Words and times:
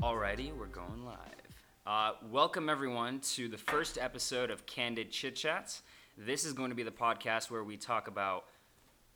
Alrighty, 0.00 0.56
we're 0.56 0.66
going 0.66 1.04
live. 1.04 1.16
Uh, 1.86 2.12
welcome 2.30 2.70
everyone 2.70 3.20
to 3.20 3.48
the 3.48 3.58
first 3.58 3.98
episode 3.98 4.50
of 4.50 4.64
Candid 4.64 5.10
Chit 5.10 5.36
Chats. 5.36 5.82
This 6.16 6.46
is 6.46 6.54
going 6.54 6.70
to 6.70 6.74
be 6.74 6.84
the 6.84 6.90
podcast 6.90 7.50
where 7.50 7.62
we 7.62 7.76
talk 7.76 8.08
about 8.08 8.46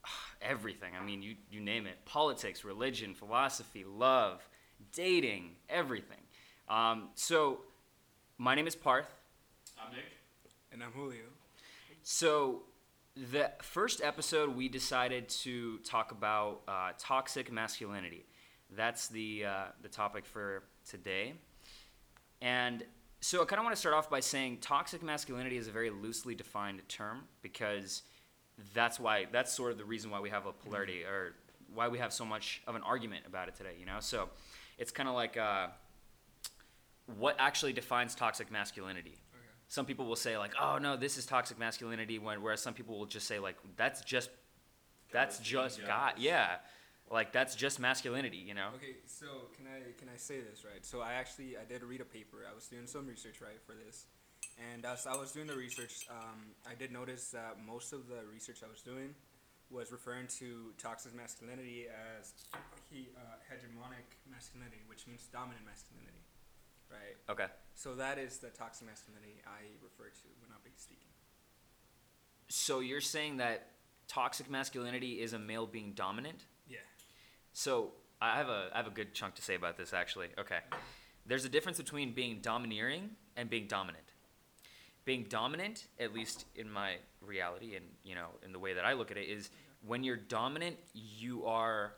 everything. 0.42 0.92
I 1.00 1.02
mean, 1.02 1.22
you, 1.22 1.36
you 1.50 1.60
name 1.60 1.86
it 1.86 2.04
politics, 2.04 2.64
religion, 2.64 3.14
philosophy, 3.14 3.84
love, 3.84 4.46
dating, 4.92 5.52
everything. 5.70 6.18
Um, 6.68 7.08
so, 7.14 7.60
my 8.38 8.54
name 8.54 8.68
is 8.68 8.76
Parth. 8.76 9.12
I'm 9.84 9.92
Nick. 9.92 10.04
And 10.72 10.82
I'm 10.82 10.92
Julio. 10.92 11.24
So, 12.04 12.62
the 13.16 13.50
first 13.62 14.00
episode, 14.00 14.54
we 14.54 14.68
decided 14.68 15.28
to 15.28 15.78
talk 15.78 16.12
about 16.12 16.60
uh, 16.68 16.92
toxic 16.98 17.50
masculinity. 17.50 18.24
That's 18.70 19.08
the, 19.08 19.46
uh, 19.46 19.64
the 19.82 19.88
topic 19.88 20.24
for 20.24 20.62
today. 20.88 21.34
And 22.40 22.84
so, 23.20 23.42
I 23.42 23.44
kind 23.44 23.58
of 23.58 23.64
want 23.64 23.74
to 23.74 23.80
start 23.80 23.96
off 23.96 24.08
by 24.08 24.20
saying 24.20 24.58
toxic 24.60 25.02
masculinity 25.02 25.56
is 25.56 25.66
a 25.66 25.72
very 25.72 25.90
loosely 25.90 26.36
defined 26.36 26.80
term 26.88 27.24
because 27.42 28.02
that's 28.72 29.00
why 29.00 29.26
that's 29.32 29.52
sort 29.52 29.72
of 29.72 29.78
the 29.78 29.84
reason 29.84 30.12
why 30.12 30.20
we 30.20 30.30
have 30.30 30.46
a 30.46 30.52
polarity 30.52 31.02
or 31.02 31.34
why 31.74 31.88
we 31.88 31.98
have 31.98 32.12
so 32.12 32.24
much 32.24 32.62
of 32.68 32.76
an 32.76 32.82
argument 32.82 33.24
about 33.26 33.48
it 33.48 33.56
today. 33.56 33.74
You 33.80 33.86
know, 33.86 33.98
so 33.98 34.28
it's 34.78 34.92
kind 34.92 35.08
of 35.08 35.16
like 35.16 35.36
uh, 35.36 35.68
what 37.16 37.36
actually 37.38 37.72
defines 37.72 38.14
toxic 38.14 38.50
masculinity 38.50 39.16
Okay. 39.34 39.44
some 39.68 39.86
people 39.86 40.06
will 40.06 40.16
say 40.16 40.36
like 40.36 40.52
oh 40.60 40.78
no 40.78 40.96
this 40.96 41.16
is 41.16 41.26
toxic 41.26 41.58
masculinity 41.58 42.18
when 42.18 42.42
whereas 42.42 42.60
some 42.60 42.74
people 42.74 42.98
will 42.98 43.06
just 43.06 43.26
say 43.26 43.38
like 43.38 43.56
that's 43.76 44.02
just 44.02 44.30
that's 45.10 45.38
Guys 45.38 45.46
just 45.46 45.86
god 45.86 46.14
yeah 46.18 46.56
like 47.10 47.32
that's 47.32 47.54
just 47.56 47.80
masculinity 47.80 48.36
you 48.36 48.52
know 48.54 48.68
Okay, 48.76 48.96
so 49.06 49.48
can 49.56 49.66
I 49.66 49.92
can 49.98 50.08
I 50.12 50.18
say 50.18 50.40
this 50.40 50.64
right? 50.64 50.84
So 50.84 51.00
I 51.00 51.14
actually 51.14 51.56
I 51.56 51.64
did 51.64 51.82
read 51.82 52.02
a 52.02 52.04
paper. 52.04 52.44
I 52.50 52.54
was 52.54 52.66
doing 52.66 52.86
some 52.86 53.06
research 53.06 53.40
right 53.40 53.60
for 53.64 53.72
this, 53.72 54.04
and 54.70 54.84
as 54.84 55.06
I 55.06 55.16
was 55.16 55.32
doing 55.32 55.46
the 55.46 55.56
research, 55.56 56.06
um, 56.10 56.52
I 56.68 56.74
did 56.74 56.92
notice 56.92 57.30
that 57.30 57.56
most 57.64 57.94
of 57.94 58.08
the 58.08 58.20
research 58.30 58.60
I 58.62 58.68
was 58.70 58.82
doing 58.82 59.14
was 59.70 59.90
referring 59.90 60.26
to 60.40 60.72
toxic 60.76 61.14
masculinity 61.16 61.86
as 61.88 62.32
he 62.90 63.08
uh, 63.16 63.40
hegemonic 63.48 64.04
masculinity, 64.30 64.84
which 64.86 65.06
means 65.06 65.24
dominant 65.32 65.64
masculinity, 65.64 66.20
right? 66.90 67.16
okay 67.30 67.46
So 67.74 67.94
that 67.96 68.18
is 68.18 68.38
the 68.38 68.48
toxic 68.48 68.86
masculinity 68.86 69.40
I 69.46 69.66
refer 69.82 70.08
to 70.10 70.28
when 70.40 70.50
I'm 70.52 70.72
speaking. 70.76 71.08
so 72.48 72.80
you're 72.80 73.00
saying 73.00 73.38
that 73.38 73.66
toxic 74.06 74.48
masculinity 74.50 75.20
is 75.20 75.32
a 75.32 75.38
male 75.38 75.66
being 75.66 75.92
dominant 75.92 76.44
Yeah. 76.68 76.78
so 77.52 77.92
i 78.22 78.36
have 78.36 78.48
a 78.48 78.70
i 78.72 78.76
have 78.78 78.86
a 78.86 78.90
good 78.90 79.12
chunk 79.14 79.34
to 79.34 79.42
say 79.42 79.54
about 79.54 79.76
this 79.76 79.92
actually 79.92 80.28
okay 80.38 80.60
there's 81.26 81.44
a 81.44 81.48
difference 81.50 81.76
between 81.78 82.12
being 82.14 82.38
domineering 82.40 83.10
and 83.36 83.50
being 83.50 83.66
dominant 83.66 84.04
being 85.04 85.24
dominant 85.28 85.86
at 86.00 86.14
least 86.14 86.46
in 86.56 86.70
my 86.70 86.96
reality 87.20 87.76
and 87.76 87.84
you 88.04 88.14
know 88.14 88.28
in 88.44 88.52
the 88.52 88.58
way 88.58 88.72
that 88.72 88.84
i 88.84 88.92
look 88.94 89.10
at 89.10 89.16
it 89.18 89.28
is 89.28 89.50
when 89.86 90.02
you're 90.02 90.16
dominant 90.16 90.76
you 90.94 91.44
are 91.44 91.92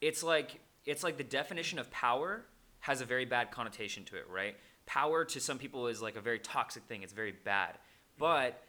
it's 0.00 0.22
like 0.22 0.60
it's 0.90 1.02
like 1.02 1.16
the 1.16 1.24
definition 1.24 1.78
of 1.78 1.90
power 1.90 2.44
has 2.80 3.00
a 3.00 3.04
very 3.04 3.24
bad 3.24 3.50
connotation 3.50 4.04
to 4.04 4.16
it 4.16 4.26
right? 4.30 4.56
Power 4.86 5.24
to 5.24 5.40
some 5.40 5.58
people 5.58 5.86
is 5.86 6.02
like 6.02 6.16
a 6.16 6.20
very 6.20 6.38
toxic 6.38 6.82
thing. 6.84 7.02
It's 7.02 7.12
very 7.12 7.34
bad. 7.44 7.78
But 8.18 8.62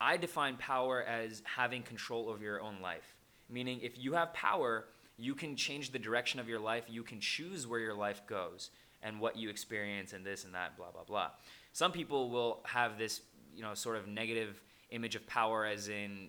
i 0.00 0.16
define 0.16 0.56
power 0.56 1.02
as 1.02 1.42
having 1.44 1.82
control 1.82 2.28
over 2.28 2.42
your 2.42 2.60
own 2.60 2.80
life. 2.80 3.16
Meaning 3.50 3.80
if 3.82 3.98
you 3.98 4.12
have 4.12 4.32
power 4.32 4.86
you 5.18 5.34
can 5.34 5.56
change 5.56 5.90
the 5.90 5.98
direction 5.98 6.38
of 6.38 6.48
your 6.48 6.60
life. 6.60 6.84
You 6.88 7.02
can 7.02 7.20
choose 7.20 7.66
where 7.66 7.80
your 7.80 7.94
life 7.94 8.22
goes 8.26 8.70
and 9.02 9.20
what 9.20 9.36
you 9.36 9.50
experience 9.50 10.12
and 10.12 10.24
this 10.24 10.44
and 10.44 10.54
that 10.54 10.76
blah 10.76 10.92
blah 10.92 11.04
blah. 11.04 11.30
Some 11.72 11.92
people 11.92 12.30
will 12.30 12.60
have 12.64 12.98
this 12.98 13.20
you 13.54 13.62
know 13.62 13.74
sort 13.74 13.96
of 13.96 14.06
negative 14.06 14.62
image 14.90 15.16
of 15.16 15.26
power 15.26 15.66
as 15.66 15.88
in 15.88 16.28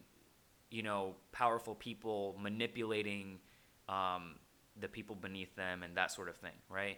you 0.71 0.81
know 0.81 1.15
powerful 1.31 1.75
people 1.75 2.35
manipulating 2.41 3.37
um, 3.87 4.35
the 4.79 4.87
people 4.87 5.15
beneath 5.15 5.55
them 5.55 5.83
and 5.83 5.95
that 5.95 6.11
sort 6.11 6.29
of 6.29 6.35
thing 6.37 6.51
right? 6.69 6.97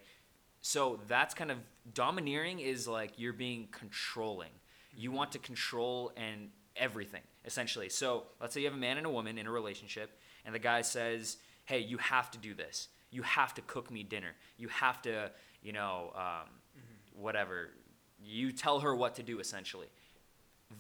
So 0.62 1.00
that's 1.08 1.34
kind 1.34 1.52
of 1.52 1.58
domineering 1.94 2.60
is 2.60 2.88
like 2.88 3.14
you're 3.18 3.34
being 3.34 3.68
controlling. 3.72 4.52
You 4.96 5.12
want 5.12 5.32
to 5.32 5.40
control 5.40 6.12
and 6.16 6.50
everything 6.76 7.22
essentially. 7.46 7.90
So 7.90 8.26
let's 8.40 8.54
say 8.54 8.62
you 8.62 8.68
have 8.68 8.76
a 8.76 8.80
man 8.80 8.98
and 8.98 9.06
a 9.06 9.10
woman 9.10 9.38
in 9.38 9.48
a 9.48 9.52
relationship 9.52 10.20
and 10.46 10.54
the 10.54 10.60
guy 10.60 10.82
says 10.82 11.38
hey 11.66 11.80
you 11.80 11.98
have 11.98 12.30
to 12.32 12.38
do 12.38 12.54
this. 12.54 12.90
You 13.10 13.24
have 13.24 13.54
to 13.56 13.62
cook 13.64 13.92
me 13.92 14.04
dinner. 14.04 14.36
You 14.58 14.68
have 14.70 15.02
to 15.04 15.32
you 15.62 15.74
know 15.74 16.14
um, 16.16 16.50
whatever. 17.14 17.72
You 18.24 18.52
tell 18.52 18.82
her 18.82 18.96
what 18.96 19.16
to 19.16 19.24
do 19.24 19.40
essentially. 19.40 19.88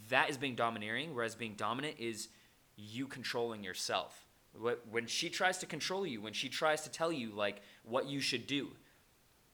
That 0.10 0.30
is 0.30 0.38
being 0.38 0.56
domineering 0.56 1.16
whereas 1.16 1.36
being 1.36 1.56
dominant 1.56 1.96
is 2.00 2.30
you 2.78 3.08
controlling 3.08 3.64
yourself 3.64 4.28
when 4.90 5.08
she 5.08 5.30
tries 5.30 5.58
to 5.60 5.66
control 5.66 6.06
you 6.06 6.22
when 6.22 6.34
she 6.34 6.50
tries 6.50 6.82
to 6.82 6.90
tell 6.92 7.12
you 7.12 7.32
like 7.32 7.62
what 7.84 8.06
you 8.08 8.20
should 8.20 8.46
do 8.48 8.68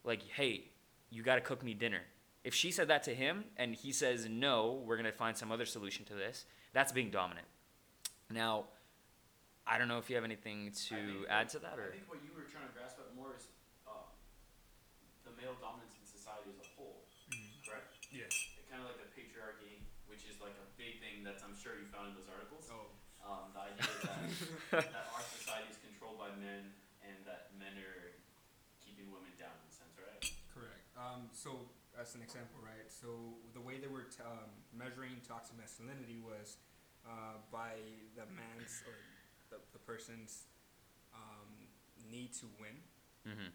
like 0.03 0.23
hey 0.35 0.65
you 1.09 1.23
got 1.23 1.35
to 1.35 1.41
cook 1.41 1.63
me 1.63 1.73
dinner. 1.73 2.01
If 2.43 2.53
she 2.53 2.71
said 2.71 2.87
that 2.89 3.03
to 3.03 3.13
him 3.15 3.45
and 3.57 3.75
he 3.75 3.91
says 3.91 4.27
no 4.29 4.81
we're 4.85 4.97
going 4.97 5.05
to 5.05 5.15
find 5.15 5.37
some 5.37 5.51
other 5.51 5.65
solution 5.65 6.03
to 6.05 6.13
this 6.15 6.45
that's 6.73 6.91
being 6.91 7.09
dominant. 7.11 7.47
Now 8.29 8.65
i 9.67 9.77
don't 9.77 9.87
know 9.87 9.97
if 9.99 10.09
you 10.09 10.15
have 10.15 10.23
anything 10.25 10.71
to 10.87 11.27
add 11.29 11.45
what- 11.45 11.49
to 11.49 11.59
that 11.59 11.77
or 11.77 11.91
I 11.91 11.95
think 11.95 12.07
what 12.09 12.19
you 12.23 12.31
were 12.35 12.47
trying 12.49 12.67
to 12.67 12.73
grasp 12.73 12.97
at 12.99 13.13
more 13.15 13.35
is 13.37 13.47
uh, 13.85 13.91
the 15.27 15.31
male 15.39 15.55
dominance 15.59 15.93
in 15.99 16.05
society 16.07 16.49
as 16.55 16.59
a 16.63 16.67
whole, 16.75 17.03
correct? 17.67 17.99
Yeah. 18.11 18.31
Kind 18.71 18.83
of 18.83 18.87
like 18.91 18.99
the 18.99 19.11
patriarchy, 19.15 19.83
which 20.07 20.23
is 20.27 20.39
like 20.43 20.55
a 20.59 20.67
big 20.79 20.99
thing 21.03 21.23
that 21.23 21.39
I'm 21.43 21.55
sure 21.55 21.75
you 21.79 21.87
found 21.87 22.11
in 22.11 22.13
those 22.19 22.27
articles. 22.31 22.67
Oh. 22.71 22.91
Um, 23.27 23.51
the 23.51 23.59
idea 23.59 23.83
that, 24.71 24.93
that 24.93 25.07
our 25.15 25.25
society 25.25 25.69
is 25.71 25.79
controlled 25.81 26.19
by 26.21 26.31
men 26.37 26.71
and 27.03 27.17
that 27.25 27.51
men 27.57 27.73
are 27.79 28.13
keeping 28.83 29.09
women 29.09 29.31
down 29.39 29.53
in 29.53 29.65
a 29.69 29.73
sense, 29.73 29.95
right? 29.97 30.21
Correct. 30.53 30.81
Um, 30.97 31.29
so, 31.33 31.69
as 31.97 32.13
an 32.15 32.21
example, 32.21 32.61
right? 32.61 32.87
So, 32.89 33.37
the 33.53 33.61
way 33.61 33.77
they 33.81 33.89
were 33.89 34.05
t- 34.09 34.21
um, 34.25 34.49
measuring 34.73 35.17
toxic 35.25 35.57
masculinity 35.57 36.19
was 36.21 36.57
uh, 37.05 37.39
by 37.51 37.77
the 38.17 38.25
man's 38.35 38.83
or 38.85 38.95
the, 39.49 39.57
the 39.73 39.79
person's 39.81 40.45
um, 41.15 41.49
need 42.11 42.33
to 42.43 42.45
win, 42.59 42.75
mm-hmm. 43.25 43.49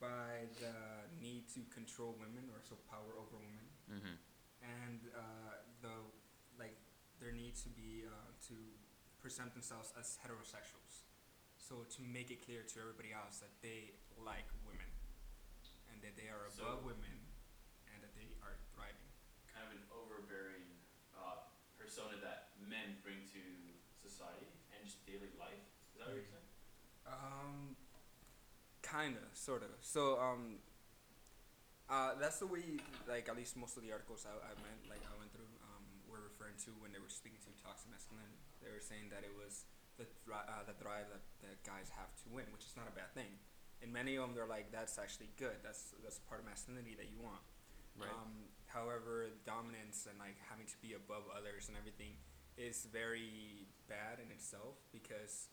by 0.00 0.48
the 0.58 0.74
need 1.20 1.46
to 1.54 1.60
control 1.74 2.16
women 2.18 2.48
or 2.50 2.60
so 2.64 2.76
power 2.90 3.14
over 3.18 3.36
women, 3.38 3.66
Mm-hmm. 3.88 4.20
and 4.60 5.00
uh, 5.16 5.64
the 5.80 5.94
like 6.60 6.76
their 7.24 7.32
need 7.32 7.56
to 7.56 7.72
be 7.72 8.04
uh, 8.04 8.12
to 8.48 8.56
present 9.20 9.52
themselves 9.52 9.92
as 9.98 10.18
heterosexuals. 10.24 11.04
So 11.58 11.84
to 11.84 12.00
make 12.02 12.30
it 12.30 12.40
clear 12.44 12.62
to 12.62 12.74
everybody 12.80 13.12
else 13.12 13.38
that 13.44 13.52
they 13.60 13.92
like 14.16 14.48
women, 14.64 14.88
and 15.92 16.00
that 16.02 16.16
they 16.16 16.28
are 16.30 16.48
So- 16.50 16.62
above 16.64 16.84
women, 16.84 17.26
and 17.92 18.02
that 18.02 18.14
they 18.14 18.30
are 18.42 18.56
thriving. 18.72 19.10
Kind 19.52 19.66
of 19.66 19.72
an 19.76 19.84
overbearing 19.92 20.64
uh, 21.18 21.44
persona 21.76 22.16
that 22.22 22.54
men 22.58 22.98
bring 23.02 23.26
to 23.34 23.42
society 24.00 24.46
and 24.72 24.84
just 24.86 25.04
daily 25.04 25.30
life. 25.38 25.60
Is 25.92 25.98
that 25.98 26.06
what 26.08 26.16
you're 26.16 26.24
saying? 26.30 26.48
Um, 27.06 27.76
kinda, 28.82 29.20
sorta. 29.34 29.66
So 29.80 30.18
um, 30.20 30.58
uh, 31.90 32.14
that's 32.20 32.38
the 32.38 32.46
way, 32.46 32.78
like 33.08 33.28
at 33.28 33.36
least 33.36 33.56
most 33.56 33.76
of 33.76 33.82
the 33.82 33.92
articles 33.92 34.24
I, 34.24 34.32
I 34.36 34.54
meant, 34.62 34.88
like 34.88 35.02
I 35.04 35.12
went 35.18 35.32
through, 35.32 35.48
um, 35.64 35.84
were 36.08 36.20
referring 36.20 36.56
to 36.64 36.70
when 36.80 36.92
they 36.92 37.00
were 37.00 37.08
speaking 37.10 37.40
to 37.44 37.50
toxic 37.62 37.90
masculinity. 37.90 38.38
They 38.62 38.70
were 38.70 38.82
saying 38.82 39.10
that 39.14 39.22
it 39.22 39.34
was 39.34 39.64
the 39.98 40.06
thri- 40.22 40.46
uh, 40.46 40.64
the 40.66 40.76
drive 40.78 41.10
that, 41.10 41.24
that 41.42 41.58
guys 41.66 41.90
have 41.94 42.10
to 42.22 42.26
win, 42.30 42.46
which 42.54 42.66
is 42.66 42.74
not 42.78 42.86
a 42.86 42.94
bad 42.94 43.10
thing. 43.14 43.38
And 43.82 43.94
many 43.94 44.18
of 44.18 44.26
them, 44.26 44.34
they're 44.34 44.50
like, 44.50 44.74
that's 44.74 44.98
actually 44.98 45.30
good. 45.38 45.62
That's 45.62 45.94
that's 46.02 46.18
part 46.26 46.42
of 46.42 46.46
masculinity 46.46 46.98
that 46.98 47.10
you 47.10 47.22
want. 47.22 47.42
Right. 47.98 48.10
Um, 48.10 48.50
however, 48.66 49.26
dominance 49.46 50.06
and 50.06 50.18
like 50.18 50.38
having 50.46 50.66
to 50.66 50.78
be 50.78 50.94
above 50.94 51.26
others 51.34 51.66
and 51.66 51.74
everything 51.78 52.14
is 52.58 52.86
very 52.90 53.66
bad 53.86 54.18
in 54.22 54.30
itself 54.34 54.82
because 54.90 55.50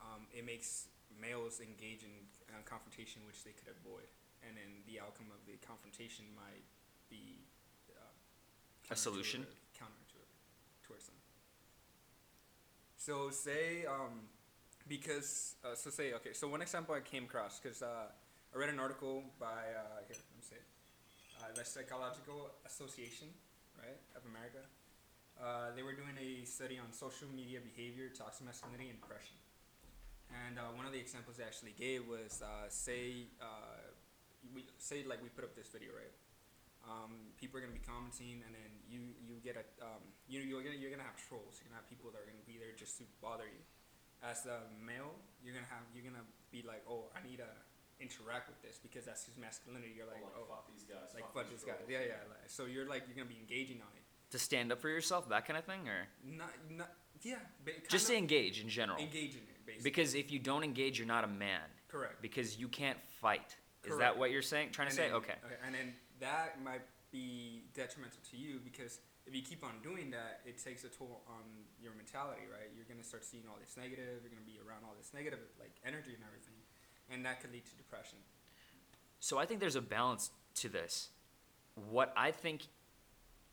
um, 0.00 0.24
it 0.32 0.44
makes 0.44 0.88
males 1.16 1.60
engage 1.60 2.04
in 2.04 2.12
uh, 2.52 2.60
confrontation 2.64 3.20
which 3.28 3.44
they 3.44 3.52
could 3.52 3.68
avoid, 3.68 4.08
and 4.44 4.56
then 4.56 4.84
the 4.88 5.00
outcome 5.00 5.28
of 5.32 5.40
the 5.44 5.56
confrontation 5.64 6.24
might 6.36 6.64
be 7.08 7.44
uh, 7.92 8.12
A 8.92 8.96
solution 8.96 9.44
counterintuitive 9.76 10.32
towards 10.84 11.06
them. 11.08 11.16
So 13.08 13.30
say 13.30 13.88
um, 13.88 14.28
because 14.86 15.56
uh, 15.64 15.74
so 15.74 15.88
say 15.88 16.12
okay. 16.20 16.34
So 16.34 16.46
one 16.46 16.60
example 16.60 16.94
I 16.94 17.00
came 17.00 17.24
across 17.24 17.58
because 17.58 17.80
uh, 17.80 18.12
I 18.52 18.58
read 18.58 18.68
an 18.68 18.78
article 18.78 19.24
by 19.40 19.72
uh, 19.72 20.04
here. 20.04 20.20
Let 20.28 20.36
me 20.36 20.44
say. 20.44 20.60
Uh, 21.40 21.48
the 21.56 21.64
Psychological 21.64 22.52
Association, 22.66 23.28
right, 23.80 23.96
of 24.12 24.28
America. 24.28 24.60
Uh, 25.40 25.72
they 25.74 25.82
were 25.82 25.96
doing 25.96 26.20
a 26.20 26.44
study 26.44 26.76
on 26.76 26.92
social 26.92 27.32
media 27.34 27.64
behavior, 27.64 28.12
toxic 28.12 28.44
masculinity, 28.44 28.92
and 28.92 29.00
depression. 29.00 29.40
And 30.44 30.58
uh, 30.58 30.76
one 30.76 30.84
of 30.84 30.92
the 30.92 31.00
examples 31.00 31.40
they 31.40 31.48
actually 31.48 31.72
gave 31.80 32.04
was 32.04 32.44
say 32.68 33.24
we 34.52 34.68
say 34.76 35.00
like 35.08 35.22
we 35.24 35.32
put 35.32 35.44
up 35.44 35.56
this 35.56 35.72
video 35.72 35.96
right. 35.96 36.12
Um, 36.88 37.36
people 37.36 37.60
are 37.60 37.62
gonna 37.62 37.76
be 37.76 37.84
commenting, 37.84 38.40
and 38.48 38.52
then 38.56 38.70
you 38.88 39.12
you 39.20 39.36
get 39.44 39.60
a 39.60 39.64
um, 39.84 40.00
you 40.26 40.40
you're 40.40 40.64
gonna 40.64 40.76
you're 40.80 40.90
gonna 40.90 41.04
have 41.04 41.20
trolls. 41.20 41.60
You're 41.60 41.68
gonna 41.68 41.84
have 41.84 41.88
people 41.92 42.08
that 42.10 42.18
are 42.24 42.28
gonna 42.28 42.48
be 42.48 42.56
there 42.56 42.72
just 42.72 42.96
to 42.98 43.04
bother 43.20 43.44
you. 43.44 43.60
As 44.24 44.48
a 44.48 44.64
male, 44.80 45.12
you're 45.44 45.52
gonna 45.54 45.68
have 45.68 45.84
you're 45.92 46.02
gonna 46.08 46.24
be 46.50 46.64
like, 46.64 46.82
oh, 46.88 47.12
I 47.12 47.20
need 47.20 47.38
to 47.44 47.50
interact 48.00 48.48
with 48.48 48.60
this 48.64 48.80
because 48.80 49.04
that's 49.04 49.28
his 49.28 49.36
masculinity. 49.36 49.92
You're 49.92 50.08
like, 50.08 50.24
like, 50.24 50.32
oh, 50.32 50.48
fuck 50.48 50.64
these 50.72 50.82
guys. 50.88 51.12
like 51.12 51.28
fuck 51.28 51.44
fuck 51.44 51.50
these 51.52 51.60
this 51.60 51.68
guy. 51.68 51.76
Yeah, 51.92 52.08
yeah. 52.08 52.24
Like, 52.32 52.48
so 52.48 52.64
you're 52.64 52.88
like 52.88 53.04
you're 53.06 53.16
gonna 53.20 53.28
be 53.28 53.38
engaging 53.38 53.84
on 53.84 53.92
it. 53.92 54.04
To 54.32 54.38
stand 54.40 54.72
up 54.72 54.80
for 54.80 54.88
yourself, 54.88 55.28
that 55.28 55.44
kind 55.46 55.58
of 55.60 55.64
thing, 55.68 55.88
or 55.88 56.08
Not 56.24 56.50
not 56.72 56.90
yeah. 57.20 57.36
But 57.64 57.88
just 57.88 58.08
to 58.08 58.16
engage 58.16 58.60
in 58.64 58.68
general. 58.68 58.96
engage 58.98 59.36
in 59.36 59.44
it 59.44 59.60
basically. 59.66 59.84
Because 59.90 60.14
if 60.14 60.32
you 60.32 60.38
don't 60.38 60.64
engage, 60.64 60.98
you're 60.98 61.08
not 61.08 61.24
a 61.24 61.28
man. 61.28 61.68
correct. 61.88 62.22
Because 62.22 62.56
you 62.58 62.68
can't 62.68 62.98
fight. 63.20 63.56
Is 63.84 63.96
that 63.98 64.18
what 64.18 64.30
you're 64.30 64.42
saying? 64.42 64.70
Trying 64.72 64.88
to 64.88 64.90
And 64.90 64.96
say? 64.96 65.08
then- 65.08 65.16
Okay. 65.16 65.34
And 65.64 65.74
then 65.74 65.94
that 66.20 66.62
might 66.62 66.82
be 67.10 67.64
detrimental 67.74 68.20
to 68.30 68.36
you 68.36 68.60
because 68.62 69.00
if 69.26 69.34
you 69.34 69.42
keep 69.42 69.64
on 69.64 69.72
doing 69.82 70.10
that, 70.10 70.40
it 70.44 70.62
takes 70.62 70.84
a 70.84 70.88
toll 70.88 71.22
on 71.28 71.44
your 71.82 71.92
mentality, 71.94 72.42
right? 72.50 72.70
You're 72.74 72.88
gonna 72.88 73.04
start 73.04 73.24
seeing 73.24 73.44
all 73.48 73.56
this 73.60 73.76
negative. 73.76 74.20
You're 74.22 74.32
gonna 74.32 74.46
be 74.46 74.58
around 74.66 74.84
all 74.84 74.94
this 74.96 75.12
negative 75.12 75.40
like 75.60 75.72
energy 75.84 76.14
and 76.14 76.24
everything, 76.24 76.56
and 77.10 77.24
that 77.24 77.40
could 77.40 77.52
lead 77.52 77.64
to 77.66 77.76
depression. 77.76 78.18
So 79.20 79.38
I 79.38 79.46
think 79.46 79.60
there's 79.60 79.76
a 79.76 79.82
balance 79.82 80.30
to 80.56 80.68
this. 80.68 81.08
What 81.90 82.12
I 82.16 82.30
think, 82.30 82.66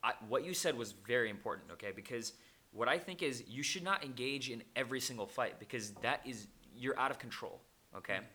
I, 0.03 0.13
what 0.27 0.45
you 0.45 0.53
said 0.53 0.77
was 0.77 0.93
very 1.05 1.29
important, 1.29 1.71
okay? 1.73 1.91
Because 1.95 2.33
what 2.71 2.87
I 2.87 2.97
think 2.97 3.23
is 3.23 3.43
you 3.47 3.63
should 3.63 3.83
not 3.83 4.03
engage 4.03 4.49
in 4.49 4.63
every 4.75 4.99
single 4.99 5.27
fight 5.27 5.59
because 5.59 5.91
that 6.01 6.21
is, 6.25 6.47
you're 6.75 6.97
out 6.99 7.11
of 7.11 7.19
control, 7.19 7.61
okay? 7.95 8.15
Mm-hmm. 8.15 8.25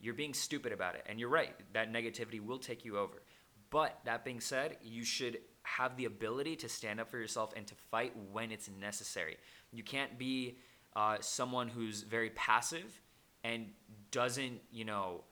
You're 0.00 0.14
being 0.14 0.34
stupid 0.34 0.72
about 0.72 0.94
it. 0.94 1.04
And 1.06 1.20
you're 1.20 1.28
right, 1.28 1.54
that 1.74 1.92
negativity 1.92 2.40
will 2.40 2.58
take 2.58 2.84
you 2.84 2.98
over. 2.98 3.22
But 3.70 4.00
that 4.04 4.24
being 4.24 4.40
said, 4.40 4.76
you 4.82 5.04
should 5.04 5.38
have 5.62 5.96
the 5.96 6.04
ability 6.04 6.56
to 6.56 6.68
stand 6.68 7.00
up 7.00 7.08
for 7.10 7.18
yourself 7.18 7.52
and 7.56 7.66
to 7.66 7.74
fight 7.74 8.12
when 8.32 8.50
it's 8.50 8.68
necessary. 8.80 9.36
You 9.72 9.84
can't 9.84 10.18
be 10.18 10.58
uh, 10.96 11.18
someone 11.20 11.68
who's 11.68 12.02
very 12.02 12.30
passive 12.30 13.00
and 13.44 13.68
doesn't, 14.10 14.60
you 14.72 14.84
know, 14.84 15.22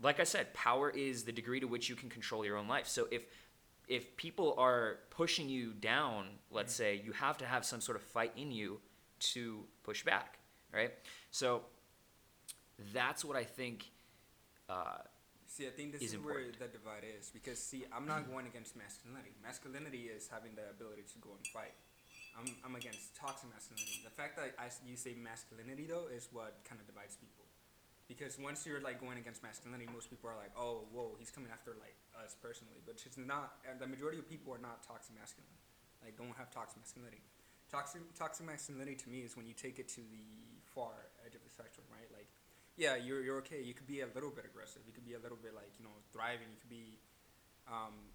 like 0.00 0.20
I 0.20 0.24
said, 0.24 0.52
power 0.54 0.90
is 0.90 1.24
the 1.24 1.32
degree 1.32 1.60
to 1.60 1.66
which 1.66 1.88
you 1.88 1.96
can 1.96 2.08
control 2.08 2.44
your 2.44 2.56
own 2.56 2.68
life. 2.68 2.86
So 2.86 3.06
if 3.10 3.22
if 3.88 4.16
people 4.16 4.54
are 4.58 4.98
pushing 5.10 5.48
you 5.48 5.72
down, 5.72 6.26
let's 6.50 6.74
say, 6.74 7.00
you 7.04 7.12
have 7.12 7.38
to 7.38 7.46
have 7.46 7.64
some 7.64 7.80
sort 7.80 7.96
of 7.96 8.02
fight 8.02 8.32
in 8.36 8.50
you 8.50 8.80
to 9.20 9.64
push 9.84 10.02
back, 10.02 10.40
right? 10.74 10.92
So 11.30 11.62
that's 12.92 13.24
what 13.24 13.36
I 13.36 13.44
think. 13.44 13.90
Uh, 14.68 14.98
See, 15.56 15.64
I 15.64 15.72
think 15.72 15.96
this 15.96 16.04
is 16.04 16.12
is, 16.12 16.20
where 16.20 16.52
the 16.52 16.68
divide 16.68 17.08
is 17.08 17.32
because 17.32 17.56
see, 17.56 17.88
I'm 17.88 18.04
not 18.04 18.28
mm. 18.28 18.36
going 18.36 18.44
against 18.44 18.76
masculinity. 18.76 19.32
Masculinity 19.40 20.12
is 20.12 20.28
having 20.28 20.52
the 20.52 20.68
ability 20.68 21.08
to 21.08 21.16
go 21.24 21.32
and 21.32 21.40
fight. 21.48 21.72
I'm, 22.36 22.44
I'm 22.60 22.76
against 22.76 23.16
toxic 23.16 23.48
masculinity. 23.48 24.04
The 24.04 24.12
fact 24.12 24.36
that 24.36 24.52
I, 24.60 24.68
you 24.84 25.00
say 25.00 25.16
masculinity 25.16 25.88
though 25.88 26.12
is 26.12 26.28
what 26.28 26.60
kind 26.68 26.76
of 26.76 26.84
divides 26.84 27.16
people. 27.16 27.48
Because 28.04 28.36
once 28.36 28.68
you're 28.68 28.84
like 28.84 29.00
going 29.00 29.16
against 29.16 29.40
masculinity, 29.40 29.88
most 29.88 30.12
people 30.12 30.28
are 30.28 30.36
like, 30.36 30.52
oh, 30.60 30.84
whoa, 30.92 31.16
he's 31.16 31.32
coming 31.32 31.48
after 31.48 31.72
like 31.80 31.96
us 32.20 32.36
personally. 32.36 32.84
But 32.84 33.00
it's 33.00 33.16
not. 33.16 33.56
And 33.64 33.80
the 33.80 33.88
majority 33.88 34.20
of 34.20 34.28
people 34.28 34.52
are 34.52 34.60
not 34.60 34.84
toxic 34.84 35.16
masculine. 35.16 35.56
Like 36.04 36.20
don't 36.20 36.36
have 36.36 36.52
toxic 36.52 36.84
masculinity. 36.84 37.24
Toxic 37.72 38.04
toxic 38.12 38.44
masculinity 38.44 38.92
to 38.92 39.08
me 39.08 39.24
is 39.24 39.40
when 39.40 39.48
you 39.48 39.56
take 39.56 39.80
it 39.80 39.88
to 39.96 40.04
the 40.04 40.60
far 40.68 41.08
edge 41.24 41.32
of 41.32 41.40
the 41.40 41.48
spectrum, 41.48 41.88
right? 41.88 42.12
Like 42.12 42.28
yeah, 42.76 42.96
you're, 42.96 43.22
you're 43.22 43.38
okay. 43.38 43.62
You 43.62 43.74
could 43.74 43.86
be 43.86 44.00
a 44.00 44.08
little 44.14 44.30
bit 44.30 44.44
aggressive. 44.44 44.82
You 44.86 44.92
could 44.92 45.04
be 45.04 45.14
a 45.14 45.18
little 45.18 45.38
bit 45.40 45.54
like 45.54 45.72
you 45.78 45.84
know 45.84 45.96
thriving. 46.12 46.48
You 46.52 46.60
could 46.60 46.70
be 46.70 46.98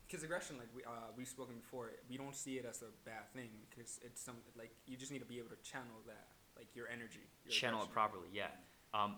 because 0.07 0.23
aggression, 0.23 0.57
like 0.57 0.69
we 0.75 0.83
uh, 0.83 1.11
we've 1.17 1.27
spoken 1.27 1.55
before, 1.55 1.91
we 2.09 2.17
don't 2.17 2.35
see 2.35 2.55
it 2.55 2.65
as 2.65 2.81
a 2.81 2.91
bad 3.05 3.31
thing 3.33 3.49
because 3.69 3.99
it's 4.03 4.21
some 4.21 4.35
like 4.57 4.71
you 4.85 4.95
just 4.95 5.11
need 5.11 5.19
to 5.19 5.25
be 5.25 5.39
able 5.39 5.49
to 5.49 5.61
channel 5.63 5.99
that 6.07 6.27
like 6.55 6.67
your 6.75 6.87
energy. 6.87 7.19
Your 7.45 7.51
channel 7.51 7.83
it 7.83 7.91
properly, 7.91 8.27
yeah. 8.33 8.47
Um, 8.93 9.15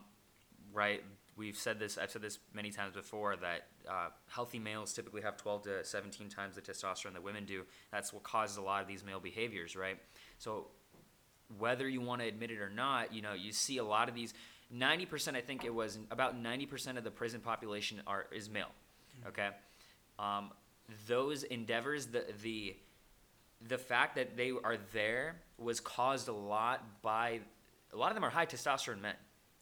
right. 0.72 1.04
We've 1.36 1.58
said 1.58 1.80
this. 1.80 1.98
I've 1.98 2.12
said 2.12 2.22
this 2.22 2.40
many 2.54 2.70
times 2.72 2.94
before 2.94 3.36
that 3.38 3.68
uh, 3.90 4.10
healthy 4.28 4.60
males 4.60 4.94
typically 4.94 5.22
have 5.24 5.36
12 5.38 5.64
to 5.64 5.84
17 5.84 6.30
times 6.30 6.56
the 6.56 6.62
testosterone 6.62 7.14
that 7.14 7.24
women 7.24 7.46
do. 7.46 7.64
That's 7.92 8.14
what 8.14 8.24
causes 8.24 8.58
a 8.58 8.62
lot 8.62 8.82
of 8.82 8.88
these 8.88 9.04
male 9.04 9.20
behaviors, 9.20 9.76
right? 9.76 9.98
So 10.38 10.68
whether 11.58 11.90
you 11.90 12.02
want 12.02 12.22
to 12.22 12.28
admit 12.28 12.52
it 12.52 12.60
or 12.60 12.70
not, 12.70 13.14
you 13.14 13.22
know, 13.22 13.34
you 13.34 13.52
see 13.52 13.78
a 13.78 13.84
lot 13.84 14.10
of 14.10 14.16
these. 14.16 14.34
90%, 14.76 15.36
I 15.36 15.42
think 15.42 15.66
it 15.66 15.74
was 15.74 16.00
about 16.10 16.42
90% 16.42 16.98
of 16.98 17.04
the 17.04 17.12
prison 17.12 17.42
population 17.42 18.02
are 18.08 18.26
is 18.32 18.50
male. 18.50 18.72
Okay, 19.28 19.50
um, 20.18 20.52
those 21.08 21.44
endeavors, 21.44 22.08
the 22.08 22.26
the 22.42 22.76
the 23.68 23.78
fact 23.78 24.16
that 24.16 24.36
they 24.36 24.52
are 24.64 24.78
there 24.92 25.36
was 25.58 25.80
caused 25.80 26.28
a 26.28 26.34
lot 26.34 26.84
by 27.02 27.40
a 27.94 27.98
lot 27.98 28.10
of 28.10 28.16
them 28.16 28.24
are 28.24 28.30
high 28.30 28.46
testosterone 28.46 29.00
men. 29.02 29.16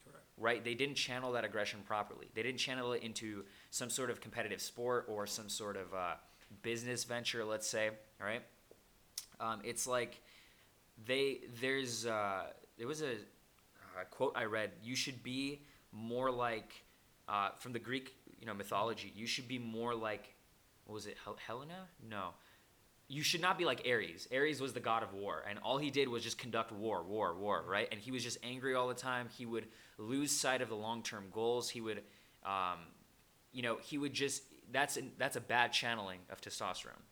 Correct. 0.06 0.25
right? 0.38 0.63
They 0.63 0.74
didn't 0.74 0.96
channel 0.96 1.34
that 1.34 1.44
aggression 1.44 1.81
properly. 1.86 2.28
They 2.34 2.42
didn't 2.42 2.60
channel 2.60 2.94
it 2.94 3.04
into 3.04 3.44
some 3.69 3.90
sort 3.90 4.10
of 4.10 4.22
competitive 4.22 4.62
sport 4.62 5.06
or 5.10 5.28
some 5.28 5.50
sort 5.50 5.75
of 5.75 5.94
uh, 5.94 6.13
business 6.62 7.04
venture 7.04 7.44
let's 7.44 7.68
say 7.68 7.90
all 8.19 8.28
right? 8.28 8.42
Um, 9.40 9.60
it's 9.63 9.86
like 9.86 10.22
they 11.06 11.42
there's 11.60 12.06
uh, 12.06 12.44
there 12.78 12.88
was 12.88 13.02
a, 13.02 13.16
uh 13.99 14.03
quote 14.09 14.33
i 14.35 14.43
read 14.43 14.71
you 14.83 14.95
should 14.95 15.21
be 15.23 15.61
more 15.91 16.31
like 16.31 16.83
uh, 17.27 17.49
from 17.57 17.73
the 17.73 17.79
greek 17.79 18.15
you 18.39 18.45
know 18.45 18.53
mythology 18.53 19.11
you 19.15 19.27
should 19.27 19.47
be 19.47 19.59
more 19.59 19.93
like 19.95 20.33
what 20.85 20.93
was 20.93 21.05
it 21.05 21.17
Hel- 21.23 21.38
helena 21.45 21.88
no 22.09 22.33
you 23.11 23.23
should 23.23 23.41
not 23.41 23.57
be 23.57 23.65
like 23.65 23.85
Ares. 23.85 24.25
Ares 24.33 24.61
was 24.61 24.71
the 24.71 24.79
god 24.79 25.03
of 25.03 25.13
war, 25.13 25.43
and 25.47 25.59
all 25.59 25.77
he 25.77 25.91
did 25.91 26.07
was 26.07 26.23
just 26.23 26.38
conduct 26.38 26.71
war, 26.71 27.03
war, 27.03 27.35
war, 27.38 27.61
right? 27.67 27.89
And 27.91 27.99
he 27.99 28.09
was 28.09 28.23
just 28.23 28.38
angry 28.41 28.73
all 28.73 28.88
the 28.88 28.93
time. 28.93 29.27
He 29.38 29.45
would 29.45 29.67
lose 29.97 30.31
sight 30.31 30.61
of 30.61 30.69
the 30.69 30.77
long-term 30.77 31.25
goals. 31.33 31.69
He 31.69 31.81
would, 31.81 32.03
um, 32.45 32.79
you 33.51 33.63
know, 33.63 33.79
he 33.81 33.98
would 33.98 34.13
just 34.13 34.43
that's 34.71 34.95
an, 34.95 35.12
that's 35.17 35.36
a 35.36 35.41
bad 35.41 35.74
channeling 35.74 36.19
of 36.29 36.39
testosterone, 36.39 37.03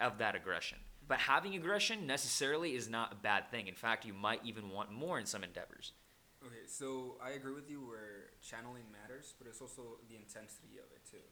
of 0.00 0.16
that 0.16 0.34
aggression. 0.34 0.78
But 1.08 1.18
having 1.18 1.54
aggression 1.54 2.06
necessarily 2.06 2.74
is 2.74 2.88
not 2.88 3.12
a 3.12 3.16
bad 3.16 3.50
thing. 3.50 3.68
In 3.68 3.74
fact, 3.74 4.04
you 4.04 4.12
might 4.12 4.40
even 4.44 4.70
want 4.70 4.90
more 4.90 5.18
in 5.18 5.26
some 5.26 5.44
endeavors. 5.44 5.92
Okay, 6.44 6.66
so 6.66 7.16
I 7.22 7.30
agree 7.30 7.54
with 7.54 7.70
you 7.70 7.80
where 7.80 8.34
channeling 8.42 8.84
matters, 8.90 9.34
but 9.38 9.46
it's 9.46 9.60
also 9.60 9.98
the 10.08 10.16
intensity 10.16 10.78
of 10.78 10.90
it 10.90 11.02
too. 11.08 11.22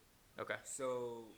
Okay. 0.41 0.59
So 0.65 1.31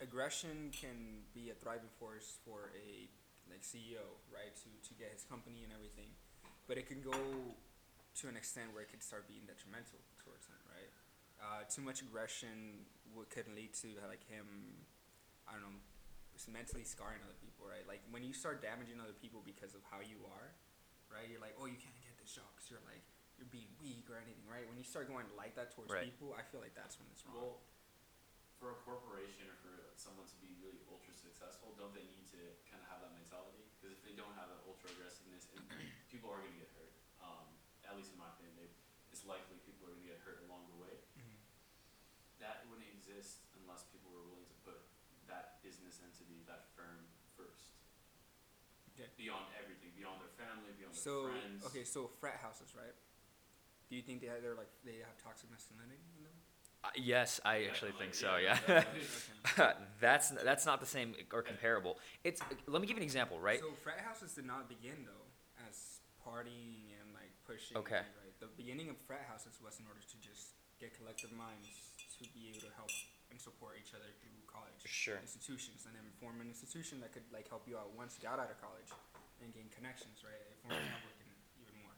aggression 0.00 0.72
can 0.72 1.24
be 1.34 1.50
a 1.50 1.54
thriving 1.54 1.92
force 1.98 2.38
for 2.44 2.72
a 2.76 3.08
like 3.48 3.62
CEO, 3.62 4.20
right? 4.32 4.52
To 4.52 4.68
to 4.88 4.92
get 4.96 5.12
his 5.12 5.24
company 5.24 5.64
and 5.64 5.72
everything, 5.72 6.12
but 6.68 6.78
it 6.78 6.88
can 6.88 7.00
go 7.00 7.16
to 8.20 8.28
an 8.28 8.36
extent 8.36 8.72
where 8.72 8.82
it 8.82 8.90
could 8.90 9.02
start 9.02 9.28
being 9.28 9.44
detrimental 9.46 10.00
towards 10.20 10.46
him, 10.46 10.60
right? 10.68 10.90
Uh, 11.40 11.64
too 11.70 11.80
much 11.80 12.02
aggression 12.02 12.84
would, 13.16 13.30
could 13.30 13.48
lead 13.56 13.72
to 13.72 13.96
like 14.08 14.20
him, 14.28 14.44
I 15.48 15.56
don't 15.56 15.64
know, 15.64 15.80
mentally 16.52 16.84
scarring 16.84 17.22
other 17.24 17.36
people, 17.40 17.49
right? 17.66 17.84
Like 17.88 18.00
when 18.12 18.22
you 18.24 18.32
start 18.32 18.60
damaging 18.64 19.00
other 19.00 19.16
people 19.16 19.40
because 19.44 19.74
of 19.76 19.82
how 19.88 20.00
you 20.00 20.20
are, 20.30 20.48
right? 21.12 21.26
You're 21.28 21.42
like, 21.42 21.56
oh, 21.58 21.66
you 21.66 21.76
can't 21.80 21.96
get 22.00 22.14
this 22.20 22.32
job 22.32 22.48
because 22.54 22.70
you're 22.70 22.84
like 22.88 23.02
you're 23.40 23.48
being 23.48 23.72
weak 23.80 24.04
or 24.12 24.20
anything, 24.20 24.44
right? 24.44 24.68
When 24.68 24.76
you 24.76 24.84
start 24.84 25.08
going 25.08 25.24
like 25.32 25.56
that 25.56 25.72
towards 25.72 25.88
Right. 25.88 26.04
people, 26.04 26.36
I 26.36 26.44
feel 26.44 26.60
like 26.60 26.76
that's 26.76 27.00
when 27.00 27.08
it's 27.08 27.24
wrong. 27.24 27.40
Well, 27.40 27.54
for 28.60 28.76
a 28.76 28.78
corporation 28.84 29.48
or 29.48 29.56
for 29.64 29.72
someone 29.96 30.28
to 30.28 30.36
be 30.44 30.52
really 30.60 30.84
ultra 30.92 31.16
successful, 31.16 31.72
don't 31.80 31.96
they 31.96 32.04
need 32.04 32.28
to 32.36 32.40
kind 32.68 32.84
of 32.84 32.88
have 32.92 33.00
that 33.00 33.16
mentality? 33.16 33.64
Because 33.80 33.96
if 33.96 34.04
they 34.04 34.12
don't 34.12 34.36
have 34.36 34.52
that 34.52 34.60
ultra 34.68 34.92
aggressiveness, 34.92 35.48
and 35.56 35.64
people 36.12 36.28
are 36.28 36.36
going 36.44 36.52
to 36.52 36.60
get 36.60 36.68
hurt. 36.76 36.92
Um, 37.24 37.48
at 37.88 37.96
least 37.96 38.12
in 38.12 38.20
my 38.20 38.28
opinion, 38.36 38.52
they, 38.60 38.68
it's 39.08 39.24
likely 39.24 39.56
people 39.64 39.88
are 39.88 39.96
going 39.96 40.04
to 40.04 40.10
get 40.12 40.20
hurt 40.20 40.44
along 40.44 40.68
the 40.68 40.76
way. 40.76 41.00
Mhm. 41.16 41.40
That 42.44 42.68
wouldn't 42.68 42.92
exist 42.92 43.48
unless 43.56 43.88
people 43.88 44.12
were 44.12 44.20
willing 44.28 44.44
to 44.52 44.58
put 44.68 44.84
that 45.32 45.64
business 45.64 45.96
entity, 46.04 46.44
that 46.44 46.68
firm 46.76 47.08
first. 47.40 47.72
Okay. 49.00 49.08
Beyond 49.16 49.48
everything, 49.56 49.96
beyond 49.96 50.20
their 50.20 50.32
family, 50.36 50.76
beyond 50.76 50.92
So 50.92 51.32
their 51.32 51.40
friends. 51.40 51.64
okay, 51.72 51.84
so 51.88 52.10
frat 52.20 52.36
houses, 52.36 52.76
right? 52.76 52.92
Do 53.88 53.96
you 53.96 54.02
think 54.04 54.20
they 54.20 54.28
have, 54.28 54.44
they're 54.44 54.54
like 54.54 54.68
they 54.84 55.00
have 55.00 55.16
toxic 55.16 55.48
masculinity 55.50 56.04
in 56.20 56.28
them? 56.28 56.36
Uh, 56.84 56.88
yes, 56.96 57.40
I 57.44 57.64
actually 57.68 57.92
think 57.96 58.12
so. 58.14 58.36
Yeah. 58.36 58.56
yeah, 58.68 59.72
that's 60.00 60.30
that's 60.44 60.64
not 60.64 60.80
the 60.80 60.88
same 60.88 61.16
or 61.32 61.42
comparable. 61.42 61.96
It's 62.24 62.40
let 62.68 62.80
me 62.80 62.86
give 62.86 62.96
you 62.96 63.02
an 63.02 63.08
example, 63.08 63.40
right? 63.40 63.60
So 63.60 63.72
frat 63.82 64.00
houses 64.00 64.32
did 64.36 64.44
not 64.46 64.68
begin 64.68 65.04
though 65.04 65.26
as 65.68 66.00
partying 66.20 66.92
and 67.00 67.12
like 67.16 67.32
pushing. 67.44 67.76
Okay. 67.76 68.04
Right. 68.04 68.34
The 68.40 68.48
beginning 68.56 68.88
of 68.88 68.96
frat 69.08 69.24
houses 69.28 69.56
was 69.60 69.80
in 69.80 69.84
order 69.88 70.00
to 70.00 70.16
just 70.24 70.56
get 70.80 70.96
collective 70.96 71.32
minds 71.32 71.68
to 72.20 72.24
be 72.32 72.48
able 72.48 72.64
to 72.64 72.72
help 72.76 72.92
and 73.28 73.36
support 73.40 73.76
each 73.76 73.92
other 73.92 74.08
through 74.20 74.39
college 74.50 74.82
Sure. 74.84 75.18
institutions, 75.22 75.86
and 75.86 75.94
then 75.94 76.04
form 76.18 76.42
an 76.42 76.48
institution 76.50 76.98
that 77.00 77.14
could 77.14 77.26
like 77.30 77.46
help 77.48 77.64
you 77.70 77.78
out 77.78 77.94
once 77.94 78.18
you 78.18 78.26
got 78.26 78.42
out 78.42 78.50
of 78.50 78.58
college 78.58 78.90
and 79.40 79.54
gain 79.54 79.70
connections, 79.70 80.20
right? 80.26 80.36
It 80.36 80.58
forms 80.60 80.82
mm-hmm. 80.82 80.98
networking 80.98 81.30
even 81.62 81.74
more, 81.86 81.96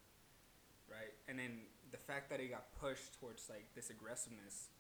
right? 0.93 1.13
And 1.27 1.41
then 1.41 1.67
the 1.91 2.01
fact 2.01 2.31
that 2.31 2.41
it 2.41 2.53
got 2.53 2.73
pushed 2.79 3.17
towards 3.19 3.49
like 3.49 3.69
this 3.75 3.91
aggressiveness 3.91 4.71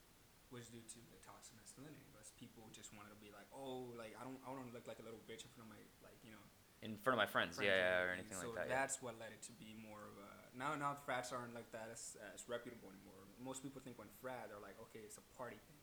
was 0.53 0.69
due 0.69 0.85
to 0.85 1.01
the 1.09 1.21
toxic 1.25 1.57
masculinity. 1.57 2.05
Was 2.13 2.33
people 2.37 2.69
just 2.77 2.93
wanted 2.93 3.17
to 3.17 3.21
be 3.21 3.33
like, 3.33 3.49
oh, 3.57 3.93
like 3.97 4.13
I 4.21 4.23
don't, 4.23 4.39
I 4.45 4.53
don't 4.53 4.69
look 4.77 4.85
like 4.85 5.01
a 5.01 5.07
little 5.07 5.21
bitch 5.25 5.45
in 5.45 5.51
front 5.57 5.73
of 5.73 5.73
my 5.73 5.81
like 6.05 6.21
you 6.23 6.31
know 6.31 6.45
In 6.85 7.01
front 7.01 7.17
of 7.17 7.21
my 7.25 7.29
friends, 7.29 7.57
friends 7.57 7.73
yeah, 7.73 8.05
yeah, 8.05 8.05
or 8.05 8.13
anything 8.13 8.37
so 8.37 8.53
like 8.53 8.65
that. 8.65 8.67
Yeah. 8.69 8.79
that's 8.79 9.01
what 9.01 9.17
led 9.19 9.33
it 9.33 9.43
to 9.49 9.55
be 9.57 9.75
more 9.75 10.05
of 10.07 10.15
a 10.21 10.31
now 10.55 10.77
now 10.77 10.93
frats 11.03 11.33
aren't 11.33 11.57
like 11.57 11.73
that 11.73 11.89
as, 11.89 12.15
as 12.37 12.45
reputable 12.47 12.93
anymore. 12.93 13.25
Most 13.41 13.65
people 13.65 13.83
think 13.83 13.99
when 13.99 14.13
frat 14.23 14.53
they're 14.53 14.63
like 14.63 14.79
okay 14.89 15.03
it's 15.03 15.19
a 15.19 15.27
party 15.35 15.59
thing 15.67 15.82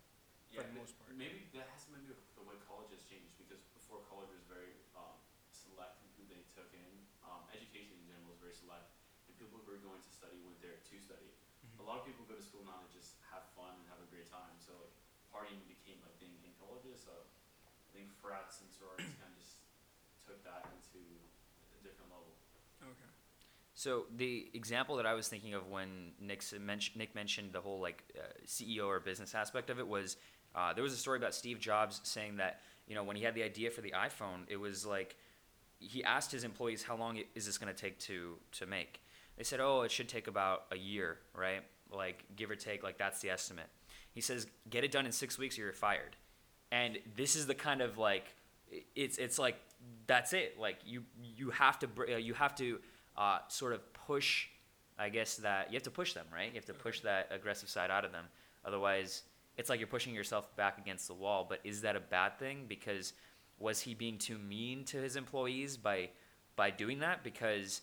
for 0.53 0.65
the 0.65 0.75
most 0.75 0.97
part. 0.97 1.13
Maybe 1.13 1.45
that 1.53 1.69
has 1.73 1.85
something 1.85 2.01
to 2.05 2.09
do 2.09 2.15
with 2.15 2.23
the 2.37 2.45
way 2.45 2.57
college 2.65 2.89
has 2.93 3.03
changed 3.05 3.35
because 3.37 3.61
before 3.75 4.01
college 4.09 4.29
was 4.33 4.43
very 4.49 4.73
um, 4.97 5.17
select 5.53 6.01
in 6.01 6.09
who 6.17 6.23
they 6.29 6.41
took 6.57 6.69
in. 6.73 6.91
Um, 7.25 7.45
education 7.53 7.93
in 8.01 8.05
general 8.09 8.33
was 8.33 8.41
very 8.41 8.55
select, 8.57 8.89
and 9.29 9.33
people 9.37 9.61
who 9.61 9.69
were 9.69 9.81
going 9.81 10.01
to 10.01 10.11
study 10.11 10.41
went 10.41 10.57
there 10.65 10.81
to 10.81 10.95
study. 10.97 11.29
Mhm. 11.65 11.81
A 11.81 11.85
lot 11.85 12.01
of 12.01 12.05
people 12.09 12.25
go 12.25 12.33
to 12.33 12.41
school 12.45 12.65
now 12.65 12.81
to 12.81 12.89
just 12.93 13.21
have 13.29 13.45
fun 13.53 13.77
and 13.77 13.85
have 13.93 14.01
a 14.01 14.09
great 14.09 14.25
time. 14.29 14.57
So 14.57 14.73
like 14.81 14.95
partying 15.29 15.61
became 15.69 16.01
a 16.05 16.11
thing 16.17 16.33
in 16.41 16.51
colleges. 16.57 17.05
So 17.05 17.13
I 17.13 17.89
think 17.93 18.09
frats 18.17 18.61
and 18.65 18.69
sororities 18.73 19.13
kind 19.21 19.29
of 19.29 19.37
just 19.37 19.61
took 20.25 20.41
that 20.43 20.65
into 20.73 21.01
a 21.77 21.79
different 21.85 22.09
level. 22.09 22.33
Okay. 22.81 23.09
So 23.73 24.07
the 24.17 24.49
example 24.53 24.97
that 24.97 25.05
I 25.05 25.13
was 25.13 25.27
thinking 25.29 25.53
of 25.53 25.69
when 25.69 26.13
Nick 26.19 26.43
mentioned 26.59 26.97
Nick 26.97 27.13
mentioned 27.15 27.53
the 27.53 27.61
whole 27.61 27.79
like 27.79 28.03
uh, 28.17 28.25
CEO 28.45 28.87
or 28.87 28.99
business 28.99 29.33
aspect 29.35 29.69
of 29.69 29.79
it 29.79 29.87
was 29.87 30.17
uh, 30.55 30.73
there 30.73 30.83
was 30.83 30.93
a 30.93 30.97
story 30.97 31.17
about 31.17 31.33
Steve 31.33 31.59
Jobs 31.59 32.01
saying 32.03 32.37
that 32.37 32.61
you 32.87 32.95
know 32.95 33.03
when 33.03 33.15
he 33.15 33.23
had 33.23 33.35
the 33.35 33.43
idea 33.43 33.71
for 33.71 33.81
the 33.81 33.91
iPhone 33.91 34.41
it 34.47 34.57
was 34.57 34.85
like 34.85 35.15
he 35.79 36.03
asked 36.03 36.31
his 36.31 36.43
employees 36.43 36.83
how 36.83 36.95
long 36.95 37.19
is 37.35 37.45
this 37.45 37.57
going 37.57 37.73
to 37.73 37.79
take 37.79 37.99
to 37.99 38.35
to 38.53 38.65
make? 38.65 39.01
They 39.37 39.43
said 39.43 39.59
oh 39.59 39.81
it 39.81 39.91
should 39.91 40.09
take 40.09 40.27
about 40.27 40.65
a 40.71 40.77
year 40.77 41.17
right? 41.35 41.63
Like 41.91 42.23
give 42.35 42.49
or 42.49 42.55
take 42.55 42.83
like 42.83 42.97
that's 42.97 43.21
the 43.21 43.29
estimate. 43.29 43.67
He 44.11 44.21
says 44.21 44.47
get 44.69 44.83
it 44.83 44.91
done 44.91 45.05
in 45.05 45.11
six 45.11 45.37
weeks 45.37 45.57
or 45.57 45.61
you're 45.61 45.73
fired. 45.73 46.15
And 46.71 46.99
this 47.15 47.35
is 47.35 47.47
the 47.47 47.55
kind 47.55 47.81
of 47.81 47.97
like 47.97 48.35
it's 48.95 49.17
it's 49.17 49.39
like 49.39 49.55
that's 50.07 50.33
it. 50.33 50.59
Like 50.59 50.77
you 50.85 51.03
you 51.37 51.49
have 51.51 51.79
to 51.79 51.87
you 52.19 52.33
have 52.33 52.55
to 52.55 52.79
uh, 53.17 53.39
sort 53.49 53.73
of 53.73 53.93
push 53.93 54.47
i 54.97 55.09
guess 55.09 55.37
that 55.37 55.69
you 55.69 55.75
have 55.75 55.83
to 55.83 55.91
push 55.91 56.13
them 56.13 56.25
right? 56.33 56.49
You 56.49 56.55
have 56.55 56.65
to 56.65 56.73
push 56.73 57.01
that 57.01 57.27
aggressive 57.31 57.69
side 57.69 57.91
out 57.91 58.05
of 58.05 58.11
them. 58.11 58.25
Otherwise 58.65 59.23
it's 59.59 59.69
like 59.69 59.79
you're 59.79 59.87
pushing 59.97 60.13
yourself 60.15 60.45
back 60.55 60.77
against 60.83 61.05
the 61.07 61.13
wall 61.23 61.45
but 61.47 61.59
is 61.63 61.81
that 61.81 61.95
a 61.95 61.99
bad 61.99 62.31
thing 62.39 62.65
because 62.67 63.13
was 63.59 63.81
he 63.81 63.93
being 63.93 64.17
too 64.17 64.37
mean 64.37 64.83
to 64.85 64.97
his 64.97 65.15
employees 65.15 65.75
by 65.77 66.09
by 66.55 66.69
doing 66.83 66.99
that 66.99 67.23
because 67.23 67.81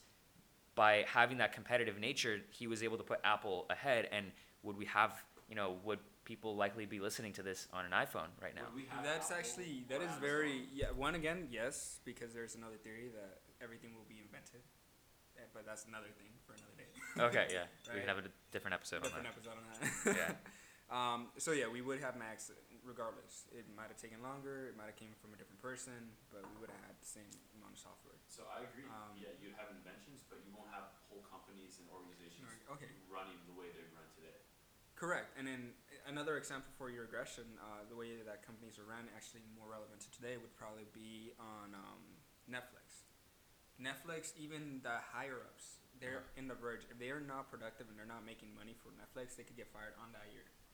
by 0.74 1.04
having 1.06 1.38
that 1.38 1.52
competitive 1.52 1.98
nature 1.98 2.40
he 2.50 2.66
was 2.66 2.82
able 2.82 2.96
to 2.96 3.04
put 3.04 3.18
apple 3.24 3.66
ahead 3.70 4.08
and 4.10 4.32
would 4.62 4.76
we 4.76 4.86
have 4.86 5.12
you 5.50 5.54
know 5.54 5.76
would 5.84 5.98
people 6.24 6.56
likely 6.56 6.86
be 6.86 6.98
listening 6.98 7.32
to 7.32 7.42
this 7.42 7.68
on 7.72 7.84
an 7.84 7.92
iphone 8.04 8.30
right 8.42 8.54
now 8.56 8.62
Would 8.72 8.74
we 8.82 8.86
have 8.90 9.04
That's 9.04 9.30
Apple 9.30 9.38
actually 9.40 9.84
that 9.90 10.00
is 10.00 10.10
Amazon? 10.18 10.20
very 10.20 10.56
yeah. 10.74 10.86
One 10.96 11.14
again, 11.14 11.46
yes, 11.52 12.00
because 12.04 12.32
there's 12.34 12.56
another 12.56 12.78
theory 12.82 13.08
that 13.14 13.32
everything 13.62 13.90
will 13.94 14.08
be 14.08 14.18
invented, 14.26 14.62
Eh, 15.38 15.44
but 15.54 15.62
that's 15.68 15.84
another 15.86 16.10
thing 16.18 16.32
for 16.46 16.54
another 16.58 16.74
day. 16.82 16.90
okay 17.28 17.46
yeah 17.56 17.66
we 17.94 18.00
can 18.00 18.08
have 18.08 18.18
a 18.18 18.26
different 18.50 18.74
episode 18.74 19.02
Different 19.04 19.26
on 19.28 19.32
that 19.32 19.36
Different 19.38 19.60
episode 19.70 20.10
on 20.10 20.14
that. 20.16 20.34
yeah 20.34 20.34
Um, 20.86 21.34
so 21.36 21.50
yeah, 21.50 21.66
we 21.66 21.82
would 21.82 21.98
have 21.98 22.14
Macs 22.14 22.54
regardless. 22.86 23.50
It 23.50 23.66
might 23.74 23.90
have 23.90 23.98
taken 23.98 24.22
longer. 24.22 24.70
It 24.70 24.78
might 24.78 24.86
have 24.86 24.98
came 24.98 25.10
from 25.18 25.34
a 25.34 25.38
different 25.38 25.58
person, 25.58 26.14
but 26.30 26.46
we 26.46 26.54
would 26.62 26.70
have 26.70 26.82
had 26.86 26.94
the 27.02 27.10
same 27.10 27.30
amount 27.58 27.74
of 27.74 27.80
software. 27.82 28.14
So 28.30 28.46
I 28.46 28.62
agree. 28.62 28.86
Um, 28.86 29.18
yeah, 29.18 29.34
you'd 29.42 29.58
have 29.58 29.74
inventions, 29.74 30.22
but 30.30 30.38
you 30.46 30.54
won't 30.54 30.70
have 30.70 30.94
whole 31.10 31.26
companies 31.26 31.82
and 31.82 31.90
organizations 31.90 32.46
Okay. 32.70 32.90
running 33.10 33.38
the 33.50 33.56
way 33.58 33.74
they 33.74 33.82
run 33.90 34.06
today. 34.14 34.38
Correct. 34.94 35.34
And 35.36 35.44
then 35.44 35.74
another 36.06 36.38
example 36.38 36.70
for 36.78 36.88
your 36.88 37.04
aggression, 37.04 37.44
uh, 37.60 37.84
the 37.90 37.98
way 37.98 38.22
that 38.22 38.46
companies 38.46 38.78
are 38.78 38.86
run, 38.86 39.10
actually 39.12 39.42
more 39.58 39.68
relevant 39.68 40.00
to 40.06 40.10
today, 40.14 40.38
would 40.38 40.54
probably 40.56 40.86
be 40.94 41.34
on 41.36 41.74
um, 41.74 42.02
Netflix. 42.48 43.04
Netflix, 43.76 44.32
even 44.40 44.80
the 44.80 45.02
higher 45.12 45.44
ups, 45.44 45.84
they're 46.00 46.24
in 46.40 46.48
the 46.48 46.56
verge. 46.56 46.88
If 46.88 46.96
they 46.96 47.12
are 47.12 47.20
not 47.20 47.52
productive 47.52 47.92
and 47.92 47.98
they're 47.98 48.08
not 48.08 48.24
making 48.24 48.56
money 48.56 48.72
for 48.72 48.88
Netflix, 48.96 49.36
they 49.36 49.44
could 49.44 49.56
get 49.56 49.68
fired 49.68 49.92
on 50.00 50.12
that 50.16 50.32
year, 50.32 50.40
on 50.40 50.40
that 50.40 50.48
month. 50.48 50.65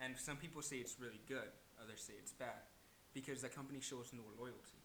And 0.00 0.18
some 0.18 0.36
people 0.36 0.62
say 0.62 0.76
it's 0.76 0.96
really 0.98 1.20
good, 1.28 1.52
others 1.80 2.02
say 2.02 2.14
it's 2.18 2.32
bad, 2.32 2.68
because 3.14 3.42
the 3.42 3.48
company 3.48 3.80
shows 3.80 4.10
no 4.12 4.22
loyalty. 4.38 4.82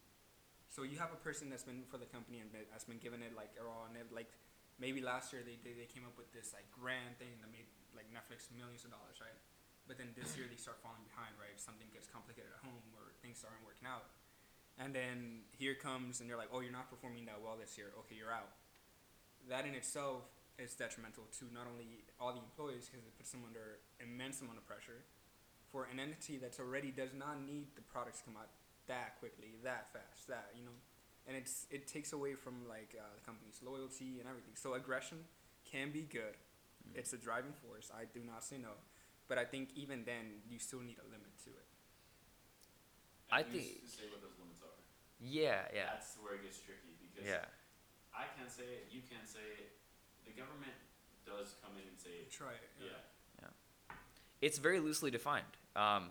So 0.68 0.84
you 0.84 1.00
have 1.00 1.10
a 1.10 1.20
person 1.20 1.48
that's 1.48 1.64
been 1.64 1.88
for 1.88 1.96
the 1.96 2.06
company 2.06 2.44
and 2.44 2.52
has 2.76 2.84
been 2.84 3.00
given 3.00 3.24
it 3.24 3.32
like 3.32 3.56
all 3.56 3.88
and 3.88 3.96
it, 3.96 4.12
like 4.12 4.28
maybe 4.76 5.00
last 5.00 5.32
year 5.32 5.40
they, 5.42 5.56
they 5.64 5.74
they 5.74 5.88
came 5.88 6.04
up 6.04 6.14
with 6.20 6.28
this 6.36 6.52
like 6.52 6.68
grand 6.70 7.16
thing 7.16 7.34
that 7.40 7.48
made 7.48 7.66
like 7.96 8.06
Netflix 8.12 8.52
millions 8.52 8.84
of 8.84 8.92
dollars, 8.92 9.18
right? 9.18 9.34
But 9.88 9.96
then 9.96 10.12
this 10.12 10.36
year 10.36 10.44
they 10.44 10.60
start 10.60 10.78
falling 10.84 11.02
behind, 11.08 11.32
right? 11.40 11.56
Something 11.56 11.88
gets 11.88 12.04
complicated 12.06 12.52
at 12.52 12.60
home 12.60 12.84
or 12.92 13.16
things 13.24 13.40
aren't 13.40 13.64
working 13.64 13.88
out. 13.88 14.12
And 14.76 14.92
then 14.92 15.48
here 15.56 15.74
comes 15.74 16.20
and 16.20 16.28
they're 16.28 16.38
like, 16.38 16.52
"Oh, 16.52 16.60
you're 16.60 16.76
not 16.76 16.92
performing 16.92 17.26
that 17.26 17.40
well 17.40 17.56
this 17.58 17.74
year. 17.80 17.90
Okay, 18.04 18.14
you're 18.14 18.30
out." 18.30 18.52
That 19.48 19.64
in 19.64 19.72
itself 19.72 20.28
is 20.58 20.74
detrimental 20.74 21.24
to 21.38 21.46
not 21.54 21.66
only 21.70 22.02
all 22.20 22.34
the 22.34 22.42
employees 22.42 22.90
because 22.90 23.06
it 23.06 23.14
puts 23.16 23.30
them 23.30 23.42
under 23.46 23.78
immense 24.02 24.42
amount 24.42 24.58
of 24.58 24.66
pressure 24.66 25.06
for 25.70 25.86
an 25.86 26.00
entity 26.02 26.36
that's 26.36 26.58
already 26.58 26.90
does 26.90 27.14
not 27.14 27.38
need 27.46 27.66
the 27.76 27.82
products 27.82 28.18
to 28.20 28.24
come 28.26 28.36
out 28.36 28.50
that 28.90 29.18
quickly, 29.20 29.54
that 29.62 29.86
fast, 29.92 30.26
that 30.26 30.50
you 30.56 30.64
know, 30.64 30.74
and 31.28 31.36
it's 31.36 31.66
it 31.70 31.86
takes 31.86 32.12
away 32.12 32.34
from 32.34 32.66
like 32.68 32.96
uh, 32.98 33.04
the 33.14 33.22
company's 33.22 33.60
loyalty 33.62 34.18
and 34.18 34.26
everything. 34.28 34.56
So 34.56 34.74
aggression 34.74 35.18
can 35.70 35.92
be 35.92 36.02
good. 36.08 36.34
It's 36.96 37.12
a 37.12 37.20
driving 37.20 37.52
force. 37.52 37.92
I 37.92 38.08
do 38.08 38.24
not 38.24 38.42
say 38.42 38.56
no, 38.56 38.72
but 39.28 39.36
I 39.36 39.44
think 39.44 39.68
even 39.76 40.02
then 40.08 40.40
you 40.48 40.58
still 40.58 40.80
need 40.80 40.96
a 40.98 41.06
limit 41.06 41.28
to 41.44 41.50
it. 41.52 41.68
I 43.30 43.44
And 43.44 43.52
think- 43.52 43.84
say 43.86 44.08
what 44.08 44.24
those 44.24 44.34
limits 44.40 44.64
are. 44.64 44.72
yeah 45.20 45.68
yeah 45.76 45.92
That's 46.00 46.16
where 46.24 46.34
it 46.34 46.42
gets 46.42 46.58
tricky 46.64 46.96
because 46.98 47.28
yeah 47.28 47.44
I 48.16 48.24
can't 48.34 48.50
say 48.50 48.64
it, 48.64 48.88
you 48.90 49.04
can't 49.06 49.28
say 49.28 49.44
it. 49.62 49.77
The 50.28 50.40
government 50.40 50.76
does 51.26 51.56
come 51.62 51.72
in 51.80 51.88
and 51.88 51.98
say, 51.98 52.28
Try 52.30 52.52
it. 52.52 52.70
yeah, 52.80 53.46
it's 54.40 54.58
very 54.58 54.80
loosely 54.80 55.10
defined. 55.10 55.44
Um, 55.74 56.10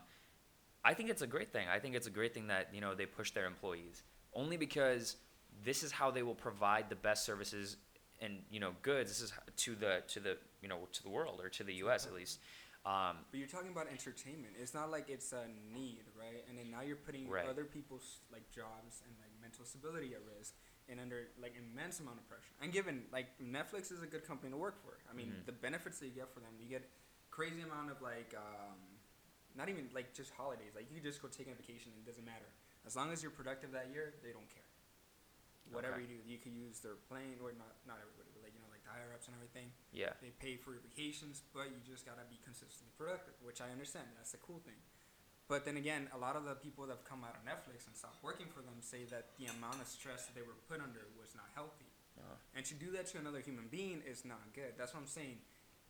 I 0.84 0.94
think 0.94 1.10
it's 1.10 1.22
a 1.22 1.28
great 1.28 1.52
thing. 1.52 1.68
I 1.68 1.80
think 1.80 1.96
it's 1.96 2.08
a 2.08 2.12
great 2.12 2.34
thing 2.34 2.48
that 2.48 2.70
you 2.74 2.82
know 2.82 2.96
they 2.96 3.06
push 3.06 3.32
their 3.32 3.46
employees 3.46 4.04
only 4.34 4.58
because 4.58 5.16
this 5.64 5.84
is 5.84 5.92
how 5.92 6.12
they 6.12 6.24
will 6.24 6.36
provide 6.36 6.90
the 6.90 6.96
best 6.96 7.26
services 7.26 7.78
and 8.22 8.40
you 8.52 8.60
know 8.60 8.72
goods. 8.82 9.10
This 9.10 9.22
is 9.22 9.34
h- 9.36 9.56
to 9.66 9.76
the 9.76 10.04
to 10.10 10.20
the 10.20 10.38
you 10.62 10.68
know 10.68 10.80
to 10.94 11.04
the 11.04 11.10
world 11.10 11.40
or 11.42 11.50
to 11.50 11.64
the 11.64 11.74
U.S. 11.86 12.06
at 12.06 12.14
least. 12.14 12.40
Um, 12.86 13.18
But 13.32 13.40
you're 13.40 13.50
talking 13.50 13.72
about 13.72 13.88
entertainment. 13.92 14.54
It's 14.62 14.74
not 14.74 14.90
like 14.90 15.10
it's 15.10 15.34
a 15.34 15.44
need, 15.74 16.04
right? 16.18 16.46
And 16.48 16.58
then 16.58 16.72
now 16.72 16.82
you're 16.88 16.96
putting 16.96 17.28
Right. 17.28 17.46
other 17.50 17.66
people's 17.66 18.20
like 18.32 18.50
jobs 18.50 19.02
and 19.06 19.12
like 19.20 19.32
mental 19.42 19.66
stability 19.66 20.14
at 20.14 20.22
risk 20.38 20.54
and 20.90 21.00
under 21.00 21.28
like 21.42 21.54
immense 21.60 22.00
amount 22.00 22.18
of 22.18 22.26
pressure. 22.28 22.52
And 22.62 22.72
given 22.72 23.04
like 23.12 23.28
Netflix 23.40 23.92
is 23.92 24.02
a 24.02 24.08
good 24.08 24.26
company 24.26 24.52
to 24.52 24.58
work 24.58 24.80
for. 24.82 24.98
I 25.10 25.14
mean, 25.14 25.32
Mhm. 25.32 25.46
the 25.46 25.52
benefits 25.52 26.00
that 26.00 26.08
you 26.08 26.14
get 26.16 26.30
for 26.34 26.40
them, 26.40 26.56
you 26.60 26.68
get 26.68 26.90
crazy 27.30 27.62
amount 27.62 27.92
of 27.92 28.02
like 28.02 28.34
um, 28.36 28.80
not 29.56 29.70
even 29.70 29.90
like 29.94 30.14
just 30.14 30.32
holidays. 30.32 30.74
Like 30.76 30.92
you 30.92 31.00
just 31.02 31.22
go 31.22 31.28
take 31.28 31.48
a 31.48 31.56
vacation 31.56 31.92
and 31.92 32.02
it 32.02 32.06
doesn't 32.08 32.26
matter. 32.26 32.48
As 32.86 32.96
long 32.96 33.12
as 33.12 33.22
you're 33.22 33.32
productive 33.36 33.72
that 33.74 33.90
year, 33.92 34.14
they 34.24 34.32
don't 34.32 34.48
care. 34.50 34.64
Whatever 35.72 35.96
Okay. 36.00 36.04
you 36.08 36.24
do, 36.24 36.30
you 36.32 36.38
could 36.40 36.54
use 36.56 36.80
their 36.80 36.96
plane 36.96 37.36
or 37.44 37.52
not 37.52 37.76
not 37.86 38.00
everybody, 38.00 38.32
but 38.32 38.42
like 38.44 38.54
you 38.56 38.62
know 38.64 38.72
like 38.72 38.84
the 38.88 38.90
higher 38.90 39.12
ups 39.14 39.28
and 39.28 39.36
everything 39.36 39.74
yeah. 39.92 40.14
they 40.22 40.32
pay 40.32 40.56
for 40.56 40.72
your 40.72 40.80
vacations, 40.80 41.44
but 41.52 41.68
you 41.72 41.80
just 41.84 42.06
gotta 42.06 42.24
be 42.32 42.40
consistently 42.46 42.94
productive, 42.96 43.36
which 43.44 43.60
I 43.60 43.70
understand. 43.72 44.08
That's 44.16 44.32
the 44.32 44.38
cool 44.40 44.60
thing. 44.64 44.80
But 45.48 45.64
then 45.64 45.78
again, 45.80 46.12
a 46.12 46.20
lot 46.20 46.36
of 46.36 46.44
the 46.44 46.56
people 46.60 46.84
that 46.88 47.00
have 47.00 47.08
come 47.08 47.24
out 47.24 47.32
of 47.40 47.44
Netflix 47.48 47.88
and 47.88 47.96
stopped 47.96 48.20
working 48.20 48.48
for 48.52 48.60
them 48.60 48.84
say 48.84 49.08
that 49.08 49.32
the 49.40 49.48
amount 49.48 49.80
of 49.80 49.88
stress 49.88 50.28
that 50.28 50.36
they 50.36 50.44
were 50.44 50.60
put 50.68 50.84
under 50.84 51.08
was 51.16 51.32
not 51.40 51.48
healthy. 51.56 51.88
Uh, 52.20 52.36
And 52.56 52.66
to 52.68 52.76
do 52.76 52.92
that 52.92 53.08
to 53.16 53.18
another 53.18 53.40
human 53.40 53.72
being 53.72 54.04
is 54.04 54.26
not 54.28 54.44
good. 54.52 54.76
That's 54.76 54.92
what 54.92 55.00
I'm 55.00 55.08
saying. 55.08 55.40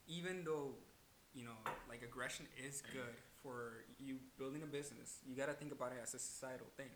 Even 0.05 0.45
though, 0.45 0.77
you 1.33 1.41
know, 1.41 1.57
like 1.89 2.05
aggression 2.05 2.45
is 2.53 2.85
good 2.93 3.17
for 3.41 3.81
you 3.97 4.21
building 4.37 4.61
a 4.61 4.69
business, 4.69 5.25
you 5.25 5.33
gotta 5.33 5.57
think 5.57 5.73
about 5.73 5.89
it 5.91 5.99
as 6.05 6.13
a 6.13 6.21
societal 6.21 6.69
thing. 6.77 6.93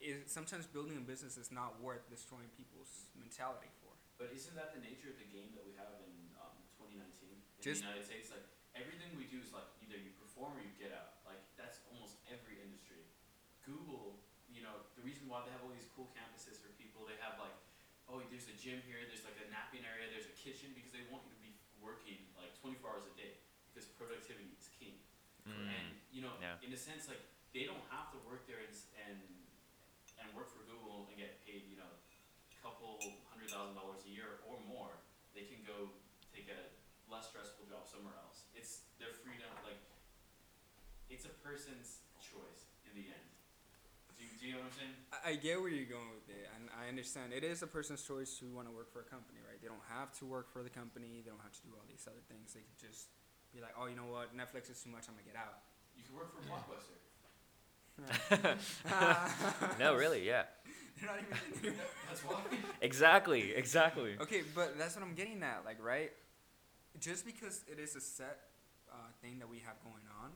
Is 0.00 0.28
sometimes 0.32 0.64
building 0.68 0.96
a 0.96 1.04
business 1.04 1.36
is 1.36 1.52
not 1.52 1.80
worth 1.80 2.08
destroying 2.12 2.48
people's 2.56 3.08
mentality 3.16 3.68
for. 3.80 3.92
But 4.20 4.32
isn't 4.36 4.52
that 4.56 4.72
the 4.76 4.80
nature 4.84 5.12
of 5.12 5.16
the 5.20 5.28
game 5.28 5.52
that 5.56 5.64
we 5.64 5.72
have 5.80 5.96
in 6.04 6.12
um, 6.40 6.56
2019 6.76 7.04
in 7.36 7.40
Just- 7.64 7.80
the 7.80 7.88
United 7.88 8.04
States? 8.04 8.28
Like 8.32 8.44
everything 8.76 9.12
we 9.16 9.28
do 9.28 9.40
is 9.40 9.52
like 9.52 9.68
either 9.84 9.96
you 10.00 10.12
perform 10.16 10.56
or 10.56 10.62
you 10.64 10.72
get 10.80 10.92
out. 10.96 11.20
Like 11.28 11.40
that's 11.60 11.84
almost 11.92 12.16
every 12.32 12.56
industry. 12.64 13.04
Google, 13.64 14.18
you 14.50 14.62
know, 14.64 14.86
the 14.96 15.04
reason 15.04 15.28
why 15.30 15.44
they 15.46 15.52
have 15.54 15.62
all 15.62 15.72
these 15.72 15.88
cool 15.94 16.08
campuses 16.16 16.58
for 16.58 16.70
people, 16.80 17.06
they 17.06 17.18
have 17.22 17.38
like, 17.38 17.54
oh, 18.10 18.18
there's 18.32 18.50
a 18.50 18.56
gym 18.58 18.82
here, 18.88 18.98
there's 19.06 19.22
like 19.22 19.38
a 19.38 19.46
napping 19.52 19.86
area, 19.86 20.10
there's 20.10 20.26
a 20.26 20.36
kitchen 20.36 20.74
because 20.74 20.90
they 20.90 21.06
want 21.08 21.22
you 21.28 21.32
to 21.34 21.42
be 21.42 21.52
working 21.78 22.18
like 22.34 22.50
24 22.58 22.90
hours 22.90 23.06
a 23.06 23.14
day. 23.14 23.38
Because 23.70 23.86
productivity 23.94 24.50
is 24.58 24.66
king. 24.74 24.98
Mm. 25.46 25.70
And 25.70 25.86
you 26.10 26.26
know, 26.26 26.34
Yeah. 26.42 26.58
in 26.58 26.74
a 26.74 26.80
sense, 26.80 27.06
like 27.06 27.22
they 27.54 27.64
don't 27.64 27.86
have 27.86 28.10
to 28.10 28.18
work 28.26 28.50
there 28.50 28.58
and 28.58 28.74
and 29.06 29.18
and 30.18 30.26
work 30.34 30.50
for 30.50 30.66
Google 30.66 31.06
and 31.08 31.16
get 31.16 31.38
paid, 31.46 31.70
you 31.70 31.78
know, 31.78 31.86
a 31.86 32.56
couple 32.60 32.98
hundred 33.30 33.48
thousand 33.48 33.78
dollars 33.78 34.02
a 34.04 34.10
year 34.10 34.42
or 34.44 34.58
more. 34.66 34.90
They 35.32 35.46
can 35.46 35.62
go 35.62 35.94
take 36.34 36.50
a 36.50 36.60
less 37.06 37.30
stressful 37.30 37.70
job 37.70 37.86
somewhere 37.86 38.18
else. 38.18 38.42
It's 38.58 38.82
their 38.98 39.14
freedom. 39.14 39.48
Like 39.62 39.78
it's 41.08 41.24
a 41.24 41.34
person's 41.46 42.02
choice 42.18 42.74
in 42.90 42.98
the 42.98 43.06
end. 43.06 43.30
Do 44.40 44.48
you, 44.48 44.56
know 44.56 44.64
what 44.64 44.72
I'm 44.72 44.80
saying? 44.80 44.96
I, 45.12 45.18
I 45.30 45.32
get 45.36 45.60
where 45.60 45.68
you're 45.68 45.84
going 45.84 46.08
with 46.16 46.32
it, 46.32 46.48
and 46.56 46.72
I 46.72 46.88
understand 46.88 47.36
it 47.36 47.44
is 47.44 47.60
a 47.60 47.68
person's 47.68 48.00
choice 48.00 48.40
to 48.40 48.48
want 48.48 48.64
to 48.64 48.72
work 48.72 48.88
for 48.88 49.04
a 49.04 49.08
company, 49.08 49.44
right? 49.44 49.60
They 49.60 49.68
don't 49.68 49.84
have 49.92 50.16
to 50.18 50.24
work 50.24 50.48
for 50.48 50.64
the 50.64 50.72
company. 50.72 51.20
They 51.20 51.28
don't 51.28 51.44
have 51.44 51.52
to 51.52 51.62
do 51.62 51.76
all 51.76 51.84
these 51.84 52.08
other 52.08 52.24
things. 52.24 52.56
They 52.56 52.64
could 52.64 52.80
just 52.80 53.12
be 53.52 53.60
like, 53.60 53.76
oh, 53.76 53.84
you 53.84 54.00
know 54.00 54.08
what? 54.08 54.32
Netflix 54.32 54.72
is 54.72 54.80
too 54.80 54.88
much. 54.88 55.12
I'm 55.12 55.14
gonna 55.20 55.28
get 55.28 55.36
out. 55.36 55.60
You 55.92 56.08
can 56.08 56.16
work 56.16 56.32
for 56.32 56.40
Blockbuster. 56.48 56.96
no, 59.78 59.94
really, 59.94 60.26
yeah. 60.26 60.44
They're 60.96 61.10
not 61.10 61.20
even. 61.20 61.74
That's 62.08 62.24
why. 62.24 62.40
Exactly, 62.80 63.52
exactly. 63.52 64.16
okay, 64.20 64.40
but 64.54 64.78
that's 64.78 64.96
what 64.96 65.04
I'm 65.04 65.14
getting 65.14 65.42
at. 65.42 65.64
Like, 65.64 65.76
right? 65.84 66.12
Just 66.98 67.26
because 67.26 67.62
it 67.70 67.78
is 67.78 67.94
a 67.94 68.00
set 68.00 68.40
uh, 68.90 68.96
thing 69.22 69.38
that 69.38 69.48
we 69.48 69.58
have 69.58 69.76
going 69.84 70.04
on, 70.22 70.30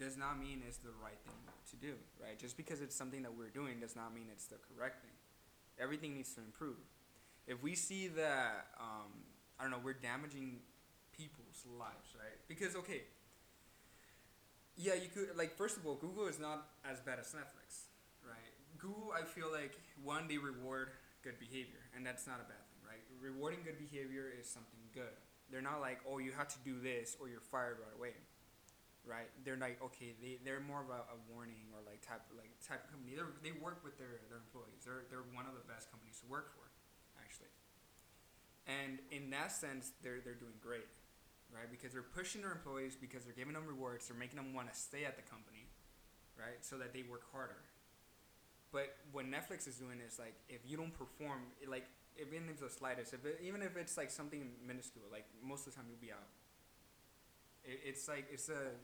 does 0.00 0.16
not 0.16 0.40
mean 0.40 0.62
it's 0.66 0.78
the 0.78 0.96
right 1.04 1.20
thing 1.24 1.36
to 1.70 1.76
do, 1.76 1.94
right? 2.20 2.38
Just 2.38 2.56
because 2.56 2.80
it's 2.80 2.96
something 2.96 3.22
that 3.22 3.36
we're 3.36 3.52
doing 3.52 3.78
does 3.78 3.94
not 3.94 4.14
mean 4.14 4.26
it's 4.32 4.46
the 4.46 4.56
correct 4.56 5.02
thing. 5.02 5.12
Everything 5.78 6.14
needs 6.14 6.34
to 6.34 6.40
improve. 6.40 6.80
If 7.46 7.62
we 7.62 7.74
see 7.74 8.08
that, 8.08 8.72
um, 8.80 9.12
I 9.58 9.62
don't 9.62 9.70
know, 9.70 9.80
we're 9.84 9.92
damaging 9.92 10.60
people's 11.12 11.64
lives, 11.78 12.16
right? 12.16 12.40
Because 12.48 12.74
okay, 12.76 13.02
yeah, 14.76 14.94
you 14.94 15.08
could 15.12 15.36
like 15.36 15.56
first 15.56 15.76
of 15.76 15.86
all, 15.86 15.94
Google 15.94 16.26
is 16.26 16.40
not 16.40 16.68
as 16.88 17.00
bad 17.00 17.18
as 17.20 17.34
Netflix, 17.36 17.92
right? 18.24 18.52
Google, 18.78 19.12
I 19.12 19.24
feel 19.24 19.52
like 19.52 19.76
one 20.02 20.26
they 20.28 20.38
reward 20.38 20.88
good 21.22 21.38
behavior, 21.38 21.84
and 21.94 22.04
that's 22.04 22.26
not 22.26 22.40
a 22.40 22.48
bad 22.48 22.64
thing, 22.72 22.80
right? 22.88 23.04
Rewarding 23.20 23.60
good 23.64 23.78
behavior 23.78 24.32
is 24.32 24.48
something 24.48 24.80
good. 24.94 25.12
They're 25.50 25.60
not 25.60 25.80
like, 25.80 25.98
oh, 26.08 26.18
you 26.18 26.32
have 26.32 26.48
to 26.48 26.58
do 26.64 26.80
this 26.80 27.16
or 27.20 27.28
you're 27.28 27.40
fired 27.40 27.78
right 27.82 27.96
away, 27.98 28.14
right? 29.06 29.28
They're 29.44 29.60
like, 29.60 29.80
okay, 29.92 30.12
they 30.20 30.38
they're 30.44 30.60
more 30.60 30.84
of 30.84 30.90
a, 30.92 31.00
a 31.08 31.18
warning 31.32 31.72
or 31.72 31.80
like 31.84 32.04
type 32.04 32.24
like 32.36 32.52
type 32.60 32.84
of 32.84 32.90
company. 32.92 33.16
They're, 33.16 33.32
they 33.40 33.54
work 33.56 33.80
with 33.80 33.96
their, 33.96 34.20
their 34.28 34.40
employees. 34.40 34.84
They're 34.84 35.08
they're 35.08 35.26
one 35.32 35.48
of 35.48 35.56
the 35.56 35.64
best 35.64 35.88
companies 35.88 36.20
to 36.20 36.26
work 36.28 36.52
for, 36.52 36.68
actually. 37.20 37.52
And 38.68 39.00
in 39.10 39.32
that 39.32 39.52
sense, 39.52 39.96
they're 40.04 40.20
they're 40.20 40.38
doing 40.38 40.56
great, 40.60 40.88
right? 41.48 41.68
Because 41.68 41.96
they're 41.96 42.06
pushing 42.06 42.44
their 42.44 42.52
employees 42.52 42.94
because 42.94 43.24
they're 43.24 43.36
giving 43.36 43.56
them 43.56 43.64
rewards. 43.66 44.08
They're 44.08 44.18
making 44.18 44.36
them 44.36 44.52
want 44.52 44.68
to 44.68 44.76
stay 44.76 45.08
at 45.08 45.16
the 45.16 45.24
company, 45.24 45.68
right? 46.36 46.60
So 46.60 46.76
that 46.78 46.92
they 46.92 47.02
work 47.02 47.24
harder. 47.32 47.60
But 48.70 48.94
what 49.10 49.26
Netflix 49.26 49.66
is 49.66 49.76
doing 49.76 49.98
is 49.98 50.18
like 50.18 50.36
if 50.48 50.62
you 50.68 50.76
don't 50.76 50.94
perform, 50.94 51.50
it, 51.58 51.68
like 51.68 51.88
even 52.20 52.46
if 52.46 52.60
it's 52.60 52.62
the 52.62 52.70
slightest, 52.70 53.14
if 53.14 53.24
it, 53.24 53.40
even 53.42 53.62
if 53.62 53.76
it's 53.76 53.96
like 53.96 54.10
something 54.10 54.52
minuscule, 54.64 55.06
like 55.10 55.26
most 55.42 55.66
of 55.66 55.72
the 55.72 55.76
time 55.80 55.86
you'll 55.88 56.00
be 56.00 56.12
out. 56.12 56.28
It, 57.70 57.86
it's 57.86 58.10
like 58.10 58.26
it's 58.34 58.50
a 58.50 58.74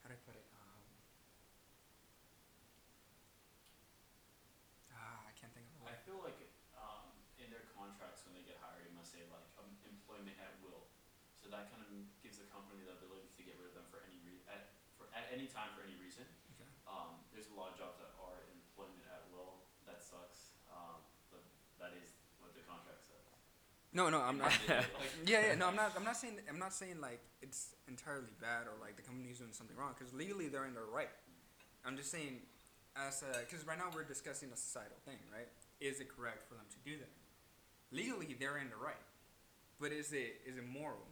how 0.00 0.08
do 0.08 0.16
I 0.16 0.20
put 0.24 0.32
it? 0.32 0.48
Um, 0.56 0.80
ah, 4.96 5.28
I 5.28 5.32
can't 5.36 5.52
think 5.52 5.68
of 5.68 5.76
the 5.76 5.92
I 5.92 6.00
feel 6.08 6.24
like 6.24 6.40
um, 6.72 7.12
in 7.36 7.52
their 7.52 7.68
contracts 7.76 8.24
when 8.24 8.32
they 8.32 8.40
get 8.48 8.56
hired, 8.64 8.88
it 8.88 8.96
must 8.96 9.12
say 9.12 9.28
like 9.28 9.44
um, 9.60 9.68
employment 9.84 10.40
at 10.40 10.56
will. 10.64 10.88
So 11.36 11.52
that 11.52 11.68
kind 11.68 11.84
of 11.84 11.92
gives 12.24 12.40
the 12.40 12.48
company 12.48 12.88
the 12.88 12.96
ability 12.96 13.28
to 13.36 13.42
get 13.44 13.60
rid 13.60 13.68
of 13.68 13.76
them 13.76 13.84
for 13.92 14.00
any 14.08 14.16
re- 14.24 14.48
at 14.48 14.72
for 14.96 15.12
at 15.12 15.28
any 15.28 15.52
time 15.52 15.76
for 15.76 15.84
any 15.84 16.00
reason. 16.00 16.24
Okay. 16.56 16.64
Um, 16.88 17.28
there's 17.36 17.52
a 17.52 17.56
lot 17.60 17.76
of 17.76 17.76
jobs 17.76 18.00
that 18.00 18.16
are 18.24 18.40
employment 18.56 19.04
at 19.12 19.28
will. 19.28 19.68
That 19.84 20.00
sucks. 20.00 20.56
Um, 20.72 21.04
but 21.28 21.44
that 21.76 21.92
is 21.92 22.16
what 22.40 22.56
the 22.56 22.64
contract 22.64 23.04
says. 23.04 23.28
No, 23.92 24.10
no, 24.10 24.20
I'm 24.20 24.38
not. 24.38 24.52
Yeah, 25.26 25.48
yeah, 25.48 25.54
no, 25.54 25.68
I'm 25.68 25.76
not. 25.76 25.92
I'm 25.96 26.04
not 26.04 26.16
saying. 26.16 26.36
I'm 26.48 26.58
not 26.58 26.72
saying 26.72 27.00
like 27.00 27.20
it's 27.40 27.74
entirely 27.88 28.32
bad 28.40 28.66
or 28.66 28.76
like 28.80 28.96
the 28.96 29.02
company's 29.02 29.38
doing 29.38 29.52
something 29.52 29.76
wrong 29.76 29.94
because 29.98 30.12
legally 30.12 30.48
they're 30.48 30.66
in 30.66 30.74
their 30.74 30.88
right. 30.92 31.10
I'm 31.84 31.96
just 31.96 32.10
saying, 32.10 32.40
as 32.96 33.24
because 33.40 33.66
right 33.66 33.78
now 33.78 33.88
we're 33.94 34.04
discussing 34.04 34.50
a 34.52 34.56
societal 34.56 34.98
thing, 35.04 35.18
right? 35.32 35.48
Is 35.80 36.00
it 36.00 36.08
correct 36.08 36.48
for 36.48 36.54
them 36.54 36.66
to 36.68 36.78
do 36.84 36.98
that? 36.98 37.10
Legally, 37.90 38.36
they're 38.38 38.58
in 38.58 38.68
the 38.68 38.76
right, 38.76 39.00
but 39.80 39.92
is 39.92 40.12
it 40.12 40.42
is 40.46 40.56
it 40.58 40.66
moral? 40.68 41.08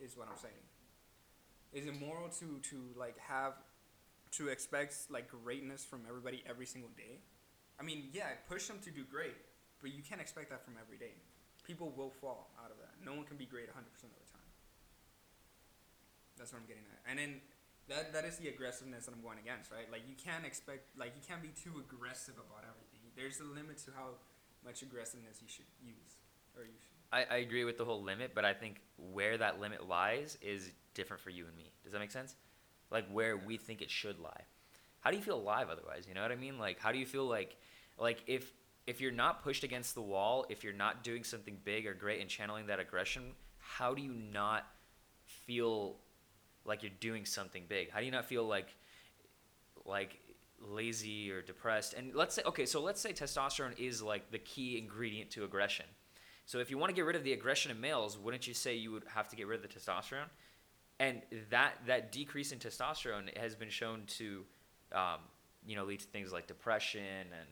Is 0.00 0.16
what 0.16 0.28
I'm 0.28 0.38
saying. 0.40 0.64
Is 1.72 1.86
it 1.86 2.00
moral 2.00 2.28
to 2.40 2.58
to 2.70 2.76
like 2.96 3.18
have 3.18 3.54
to 4.32 4.48
expect 4.48 4.96
like 5.10 5.28
greatness 5.30 5.84
from 5.84 6.02
everybody 6.08 6.42
every 6.48 6.66
single 6.66 6.90
day? 6.96 7.20
I 7.78 7.82
mean, 7.82 8.08
yeah, 8.12 8.40
push 8.48 8.66
them 8.68 8.78
to 8.84 8.90
do 8.90 9.04
great, 9.04 9.36
but 9.82 9.92
you 9.92 10.02
can't 10.02 10.20
expect 10.20 10.48
that 10.48 10.64
from 10.64 10.74
every 10.80 10.96
day 10.96 11.12
people 11.66 11.92
will 11.96 12.10
fall 12.10 12.50
out 12.62 12.70
of 12.70 12.78
that. 12.78 12.94
No 13.04 13.14
one 13.14 13.26
can 13.26 13.36
be 13.36 13.46
great 13.46 13.66
100% 13.66 13.74
of 13.74 14.14
the 14.14 14.30
time. 14.30 14.46
That's 16.38 16.52
what 16.52 16.62
I'm 16.62 16.68
getting 16.68 16.84
at. 16.86 17.00
And 17.10 17.18
then 17.18 17.40
that 17.88 18.12
that 18.12 18.24
is 18.24 18.36
the 18.36 18.48
aggressiveness 18.48 19.06
that 19.06 19.14
I'm 19.14 19.22
going 19.22 19.38
against, 19.38 19.70
right? 19.70 19.90
Like 19.90 20.02
you 20.08 20.14
can't 20.14 20.44
expect 20.44 20.96
like 20.98 21.12
you 21.14 21.22
can't 21.26 21.42
be 21.42 21.50
too 21.54 21.78
aggressive 21.78 22.34
about 22.34 22.62
everything. 22.62 23.00
There's 23.16 23.40
a 23.40 23.44
limit 23.44 23.78
to 23.86 23.90
how 23.96 24.20
much 24.64 24.82
aggressiveness 24.82 25.38
you 25.40 25.48
should 25.48 25.70
use 25.80 26.20
or 26.56 26.64
you 26.64 26.76
should. 26.78 26.94
I, 27.12 27.36
I 27.36 27.38
agree 27.38 27.64
with 27.64 27.78
the 27.78 27.84
whole 27.84 28.02
limit, 28.02 28.32
but 28.34 28.44
I 28.44 28.52
think 28.52 28.80
where 29.12 29.38
that 29.38 29.60
limit 29.60 29.88
lies 29.88 30.36
is 30.42 30.72
different 30.94 31.22
for 31.22 31.30
you 31.30 31.46
and 31.46 31.56
me. 31.56 31.70
Does 31.84 31.92
that 31.92 32.00
make 32.00 32.10
sense? 32.10 32.34
Like 32.90 33.08
where 33.10 33.36
we 33.36 33.56
think 33.56 33.80
it 33.80 33.90
should 33.90 34.18
lie. 34.18 34.42
How 35.00 35.10
do 35.10 35.16
you 35.16 35.22
feel 35.22 35.38
alive 35.38 35.68
otherwise? 35.70 36.06
You 36.08 36.14
know 36.14 36.22
what 36.22 36.32
I 36.32 36.36
mean? 36.36 36.58
Like 36.58 36.80
how 36.80 36.92
do 36.92 36.98
you 36.98 37.06
feel 37.06 37.26
like 37.26 37.56
like 37.98 38.22
if 38.26 38.52
if 38.86 39.00
you're 39.00 39.12
not 39.12 39.42
pushed 39.42 39.64
against 39.64 39.94
the 39.94 40.02
wall, 40.02 40.46
if 40.48 40.62
you're 40.62 40.72
not 40.72 41.02
doing 41.02 41.24
something 41.24 41.58
big 41.64 41.86
or 41.86 41.94
great 41.94 42.20
and 42.20 42.30
channeling 42.30 42.66
that 42.66 42.78
aggression, 42.78 43.32
how 43.58 43.94
do 43.94 44.02
you 44.02 44.12
not 44.12 44.66
feel 45.24 45.96
like 46.64 46.82
you're 46.82 46.92
doing 47.00 47.24
something 47.24 47.64
big? 47.68 47.90
How 47.90 47.98
do 47.98 48.04
you 48.04 48.12
not 48.12 48.26
feel 48.26 48.46
like 48.46 48.68
like 49.84 50.20
lazy 50.60 51.30
or 51.30 51.42
depressed? 51.42 51.94
And 51.94 52.14
let's 52.14 52.34
say 52.34 52.42
okay, 52.46 52.66
so 52.66 52.80
let's 52.80 53.00
say 53.00 53.12
testosterone 53.12 53.78
is 53.78 54.02
like 54.02 54.30
the 54.30 54.38
key 54.38 54.78
ingredient 54.78 55.30
to 55.32 55.44
aggression. 55.44 55.86
So 56.44 56.58
if 56.58 56.70
you 56.70 56.78
want 56.78 56.90
to 56.90 56.94
get 56.94 57.04
rid 57.04 57.16
of 57.16 57.24
the 57.24 57.32
aggression 57.32 57.72
in 57.72 57.80
males, 57.80 58.16
wouldn't 58.16 58.46
you 58.46 58.54
say 58.54 58.76
you 58.76 58.92
would 58.92 59.04
have 59.14 59.28
to 59.30 59.36
get 59.36 59.48
rid 59.48 59.64
of 59.64 59.68
the 59.68 59.80
testosterone? 59.80 60.28
And 61.00 61.22
that 61.50 61.74
that 61.86 62.12
decrease 62.12 62.52
in 62.52 62.60
testosterone 62.60 63.36
has 63.36 63.56
been 63.56 63.68
shown 63.68 64.04
to, 64.18 64.44
um, 64.92 65.18
you 65.66 65.74
know, 65.74 65.84
lead 65.84 66.00
to 66.00 66.06
things 66.06 66.32
like 66.32 66.46
depression 66.46 67.00
and 67.02 67.48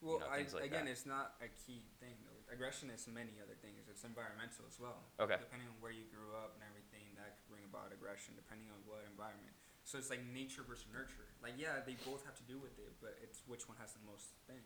Well, 0.00 0.24
know, 0.24 0.32
I, 0.32 0.48
like 0.48 0.64
again, 0.64 0.88
that. 0.88 0.96
it's 0.96 1.04
not 1.04 1.36
a 1.44 1.48
key 1.52 1.84
thing. 2.00 2.16
Though. 2.24 2.40
Aggression 2.48 2.88
is 2.88 3.04
many 3.04 3.36
other 3.38 3.54
things. 3.60 3.84
It's 3.86 4.02
environmental 4.02 4.64
as 4.64 4.80
well. 4.80 5.04
Okay. 5.20 5.36
Depending 5.36 5.68
on 5.68 5.76
where 5.84 5.92
you 5.92 6.08
grew 6.08 6.32
up 6.40 6.56
and 6.56 6.64
everything, 6.64 7.04
that 7.20 7.36
could 7.36 7.48
bring 7.52 7.64
about 7.68 7.92
aggression. 7.92 8.32
Depending 8.34 8.72
on 8.72 8.80
what 8.88 9.04
environment. 9.04 9.52
So 9.84 10.00
it's 10.00 10.08
like 10.08 10.24
nature 10.24 10.64
versus 10.64 10.88
nurture. 10.88 11.28
Like 11.44 11.60
yeah, 11.60 11.84
they 11.84 12.00
both 12.08 12.24
have 12.24 12.36
to 12.40 12.46
do 12.48 12.56
with 12.56 12.76
it, 12.80 12.96
but 13.04 13.20
it's 13.20 13.44
which 13.44 13.68
one 13.68 13.76
has 13.76 13.92
the 13.92 14.04
most 14.08 14.32
thing. 14.48 14.64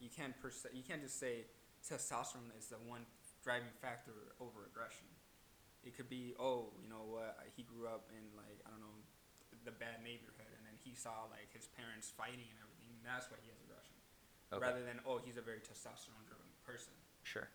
You 0.00 0.12
can't 0.12 0.36
perce- 0.36 0.68
You 0.76 0.84
can't 0.84 1.00
just 1.00 1.16
say 1.16 1.48
testosterone 1.80 2.52
is 2.56 2.68
the 2.68 2.80
one 2.84 3.08
driving 3.44 3.72
factor 3.80 4.36
over 4.40 4.68
aggression. 4.68 5.08
It 5.84 5.96
could 5.96 6.08
be 6.12 6.36
oh, 6.36 6.76
you 6.80 6.88
know 6.92 7.08
what? 7.08 7.40
He 7.56 7.64
grew 7.64 7.88
up 7.88 8.12
in 8.12 8.24
like 8.36 8.60
I 8.64 8.72
don't 8.72 8.84
know, 8.84 9.00
the 9.64 9.72
bad 9.72 10.04
neighborhood, 10.04 10.52
and 10.60 10.64
then 10.64 10.76
he 10.80 10.92
saw 10.92 11.28
like 11.32 11.52
his 11.52 11.68
parents 11.72 12.12
fighting 12.12 12.48
and 12.48 12.58
everything. 12.60 12.88
And 12.92 13.04
that's 13.04 13.32
why 13.32 13.40
he 13.40 13.48
has 13.52 13.60
okay, 14.56 14.66
rather 14.66 14.82
than 14.84 14.98
oh 15.06 15.18
he's 15.24 15.36
a 15.36 15.44
very 15.44 15.60
testosterone 15.60 16.24
driven 16.26 16.46
person 16.66 16.92
sure, 17.22 17.48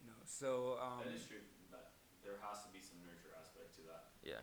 you 0.00 0.06
know 0.06 0.18
so 0.24 0.78
um 0.82 1.04
that 1.04 1.12
is 1.14 1.24
true. 1.26 1.42
But 1.70 1.92
there 2.24 2.38
has 2.42 2.62
to 2.66 2.70
be 2.72 2.80
some 2.80 2.98
nurture 3.06 3.32
aspect 3.38 3.74
to 3.78 3.82
that. 3.90 4.04
yeah, 4.22 4.42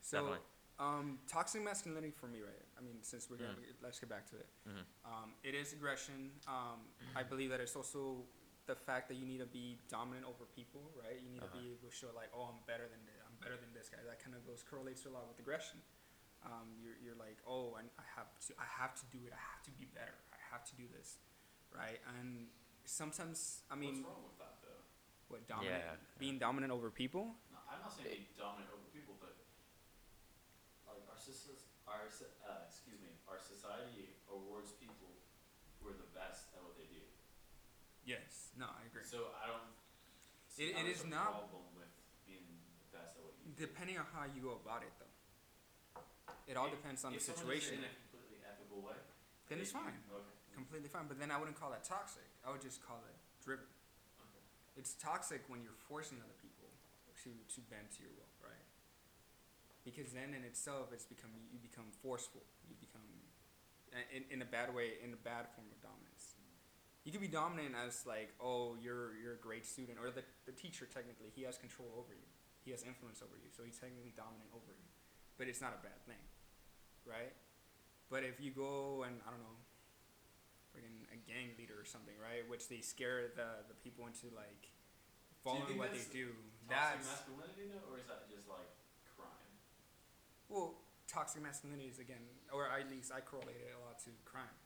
so 0.00 0.18
definitely. 0.18 0.44
um 0.80 1.18
toxic 1.30 1.62
masculinity 1.62 2.10
for 2.10 2.26
me 2.26 2.40
right 2.42 2.64
i 2.78 2.80
mean 2.82 2.98
since 3.02 3.30
we're 3.30 3.38
gonna 3.38 3.54
Mm. 3.54 3.78
let's 3.82 3.98
get 4.02 4.08
back 4.10 4.26
to 4.32 4.36
it 4.36 4.48
Mhm. 4.68 4.84
um 5.06 5.28
it 5.42 5.54
is 5.54 5.72
aggression 5.72 6.32
um 6.48 6.80
i 7.14 7.22
believe 7.22 7.50
that 7.54 7.60
it's 7.60 7.76
also 7.76 8.24
the 8.66 8.74
fact 8.74 9.08
that 9.08 9.16
you 9.20 9.26
need 9.28 9.38
to 9.38 9.46
be 9.60 9.78
dominant 9.88 10.24
over 10.26 10.44
people 10.58 10.82
right 10.98 11.20
you 11.22 11.28
need 11.30 11.42
Uh-huh. 11.44 11.54
to 11.54 11.62
be 11.62 11.70
able 11.70 11.88
to 11.88 11.94
show 11.94 12.10
like 12.16 12.30
oh 12.34 12.44
i'm 12.50 12.60
better 12.66 12.88
than 12.88 13.00
this 13.06 13.20
i'm 13.28 13.36
better 13.44 13.56
than 13.60 13.70
this 13.76 13.88
guy 13.88 14.02
that 14.08 14.18
kind 14.24 14.34
of 14.34 14.42
goes 14.48 14.62
correlates 14.64 15.04
a 15.06 15.10
lot 15.10 15.28
with 15.28 15.38
aggression 15.38 15.78
um, 16.44 16.68
you're, 16.82 16.96
you're 17.00 17.16
like 17.16 17.38
oh 17.48 17.76
and 17.78 17.88
i 17.96 18.04
have 18.16 18.28
to 18.46 18.52
i 18.60 18.66
have 18.80 18.92
to 19.00 19.04
do 19.14 19.20
it 19.28 19.32
i 19.32 19.40
have 19.52 19.62
to 19.64 19.70
be 19.80 19.86
better 19.96 20.16
i 20.32 20.33
have 20.54 20.62
to 20.70 20.76
do 20.78 20.86
this 20.96 21.18
right 21.74 21.98
and 22.18 22.46
sometimes 22.86 23.66
i 23.70 23.74
mean 23.74 23.98
What's 23.98 24.06
wrong 24.06 24.22
with 24.30 24.38
that 24.38 24.54
though? 24.62 24.82
what 25.28 25.42
dominant 25.50 25.82
Yeah. 25.82 25.98
being 26.22 26.38
dominant 26.38 26.70
over 26.70 26.88
people 26.94 27.34
No, 27.50 27.58
I'm 27.66 27.82
not 27.82 27.90
saying 27.90 28.30
be 28.30 28.38
dominant 28.38 28.70
over 28.70 28.86
people, 28.94 29.18
but 29.18 29.34
like 30.86 31.02
our 31.10 31.18
soci- 31.18 31.66
our 31.90 32.06
uh, 32.06 32.64
excuse 32.70 33.00
me, 33.02 33.10
our 33.28 33.40
society 33.42 34.14
awards 34.30 34.70
people 34.78 35.10
who 35.82 35.90
are 35.90 35.98
the 35.98 36.10
best 36.14 36.54
at 36.54 36.62
what 36.62 36.78
they 36.78 36.86
do. 36.88 37.02
yes 38.06 38.54
no 38.54 38.66
i 38.70 38.86
agree 38.86 39.02
So 39.04 39.34
I 39.42 39.50
don't. 39.50 39.68
see 40.46 40.70
It- 40.70 40.78
how 40.78 40.80
it 40.80 40.84
there's 40.86 41.02
is 41.02 41.10
a 41.10 41.14
not- 41.18 41.34
problem 41.50 41.66
with 41.74 41.90
being 42.28 42.46
the 42.78 42.88
best 42.94 43.18
at 43.18 43.22
what 43.26 43.34
you 43.42 43.50
Depending 43.58 43.98
on 43.98 44.06
how 44.14 44.24
you 44.30 44.40
go 44.48 44.54
about 44.62 44.82
it, 44.86 44.92
though. 45.02 45.10
It 46.46 46.54
all 46.56 46.68
If- 46.70 46.76
depends 46.78 47.02
on 47.04 47.12
the 47.12 47.18
if 47.18 47.24
someone 47.26 47.42
does 47.42 47.56
it 47.56 47.60
situation. 47.66 47.84
In 47.84 47.90
a 47.90 47.94
completely 48.06 48.38
ethical 48.46 48.80
way. 48.86 48.98
Then 49.48 49.58
it's 49.60 49.72
fine. 49.72 49.98
Okay. 50.08 50.43
Completely 50.54 50.88
fine. 50.88 51.10
But 51.10 51.18
then 51.18 51.34
I 51.34 51.36
wouldn't 51.36 51.58
call 51.58 51.74
that 51.74 51.82
toxic. 51.82 52.26
I 52.46 52.54
would 52.54 52.62
just 52.62 52.80
call 52.80 53.02
it 53.10 53.18
driven. 53.42 53.66
Okay. 54.22 54.44
It's 54.78 54.94
toxic 54.94 55.42
when 55.50 55.60
you're 55.60 55.76
forcing 55.90 56.22
other 56.22 56.38
people 56.38 56.70
to, 57.26 57.30
to 57.34 57.58
bend 57.66 57.90
to 57.98 58.06
your 58.06 58.14
will, 58.14 58.30
right? 58.38 58.66
Because 59.82 60.14
then 60.14 60.32
in 60.32 60.46
itself, 60.46 60.94
it's 60.94 61.04
become 61.04 61.34
you 61.52 61.58
become 61.60 61.90
forceful. 62.00 62.46
You 62.64 62.78
become 62.80 63.04
in, 64.14 64.24
in 64.30 64.40
a 64.42 64.48
bad 64.48 64.74
way, 64.74 64.98
in 65.02 65.12
a 65.12 65.20
bad 65.20 65.50
form 65.52 65.68
of 65.70 65.78
dominance. 65.82 66.38
You 67.04 67.12
could 67.12 67.20
be 67.20 67.28
dominant 67.28 67.76
as 67.76 68.08
like, 68.08 68.32
oh, 68.40 68.80
you're 68.80 69.12
you're 69.20 69.36
a 69.36 69.42
great 69.44 69.68
student, 69.68 70.00
or 70.00 70.08
the, 70.08 70.24
the 70.48 70.56
teacher 70.56 70.88
technically 70.88 71.28
he 71.36 71.44
has 71.44 71.60
control 71.60 71.92
over 72.00 72.16
you, 72.16 72.28
he 72.64 72.72
has 72.72 72.80
influence 72.80 73.20
over 73.20 73.36
you, 73.36 73.52
so 73.52 73.60
he's 73.60 73.76
technically 73.76 74.16
dominant 74.16 74.48
over 74.56 74.72
you, 74.72 74.88
but 75.36 75.44
it's 75.44 75.60
not 75.60 75.76
a 75.76 75.80
bad 75.84 76.00
thing, 76.08 76.24
right? 77.04 77.36
But 78.08 78.24
if 78.24 78.40
you 78.40 78.56
go 78.56 79.04
and 79.04 79.20
I 79.20 79.28
don't 79.28 79.44
know, 79.44 79.60
freaking 80.74 81.06
a 81.14 81.18
gang 81.22 81.54
leader 81.54 81.78
or 81.78 81.86
something, 81.86 82.14
right, 82.18 82.42
which 82.50 82.66
they 82.66 82.82
scare 82.82 83.30
the 83.38 83.62
the 83.70 83.78
people 83.78 84.10
into 84.10 84.26
like 84.34 84.74
following 85.46 85.66
think 85.66 85.78
what 85.78 85.94
they 85.94 86.02
that's 86.02 86.10
do, 86.10 86.34
Toxic 86.66 86.98
that's 86.98 87.06
masculinity, 87.06 87.64
though, 87.70 87.86
or 87.86 88.02
is 88.02 88.08
that 88.10 88.26
just 88.26 88.50
like 88.50 88.66
crime? 89.14 89.54
Well, 90.50 90.82
toxic 91.06 91.40
masculinity 91.40 91.86
is 91.86 92.02
again, 92.02 92.26
or 92.50 92.66
at 92.66 92.90
least 92.90 93.14
I 93.14 93.22
correlate 93.22 93.62
it 93.62 93.70
a 93.76 93.80
lot 93.86 94.02
to 94.08 94.10
crime, 94.26 94.58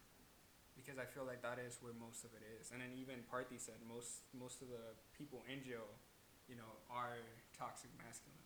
because 0.78 0.96
I 0.96 1.04
feel 1.04 1.28
like 1.28 1.44
that 1.44 1.58
is 1.60 1.76
where 1.84 1.92
most 1.92 2.24
of 2.24 2.32
it 2.32 2.42
is. 2.56 2.72
And 2.72 2.80
then 2.80 2.96
even 2.96 3.20
Parthy 3.28 3.60
said 3.60 3.82
most 3.84 4.24
most 4.32 4.62
of 4.64 4.72
the 4.72 4.96
people 5.12 5.44
in 5.44 5.60
jail, 5.60 5.90
you 6.48 6.56
know, 6.56 6.72
are 6.88 7.20
toxic 7.52 7.90
masculine. 8.00 8.38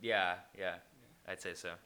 Yeah, 0.00 0.40
yeah, 0.56 0.80
Yeah. 0.96 1.32
I'd 1.32 1.42
say 1.42 1.52
so. 1.54 1.76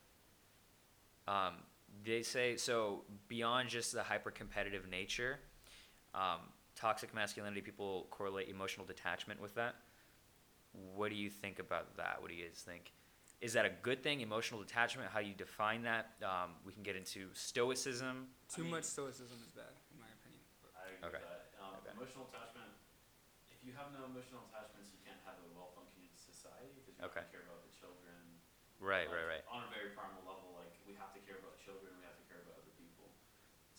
Um, 1.26 1.64
they 2.02 2.22
say 2.22 2.56
so 2.56 3.04
beyond 3.28 3.68
just 3.68 3.92
the 3.92 4.02
hyper 4.02 4.30
competitive 4.30 4.88
nature, 4.88 5.38
um, 6.14 6.40
toxic 6.74 7.14
masculinity. 7.14 7.60
People 7.60 8.06
correlate 8.10 8.48
emotional 8.48 8.86
detachment 8.86 9.40
with 9.40 9.54
that. 9.54 9.76
What 10.94 11.10
do 11.10 11.16
you 11.16 11.30
think 11.30 11.58
about 11.58 11.96
that? 11.96 12.18
What 12.20 12.28
do 12.30 12.34
you 12.34 12.44
guys 12.44 12.62
think? 12.66 12.92
Is 13.40 13.52
that 13.52 13.66
a 13.66 13.72
good 13.82 14.02
thing? 14.02 14.20
Emotional 14.22 14.60
detachment. 14.60 15.10
How 15.12 15.20
you 15.20 15.34
define 15.34 15.82
that? 15.84 16.16
Um, 16.24 16.56
we 16.64 16.72
can 16.72 16.82
get 16.82 16.96
into 16.96 17.28
stoicism. 17.34 18.28
Too 18.48 18.62
mean- 18.62 18.70
much 18.72 18.84
stoicism 18.84 19.38
is 19.44 19.52
bad, 19.52 19.70
in 19.92 20.00
my 20.00 20.08
opinion. 20.18 20.40
I 20.74 20.88
agree 20.96 21.08
Okay. 21.08 21.20
with 21.22 21.28
that. 21.28 21.54
Um, 21.60 21.74
Okay. 21.78 21.92
Emotional 21.94 22.26
attachment. 22.32 22.72
If 23.52 23.60
you 23.62 23.72
have 23.76 23.92
no 23.92 24.04
emotional 24.08 24.48
attachments, 24.50 24.90
you 24.90 24.98
can't 25.04 25.20
have 25.28 25.36
a 25.38 25.46
well-functioning 25.54 26.10
society 26.16 26.72
because 26.74 26.96
you 26.98 27.04
Okay. 27.04 27.20
have 27.20 27.30
to 27.30 27.36
care 27.36 27.44
about 27.46 27.62
the 27.68 27.72
children. 27.76 28.40
Right, 28.80 29.06
like, 29.08 29.16
right, 29.16 29.28
right. 29.40 29.44
On 29.48 29.62
a 29.62 29.70
very 29.70 29.94
primal 29.94 30.20
level, 30.26 30.56
like 30.58 30.72
we 30.88 30.94
have 30.98 31.12
to 31.14 31.20
care 31.22 31.38
about 31.38 31.56
children, 31.62 31.94
we 32.00 32.04
have 32.04 32.16
to 32.18 32.26
care 32.28 32.40
about 32.42 32.58
other 32.64 32.74
people. 32.80 33.12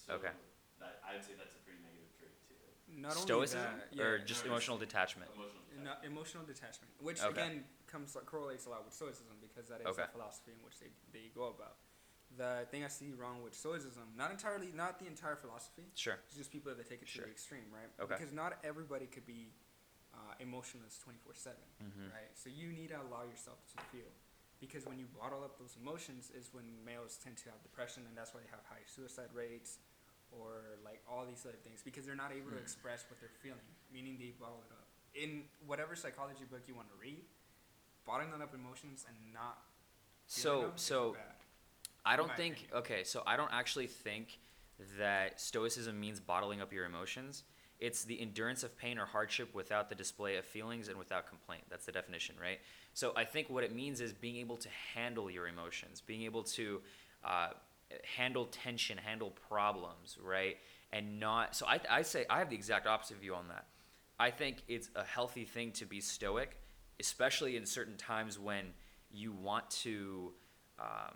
So 0.07 0.13
Okay. 0.15 0.31
That 0.79 1.01
I 1.07 1.13
would 1.15 1.23
say 1.23 1.33
that's 1.37 1.55
a 1.55 1.61
pretty 1.65 1.79
negative 1.81 2.11
trait 2.19 2.35
too. 2.47 2.53
not 3.01 3.13
Stoicism 3.17 3.65
only 3.65 3.97
that, 3.97 4.03
or 4.03 4.19
just 4.19 4.45
no, 4.45 4.51
emotional 4.51 4.77
detachment. 4.77 5.29
Emotional 5.33 5.63
no, 5.71 5.83
detachment. 5.83 6.05
emotional 6.11 6.43
detachment, 6.45 6.91
which 6.99 7.21
Okay. 7.21 7.31
again 7.31 7.63
comes 7.87 8.15
like, 8.15 8.25
correlates 8.25 8.65
a 8.65 8.69
lot 8.69 8.85
with 8.85 8.93
stoicism 8.93 9.37
because 9.41 9.67
that 9.69 9.81
is 9.81 9.87
Okay. 9.87 10.03
a 10.03 10.07
philosophy 10.07 10.51
in 10.51 10.61
which 10.63 10.77
they, 10.79 10.91
they 11.11 11.29
go 11.33 11.47
about. 11.47 11.77
The 12.37 12.67
thing 12.71 12.83
I 12.83 12.89
see 12.89 13.13
wrong 13.13 13.41
with 13.41 13.53
stoicism, 13.55 14.11
not 14.17 14.31
entirely, 14.31 14.71
not 14.73 14.99
the 14.99 15.07
entire 15.07 15.35
philosophy, 15.35 15.89
Sure. 15.95 16.17
It's 16.27 16.35
just 16.37 16.51
people 16.51 16.73
that 16.75 16.87
take 16.89 17.01
it 17.01 17.07
Sure. 17.07 17.23
to 17.23 17.27
the 17.29 17.31
extreme, 17.31 17.65
right? 17.71 17.89
Okay. 17.99 18.15
Because 18.17 18.33
not 18.33 18.59
everybody 18.63 19.07
could 19.07 19.25
be 19.25 19.53
uh, 20.13 20.33
emotionless 20.39 20.97
24 20.99 21.33
7, 21.35 21.59
Mhm. 21.83 22.11
right? 22.11 22.31
So 22.35 22.49
you 22.49 22.71
need 22.71 22.89
to 22.89 23.01
allow 23.01 23.23
yourself 23.23 23.59
to 23.73 23.77
feel. 23.91 24.11
Because 24.59 24.85
when 24.85 24.97
you 24.97 25.07
bottle 25.07 25.43
up 25.43 25.57
those 25.59 25.75
emotions, 25.75 26.31
is 26.31 26.53
when 26.53 26.83
males 26.85 27.17
tend 27.17 27.37
to 27.39 27.49
have 27.51 27.61
depression, 27.61 28.05
and 28.07 28.15
that's 28.17 28.33
why 28.33 28.39
they 28.41 28.47
have 28.47 28.63
high 28.65 28.85
suicide 28.85 29.29
rates 29.33 29.79
or 30.31 30.77
like 30.83 31.01
all 31.09 31.25
these 31.25 31.45
other 31.45 31.57
things 31.63 31.81
because 31.83 32.05
they're 32.05 32.15
not 32.15 32.31
able 32.31 32.49
to 32.51 32.57
Hmm. 32.57 32.61
express 32.63 33.05
what 33.09 33.19
they're 33.19 33.29
feeling, 33.41 33.59
meaning 33.91 34.17
they 34.19 34.31
bottle 34.39 34.63
it 34.67 34.71
up. 34.73 34.87
In 35.13 35.43
whatever 35.65 35.95
psychology 35.95 36.43
book 36.49 36.61
you 36.67 36.75
want 36.75 36.89
to 36.89 36.95
read, 36.95 37.23
bottling 38.05 38.33
up 38.41 38.53
emotions 38.53 39.05
and 39.07 39.33
not 39.33 39.59
So 40.27 40.71
so. 40.75 41.15
I 42.05 42.15
don't 42.15 42.35
think 42.35 42.57
opinion. 42.57 42.77
okay, 42.77 43.03
so 43.03 43.23
I 43.25 43.35
don't 43.35 43.51
actually 43.51 43.87
think 43.87 44.39
that 44.99 45.39
stoicism 45.41 45.99
means 45.99 46.19
bottling 46.19 46.61
up 46.61 46.71
your 46.71 46.85
emotions. 46.85 47.43
It's 47.79 48.03
the 48.05 48.19
endurance 48.21 48.63
of 48.63 48.77
pain 48.77 48.97
or 48.99 49.05
hardship 49.05 49.53
without 49.53 49.89
the 49.89 49.95
display 49.95 50.37
of 50.37 50.45
feelings 50.45 50.87
and 50.87 50.97
without 50.97 51.27
complaint. 51.27 51.63
That's 51.69 51.85
the 51.85 51.91
definition, 51.91 52.35
right? 52.41 52.59
So 52.93 53.11
I 53.15 53.25
think 53.25 53.49
what 53.49 53.63
it 53.63 53.73
means 53.75 54.01
is 54.01 54.13
being 54.13 54.37
able 54.37 54.57
to 54.57 54.69
handle 54.93 55.29
your 55.29 55.47
emotions, 55.47 55.99
being 56.01 56.21
able 56.23 56.43
to 56.43 56.81
uh, 57.23 57.49
handle 58.03 58.45
tension, 58.45 58.97
handle 58.97 59.31
problems, 59.47 60.17
right? 60.21 60.57
And 60.91 61.19
not. 61.19 61.55
So 61.55 61.65
I, 61.65 61.79
I 61.89 62.01
say 62.01 62.25
I 62.29 62.39
have 62.39 62.49
the 62.49 62.55
exact 62.55 62.87
opposite 62.87 63.17
view 63.19 63.35
on 63.35 63.47
that. 63.49 63.65
I 64.19 64.31
think 64.31 64.57
it's 64.67 64.89
a 64.95 65.03
healthy 65.03 65.43
thing 65.43 65.71
to 65.73 65.85
be 65.85 65.99
stoic, 65.99 66.57
especially 66.99 67.57
in 67.57 67.65
certain 67.65 67.97
times 67.97 68.39
when 68.39 68.67
you 69.11 69.31
want 69.31 69.69
to. 69.71 70.33
Um, 70.79 71.15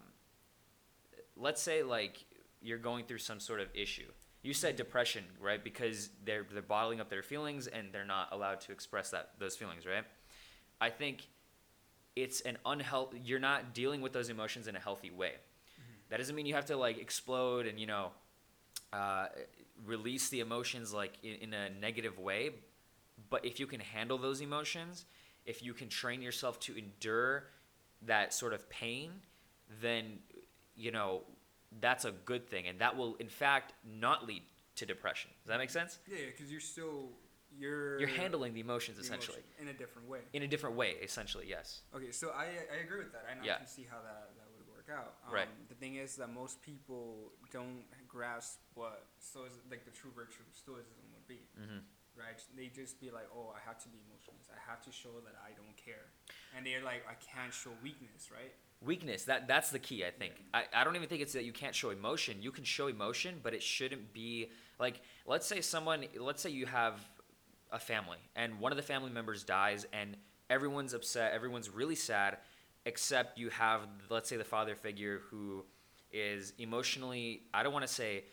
let's 1.36 1.62
say 1.62 1.84
like 1.84 2.26
you're 2.62 2.78
going 2.78 3.06
through 3.06 3.20
some 3.20 3.40
sort 3.40 3.60
of 3.60 3.68
issue. 3.74 4.12
You 4.42 4.54
said 4.54 4.76
depression, 4.76 5.24
right? 5.42 5.64
Because 5.64 6.10
they're 6.24 6.46
they're 6.52 6.62
bottling 6.62 7.00
up 7.00 7.10
their 7.10 7.24
feelings 7.24 7.68
and 7.68 7.92
they're 7.92 8.06
not 8.06 8.30
allowed 8.32 8.62
to 8.62 8.72
express 8.72 9.12
that 9.12 9.32
those 9.40 9.56
feelings, 9.56 9.86
right? 9.86 10.04
I 10.82 10.90
think 10.90 11.28
it's 12.16 12.42
an 12.42 12.58
unhealthy. 12.66 13.22
You're 13.24 13.40
not 13.40 13.74
dealing 13.74 14.02
with 14.02 14.14
those 14.14 14.30
emotions 14.30 14.68
in 14.68 14.76
a 14.76 14.80
healthy 14.80 15.12
way. 15.12 15.34
That 16.10 16.18
doesn't 16.18 16.36
mean 16.36 16.46
you 16.46 16.56
have 16.56 16.66
to 16.66 16.78
like 16.78 16.98
explode 17.00 17.66
and 17.68 17.80
you 17.80 17.88
know 17.88 18.12
uh, 18.94 19.28
release 19.86 20.30
the 20.30 20.40
emotions 20.40 20.94
like 20.94 21.14
in, 21.24 21.36
in 21.36 21.54
a 21.54 21.70
negative 21.70 22.18
way. 22.20 22.52
But 23.30 23.46
if 23.46 23.60
you 23.60 23.68
can 23.68 23.80
handle 23.80 24.18
those 24.18 24.42
emotions, 24.42 25.06
if 25.46 25.62
you 25.64 25.74
can 25.74 25.90
train 25.90 26.22
yourself 26.22 26.60
to 26.62 26.78
endure 26.78 27.46
that 28.08 28.34
sort 28.34 28.54
of 28.54 28.70
pain, 28.70 29.12
then 29.82 30.20
you 30.76 30.92
know 30.92 31.22
that's 31.80 32.06
a 32.06 32.12
good 32.12 32.48
thing, 32.50 32.68
and 32.68 32.80
that 32.80 32.98
will 32.98 33.16
in 33.16 33.30
fact 33.30 33.74
not 33.86 34.26
lead 34.26 34.42
to 34.76 34.86
depression. 34.86 35.30
Does 35.44 35.50
that 35.50 35.60
make 35.60 35.70
sense? 35.70 36.00
Yeah, 36.08 36.18
because 36.32 36.52
you're 36.52 36.62
still 36.62 37.10
you're 37.58 38.00
You're 38.00 38.08
handling 38.08 38.54
the 38.54 38.62
emotions 38.62 38.98
the 38.98 39.04
essentially 39.04 39.40
emotion 39.40 39.68
in 39.70 39.76
a 39.76 39.78
different 39.78 40.08
way. 40.08 40.20
in 40.34 40.44
a 40.44 40.48
different 40.48 40.76
way. 40.76 40.96
Essentially, 41.04 41.46
yes. 41.48 41.82
Okay, 41.96 42.12
so 42.12 42.30
I 42.30 42.46
I 42.74 42.78
agree 42.86 43.00
with 43.00 43.12
that. 43.12 43.26
I 43.30 43.36
know 43.36 43.42
Yeah. 43.44 43.56
I 43.56 43.58
can 43.58 43.68
see 43.68 43.86
how 43.90 43.98
that 43.98 44.32
that 44.38 44.48
would 44.58 44.68
work 44.74 44.88
out. 44.98 45.16
Um, 45.28 45.34
Right. 45.34 45.50
Thing 45.80 45.96
is 45.96 46.16
that 46.18 46.34
most 46.34 46.62
people 46.62 47.32
don't 47.52 47.84
grasp 48.08 48.60
what 48.74 49.06
stoic 49.20 49.52
like 49.72 49.86
the 49.86 49.92
true 49.92 50.12
virtue 50.16 50.44
of 50.48 50.56
stoicism 50.56 51.06
would 51.14 51.28
be. 51.28 51.40
hmm 51.56 51.80
Right? 52.18 52.42
They 52.58 52.68
just 52.68 53.00
be 53.00 53.12
like, 53.12 53.30
oh, 53.34 53.54
I 53.56 53.60
have 53.66 53.82
to 53.84 53.88
be 53.88 54.00
emotionless. 54.10 54.50
I 54.52 54.60
have 54.70 54.82
to 54.84 54.92
show 54.92 55.22
that 55.24 55.36
I 55.42 55.52
don't 55.56 55.78
care, 55.78 56.12
and 56.58 56.66
they're 56.66 56.84
like, 56.84 57.06
I 57.10 57.14
can't 57.16 57.54
show 57.54 57.70
weakness, 57.82 58.30
right? 58.30 58.52
Weakness. 58.86 59.24
That 59.24 59.48
that's 59.48 59.70
the 59.72 59.80
key. 59.80 60.04
I 60.04 60.12
think. 60.12 60.34
I, 60.54 60.64
I 60.74 60.84
don't 60.84 60.98
even 60.98 61.08
think 61.08 61.22
it's 61.22 61.32
that 61.34 61.46
you 61.46 61.54
can't 61.54 61.74
show 61.74 61.92
emotion. 61.92 62.38
You 62.42 62.52
can 62.52 62.66
show 62.66 62.88
emotion, 62.88 63.40
but 63.42 63.54
it 63.54 63.64
shouldn't 63.64 64.12
be 64.14 64.50
like. 64.80 65.00
Let's 65.26 65.48
say 65.48 65.62
someone. 65.62 66.04
Let's 66.20 66.42
say 66.42 66.50
you 66.50 66.66
have 66.66 67.00
a 67.72 67.80
family, 67.80 68.18
and 68.36 68.60
one 68.60 68.72
of 68.74 68.78
the 68.78 68.84
family 68.84 69.12
members 69.12 69.44
dies, 69.44 69.86
and 69.94 70.18
everyone's 70.50 70.94
upset. 70.94 71.32
Everyone's 71.34 71.70
really 71.70 71.96
sad, 71.96 72.38
except 72.86 73.38
you 73.38 73.50
have, 73.50 73.82
let's 74.10 74.30
say, 74.30 74.38
the 74.38 74.44
father 74.44 74.76
figure 74.76 75.22
who 75.30 75.64
is 76.12 76.54
emotionally. 76.58 77.44
I 77.54 77.64
don't 77.64 77.74
want 77.74 77.86
to 77.86 77.94
say 77.94 78.24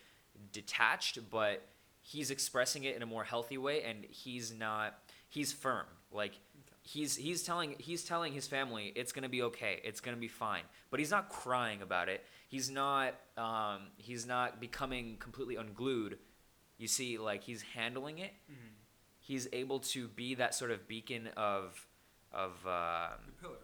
detached, 0.53 1.19
but 1.31 1.67
he's 2.01 2.31
expressing 2.31 2.85
it 2.85 2.97
in 2.97 3.03
a 3.03 3.07
more 3.07 3.25
healthy 3.25 3.59
way, 3.59 3.83
and 3.83 4.05
he's 4.09 4.53
not. 4.53 4.99
He's 5.29 5.53
firm. 5.53 5.87
Like 6.13 6.33
he's 6.83 7.17
he's 7.17 7.43
telling 7.43 7.75
he's 7.79 8.05
telling 8.05 8.33
his 8.33 8.47
family 8.47 8.93
it's 8.95 9.13
gonna 9.13 9.29
be 9.29 9.43
okay, 9.43 9.81
it's 9.85 10.01
gonna 10.01 10.17
be 10.17 10.29
fine. 10.29 10.63
But 10.91 11.01
he's 11.01 11.11
not 11.11 11.29
crying 11.29 11.83
about 11.83 12.09
it. 12.09 12.25
He's 12.49 12.71
not 12.71 13.15
um, 13.37 13.89
he's 13.97 14.27
not 14.27 14.61
becoming 14.61 15.17
completely 15.19 15.57
unglued. 15.57 16.19
You 16.79 16.87
see, 16.89 17.19
like 17.19 17.43
he's 17.43 17.63
handling 17.63 18.19
it. 18.19 18.33
Mm-hmm. 18.51 18.69
He's 19.19 19.49
able 19.53 19.81
to 19.81 20.07
be 20.09 20.37
that 20.37 20.55
sort 20.55 20.71
of 20.71 20.87
beacon 20.87 21.29
of 21.37 21.87
of 22.33 22.53
um, 22.67 23.19
The 23.27 23.33
pillar. 23.41 23.57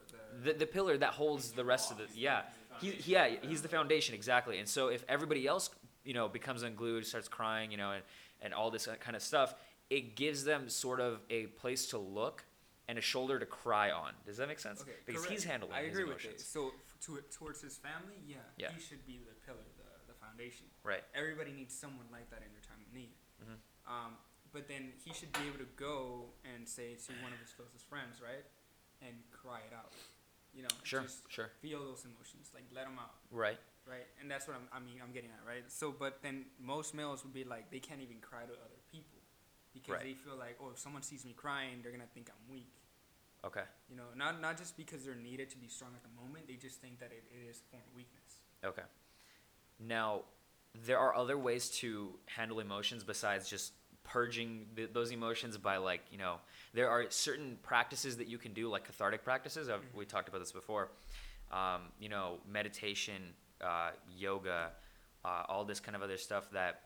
The, 0.45 0.53
the 0.55 0.67
pillar 0.67 0.97
that 0.99 1.11
holds 1.11 1.53
the 1.53 1.65
rest 1.65 1.91
of 1.91 1.99
the 1.99 2.07
yeah. 2.15 2.43
he's 2.81 2.95
He, 3.05 3.13
yeah, 3.13 3.29
he's 3.43 3.63
the 3.63 3.69
foundation 3.69 4.15
exactly. 4.15 4.59
And 4.59 4.69
so 4.69 4.89
if 4.89 5.05
everybody 5.09 5.47
else, 5.47 5.71
you 6.05 6.15
know, 6.15 6.29
becomes 6.29 6.63
unglued, 6.63 7.07
starts 7.07 7.29
crying, 7.29 7.71
you 7.71 7.77
know, 7.77 7.93
and, 7.93 8.03
and 8.41 8.55
all 8.55 8.71
this 8.71 8.89
kind 9.01 9.15
of 9.17 9.23
stuff, 9.23 9.55
it 9.91 10.17
gives 10.17 10.45
them 10.45 10.69
sort 10.69 11.01
of 11.01 11.21
a 11.31 11.47
place 11.47 11.87
to 11.89 11.99
look 11.99 12.45
and 12.89 12.99
a 12.99 13.01
shoulder 13.01 13.39
to 13.39 13.47
cry 13.47 13.91
on. 13.91 14.13
Does 14.27 14.39
that 14.39 14.49
make 14.49 14.59
sense? 14.59 14.81
okay, 14.81 14.93
because 15.07 15.25
he's 15.25 15.45
correct. 15.45 15.63
handling 15.63 15.73
I 15.73 15.83
his 15.85 15.91
agree 15.97 16.05
with 16.05 16.25
it. 16.25 16.41
So 16.41 16.73
to, 17.07 17.19
towards 17.31 17.61
his 17.61 17.77
family, 17.77 18.17
yeah, 18.27 18.37
Yeah. 18.59 18.71
he 18.75 18.81
should 18.81 19.05
be 19.07 19.21
the 19.25 19.35
pillar, 19.47 19.63
the, 19.77 20.13
the 20.13 20.19
foundation. 20.19 20.67
Right. 20.83 21.03
Everybody 21.15 21.53
needs 21.53 21.75
someone 21.75 22.07
like 22.11 22.29
that 22.31 22.43
in 22.43 22.51
their 22.53 22.63
time 22.63 22.81
of 22.85 22.93
need. 22.95 23.13
Mhm. 23.43 23.57
Um, 23.87 24.17
but 24.53 24.69
then 24.69 24.93
he 25.05 25.13
should 25.15 25.33
be 25.33 25.41
able 25.49 25.59
to 25.59 25.71
go 25.77 26.27
and 26.45 26.69
say 26.69 26.95
to 26.95 27.13
one 27.23 27.33
of 27.33 27.39
his 27.41 27.53
closest 27.53 27.89
friends, 27.89 28.21
right, 28.21 28.45
and 29.01 29.15
cry 29.31 29.61
it 29.67 29.73
out. 29.75 29.93
You 30.55 30.63
know, 30.63 30.69
Sure, 30.83 31.05
sure. 31.29 31.51
feel 31.63 31.81
those 31.85 32.05
emotions, 32.05 32.51
like 32.55 32.65
let 32.75 32.85
them 32.85 32.99
out, 32.99 33.15
Right. 33.31 33.59
right? 33.87 34.07
And 34.21 34.31
that's 34.31 34.47
what 34.47 34.57
I'm, 34.57 34.69
I 34.73 34.81
mean, 34.81 35.01
I'm 35.03 35.13
getting 35.13 35.31
at, 35.31 35.41
right? 35.47 35.65
So, 35.71 35.91
but 35.91 36.21
then 36.23 36.45
most 36.61 36.95
males 36.95 37.25
would 37.25 37.33
be 37.33 37.45
like, 37.45 37.71
they 37.71 37.79
can't 37.81 38.01
even 38.03 38.19
cry 38.21 38.43
to 38.43 38.53
other 38.53 38.81
people 38.91 39.19
because 39.73 39.95
Right. 39.95 40.03
they 40.03 40.15
feel 40.15 40.37
like, 40.37 40.59
oh, 40.61 40.71
if 40.73 40.79
someone 40.79 41.03
sees 41.03 41.25
me 41.25 41.33
crying, 41.33 41.81
they're 41.83 41.91
gonna 41.93 42.05
think 42.13 42.29
I'm 42.29 42.53
weak. 42.53 42.73
Okay. 43.45 43.65
You 43.89 43.97
know, 43.97 44.05
not 44.15 44.41
not 44.41 44.59
just 44.59 44.77
because 44.77 45.05
they're 45.05 45.15
needed 45.15 45.49
to 45.51 45.57
be 45.59 45.69
strong 45.69 45.93
at 45.97 46.03
the 46.03 46.23
moment, 46.23 46.47
they 46.49 46.55
just 46.55 46.81
think 46.81 47.01
that 47.01 47.13
it, 47.13 47.25
it 47.33 47.49
is 47.49 47.63
a 47.67 47.71
form 47.71 47.83
of 47.89 47.95
weakness. 47.97 48.39
Okay. 48.65 48.83
Now, 49.81 50.23
there 50.75 50.99
are 50.99 51.15
other 51.15 51.37
ways 51.39 51.71
to 51.81 52.19
handle 52.27 52.61
emotions 52.61 53.05
besides 53.05 53.49
just 53.49 53.73
purging 54.05 54.67
th- 54.77 54.91
those 54.93 55.11
emotions 55.13 55.57
by 55.59 55.77
like 55.77 56.01
you 56.11 56.19
know 56.19 56.37
there 56.75 56.89
are 56.91 57.05
certain 57.11 57.57
practices 57.63 58.17
that 58.17 58.27
you 58.29 58.39
can 58.39 58.53
do 58.53 58.69
like 58.69 58.85
cathartic 58.85 59.23
practices 59.25 59.69
I've, 59.69 59.85
we 59.95 60.05
talked 60.05 60.29
about 60.29 60.39
this 60.41 60.53
before 60.53 60.89
um, 61.51 61.83
you 62.01 62.09
know 62.09 62.39
meditation 62.51 63.23
uh, 63.61 63.91
yoga 64.17 64.71
uh, 65.25 65.45
all 65.49 65.65
this 65.65 65.81
kind 65.81 65.95
of 65.97 66.03
other 66.03 66.17
stuff 66.19 66.51
that 66.53 66.83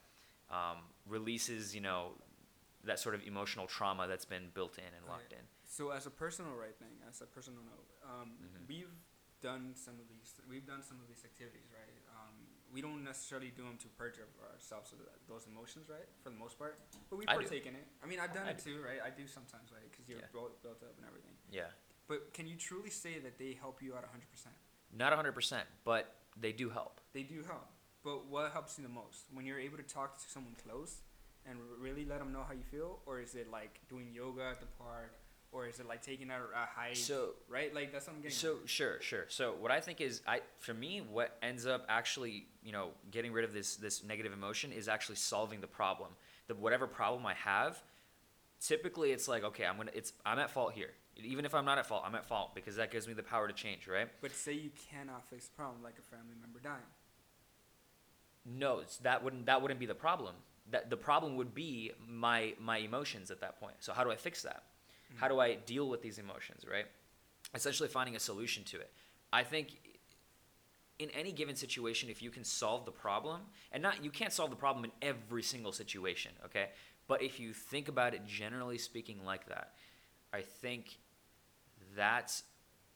um, 0.50 0.78
releases 1.08 1.74
you 1.74 1.80
know 1.80 2.10
that 2.84 2.98
sort 3.00 3.14
of 3.14 3.26
emotional 3.26 3.66
trauma 3.66 4.06
that's 4.06 4.24
been 4.24 4.44
built 4.54 4.78
in 4.78 4.84
and 4.96 5.06
locked 5.08 5.32
in 5.32 5.38
So, 5.66 5.90
as 5.90 6.06
a 6.06 6.10
personal 6.10 6.52
right 6.54 6.76
thing, 6.78 6.94
as 7.10 7.20
a 7.20 7.26
personal 7.26 7.62
note, 7.66 7.88
um, 8.06 8.28
Mhm. 8.38 8.68
we've 8.68 8.94
done 9.42 9.74
some 9.74 9.98
of 9.98 10.06
these. 10.08 10.34
We've 10.48 10.64
done 10.66 10.82
some 10.82 11.00
of 11.02 11.08
these 11.08 11.24
activities, 11.24 11.66
right? 11.74 11.95
We 12.72 12.82
don't 12.82 13.04
necessarily 13.04 13.52
do 13.56 13.62
them 13.62 13.78
to 13.78 13.88
purge 13.96 14.16
ourselves 14.52 14.92
of 14.92 14.98
those 15.28 15.46
emotions, 15.46 15.88
right? 15.88 16.06
For 16.22 16.30
the 16.30 16.36
most 16.36 16.58
part, 16.58 16.78
but 17.08 17.16
we 17.18 17.24
partake 17.26 17.66
in 17.66 17.74
it. 17.74 17.86
I 18.02 18.06
mean, 18.06 18.18
I've 18.20 18.34
done 18.34 18.46
I 18.46 18.50
it 18.50 18.58
too, 18.58 18.82
right? 18.84 19.00
I 19.04 19.10
do 19.10 19.26
sometimes, 19.26 19.70
right? 19.72 19.88
Because 19.90 20.08
you're 20.08 20.18
Yeah. 20.18 20.32
built, 20.32 20.60
built 20.62 20.82
up 20.82 20.94
and 20.98 21.06
everything. 21.06 21.36
yeah 21.50 21.70
But 22.08 22.32
can 22.34 22.46
you 22.46 22.56
truly 22.56 22.90
say 22.90 23.18
that 23.20 23.38
they 23.38 23.52
help 23.54 23.82
you 23.82 23.94
out 23.96 24.04
100%? 24.04 24.54
not 24.92 25.12
100% 25.12 25.66
but 25.84 26.14
they 26.36 26.52
do 26.52 26.70
help 26.70 27.00
They 27.12 27.22
do 27.22 27.42
help. 27.42 27.68
But 28.04 28.26
what 28.26 28.52
helps 28.52 28.78
you 28.78 28.84
the 28.84 28.88
most? 29.02 29.26
When 29.32 29.44
you're 29.46 29.58
able 29.58 29.78
to 29.78 29.82
talk 29.82 30.18
to 30.22 30.28
someone 30.30 30.54
close 30.62 31.02
and 31.44 31.58
really 31.80 32.04
let 32.04 32.18
them 32.20 32.32
know 32.32 32.44
how 32.46 32.52
you 32.52 32.62
feel? 32.62 33.00
Or 33.06 33.20
is 33.20 33.34
it 33.34 33.50
like 33.50 33.80
doing 33.88 34.12
yoga 34.12 34.44
at 34.44 34.60
the 34.60 34.66
park? 34.78 35.12
Or 35.56 35.66
is 35.66 35.80
it 35.80 35.88
like 35.88 36.02
taking 36.02 36.28
a, 36.28 36.34
a 36.34 36.68
hike? 36.74 36.96
so 36.96 37.30
right? 37.48 37.74
Like 37.74 37.90
that's 37.90 38.06
what 38.06 38.16
I'm 38.16 38.20
getting 38.20 38.36
So 38.36 38.56
sure, 38.66 39.00
sure. 39.00 39.24
So 39.28 39.54
what 39.58 39.70
I 39.70 39.80
think 39.80 40.02
is, 40.02 40.20
I 40.26 40.40
for 40.58 40.74
me, 40.74 41.00
what 41.00 41.38
ends 41.42 41.66
up 41.66 41.86
actually, 41.88 42.44
you 42.62 42.72
know, 42.72 42.88
getting 43.10 43.32
rid 43.32 43.44
of 43.44 43.54
this 43.54 43.76
this 43.76 44.04
negative 44.04 44.34
emotion 44.34 44.70
is 44.70 44.86
actually 44.86 45.16
solving 45.16 45.62
the 45.62 45.66
problem. 45.66 46.10
The 46.48 46.54
whatever 46.54 46.86
problem 46.86 47.24
I 47.24 47.32
have, 47.34 47.82
typically 48.60 49.12
it's 49.12 49.28
like, 49.28 49.44
okay, 49.44 49.64
I'm 49.64 49.78
gonna, 49.78 49.92
it's 49.94 50.12
I'm 50.26 50.38
at 50.38 50.50
fault 50.50 50.74
here. 50.74 50.90
Even 51.16 51.46
if 51.46 51.54
I'm 51.54 51.64
not 51.64 51.78
at 51.78 51.86
fault, 51.86 52.02
I'm 52.04 52.14
at 52.14 52.26
fault 52.26 52.54
because 52.54 52.76
that 52.76 52.90
gives 52.90 53.08
me 53.08 53.14
the 53.14 53.22
power 53.22 53.48
to 53.48 53.54
change, 53.54 53.88
right? 53.88 54.08
But 54.20 54.32
say 54.32 54.52
you 54.52 54.70
cannot 54.92 55.24
fix 55.30 55.46
the 55.46 55.54
problem, 55.54 55.82
like 55.82 55.94
a 55.98 56.02
family 56.02 56.34
member 56.38 56.58
dying. 56.58 56.82
No, 58.44 58.80
it's, 58.80 58.98
that 58.98 59.24
wouldn't 59.24 59.46
that 59.46 59.62
wouldn't 59.62 59.80
be 59.80 59.86
the 59.86 59.94
problem. 59.94 60.34
That 60.70 60.90
the 60.90 60.98
problem 60.98 61.36
would 61.36 61.54
be 61.54 61.92
my 62.06 62.52
my 62.60 62.76
emotions 62.76 63.30
at 63.30 63.40
that 63.40 63.58
point. 63.58 63.76
So 63.80 63.94
how 63.94 64.04
do 64.04 64.10
I 64.10 64.16
fix 64.16 64.42
that? 64.42 64.64
How 65.16 65.28
do 65.28 65.40
I 65.40 65.54
deal 65.54 65.88
with 65.88 66.02
these 66.02 66.18
emotions, 66.18 66.64
right? 66.70 66.86
Essentially 67.54 67.88
finding 67.88 68.16
a 68.16 68.20
solution 68.20 68.64
to 68.64 68.76
it. 68.78 68.90
I 69.32 69.42
think 69.42 69.78
in 70.98 71.10
any 71.10 71.30
given 71.32 71.54
situation 71.54 72.08
if 72.08 72.22
you 72.22 72.30
can 72.30 72.42
solve 72.44 72.86
the 72.86 72.90
problem 72.90 73.42
and 73.72 73.82
not 73.82 74.02
you 74.02 74.10
can't 74.10 74.32
solve 74.32 74.48
the 74.50 74.56
problem 74.56 74.84
in 74.84 74.92
every 75.02 75.42
single 75.42 75.72
situation, 75.72 76.32
okay? 76.44 76.70
But 77.08 77.22
if 77.22 77.38
you 77.38 77.52
think 77.52 77.88
about 77.88 78.14
it 78.14 78.26
generally 78.26 78.78
speaking 78.78 79.24
like 79.24 79.46
that, 79.48 79.74
I 80.32 80.40
think 80.40 80.98
that's 81.94 82.42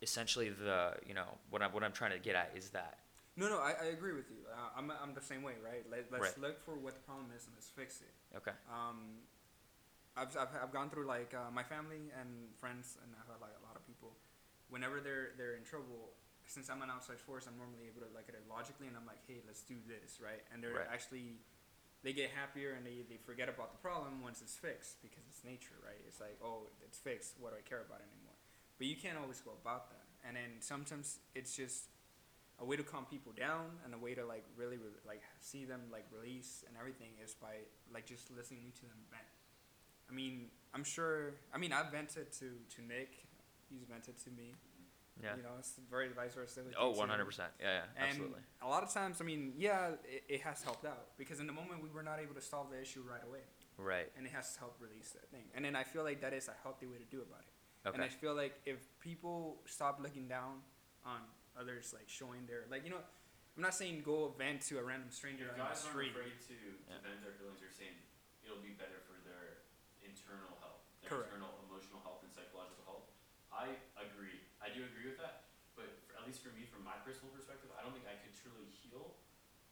essentially 0.03 0.49
the, 0.51 0.95
you 1.07 1.15
know, 1.15 1.39
what 1.51 1.63
I'm 1.63 1.73
what 1.73 1.83
I'm 1.85 1.93
trying 1.93 2.13
to 2.13 2.19
get 2.19 2.35
at 2.35 2.53
is 2.57 2.71
that 2.71 2.99
No, 3.37 3.49
no, 3.49 3.59
I, 3.59 3.75
I 3.83 3.87
agree 3.87 4.13
with 4.13 4.29
you. 4.31 4.39
Uh, 4.53 4.77
I'm, 4.77 4.91
I'm 5.03 5.15
the 5.15 5.21
same 5.23 5.43
way, 5.43 5.55
right? 5.65 5.85
Let, 5.91 6.07
let's 6.11 6.37
Right. 6.37 6.39
look 6.41 6.65
for 6.65 6.75
what 6.75 6.95
the 6.95 7.01
problem 7.01 7.27
is 7.37 7.47
and 7.47 7.55
let's 7.55 7.69
fix 7.71 8.01
it. 8.01 8.13
okay. 8.37 8.53
Um, 8.69 8.99
I've, 10.21 10.37
I've, 10.37 10.53
I've 10.69 10.73
gone 10.73 10.91
through 10.93 11.07
like 11.09 11.33
uh, 11.33 11.49
my 11.51 11.65
family 11.65 12.13
and 12.21 12.53
friends, 12.61 13.01
and 13.01 13.09
I've 13.17 13.27
had 13.33 13.41
like 13.41 13.57
a 13.57 13.65
lot 13.65 13.75
of 13.75 13.83
people. 13.89 14.13
Whenever 14.69 15.01
they're 15.01 15.33
they're 15.41 15.57
in 15.57 15.65
trouble, 15.65 16.13
since 16.47 16.69
I'm 16.69 16.83
an 16.85 16.91
outside 16.93 17.19
force, 17.19 17.49
I'm 17.49 17.57
normally 17.57 17.89
able 17.89 18.05
to 18.05 18.11
look 18.13 18.29
at 18.29 18.37
it 18.37 18.45
logically, 18.45 18.87
and 18.87 18.97
I'm 19.01 19.09
like, 19.09 19.25
hey, 19.27 19.41
let's 19.49 19.65
do 19.65 19.81
this, 19.89 20.21
right? 20.21 20.45
And 20.53 20.63
they're 20.63 20.85
Right. 20.85 20.93
actually 20.93 21.41
they 22.03 22.13
get 22.13 22.31
happier 22.33 22.73
and 22.73 22.85
they, 22.87 23.05
they 23.09 23.21
forget 23.21 23.49
about 23.49 23.73
the 23.73 23.79
problem 23.79 24.23
once 24.23 24.41
it's 24.41 24.57
fixed 24.57 25.03
because 25.03 25.21
it's 25.29 25.45
nature, 25.45 25.77
right? 25.85 26.01
It's 26.09 26.19
like, 26.19 26.39
oh, 26.43 26.73
it's 26.81 26.97
fixed. 26.99 27.37
What 27.39 27.53
do 27.53 27.61
I 27.61 27.65
care 27.69 27.85
about 27.85 28.01
anymore? 28.01 28.33
But 28.79 28.87
you 28.89 28.97
can't 28.97 29.19
always 29.21 29.41
go 29.45 29.53
about 29.61 29.91
that. 29.93 30.07
And 30.27 30.33
then 30.37 30.61
sometimes 30.61 31.19
it's 31.35 31.55
just 31.55 31.93
a 32.59 32.65
way 32.65 32.77
to 32.77 32.83
calm 32.83 33.05
people 33.05 33.33
down 33.37 33.69
and 33.85 33.93
a 33.93 33.99
way 33.99 34.15
to 34.15 34.25
like 34.25 34.45
really 34.57 34.77
re- 34.79 34.97
like 35.07 35.21
see 35.41 35.67
them 35.67 35.93
like 35.93 36.07
release 36.09 36.65
and 36.69 36.77
everything 36.81 37.13
is 37.23 37.35
by 37.35 37.69
like 37.93 38.07
just 38.07 38.31
listening 38.33 38.73
to 38.81 38.83
them 38.89 38.97
vent. 39.13 39.29
I 40.11 40.15
mean, 40.15 40.47
I'm 40.75 40.85
sure. 40.85 41.35
I 41.55 41.59
mean, 41.59 41.73
I've 41.73 41.91
vented 41.93 42.33
to 42.41 42.47
to 42.77 42.83
Nick. 42.83 43.27
He's 43.71 43.85
vented 43.85 44.17
to 44.25 44.31
me. 44.31 44.55
Yeah. 45.23 45.37
You 45.37 45.43
know, 45.43 45.51
it's 45.59 45.75
very 45.91 46.09
vice 46.09 46.33
versa. 46.35 46.61
with 46.65 46.73
Oh, 46.81 46.93
100%. 46.97 47.05
Yeah, 47.05 47.45
yeah, 47.61 47.83
And 48.01 48.09
absolutely. 48.09 48.41
a 48.63 48.69
lot 48.69 48.83
of 48.83 48.89
times, 48.89 49.21
I 49.21 49.25
mean, 49.25 49.53
yeah, 49.59 49.93
it, 50.09 50.25
it 50.29 50.41
has 50.49 50.63
helped 50.63 50.87
out 50.87 51.13
because 51.19 51.41
in 51.41 51.47
the 51.47 51.53
moment 51.53 51.83
we 51.85 51.91
were 51.93 52.03
not 52.03 52.21
able 52.25 52.33
to 52.35 52.41
solve 52.41 52.71
the 52.73 52.81
issue 52.81 53.05
right 53.05 53.21
away, 53.29 53.45
Right. 53.77 54.09
and 54.17 54.25
it 54.25 54.33
has 54.33 54.57
helped 54.57 54.81
release 54.81 55.11
that 55.13 55.29
thing. 55.29 55.45
And 55.55 55.63
then 55.63 55.77
I 55.77 55.85
feel 55.85 56.05
like 56.05 56.23
that 56.23 56.33
is 56.33 56.49
a 56.49 56.57
healthy 56.63 56.87
way 56.87 56.97
to 56.97 57.05
do 57.05 57.21
about 57.21 57.45
it. 57.45 57.53
Okay. 57.89 57.97
And 57.97 58.03
I 58.03 58.09
feel 58.09 58.33
like 58.35 58.61
if 58.65 58.81
people 58.99 59.61
stop 59.67 60.01
looking 60.01 60.25
down 60.27 60.65
on 61.05 61.21
others, 61.53 61.93
like 61.93 62.09
showing 62.09 62.47
their, 62.49 62.65
like 62.71 62.85
you 62.85 62.91
know, 62.91 63.03
I'm 63.57 63.63
not 63.63 63.75
saying 63.75 64.01
go 64.05 64.33
vent 64.39 64.63
to 64.73 64.79
a 64.79 64.85
random 64.85 65.11
stranger 65.13 65.45
If 65.45 65.53
on 65.53 65.59
the 65.59 65.65
guys 65.65 65.85
aren't 65.85 66.09
afraid 66.09 66.13
to, 66.17 66.49
to 66.49 66.57
Yeah. 66.89 66.97
vent 67.05 67.21
their 67.25 67.37
feelings, 67.37 67.61
you're 67.61 67.73
saying 67.77 67.97
it'll 68.45 68.61
be 68.65 68.73
better 68.73 69.01
for 69.09 69.17
their 69.25 69.65
internal 70.05 70.53
health, 70.61 70.85
their 71.00 71.00
Correct. 71.11 71.35
internal 71.35 71.51
emotional 71.67 71.99
health 72.07 72.23
and 72.23 72.31
psychological 72.31 72.87
health. 72.87 73.11
I 73.51 73.75
agree. 73.99 74.39
I 74.63 74.71
do 74.71 74.87
agree 74.87 75.11
with 75.11 75.19
that. 75.19 75.51
But 75.75 75.91
for, 76.07 76.15
at 76.15 76.23
least 76.23 76.39
for 76.47 76.55
me, 76.55 76.71
from 76.71 76.87
my 76.87 76.95
personal 77.03 77.35
perspective, 77.35 77.67
I 77.75 77.83
don't 77.83 77.91
think 77.91 78.07
I 78.07 78.15
could 78.23 78.31
truly 78.31 78.71
heal 78.71 79.19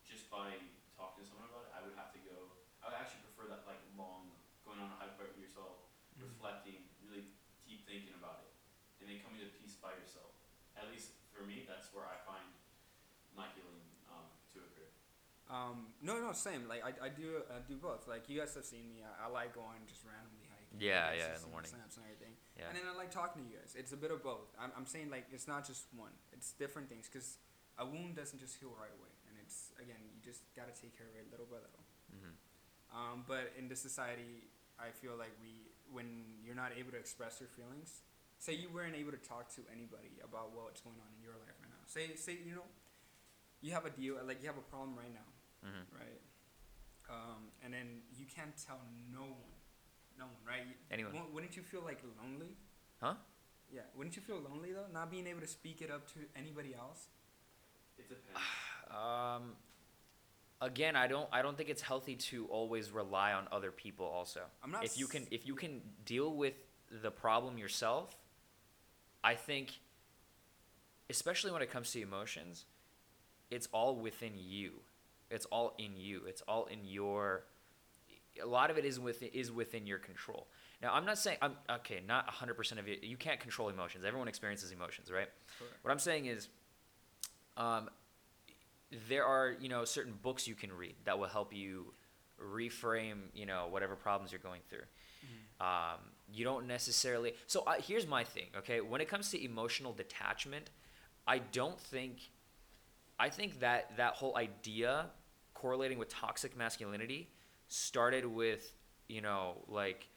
just 0.02 0.26
by 0.34 0.50
talking 0.98 1.22
to 1.22 1.26
someone 1.30 1.46
about 1.46 1.70
it. 1.70 1.72
I 1.78 1.80
would 1.86 1.94
have 1.94 2.10
to 2.10 2.20
go. 2.26 2.58
I 2.82 2.90
would 2.90 2.98
actually 2.98 3.22
prefer 3.30 3.46
that 3.54 3.62
like 3.70 3.78
long, 3.94 4.34
going 4.66 4.82
on 4.82 4.90
a 4.90 4.98
hike 4.98 5.14
by 5.14 5.30
yourself, 5.38 5.86
Mhm. 6.18 6.26
reflecting, 6.26 6.90
really 7.06 7.30
deep 7.62 7.86
thinking 7.86 8.18
about 8.18 8.42
it, 8.42 8.50
and 8.98 9.06
then 9.06 9.22
coming 9.22 9.38
to 9.38 9.46
peace 9.62 9.78
by 9.78 9.94
yourself. 9.94 10.34
At 10.74 10.90
least 10.90 11.14
for 11.30 11.46
me, 11.46 11.62
that's 11.70 11.86
where 11.94 12.06
I 12.06 12.18
find 12.26 12.50
my 13.38 13.46
healing 13.54 13.86
um, 14.10 14.26
to 14.54 14.58
occur. 14.66 14.90
Um, 15.46 15.94
no, 16.02 16.18
no, 16.18 16.34
same. 16.34 16.66
Like 16.66 16.82
I, 16.82 17.06
I 17.06 17.10
do, 17.14 17.46
I 17.46 17.62
do 17.62 17.76
both. 17.78 18.08
Like 18.10 18.26
you 18.26 18.38
guys 18.42 18.54
have 18.58 18.66
seen 18.66 18.90
me. 18.90 19.06
I, 19.06 19.26
I 19.26 19.28
like 19.30 19.54
going 19.54 19.86
just 19.86 20.02
randomly. 20.02 20.47
Yeah, 20.76 21.16
yeah, 21.16 21.32
in 21.32 21.40
the 21.40 21.48
morning. 21.48 21.72
Snaps 21.72 21.96
and 21.96 22.04
everything. 22.04 22.36
Yeah. 22.60 22.68
And 22.68 22.76
then 22.76 22.84
I 22.84 22.92
like 22.92 23.08
talking 23.08 23.40
to 23.40 23.46
you 23.48 23.56
guys. 23.56 23.72
It's 23.72 23.96
a 23.96 24.00
bit 24.00 24.12
of 24.12 24.20
both. 24.20 24.52
I'm, 24.60 24.68
I'm 24.76 24.84
saying 24.84 25.08
like 25.08 25.24
it's 25.32 25.48
not 25.48 25.64
just 25.64 25.88
one. 25.96 26.12
It's 26.36 26.52
different 26.52 26.92
things 26.92 27.08
because 27.08 27.40
a 27.80 27.86
wound 27.88 28.20
doesn't 28.20 28.38
just 28.38 28.60
heal 28.60 28.74
right 28.76 28.92
away, 28.92 29.14
and 29.30 29.38
it's 29.40 29.72
again 29.80 30.02
you 30.12 30.20
just 30.20 30.44
gotta 30.52 30.74
take 30.76 30.92
care 30.98 31.08
of 31.08 31.16
it 31.16 31.30
little 31.32 31.48
by 31.48 31.62
little. 31.64 31.84
hmm 32.12 32.36
Um, 32.92 33.24
but 33.24 33.54
in 33.56 33.68
this 33.72 33.80
society, 33.80 34.50
I 34.76 34.92
feel 34.92 35.16
like 35.16 35.32
we, 35.40 35.72
when 35.90 36.40
you're 36.44 36.56
not 36.58 36.72
able 36.76 36.92
to 36.92 37.00
express 37.00 37.40
your 37.40 37.48
feelings, 37.48 38.04
say 38.38 38.52
you 38.54 38.68
weren't 38.68 38.94
able 38.96 39.12
to 39.12 39.22
talk 39.24 39.48
to 39.56 39.62
anybody 39.72 40.20
about 40.24 40.52
what's 40.54 40.80
going 40.84 40.96
on 41.00 41.10
in 41.16 41.20
your 41.24 41.36
life 41.40 41.56
right 41.62 41.72
now. 41.72 41.82
Say, 41.88 42.14
say 42.16 42.36
you 42.44 42.54
know, 42.54 42.68
you 43.64 43.72
have 43.72 43.84
a 43.88 43.90
deal, 43.92 44.16
like 44.26 44.40
you 44.42 44.48
have 44.52 44.60
a 44.60 44.68
problem 44.68 44.94
right 44.96 45.12
now, 45.12 45.28
hmm 45.64 45.84
right? 45.96 46.22
Um, 47.08 47.48
and 47.64 47.72
then 47.72 48.04
you 48.14 48.26
can't 48.28 48.52
tell 48.56 48.80
no 49.10 49.24
one, 49.24 49.57
no 50.18 50.24
one, 50.26 50.34
right? 50.46 50.66
You- 50.66 50.74
Anyone. 50.90 51.12
wou- 51.14 51.34
Wouldn't 51.34 51.56
you 51.56 51.62
feel 51.62 51.82
like 51.82 52.02
lonely? 52.22 52.56
Huh? 53.00 53.14
Yeah. 53.72 53.82
Wouldn't 53.96 54.16
you 54.16 54.22
feel 54.22 54.38
lonely 54.40 54.72
though, 54.72 54.86
not 54.92 55.10
being 55.10 55.26
able 55.26 55.40
to 55.40 55.46
speak 55.46 55.82
it 55.82 55.90
up 55.90 56.06
to 56.14 56.20
anybody 56.36 56.74
else? 56.74 57.06
It 57.98 58.08
depends. 58.08 58.38
Um, 58.90 59.52
again, 60.62 60.96
I 60.96 61.08
don't. 61.08 61.28
I 61.30 61.42
don't 61.42 61.58
think 61.58 61.68
it's 61.68 61.82
healthy 61.82 62.16
to 62.16 62.46
always 62.46 62.90
rely 62.90 63.34
on 63.34 63.46
other 63.52 63.70
people. 63.70 64.06
Also, 64.06 64.40
I'm 64.64 64.70
not. 64.70 64.82
if 64.82 64.98
you 64.98 65.06
can, 65.06 65.26
if 65.30 65.46
you 65.46 65.54
can 65.54 65.82
deal 66.06 66.34
with 66.34 66.54
the 67.02 67.10
problem 67.10 67.58
yourself, 67.58 68.16
I 69.22 69.34
think, 69.34 69.78
especially 71.10 71.50
when 71.50 71.60
it 71.60 71.70
comes 71.70 71.90
to 71.92 72.00
emotions, 72.00 72.64
it's 73.50 73.68
all 73.72 73.96
within 73.96 74.32
you. 74.38 74.72
It's 75.30 75.44
all 75.46 75.74
in 75.76 75.96
you. 75.98 76.22
It's 76.26 76.40
all 76.48 76.64
in 76.64 76.84
your. 76.84 77.44
A 78.42 78.46
lot 78.46 78.70
of 78.70 78.78
it 78.78 78.84
is 78.84 78.98
within 78.98 79.28
is 79.32 79.50
within 79.50 79.86
your 79.86 79.98
control. 79.98 80.46
Now, 80.82 80.92
I'm 80.94 81.04
not 81.04 81.18
saying 81.18 81.38
I'm 81.42 81.56
okay. 81.70 82.00
Not 82.06 82.28
100% 82.32 82.78
of 82.78 82.88
it. 82.88 83.02
You 83.02 83.16
can't 83.16 83.40
control 83.40 83.68
emotions. 83.68 84.04
Everyone 84.04 84.28
experiences 84.28 84.70
emotions, 84.70 85.10
right? 85.10 85.28
Correct. 85.58 85.74
What 85.82 85.90
I'm 85.90 85.98
saying 85.98 86.26
is, 86.26 86.48
um, 87.56 87.88
there 89.08 89.24
are 89.24 89.56
you 89.60 89.68
know 89.68 89.84
certain 89.84 90.14
books 90.22 90.46
you 90.46 90.54
can 90.54 90.72
read 90.72 90.94
that 91.04 91.18
will 91.18 91.26
help 91.26 91.52
you 91.52 91.92
reframe 92.40 93.22
you 93.34 93.46
know 93.46 93.66
whatever 93.70 93.96
problems 93.96 94.32
you're 94.32 94.40
going 94.40 94.60
through. 94.68 94.84
Um, 95.60 95.98
you 96.32 96.44
don't 96.44 96.66
necessarily. 96.66 97.32
So 97.46 97.64
uh, 97.66 97.74
here's 97.84 98.06
my 98.06 98.22
thing. 98.22 98.46
Okay, 98.58 98.80
when 98.80 99.00
it 99.00 99.08
comes 99.08 99.30
to 99.30 99.44
emotional 99.44 99.92
detachment, 99.92 100.70
I 101.26 101.38
don't 101.38 101.80
think 101.80 102.30
I 103.18 103.28
think 103.28 103.60
that 103.60 103.96
that 103.96 104.14
whole 104.14 104.36
idea 104.36 105.06
correlating 105.54 105.98
with 105.98 106.08
toxic 106.08 106.56
masculinity 106.56 107.28
started 107.68 108.26
with, 108.26 108.72
you 109.08 109.20
know, 109.20 109.56
like 109.68 110.08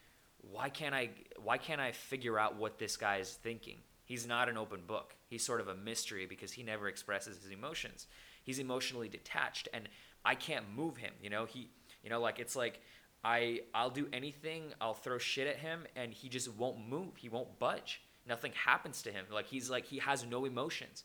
why 0.50 0.68
can't 0.68 0.94
I 0.94 1.10
why 1.42 1.58
can't 1.58 1.80
I 1.80 1.92
figure 1.92 2.38
out 2.38 2.56
what 2.56 2.78
this 2.78 2.96
guy 2.96 3.18
is 3.18 3.32
thinking? 3.32 3.78
He's 4.04 4.26
not 4.26 4.48
an 4.48 4.58
open 4.58 4.80
book. 4.86 5.14
He's 5.28 5.44
sort 5.44 5.60
of 5.60 5.68
a 5.68 5.74
mystery 5.74 6.26
because 6.26 6.52
he 6.52 6.62
never 6.62 6.88
expresses 6.88 7.42
his 7.42 7.52
emotions. 7.52 8.06
He's 8.42 8.58
emotionally 8.58 9.08
detached 9.08 9.68
and 9.72 9.88
I 10.24 10.34
can't 10.34 10.64
move 10.74 10.96
him, 10.96 11.12
you 11.22 11.30
know? 11.30 11.44
He 11.44 11.70
you 12.02 12.10
know 12.10 12.20
like 12.20 12.38
it's 12.38 12.56
like 12.56 12.80
I 13.24 13.60
I'll 13.72 13.90
do 13.90 14.08
anything, 14.12 14.72
I'll 14.80 14.94
throw 14.94 15.18
shit 15.18 15.46
at 15.46 15.58
him 15.58 15.86
and 15.94 16.12
he 16.12 16.28
just 16.28 16.52
won't 16.52 16.86
move. 16.88 17.16
He 17.16 17.28
won't 17.28 17.58
budge. 17.58 18.02
Nothing 18.26 18.52
happens 18.52 19.02
to 19.02 19.12
him. 19.12 19.26
Like 19.32 19.46
he's 19.46 19.70
like 19.70 19.86
he 19.86 19.98
has 19.98 20.24
no 20.26 20.44
emotions. 20.44 21.04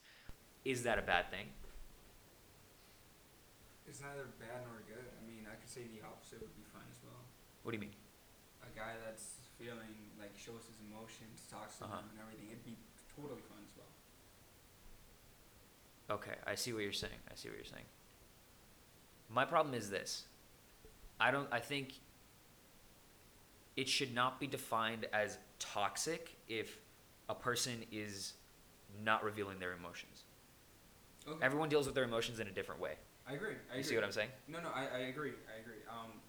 Is 0.66 0.84
that 0.84 1.00
a 1.00 1.02
bad 1.02 1.30
thing? 1.32 1.48
It's 3.88 4.02
neither 4.02 4.28
bad 4.36 4.68
nor 4.68 4.84
good. 4.84 5.08
I 5.16 5.24
mean, 5.24 5.48
I 5.48 5.56
could 5.56 5.70
say 5.70 5.88
the 5.88 6.04
opposite 6.04 6.42
would 6.42 6.56
be 6.58 6.68
fine 6.74 6.84
as 6.92 7.00
well. 7.00 7.24
What 7.68 7.72
do 7.74 7.80
you 7.80 7.82
mean? 7.82 7.96
A 8.64 8.80
guy 8.80 8.94
that's 9.06 9.42
feeling 9.60 9.92
like 10.18 10.32
shows 10.38 10.64
his 10.72 10.78
emotions, 10.90 11.46
talks 11.52 11.76
to 11.80 11.84
Uh-huh. 11.84 11.98
them 11.98 12.12
and 12.12 12.20
everything, 12.22 12.48
it'd 12.48 12.64
be 12.64 12.78
totally 13.14 13.42
fine 13.42 13.62
as 13.66 13.76
well. 13.76 13.92
Okay, 16.16 16.36
I 16.46 16.56
see 16.56 16.72
what 16.72 16.84
you're 16.84 16.94
saying. 16.94 17.20
I 17.30 17.36
see 17.36 17.50
what 17.50 17.58
you're 17.58 17.66
saying. 17.66 17.84
My 19.28 19.44
problem 19.44 19.76
is 19.76 19.90
this. 19.90 20.28
I 21.20 21.30
don't 21.30 21.52
I 21.52 21.60
think 21.60 21.96
it 23.76 23.90
should 23.90 24.16
not 24.16 24.40
be 24.40 24.48
defined 24.48 25.06
as 25.12 25.38
toxic 25.60 26.38
if 26.48 26.80
a 27.28 27.36
person 27.36 27.84
is 27.92 28.36
not 29.04 29.26
revealing 29.26 29.60
their 29.60 29.74
emotions. 29.74 30.24
Okay. 31.28 31.46
Everyone 31.46 31.68
deals 31.68 31.86
with 31.86 31.96
their 31.96 32.06
emotions 32.06 32.40
in 32.40 32.48
a 32.48 32.52
different 32.52 32.80
way. 32.80 32.96
I 33.28 33.34
agree. 33.34 33.50
I 33.50 33.52
agree. 33.52 33.78
You 33.80 33.84
see 33.84 33.96
what 33.96 34.06
I'm 34.06 34.14
saying? 34.14 34.30
No, 34.48 34.62
no, 34.62 34.70
I, 34.70 34.84
I 34.86 35.00
agree. 35.10 35.34
I 35.54 35.60
agree. 35.60 35.84
Um, 35.90 36.22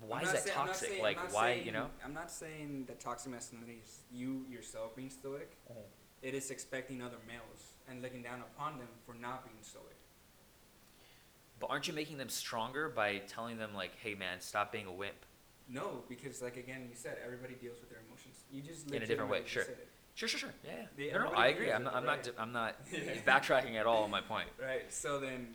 Why 0.00 0.22
is 0.22 0.32
that 0.32 0.42
say- 0.44 0.50
toxic? 0.50 0.88
saying- 0.90 1.02
like 1.02 1.32
why, 1.32 1.54
saying- 1.54 1.66
you 1.66 1.72
know? 1.72 1.90
I'm 2.04 2.14
not 2.14 2.30
saying 2.30 2.84
that 2.86 3.00
toxic 3.00 3.32
masculinity 3.32 3.80
is 3.84 4.00
you 4.12 4.44
yourself 4.48 4.94
being 4.94 5.10
stoic. 5.10 5.56
Mm-hmm. 5.70 5.80
It 6.22 6.34
is 6.34 6.50
expecting 6.50 7.02
other 7.02 7.18
males 7.26 7.72
and 7.88 8.02
looking 8.02 8.22
down 8.22 8.40
upon 8.40 8.78
them 8.78 8.88
for 9.04 9.14
not 9.14 9.44
being 9.44 9.56
stoic. 9.62 9.96
But 11.58 11.70
aren't 11.70 11.88
you 11.88 11.94
making 11.94 12.18
them 12.18 12.28
stronger 12.28 12.88
by 12.88 13.18
telling 13.28 13.56
them 13.56 13.74
like, 13.74 13.92
"Hey 14.02 14.14
man, 14.14 14.40
stop 14.40 14.72
being 14.72 14.86
a 14.86 14.92
wimp." 14.92 15.24
No, 15.68 16.04
because 16.08 16.42
like 16.42 16.56
again, 16.56 16.86
you 16.90 16.94
said 16.94 17.16
everybody 17.24 17.54
deals 17.54 17.80
with 17.80 17.88
their 17.88 18.00
emotions. 18.06 18.44
You 18.50 18.60
just 18.62 18.90
In 18.90 19.02
a 19.02 19.06
different 19.06 19.30
way, 19.30 19.42
sure. 19.46 19.64
Sure, 20.14 20.28
sure, 20.28 20.38
sure. 20.40 20.50
Yeah. 20.64 20.86
yeah. 20.96 21.12
No, 21.12 21.24
no, 21.24 21.30
I 21.32 21.48
agree. 21.48 21.70
I'm 21.70 21.84
not, 21.84 21.94
I'm 21.94 22.02
it, 22.04 22.06
not 22.06 22.16
right? 22.26 22.34
I'm 22.38 22.52
not 22.52 22.76
Yeah. 22.92 23.00
backtracking 23.26 23.74
at 23.74 23.84
all 23.86 24.04
on 24.04 24.10
my 24.10 24.22
point. 24.22 24.48
Right. 24.60 24.90
So 24.92 25.20
then, 25.20 25.48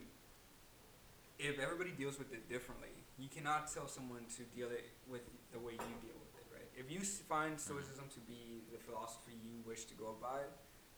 if 1.39 1.59
everybody 1.59 1.91
deals 1.91 2.19
with 2.19 2.31
it 2.31 2.47
differently, 2.47 2.89
you 3.17 3.29
cannot 3.29 3.71
tell 3.71 3.87
someone 3.87 4.25
to 4.37 4.43
deal 4.55 4.69
it 4.71 4.89
with 5.07 5.21
the 5.51 5.59
way 5.59 5.73
you 5.73 5.77
deal 6.01 6.17
with 6.19 6.33
it, 6.39 6.45
right? 6.53 6.69
If 6.75 6.89
you 6.91 6.99
find 7.01 7.59
stoicism 7.59 8.05
to 8.13 8.19
be 8.21 8.63
the 8.71 8.77
philosophy 8.79 9.33
you 9.43 9.61
wish 9.65 9.85
to 9.85 9.93
go 9.95 10.15
by, 10.21 10.41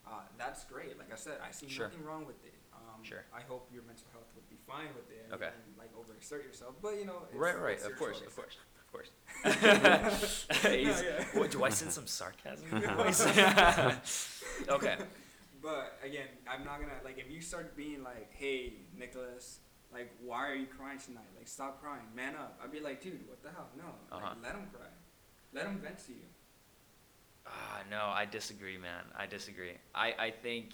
uh, 0.05 0.21
that's 0.37 0.63
great. 0.65 0.97
Like 0.97 1.11
I 1.11 1.15
said, 1.15 1.37
I 1.47 1.51
see 1.51 1.67
Sure. 1.69 1.87
nothing 1.87 2.03
wrong 2.03 2.25
with 2.25 2.43
it. 2.45 2.53
Um, 2.73 3.03
Sure. 3.03 3.23
I 3.33 3.41
hope 3.41 3.69
your 3.73 3.83
mental 3.83 4.07
health 4.11 4.27
would 4.35 4.47
be 4.49 4.57
fine 4.67 4.93
with 4.95 5.09
it. 5.11 5.23
And 5.25 5.33
Okay. 5.35 5.51
Don't, 5.51 5.77
like 5.77 5.91
overexert 5.95 6.43
yourself, 6.43 6.75
but 6.81 6.97
you 6.97 7.05
know. 7.05 7.23
It's, 7.29 7.35
Right, 7.35 7.59
right. 7.59 7.81
Of 7.81 7.97
course, 7.97 8.21
of 8.21 8.35
course, 8.35 8.57
of 8.79 8.91
course. 8.91 9.09
No, 9.45 10.69
He's- 10.71 11.03
what, 11.33 11.51
do 11.51 11.63
I 11.63 11.69
sense 11.69 11.95
some 11.95 12.07
sarcasm? 12.07 12.67
in 12.71 12.81
your 12.81 12.91
No. 12.91 13.03
voice? 13.03 13.25
okay. 14.69 14.97
But 15.61 15.97
again, 16.03 16.27
I'm 16.47 16.65
not 16.65 16.79
gonna 16.81 16.99
like 17.05 17.17
if 17.17 17.31
you 17.31 17.39
start 17.41 17.75
being 17.77 18.03
like, 18.03 18.33
"Hey, 18.33 18.73
Nicholas, 18.97 19.59
like, 19.93 20.11
why 20.21 20.49
are 20.49 20.55
you 20.55 20.65
crying 20.65 20.99
tonight? 20.99 21.29
Like, 21.37 21.47
stop 21.47 21.81
crying, 21.81 22.03
man 22.15 22.35
up." 22.35 22.59
I'd 22.63 22.71
be 22.71 22.79
like, 22.79 23.01
"Dude, 23.01 23.27
what 23.27 23.41
the 23.43 23.49
hell? 23.49 23.69
No, 23.77 23.95
Uh-huh. 24.11 24.29
like, 24.33 24.43
let 24.43 24.55
him 24.55 24.67
cry, 24.73 24.87
let 25.53 25.65
him 25.67 25.79
vent 25.79 25.99
to 26.05 26.13
you." 26.13 26.25
Ah, 27.45 27.81
no, 27.89 28.05
I 28.05 28.25
disagree, 28.25 28.77
man. 28.77 29.03
I 29.15 29.25
disagree. 29.27 29.73
I, 29.93 30.13
I 30.17 30.31
think 30.31 30.73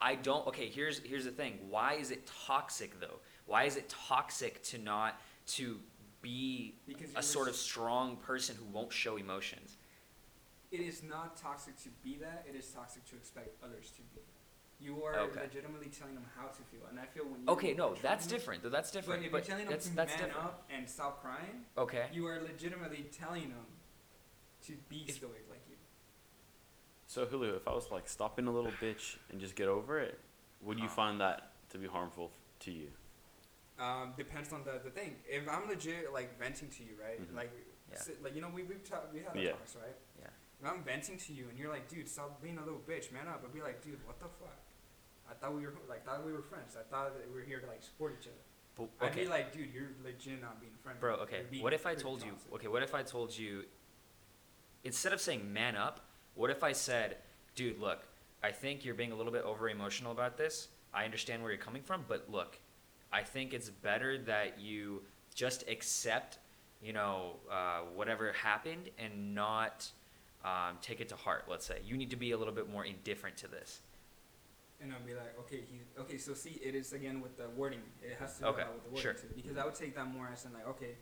I 0.00 0.14
don't. 0.16 0.46
Okay, 0.48 0.68
here's 0.68 0.98
here's 1.00 1.24
the 1.24 1.30
thing. 1.30 1.58
Why 1.68 1.94
is 1.94 2.10
it 2.10 2.26
toxic 2.46 2.98
though? 2.98 3.20
Why 3.46 3.64
is 3.64 3.76
it 3.76 3.88
toxic 3.88 4.62
to 4.64 4.78
not 4.78 5.20
to 5.48 5.78
be 6.22 6.74
a 7.16 7.22
sort 7.22 7.48
of 7.48 7.54
strong 7.54 8.16
person 8.16 8.56
who 8.56 8.64
won't 8.64 8.92
show 8.92 9.16
emotions? 9.16 9.76
It 10.70 10.80
is 10.80 11.02
not 11.02 11.36
toxic 11.36 11.76
to 11.82 11.90
be 12.02 12.16
that. 12.16 12.46
It 12.48 12.56
is 12.56 12.66
toxic 12.68 13.04
to 13.10 13.16
expect 13.16 13.62
others 13.62 13.90
to 13.90 14.02
be. 14.14 14.22
You 14.82 15.04
are 15.04 15.14
Okay. 15.16 15.40
legitimately 15.42 15.90
telling 15.90 16.14
them 16.14 16.26
how 16.36 16.48
to 16.48 16.62
feel, 16.64 16.84
and 16.90 16.98
I 16.98 17.06
feel 17.06 17.24
when 17.24 17.42
you 17.42 17.48
Okay, 17.50 17.68
no, 17.74 17.90
control 17.90 17.98
that's 18.02 18.26
them- 18.26 18.36
different. 18.38 18.62
Though 18.64 18.68
that's 18.70 18.90
different. 18.90 19.20
But 19.22 19.26
if 19.26 19.32
But 19.32 19.38
you're 19.38 19.46
telling 19.46 19.64
them 19.66 19.72
that's 19.72 19.88
to 19.88 19.94
that's 19.94 20.12
man 20.18 20.28
different. 20.28 20.46
up 20.46 20.66
and 20.70 20.90
stop 20.90 21.20
crying, 21.22 21.66
Okay. 21.78 22.08
you 22.12 22.26
are 22.26 22.40
legitimately 22.40 23.04
telling 23.12 23.50
them 23.50 23.66
to 24.62 24.76
be 24.88 25.04
If- 25.08 25.14
stoic 25.16 25.46
like 25.48 25.60
you. 25.68 25.76
So 27.06 27.26
Julio, 27.26 27.54
if 27.54 27.68
I 27.68 27.72
was 27.74 27.90
like 27.92 28.08
stop 28.08 28.36
being 28.36 28.48
a 28.48 28.52
little 28.52 28.72
bitch 28.72 29.18
and 29.30 29.40
just 29.40 29.54
get 29.54 29.68
over 29.68 30.00
it, 30.00 30.18
would 30.62 30.78
you 30.80 30.88
Huh. 30.88 30.94
find 30.94 31.20
that 31.20 31.52
to 31.70 31.78
be 31.78 31.86
harmful 31.86 32.32
to 32.60 32.72
you? 32.72 32.90
Um, 33.78 34.14
depends 34.16 34.52
on 34.52 34.64
the, 34.64 34.80
the 34.82 34.90
thing. 34.90 35.22
If 35.26 35.48
I'm 35.48 35.68
legit 35.68 36.12
like 36.12 36.38
venting 36.38 36.70
to 36.70 36.82
you, 36.82 36.96
right? 37.00 37.20
Mhm. 37.20 37.34
Like, 37.36 37.50
Yeah. 37.90 37.98
si- 37.98 38.14
like 38.20 38.34
you 38.34 38.40
know, 38.40 38.48
we 38.48 38.62
we've 38.64 38.82
ta- 38.82 39.06
we 39.12 39.20
had 39.20 39.36
Yeah. 39.36 39.50
a 39.50 39.52
talks, 39.52 39.76
right? 39.76 39.96
Yeah. 40.18 40.28
If 40.60 40.66
I'm 40.66 40.82
venting 40.84 41.18
to 41.18 41.32
you 41.32 41.48
and 41.48 41.58
you're 41.58 41.70
like, 41.70 41.88
dude, 41.88 42.08
stop 42.08 42.40
being 42.42 42.58
a 42.58 42.64
little 42.64 42.80
bitch, 42.80 43.10
man 43.12 43.28
up. 43.28 43.44
I'd 43.44 43.52
be 43.52 43.62
like, 43.62 43.80
dude, 43.82 44.04
what 44.06 44.18
the 44.18 44.28
fuck? 44.28 44.58
I 45.32 45.34
thought 45.34 45.54
we 45.54 45.62
were 45.62 45.72
like 45.88 46.04
thought 46.04 46.24
we 46.24 46.32
were 46.32 46.42
friends. 46.42 46.76
I 46.78 46.82
thought 46.94 47.14
that 47.14 47.28
we 47.28 47.40
were 47.40 47.46
here 47.46 47.58
to 47.58 47.66
like 47.66 47.82
support 47.82 48.16
each 48.20 48.26
other. 48.26 48.36
But, 48.76 48.88
I'd 49.06 49.14
be 49.14 49.26
like, 49.26 49.52
dude, 49.52 49.68
you're 49.74 49.90
legit 50.02 50.40
not 50.40 50.60
being 50.60 50.72
friendly. 50.82 51.00
Bro, 51.00 51.16
okay. 51.16 51.42
What 51.60 51.74
if 51.74 51.84
I 51.86 51.94
told 51.94 52.22
you? 52.22 52.32
Okay, 52.54 52.68
what 52.68 52.82
if 52.82 52.94
I 52.94 53.02
told 53.02 53.36
you? 53.36 53.64
Instead 54.84 55.12
of 55.12 55.20
saying 55.20 55.52
man 55.52 55.76
up, 55.76 56.00
what 56.34 56.50
if 56.50 56.64
I 56.64 56.72
said, 56.72 57.18
dude, 57.54 57.78
look, 57.78 58.02
I 58.42 58.50
think 58.50 58.84
you're 58.84 58.94
being 58.94 59.12
a 59.12 59.14
little 59.14 59.32
bit 59.32 59.44
over 59.44 59.68
emotional 59.68 60.10
about 60.10 60.38
this. 60.38 60.68
I 60.94 61.04
understand 61.04 61.42
where 61.42 61.52
you're 61.52 61.60
coming 61.60 61.82
from, 61.82 62.04
but 62.08 62.30
look, 62.30 62.58
I 63.12 63.22
think 63.22 63.52
it's 63.52 63.68
better 63.68 64.18
that 64.18 64.58
you 64.58 65.02
just 65.34 65.68
accept, 65.68 66.38
you 66.82 66.92
know, 66.92 67.36
uh, 67.50 67.80
whatever 67.94 68.32
happened 68.32 68.88
and 68.98 69.34
not 69.34 69.90
um, 70.44 70.78
take 70.80 71.00
it 71.00 71.08
to 71.10 71.16
heart. 71.16 71.44
Let's 71.48 71.66
say 71.66 71.78
you 71.84 71.96
need 71.96 72.10
to 72.10 72.16
be 72.16 72.32
a 72.32 72.38
little 72.38 72.54
bit 72.54 72.70
more 72.70 72.84
indifferent 72.84 73.36
to 73.38 73.48
this. 73.48 73.80
And 74.82 74.92
I'd 74.92 75.06
be 75.06 75.14
like, 75.14 75.38
okay, 75.46 75.60
he, 75.70 75.78
okay, 76.00 76.18
so 76.18 76.34
see, 76.34 76.58
it 76.62 76.74
is 76.74 76.92
again 76.92 77.20
with 77.20 77.36
the 77.36 77.48
wording. 77.56 77.82
It 78.02 78.16
has 78.18 78.34
to 78.38 78.40
do 78.42 78.46
Okay, 78.48 78.62
a 78.62 78.72
with 78.72 78.82
the 78.82 78.90
wording 78.90 79.02
sure. 79.02 79.14
too, 79.14 79.28
because 79.36 79.56
I 79.56 79.64
would 79.64 79.76
take 79.76 79.94
that 79.94 80.10
more 80.12 80.28
as 80.32 80.44
in 80.44 80.52
like, 80.52 80.66
okay, 80.66 80.96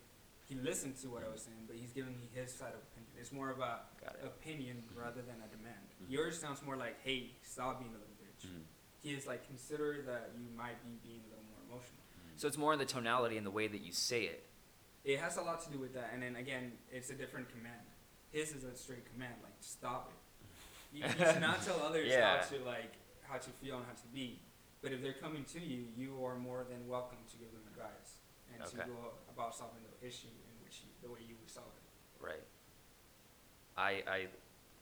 he 0.44 0.54
listened 0.56 0.96
to 1.00 1.08
what 1.08 1.24
I 1.24 1.32
was 1.32 1.40
saying, 1.42 1.64
but 1.66 1.76
he's 1.76 1.92
giving 1.92 2.12
me 2.18 2.28
his 2.34 2.52
side 2.52 2.74
of 2.76 2.80
opinion. 2.92 3.12
It's 3.18 3.32
more 3.32 3.48
of 3.50 3.60
a 3.60 3.80
it. 4.02 4.20
opinion 4.24 4.82
rather 4.94 5.22
than 5.22 5.36
a 5.40 5.48
demand. 5.48 5.80
Mhm. 6.02 6.10
Yours 6.12 6.38
sounds 6.38 6.62
more 6.62 6.76
like, 6.76 7.00
hey, 7.02 7.30
stop 7.42 7.78
being 7.80 7.90
a 7.92 7.98
little 7.98 8.14
bitch. 8.20 8.46
Mhm. 8.50 8.62
He 9.02 9.14
is 9.14 9.26
like, 9.26 9.46
consider 9.46 10.02
that 10.02 10.32
you 10.36 10.48
might 10.54 10.76
be 10.84 10.98
being 11.08 11.22
a 11.24 11.28
little 11.30 11.44
more 11.44 11.60
emotional. 11.78 12.02
So 12.36 12.48
it's 12.48 12.58
more 12.58 12.72
in 12.74 12.78
the 12.78 12.84
tonality 12.84 13.38
and 13.38 13.46
the 13.46 13.50
way 13.50 13.66
that 13.66 13.80
you 13.80 13.92
say 13.92 14.24
it. 14.24 14.44
It 15.04 15.18
has 15.20 15.38
a 15.38 15.42
lot 15.42 15.62
to 15.64 15.70
do 15.70 15.78
with 15.78 15.94
that, 15.94 16.10
and 16.12 16.22
then 16.22 16.36
again, 16.36 16.72
it's 16.92 17.08
a 17.08 17.14
different 17.14 17.48
command. 17.48 17.80
His 18.30 18.52
is 18.52 18.64
a 18.64 18.76
straight 18.76 19.10
command, 19.12 19.34
like 19.42 19.54
stop 19.60 20.10
it. 20.12 20.16
You, 20.98 21.04
you 21.04 21.32
should 21.32 21.40
not 21.40 21.62
tell 21.64 21.80
others 21.82 22.08
Yeah. 22.10 22.42
how 22.42 22.48
to 22.48 22.64
like 22.64 22.92
how 23.30 23.38
to 23.38 23.50
feel 23.62 23.76
and 23.76 23.86
how 23.86 23.92
to 23.92 24.08
be. 24.12 24.40
But 24.82 24.92
if 24.92 25.02
they're 25.02 25.12
coming 25.14 25.44
to 25.52 25.60
you, 25.60 25.84
you 25.96 26.24
are 26.24 26.36
more 26.36 26.64
than 26.68 26.86
welcome 26.88 27.18
to 27.30 27.36
give 27.36 27.52
them 27.52 27.62
advice 27.72 28.18
and 28.52 28.62
Okay. 28.62 28.82
to 28.82 28.88
go 28.88 29.12
about 29.32 29.54
solving 29.54 29.82
the 29.82 30.06
issue 30.06 30.26
in 30.28 30.64
which 30.64 30.82
you, 30.82 30.88
the 31.02 31.10
way 31.12 31.20
you 31.26 31.36
would 31.40 31.50
solve 31.50 31.70
it. 31.76 32.24
Right. 32.24 32.42
I 33.76 34.02
I 34.06 34.26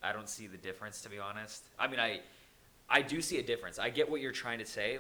I 0.03 0.13
don't 0.13 0.29
see 0.29 0.47
the 0.47 0.57
difference 0.57 1.03
to 1.03 1.09
be 1.09 1.19
honest. 1.19 1.65
I 1.79 1.87
mean 1.89 2.01
I 2.01 2.21
I 2.89 3.03
do 3.03 3.21
see 3.21 3.39
a 3.39 3.43
difference. 3.43 3.79
I 3.79 3.91
get 3.91 4.09
what 4.11 4.21
you're 4.21 4.33
trying 4.33 4.59
to 4.61 4.67
say. 4.67 4.99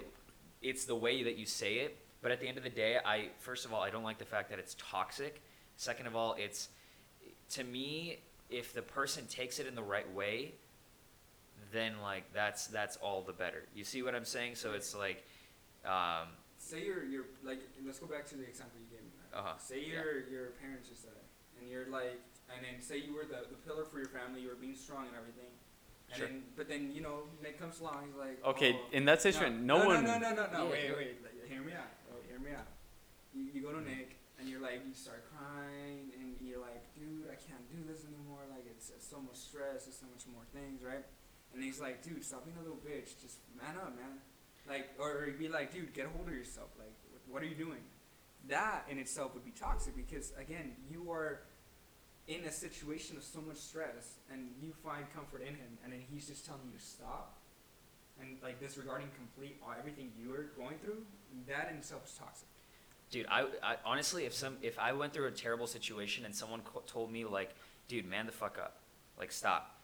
It's 0.60 0.84
the 0.84 0.94
way 0.94 1.22
that 1.22 1.36
you 1.36 1.46
say 1.46 1.76
it, 1.76 1.96
but 2.20 2.30
at 2.32 2.40
the 2.40 2.48
end 2.48 2.58
of 2.58 2.64
the 2.64 2.70
day, 2.70 2.98
I 3.04 3.30
first 3.38 3.64
of 3.64 3.72
all, 3.72 3.82
I 3.82 3.90
don't 3.90 4.02
like 4.04 4.18
the 4.18 4.24
fact 4.24 4.50
that 4.50 4.58
it's 4.58 4.76
toxic. 4.78 5.42
Second 5.76 6.06
of 6.06 6.14
all, 6.16 6.34
it's 6.38 6.68
to 7.50 7.64
me 7.64 8.18
if 8.50 8.72
the 8.72 8.82
person 8.82 9.26
takes 9.26 9.58
it 9.58 9.66
in 9.66 9.74
the 9.74 9.82
right 9.82 10.10
way, 10.14 10.54
then 11.72 12.00
like 12.02 12.32
that's 12.32 12.66
that's 12.68 12.96
all 12.96 13.22
the 13.22 13.32
better. 13.32 13.64
You 13.74 13.84
see 13.84 14.02
what 14.02 14.14
I'm 14.14 14.24
saying? 14.24 14.54
So 14.56 14.72
it's 14.72 14.94
like 14.94 15.24
um 15.84 16.28
Say 16.58 16.84
you're 16.84 17.04
you're 17.04 17.24
like 17.44 17.60
let's 17.86 17.98
go 17.98 18.06
back 18.06 18.26
to 18.28 18.36
the 18.36 18.44
example 18.44 18.78
you 18.80 18.86
gave 18.90 19.04
me. 19.04 19.10
Right? 19.32 19.38
Uh-huh. 19.40 19.54
Say 19.58 19.80
Yeah. 19.80 19.94
your 20.02 20.28
your 20.28 20.46
parents 20.60 20.88
just 20.88 21.04
died, 21.04 21.14
and 21.60 21.70
you're 21.70 21.86
like, 21.88 22.18
and 22.52 22.64
then 22.64 22.80
say 22.80 22.98
you 22.98 23.14
were 23.14 23.24
the, 23.24 23.46
the 23.48 23.56
pillar 23.66 23.84
for 23.84 23.98
your 23.98 24.08
family, 24.08 24.40
you 24.42 24.48
were 24.48 24.56
being 24.60 24.74
strong 24.74 25.06
and 25.06 25.16
everything. 25.16 25.52
And 26.10 26.16
Sure. 26.16 26.26
then, 26.26 26.42
but 26.56 26.68
then 26.68 26.90
you 26.92 27.00
know 27.00 27.28
Nick 27.42 27.60
comes 27.60 27.80
along, 27.80 28.08
he's 28.08 28.16
like, 28.16 28.40
Okay, 28.44 28.72
oh, 28.74 28.96
in 28.96 29.04
that 29.04 29.20
situation, 29.22 29.66
no, 29.66 29.78
no, 29.82 29.86
one. 29.86 30.04
No, 30.04 30.18
no, 30.18 30.32
no, 30.32 30.34
no, 30.34 30.44
no. 30.52 30.62
Yeah, 30.66 30.70
wait, 30.72 30.88
go- 30.88 30.96
wait. 30.96 31.16
Like, 31.22 31.36
hear 31.48 31.60
me 31.62 31.72
out. 31.76 31.92
Wait, 32.10 32.24
hear 32.28 32.40
me 32.40 32.50
out. 32.56 32.66
You, 33.36 33.44
you 33.52 33.60
go 33.60 33.72
to 33.76 33.80
Nick 33.84 34.16
and 34.40 34.48
you're 34.48 34.60
like, 34.60 34.80
you 34.88 34.94
start 34.96 35.22
crying 35.36 36.08
and 36.16 36.34
you're 36.40 36.58
like, 36.64 36.80
dude, 36.96 37.28
I 37.28 37.36
can't 37.36 37.60
do 37.68 37.84
this 37.84 38.08
anymore. 38.08 38.40
Like 38.50 38.64
it's, 38.66 38.88
it's 38.88 39.04
so 39.06 39.20
much 39.20 39.36
stress. 39.36 39.84
It's 39.86 40.00
so 40.00 40.08
much 40.08 40.24
more 40.32 40.48
things, 40.56 40.80
right? 40.82 41.04
And 41.54 41.62
he's 41.62 41.80
like, 41.80 42.02
dude, 42.02 42.24
stop 42.24 42.44
being 42.44 42.56
a 42.56 42.62
little 42.62 42.78
bitch. 42.78 43.20
Just 43.20 43.38
man 43.56 43.76
up, 43.76 43.96
man. 43.96 44.18
Like, 44.68 44.90
or 44.98 45.24
he'd 45.26 45.38
be 45.38 45.48
like, 45.48 45.72
dude, 45.72 45.94
get 45.94 46.06
a 46.06 46.08
hold 46.10 46.28
of 46.28 46.34
yourself. 46.34 46.68
Like, 46.78 46.92
what, 47.28 47.42
are 47.42 47.46
you 47.46 47.54
doing? 47.54 47.80
That 48.48 48.86
in 48.90 48.98
itself 48.98 49.34
would 49.34 49.44
be 49.44 49.50
toxic 49.50 49.96
because 49.96 50.32
again, 50.38 50.72
you 50.90 51.10
are 51.10 51.40
in 52.28 52.44
a 52.44 52.52
situation 52.52 53.16
of 53.16 53.22
so 53.22 53.40
much 53.40 53.56
stress, 53.56 54.18
and 54.30 54.50
you 54.60 54.72
find 54.84 55.06
comfort 55.14 55.40
in 55.40 55.54
him, 55.54 55.78
and 55.82 55.92
then 55.92 56.00
he's 56.12 56.28
just 56.28 56.44
telling 56.44 56.60
you 56.70 56.78
to 56.78 56.84
stop, 56.84 57.38
and 58.20 58.36
like 58.42 58.60
disregarding 58.60 59.08
complete 59.16 59.56
everything 59.78 60.12
you 60.20 60.32
are 60.34 60.50
going 60.56 60.76
through. 60.84 61.02
That 61.46 61.70
in 61.70 61.78
itself 61.78 62.04
is 62.06 62.12
toxic. 62.12 62.48
Dude, 63.10 63.26
I, 63.30 63.46
I 63.62 63.76
honestly, 63.86 64.26
if 64.26 64.34
some, 64.34 64.58
if 64.60 64.78
I 64.78 64.92
went 64.92 65.14
through 65.14 65.28
a 65.28 65.30
terrible 65.30 65.66
situation 65.66 66.26
and 66.26 66.34
someone 66.34 66.60
co- 66.60 66.82
told 66.86 67.10
me 67.10 67.24
like, 67.24 67.54
dude, 67.88 68.06
man 68.06 68.26
the 68.26 68.32
fuck 68.32 68.58
up, 68.58 68.76
like 69.18 69.32
stop, 69.32 69.77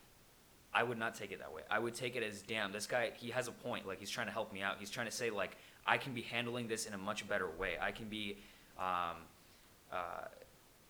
I 0.74 0.82
would 0.82 0.98
not 0.98 1.14
take 1.14 1.30
it 1.30 1.38
that 1.38 1.52
way. 1.52 1.62
I 1.70 1.78
would 1.78 1.94
take 1.94 2.16
it 2.16 2.22
as, 2.22 2.42
damn, 2.42 2.72
this 2.72 2.86
guy, 2.86 3.12
he 3.16 3.30
has 3.30 3.48
a 3.48 3.52
point. 3.52 3.86
Like 3.86 4.00
he's 4.00 4.10
trying 4.10 4.26
to 4.26 4.32
help 4.32 4.52
me 4.52 4.62
out. 4.62 4.76
He's 4.78 4.90
trying 4.90 5.06
to 5.06 5.12
say 5.12 5.30
like, 5.30 5.56
I 5.86 5.98
can 5.98 6.12
be 6.14 6.22
handling 6.22 6.66
this 6.66 6.86
in 6.86 6.94
a 6.94 6.98
much 6.98 7.28
better 7.28 7.48
way. 7.58 7.74
I 7.80 7.92
can 7.92 8.06
be, 8.06 8.38
um, 8.78 9.16
uh, 9.92 10.26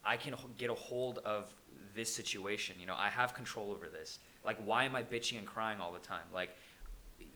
I 0.04 0.16
can 0.16 0.34
get 0.56 0.70
a 0.70 0.74
hold 0.74 1.18
of 1.18 1.52
this 1.94 2.14
situation. 2.14 2.76
You 2.80 2.86
know, 2.86 2.96
I 2.96 3.08
have 3.08 3.34
control 3.34 3.70
over 3.70 3.86
this. 3.88 4.18
Like, 4.44 4.58
why 4.64 4.84
am 4.84 4.94
I 4.96 5.02
bitching 5.02 5.38
and 5.38 5.46
crying 5.46 5.80
all 5.80 5.92
the 5.92 5.98
time? 5.98 6.24
Like, 6.32 6.50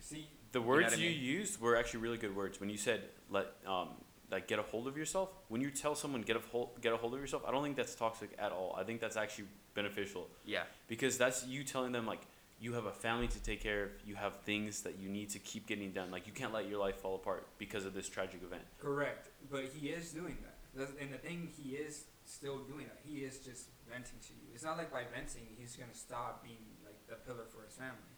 See, 0.00 0.28
The 0.52 0.60
You 0.60 0.64
know 0.64 0.68
words 0.70 0.92
I 0.94 0.96
you 0.96 1.10
used 1.10 1.60
were 1.60 1.76
actually 1.76 2.00
really 2.00 2.18
good 2.18 2.34
words. 2.34 2.60
When 2.60 2.70
you 2.70 2.76
said 2.76 3.02
let 3.30 3.46
um 3.66 3.88
like 4.30 4.46
get 4.46 4.58
a 4.58 4.62
hold 4.62 4.86
of 4.86 4.96
yourself, 4.96 5.30
when 5.48 5.60
you 5.60 5.70
tell 5.70 5.94
someone 5.94 6.22
get 6.22 6.36
a 6.36 6.40
hold 6.40 6.80
get 6.80 6.92
a 6.92 6.96
hold 6.96 7.14
of 7.14 7.20
yourself, 7.20 7.42
I 7.46 7.50
don't 7.50 7.62
think 7.62 7.76
that's 7.76 7.94
toxic 7.94 8.30
at 8.38 8.52
all. 8.52 8.74
I 8.78 8.84
think 8.84 9.00
that's 9.00 9.16
actually 9.16 9.46
beneficial 9.74 10.26
yeah, 10.44 10.62
because 10.88 11.18
that's 11.18 11.46
you 11.46 11.64
telling 11.64 11.92
them 11.92 12.06
like 12.06 12.20
you 12.60 12.72
have 12.72 12.86
a 12.86 12.92
family 12.92 13.28
to 13.28 13.40
take 13.42 13.62
care 13.62 13.84
of, 13.84 13.90
you 14.04 14.16
have 14.16 14.40
things 14.44 14.82
that 14.82 14.98
you 14.98 15.08
need 15.08 15.30
to 15.30 15.38
keep 15.38 15.66
getting 15.66 15.92
done. 15.92 16.10
Like 16.10 16.26
you 16.26 16.32
can't 16.32 16.52
let 16.52 16.68
your 16.68 16.78
life 16.78 16.96
fall 16.96 17.14
apart 17.14 17.46
because 17.58 17.84
of 17.84 17.94
this 17.94 18.08
tragic 18.08 18.42
event. 18.42 18.62
correct, 18.80 19.28
but 19.50 19.64
he 19.74 19.88
is 19.88 20.10
doing 20.12 20.36
that. 20.42 20.54
And 21.00 21.12
the 21.12 21.18
thing, 21.18 21.50
he 21.56 21.70
is 21.74 22.04
still 22.24 22.58
doing 22.58 22.86
that. 22.86 22.98
He 23.04 23.20
is 23.20 23.38
just 23.38 23.68
venting 23.90 24.18
to 24.20 24.32
you. 24.34 24.52
It's 24.54 24.64
not 24.64 24.76
like 24.76 24.92
by 24.92 25.02
venting 25.14 25.46
he's 25.58 25.74
gonna 25.76 25.94
stop 25.94 26.42
being 26.44 26.64
like 26.84 26.98
the 27.08 27.14
pillar 27.26 27.46
for 27.48 27.64
his 27.64 27.74
family. 27.74 28.14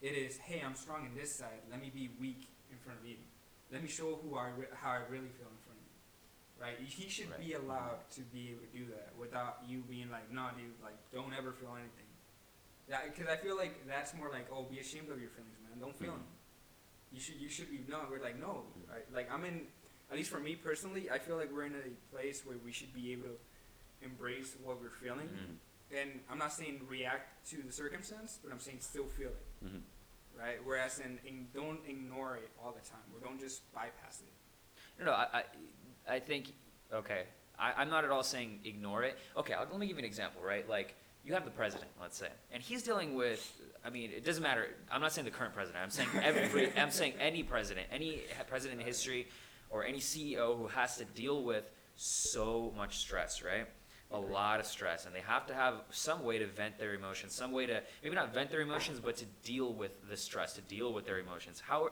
It 0.00 0.16
is, 0.16 0.38
hey, 0.38 0.62
I'm 0.64 0.74
strong 0.74 1.04
in 1.04 1.14
this 1.14 1.34
side. 1.34 1.60
Let 1.70 1.80
me 1.80 1.90
be 1.94 2.10
weak 2.18 2.48
in 2.70 2.78
front 2.78 3.00
of 3.00 3.06
you. 3.06 3.16
Let 3.70 3.82
me 3.82 3.88
show 3.88 4.18
who 4.22 4.36
I 4.36 4.48
re- 4.56 4.72
how 4.74 4.90
I 4.92 5.02
really 5.10 5.28
feel 5.36 5.50
in 5.52 5.60
front 5.62 5.78
of 5.78 5.84
you. 5.84 5.98
Right? 6.58 6.76
He 6.80 7.08
should 7.08 7.30
be 7.38 7.54
Right. 7.54 7.62
allowed 7.62 8.00
mm-hmm. 8.08 8.16
to 8.16 8.22
be 8.32 8.50
able 8.50 8.64
to 8.64 8.72
do 8.72 8.84
that 8.96 9.12
without 9.18 9.62
you 9.68 9.82
being 9.88 10.10
like, 10.10 10.32
nah, 10.32 10.50
dude, 10.52 10.74
like, 10.82 10.96
don't 11.12 11.32
ever 11.34 11.52
feel 11.52 11.76
anything. 11.76 12.09
Yeah, 12.90 12.98
because 13.06 13.28
I 13.30 13.36
feel 13.36 13.56
like 13.56 13.86
that's 13.86 14.14
more 14.14 14.28
like, 14.30 14.46
oh, 14.52 14.64
be 14.64 14.80
ashamed 14.80 15.10
of 15.10 15.20
your 15.20 15.30
feelings, 15.30 15.56
man. 15.62 15.78
Don't 15.78 15.96
feel 15.96 16.10
Mhm. 16.10 16.16
them. 16.16 16.26
You 17.12 17.20
should, 17.20 17.36
you 17.36 17.48
should 17.48 17.70
be. 17.70 17.84
No, 17.88 18.04
we're 18.10 18.20
like, 18.20 18.38
no. 18.38 18.66
Right? 18.90 19.06
Like, 19.14 19.30
I'm 19.30 19.44
in. 19.44 19.66
At 20.10 20.16
least 20.16 20.30
for 20.30 20.40
me 20.40 20.56
personally, 20.56 21.08
I 21.08 21.18
feel 21.20 21.36
like 21.36 21.52
we're 21.52 21.66
in 21.66 21.74
a 21.76 22.12
place 22.14 22.44
where 22.44 22.58
we 22.58 22.72
should 22.72 22.92
be 22.92 23.12
able 23.12 23.28
to 23.28 23.38
embrace 24.02 24.56
what 24.62 24.80
we're 24.80 24.90
feeling. 24.90 25.28
Mhm. 25.28 25.96
And 25.96 26.24
I'm 26.28 26.38
not 26.38 26.52
saying 26.52 26.84
react 26.88 27.46
to 27.50 27.62
the 27.62 27.70
circumstance, 27.72 28.38
but 28.42 28.50
I'm 28.52 28.58
saying 28.58 28.80
still 28.80 29.06
feel 29.08 29.30
it, 29.30 29.64
Mhm. 29.64 29.82
right? 30.36 30.64
Whereas 30.64 30.98
in, 30.98 31.18
in 31.24 31.48
don't 31.52 31.84
ignore 31.86 32.36
it 32.38 32.50
all 32.60 32.72
the 32.72 32.80
time, 32.88 33.02
or 33.14 33.20
don't 33.20 33.38
just 33.38 33.72
bypass 33.72 34.20
it. 34.22 34.32
No, 34.98 35.04
no, 35.06 35.12
I, 35.12 35.44
I, 36.08 36.14
I 36.16 36.20
think, 36.20 36.52
okay, 36.92 37.26
I, 37.58 37.72
I'm 37.74 37.88
not 37.90 38.04
at 38.04 38.10
all 38.10 38.22
saying 38.24 38.60
ignore 38.64 39.04
it. 39.04 39.16
Okay, 39.36 39.52
I'll, 39.54 39.66
let 39.66 39.78
me 39.78 39.86
give 39.86 39.96
you 39.96 40.00
an 40.00 40.04
example, 40.04 40.42
right? 40.42 40.68
Like, 40.68 40.94
you 41.24 41.34
have 41.34 41.44
the 41.44 41.50
president, 41.50 41.90
let's 42.00 42.16
say, 42.16 42.28
and 42.52 42.62
he's 42.62 42.82
dealing 42.82 43.14
with, 43.14 43.60
I 43.84 43.90
mean, 43.90 44.10
it 44.10 44.24
doesn't 44.24 44.42
matter. 44.42 44.68
I'm 44.90 45.00
not 45.00 45.12
saying 45.12 45.26
the 45.26 45.30
current 45.30 45.54
president. 45.54 45.82
I'm 45.82 45.90
saying 45.90 46.08
every, 46.22 46.72
I'm 46.78 46.90
saying 46.90 47.14
any 47.20 47.42
president, 47.42 47.86
any 47.92 48.22
president 48.48 48.80
in 48.80 48.86
history, 48.86 49.28
or 49.70 49.84
any 49.84 49.98
CEO 49.98 50.56
who 50.56 50.66
has 50.66 50.96
to 50.96 51.04
deal 51.04 51.44
with 51.44 51.64
so 51.96 52.72
much 52.76 52.98
stress, 52.98 53.42
right? 53.42 53.66
A 54.12 54.18
lot 54.18 54.58
of 54.58 54.66
stress, 54.66 55.06
and 55.06 55.14
they 55.14 55.20
have 55.20 55.46
to 55.46 55.54
have 55.54 55.74
some 55.90 56.24
way 56.24 56.38
to 56.38 56.46
vent 56.46 56.78
their 56.78 56.94
emotions, 56.94 57.32
some 57.32 57.52
way 57.52 57.66
to 57.66 57.80
maybe 58.02 58.16
not 58.16 58.34
vent 58.34 58.50
their 58.50 58.62
emotions, 58.62 58.98
but 58.98 59.16
to 59.18 59.24
deal 59.44 59.72
with 59.72 59.92
the 60.08 60.16
stress, 60.16 60.54
to 60.54 60.62
deal 60.62 60.92
with 60.92 61.06
their 61.06 61.20
emotions. 61.20 61.62
How, 61.64 61.90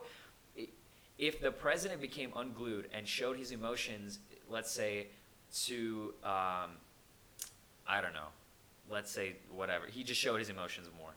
if 1.17 1.39
the 1.39 1.51
president 1.51 2.01
became 2.01 2.33
unglued 2.35 2.89
and 2.93 3.07
showed 3.07 3.37
his 3.37 3.51
emotions, 3.51 4.19
let's 4.49 4.71
say, 4.71 5.07
to, 5.65 6.13
um, 6.23 6.71
I 7.87 8.01
don't 8.01 8.13
know, 8.13 8.27
let's 8.89 9.11
say 9.11 9.35
whatever, 9.51 9.85
he 9.87 10.03
just 10.03 10.19
showed 10.19 10.37
his 10.39 10.49
emotions 10.49 10.87
more. 10.97 11.11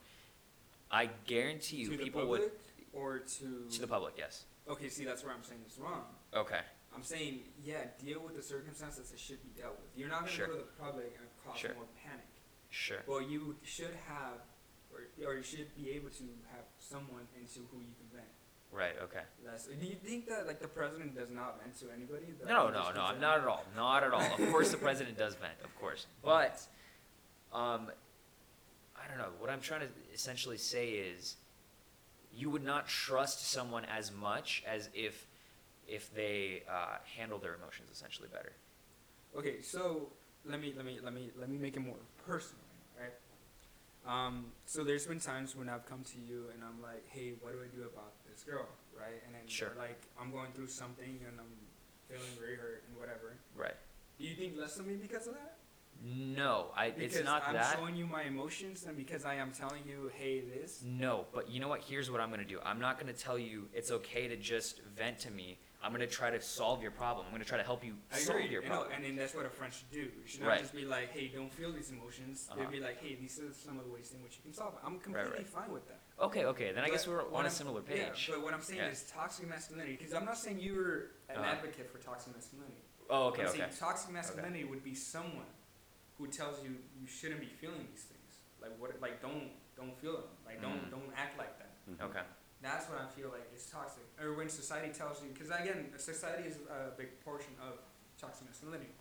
I 0.90 1.08
guarantee 1.26 1.78
you, 1.78 1.90
to 1.90 1.96
the 1.96 2.04
people 2.04 2.20
public 2.22 2.40
would 2.42 2.50
or 2.92 3.18
to 3.18 3.66
to 3.70 3.80
the 3.80 3.86
public, 3.86 4.14
yes. 4.18 4.44
Okay, 4.68 4.88
see, 4.88 5.04
that's 5.04 5.24
where 5.24 5.32
I'm 5.34 5.42
saying 5.42 5.60
it's 5.66 5.78
wrong. 5.78 6.04
Okay, 6.34 6.60
I'm 6.94 7.02
saying, 7.02 7.40
yeah, 7.64 7.84
deal 8.04 8.20
with 8.20 8.36
the 8.36 8.42
circumstances 8.42 9.10
that 9.10 9.18
should 9.18 9.42
be 9.42 9.60
dealt 9.60 9.78
with. 9.80 9.88
You're 9.96 10.08
not 10.10 10.20
gonna 10.20 10.32
Sure. 10.32 10.46
go 10.46 10.52
to 10.54 10.58
the 10.58 10.82
public 10.82 11.16
and 11.18 11.26
cause 11.44 11.58
Sure. 11.58 11.74
more 11.74 11.86
panic. 12.02 12.26
sure. 12.70 13.02
Well, 13.06 13.20
you 13.20 13.56
should 13.62 13.94
have, 14.08 14.40
or, 14.92 15.00
or 15.26 15.34
you 15.34 15.42
should 15.42 15.74
be 15.74 15.90
able 15.90 16.08
to 16.10 16.24
have 16.52 16.64
someone 16.78 17.26
into 17.38 17.60
who 17.70 17.78
you 17.80 17.92
can 17.98 18.08
vent. 18.14 18.28
Right. 18.70 18.94
Okay. 19.02 19.20
That's, 19.44 19.66
do 19.66 19.86
you 19.86 19.96
think 19.96 20.26
that 20.28 20.46
like 20.46 20.58
the 20.60 20.68
president 20.68 21.14
does 21.14 21.28
not 21.30 21.60
vent 21.62 21.78
to 21.80 21.90
anybody? 21.94 22.32
No, 22.46 22.70
no, 22.70 22.90
no, 22.92 23.12
not 23.18 23.40
at 23.40 23.46
all. 23.46 23.64
Not 23.76 24.02
at 24.04 24.12
all. 24.14 24.22
Of 24.22 24.50
course, 24.50 24.70
the 24.70 24.78
president 24.78 25.18
does 25.18 25.34
vent, 25.34 25.54
of 25.62 25.74
course. 25.78 26.06
But, 26.24 26.66
um, 27.52 27.90
I 28.96 29.08
don't 29.08 29.18
know. 29.18 29.30
What 29.38 29.50
I'm 29.50 29.60
trying 29.60 29.80
to 29.80 29.88
essentially 30.14 30.58
say 30.58 30.90
is, 30.90 31.36
you 32.34 32.48
would 32.50 32.64
not 32.64 32.88
trust 32.88 33.50
someone 33.50 33.84
as 33.84 34.10
much 34.10 34.62
as 34.66 34.88
if, 34.94 35.26
if 35.86 36.14
they 36.14 36.62
uh, 36.70 36.96
handle 37.16 37.38
their 37.38 37.54
emotions 37.54 37.90
essentially 37.92 38.28
better. 38.32 38.52
Okay, 39.36 39.60
so 39.60 40.08
let 40.44 40.60
me 40.60 40.72
let 40.76 40.84
me 40.84 40.98
let 41.02 41.12
me 41.12 41.30
let 41.38 41.48
me 41.48 41.58
make 41.58 41.76
it 41.76 41.80
more 41.80 41.96
personal, 42.26 42.64
right? 42.98 43.12
Um, 44.04 44.46
so 44.66 44.82
there's 44.82 45.06
been 45.06 45.20
times 45.20 45.54
when 45.54 45.68
I've 45.68 45.86
come 45.86 46.02
to 46.04 46.18
you 46.18 46.46
and 46.52 46.62
I'm 46.64 46.82
like, 46.82 47.04
hey, 47.08 47.34
what 47.40 47.52
do 47.52 47.58
I 47.60 47.68
do 47.74 47.82
about 47.82 48.12
this 48.28 48.42
girl, 48.42 48.66
right? 48.98 49.22
And 49.26 49.34
then 49.34 49.42
Sure. 49.46 49.68
you're 49.68 49.78
like, 49.78 50.00
I'm 50.20 50.32
going 50.32 50.50
through 50.52 50.68
something 50.68 51.20
and 51.26 51.38
I'm 51.38 51.52
feeling 52.08 52.32
very 52.40 52.56
hurt 52.56 52.82
and 52.88 52.98
whatever. 52.98 53.36
Right. 53.56 53.76
Do 54.18 54.24
you 54.26 54.34
think 54.34 54.58
less 54.58 54.78
of 54.78 54.86
me 54.86 54.96
because 54.96 55.28
of 55.28 55.34
that? 55.34 55.56
No, 56.04 56.66
I. 56.76 56.90
Because 56.90 57.16
it's 57.16 57.24
not 57.24 57.44
I'm 57.46 57.54
that. 57.54 57.76
showing 57.78 57.94
you 57.94 58.06
my 58.06 58.22
emotions 58.22 58.84
and 58.86 58.96
because 58.96 59.24
I 59.24 59.34
am 59.36 59.52
telling 59.52 59.82
you, 59.86 60.10
hey, 60.18 60.40
this. 60.40 60.82
No, 60.84 61.26
but 61.32 61.48
you 61.48 61.60
know 61.60 61.68
what? 61.68 61.80
Here's 61.80 62.10
what 62.10 62.20
I'm 62.20 62.30
gonna 62.30 62.44
do. 62.44 62.58
I'm 62.64 62.80
not 62.80 62.98
gonna 62.98 63.12
tell 63.12 63.38
you 63.38 63.68
it's 63.72 63.90
okay 63.92 64.26
to 64.26 64.36
just 64.36 64.80
vent 64.96 65.18
to 65.20 65.30
me. 65.30 65.58
I'm 65.84 65.92
gonna 65.92 66.06
try 66.08 66.30
to 66.30 66.40
solve 66.40 66.82
your 66.82 66.90
problem. 66.90 67.26
I'm 67.26 67.32
gonna 67.32 67.44
try 67.44 67.58
to 67.58 67.64
help 67.64 67.84
you 67.84 67.94
I 68.12 68.16
solve 68.18 68.38
agree, 68.38 68.50
your 68.50 68.62
you 68.62 68.68
know, 68.68 68.74
problem. 68.76 68.94
and 68.96 69.04
then 69.04 69.16
that's 69.16 69.34
what 69.34 69.46
a 69.46 69.50
friend 69.50 69.72
should 69.72 69.90
do. 69.90 70.00
You 70.00 70.10
should 70.26 70.40
not 70.40 70.48
Right. 70.48 70.60
just 70.60 70.74
be 70.74 70.84
like, 70.84 71.10
hey, 71.12 71.28
don't 71.28 71.52
feel 71.52 71.72
these 71.72 71.90
emotions. 71.90 72.48
Uh-huh. 72.50 72.60
They'd 72.60 72.70
be 72.70 72.80
like, 72.80 73.00
hey, 73.00 73.14
these 73.20 73.38
are 73.40 73.52
some 73.52 73.78
of 73.78 73.84
the 73.84 73.90
ways 73.92 74.12
in 74.16 74.22
which 74.24 74.36
you 74.36 74.42
can 74.42 74.52
solve 74.52 74.74
it. 74.74 74.80
I'm 74.84 74.98
completely 74.98 75.30
right. 75.38 75.48
fine 75.48 75.70
with 75.72 75.86
that. 75.88 76.00
Okay, 76.20 76.44
okay. 76.46 76.72
Then 76.72 76.82
I 76.84 76.88
guess 76.88 77.04
But 77.04 77.10
we're 77.12 77.24
what 77.24 77.34
on 77.34 77.40
a 77.40 77.48
I'm- 77.48 77.50
similar 77.50 77.82
Yeah, 77.88 78.08
page. 78.10 78.28
but 78.30 78.42
what 78.42 78.54
I'm 78.54 78.60
saying 78.62 78.78
Yeah. 78.80 78.88
is 78.90 79.04
toxic 79.10 79.48
masculinity, 79.48 79.96
because 79.96 80.14
I'm 80.14 80.24
not 80.24 80.38
saying 80.38 80.58
you're 80.60 81.10
an 81.28 81.36
Uh-huh. 81.36 81.44
advocate 81.44 81.90
for 81.90 81.98
toxic 81.98 82.34
masculinity. 82.34 82.82
Oh, 83.10 83.26
okay, 83.28 83.42
I'm 83.42 83.48
okay. 83.48 83.58
saying 83.58 83.70
toxic 83.78 84.10
masculinity 84.12 84.64
would 84.64 84.82
be 84.84 84.94
someone 84.94 85.46
who 86.18 86.26
tells 86.28 86.62
you 86.62 86.76
you 87.00 87.06
shouldn't 87.06 87.40
be 87.40 87.46
feeling 87.46 87.86
these 87.90 88.04
things. 88.04 88.32
Like 88.60 88.72
what? 88.78 89.00
Like 89.00 89.20
don't 89.22 89.50
don't 89.76 89.96
feel 90.00 90.12
them. 90.14 90.30
Like 90.46 90.60
don't 90.60 90.86
Mhm. 90.86 90.90
don't 90.90 91.12
act 91.16 91.38
like 91.38 91.58
that. 91.58 91.72
Mhm. 91.90 92.00
Okay. 92.10 92.22
That's 92.60 92.88
what 92.88 92.98
I 93.00 93.08
feel 93.08 93.30
like 93.30 93.50
is 93.54 93.66
toxic. 93.66 94.04
Or 94.20 94.34
when 94.34 94.48
society 94.48 94.92
tells 94.92 95.20
you, 95.22 95.30
because 95.30 95.50
again, 95.50 95.92
society 95.98 96.48
is 96.48 96.58
a 96.70 96.92
big 96.96 97.20
portion 97.24 97.54
of 97.60 97.80
toxic 98.18 98.46
masculinity, 98.46 98.92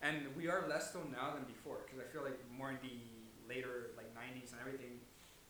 and 0.00 0.34
we 0.34 0.48
are 0.48 0.66
less 0.66 0.92
so 0.92 1.02
now 1.04 1.34
than 1.34 1.44
before. 1.44 1.78
Because 1.84 2.00
I 2.00 2.04
feel 2.10 2.22
like 2.22 2.38
more 2.50 2.70
in 2.70 2.78
the 2.80 2.96
later 3.46 3.90
like 3.98 4.14
'90s 4.14 4.52
and 4.52 4.60
everything, 4.60 5.00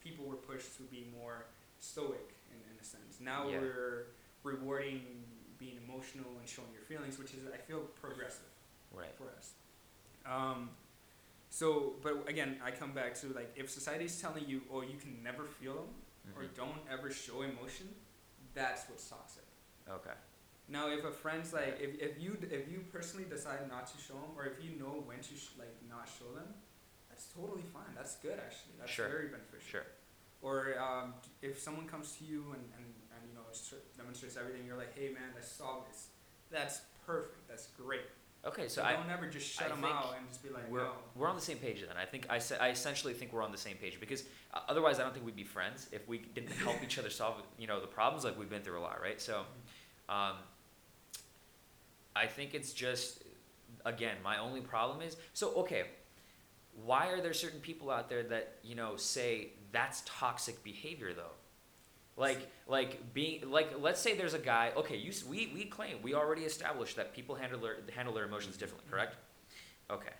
people 0.01 0.25
were 0.27 0.37
pushed 0.51 0.77
to 0.79 0.83
be 0.85 1.07
more 1.17 1.47
stoic 1.79 2.35
in, 2.51 2.59
in 2.71 2.77
a 2.81 2.85
sense. 2.85 3.21
Now 3.21 3.49
Yeah. 3.49 3.61
we're 3.61 4.07
rewarding 4.43 5.25
being 5.59 5.77
emotional 5.87 6.37
and 6.41 6.49
showing 6.49 6.73
your 6.73 6.83
feelings, 6.83 7.17
which 7.19 7.33
is 7.35 7.47
I 7.47 7.59
feel 7.59 7.83
progressive 8.03 8.51
Right. 8.91 9.15
for 9.15 9.31
us. 9.39 9.55
Um, 10.27 10.71
so, 11.59 11.69
but 12.03 12.25
again, 12.29 12.57
I 12.65 12.71
come 12.71 12.93
back 12.93 13.13
to 13.21 13.27
like 13.39 13.53
if 13.57 13.69
society 13.71 14.07
is 14.07 14.17
telling 14.21 14.45
you, 14.49 14.63
oh, 14.73 14.81
you 14.81 14.97
can 15.05 15.23
never 15.23 15.45
feel 15.45 15.75
them 15.75 15.91
or 16.37 16.43
Mhm. 16.45 16.55
don't 16.55 16.81
ever 16.91 17.11
show 17.11 17.43
emotion, 17.43 17.89
that's 18.55 18.89
what's 18.89 19.07
toxic. 19.09 19.45
Okay. 19.99 20.17
Now, 20.69 20.89
if 20.97 21.05
a 21.05 21.11
friend's 21.13 21.53
like, 21.53 21.79
if, 21.81 21.91
if 22.01 22.13
you 22.23 22.39
if 22.59 22.65
you 22.73 22.79
personally 22.95 23.27
decide 23.29 23.69
not 23.69 23.85
to 23.93 23.97
show 24.07 24.15
them, 24.15 24.33
or 24.37 24.47
if 24.47 24.57
you 24.65 24.71
know 24.83 25.03
when 25.09 25.19
to 25.29 25.35
sh- 25.43 25.57
like 25.59 25.75
not 25.91 26.09
show 26.19 26.31
them, 26.39 26.49
that's 27.11 27.27
totally 27.37 27.67
fine. 27.77 27.93
That's 27.95 28.17
good 28.17 28.39
actually. 28.47 28.75
That's 28.79 28.91
Sure. 28.91 29.09
very 29.09 29.29
beneficial. 29.29 29.69
Sure. 29.75 29.87
Or 30.41 30.57
um, 30.89 31.15
if 31.43 31.59
someone 31.61 31.87
comes 31.87 32.17
to 32.19 32.25
you 32.25 32.41
and, 32.57 32.65
and, 32.77 32.87
and 33.15 33.21
you 33.29 33.35
know 33.35 33.47
str- 33.53 33.85
demonstrates 33.99 34.37
everything, 34.37 34.65
you're 34.67 34.79
like, 34.85 34.95
hey 34.97 35.09
man, 35.13 35.31
let's 35.35 35.51
solve 35.53 35.85
this. 35.91 36.09
That's 36.51 36.81
perfect. 37.07 37.47
That's 37.49 37.67
great. 37.77 38.09
Okay, 38.45 38.67
so 38.67 38.83
I 38.83 38.95
don't 38.95 39.09
ever 39.09 39.27
just 39.27 39.49
shut 39.49 39.71
I 39.71 39.75
them 39.75 39.85
out 39.85 40.17
and 40.19 40.27
just 40.27 40.43
be 40.43 40.49
like, 40.49 40.69
we're 40.69 40.83
no. 40.83 40.91
we're 41.15 41.29
on 41.29 41.37
the 41.37 41.43
same 41.43 41.59
page 41.59 41.81
then. 41.87 41.97
I 41.97 42.05
think 42.05 42.27
I, 42.29 42.41
I 42.61 42.71
essentially 42.71 43.15
think 43.15 43.33
we're 43.33 43.43
on 43.43 43.53
the 43.53 43.59
same 43.59 43.77
page 43.77 44.01
because 44.01 44.25
uh, 44.53 44.59
otherwise 44.69 44.99
I 44.99 45.05
don't 45.05 45.13
think 45.13 45.25
we'd 45.25 45.37
be 45.37 45.45
friends 45.45 45.89
if 45.93 46.09
we 46.09 46.19
didn't 46.19 46.51
help 46.51 46.83
each 46.83 46.99
other 46.99 47.11
solve 47.11 47.37
you 47.57 47.69
know 47.69 47.81
the 47.81 47.87
problems 47.87 48.25
like 48.25 48.37
we've 48.37 48.51
been 48.51 48.63
through 48.63 48.81
a 48.81 48.83
lot, 48.83 49.01
right? 49.01 49.21
So, 49.21 49.43
um, 50.09 50.35
I 52.17 52.27
think 52.27 52.55
it's 52.55 52.73
just 52.73 53.23
again 53.85 54.17
my 54.25 54.39
only 54.39 54.61
problem 54.61 55.03
is 55.03 55.17
so 55.35 55.53
okay. 55.55 55.85
Why 56.85 57.09
are 57.09 57.21
there 57.21 57.35
certain 57.35 57.61
people 57.61 57.91
out 57.91 58.09
there 58.09 58.23
that 58.25 58.57
you 58.65 58.75
know 58.75 58.97
say 58.97 59.51
that's 59.71 60.03
toxic 60.05 60.65
behavior 60.65 61.13
though? 61.13 61.33
Like 62.17 62.51
like 62.67 63.15
being 63.15 63.51
like 63.51 63.81
let's 63.81 64.01
say 64.01 64.17
there's 64.17 64.35
a 64.35 64.39
guy. 64.39 64.73
Okay, 64.77 64.97
you 64.97 65.13
we 65.29 65.51
we 65.55 65.65
claim 65.65 65.97
we 66.03 66.15
already 66.15 66.43
established 66.43 66.97
that 66.97 67.15
people 67.15 67.35
handle 67.35 67.61
their 67.61 67.77
handle 67.95 68.15
their 68.15 68.25
emotions 68.25 68.57
differently, 68.57 68.87
mm-hmm. 68.87 68.97
correct? 68.97 69.17
Okay. 69.91 70.15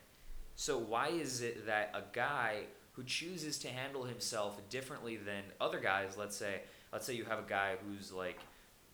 So 0.55 0.79
why 0.79 1.09
is 1.09 1.43
it 1.43 1.67
that 1.67 1.95
a 1.95 2.03
guy 2.15 2.65
who 2.93 3.03
chooses 3.05 3.59
to 3.59 3.69
handle 3.69 4.05
himself 4.05 4.61
differently 4.69 5.17
than 5.17 5.43
other 5.61 5.81
guys, 5.81 6.17
let's 6.19 6.37
say, 6.37 6.61
let's 6.93 7.07
say 7.07 7.15
you 7.15 7.25
have 7.25 7.39
a 7.39 7.49
guy 7.49 7.77
who's 7.87 8.13
like 8.13 8.39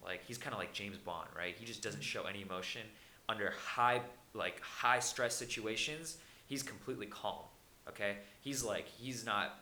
like 0.04 0.24
he's 0.26 0.38
kind 0.38 0.54
of 0.54 0.58
like 0.58 0.72
James 0.72 0.96
Bond, 0.96 1.28
right? 1.36 1.54
He 1.58 1.64
just 1.64 1.82
doesn't 1.82 2.00
mm-hmm. 2.00 2.06
show 2.06 2.24
any 2.24 2.42
emotion 2.42 2.82
under 3.28 3.50
high 3.50 4.00
like 4.34 4.60
high 4.60 5.00
stress 5.00 5.34
situations. 5.34 6.18
He's 6.46 6.62
completely 6.62 7.06
calm. 7.06 7.44
Okay? 7.88 8.18
He's 8.40 8.62
like 8.62 8.86
he's 8.86 9.24
not 9.24 9.60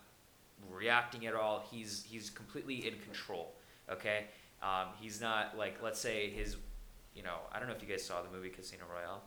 reacting 0.71 1.27
at 1.27 1.35
all. 1.35 1.65
He's 1.71 2.05
he's 2.09 2.31
completely 2.31 2.87
in 2.87 2.95
control. 3.01 3.55
Okay? 3.91 4.25
Um, 4.63 4.89
he's 5.01 5.21
not 5.21 5.57
like 5.57 5.83
let's 5.83 6.01
say 6.01 6.31
his 6.31 6.57
you 7.15 7.23
know, 7.23 7.37
I 7.53 7.59
don't 7.59 7.69
know 7.69 7.75
if 7.75 7.83
you 7.83 7.89
guys 7.89 8.05
saw 8.05 8.21
the 8.21 8.31
movie 8.31 8.51
Casino 8.51 8.85
Royale 8.93 9.23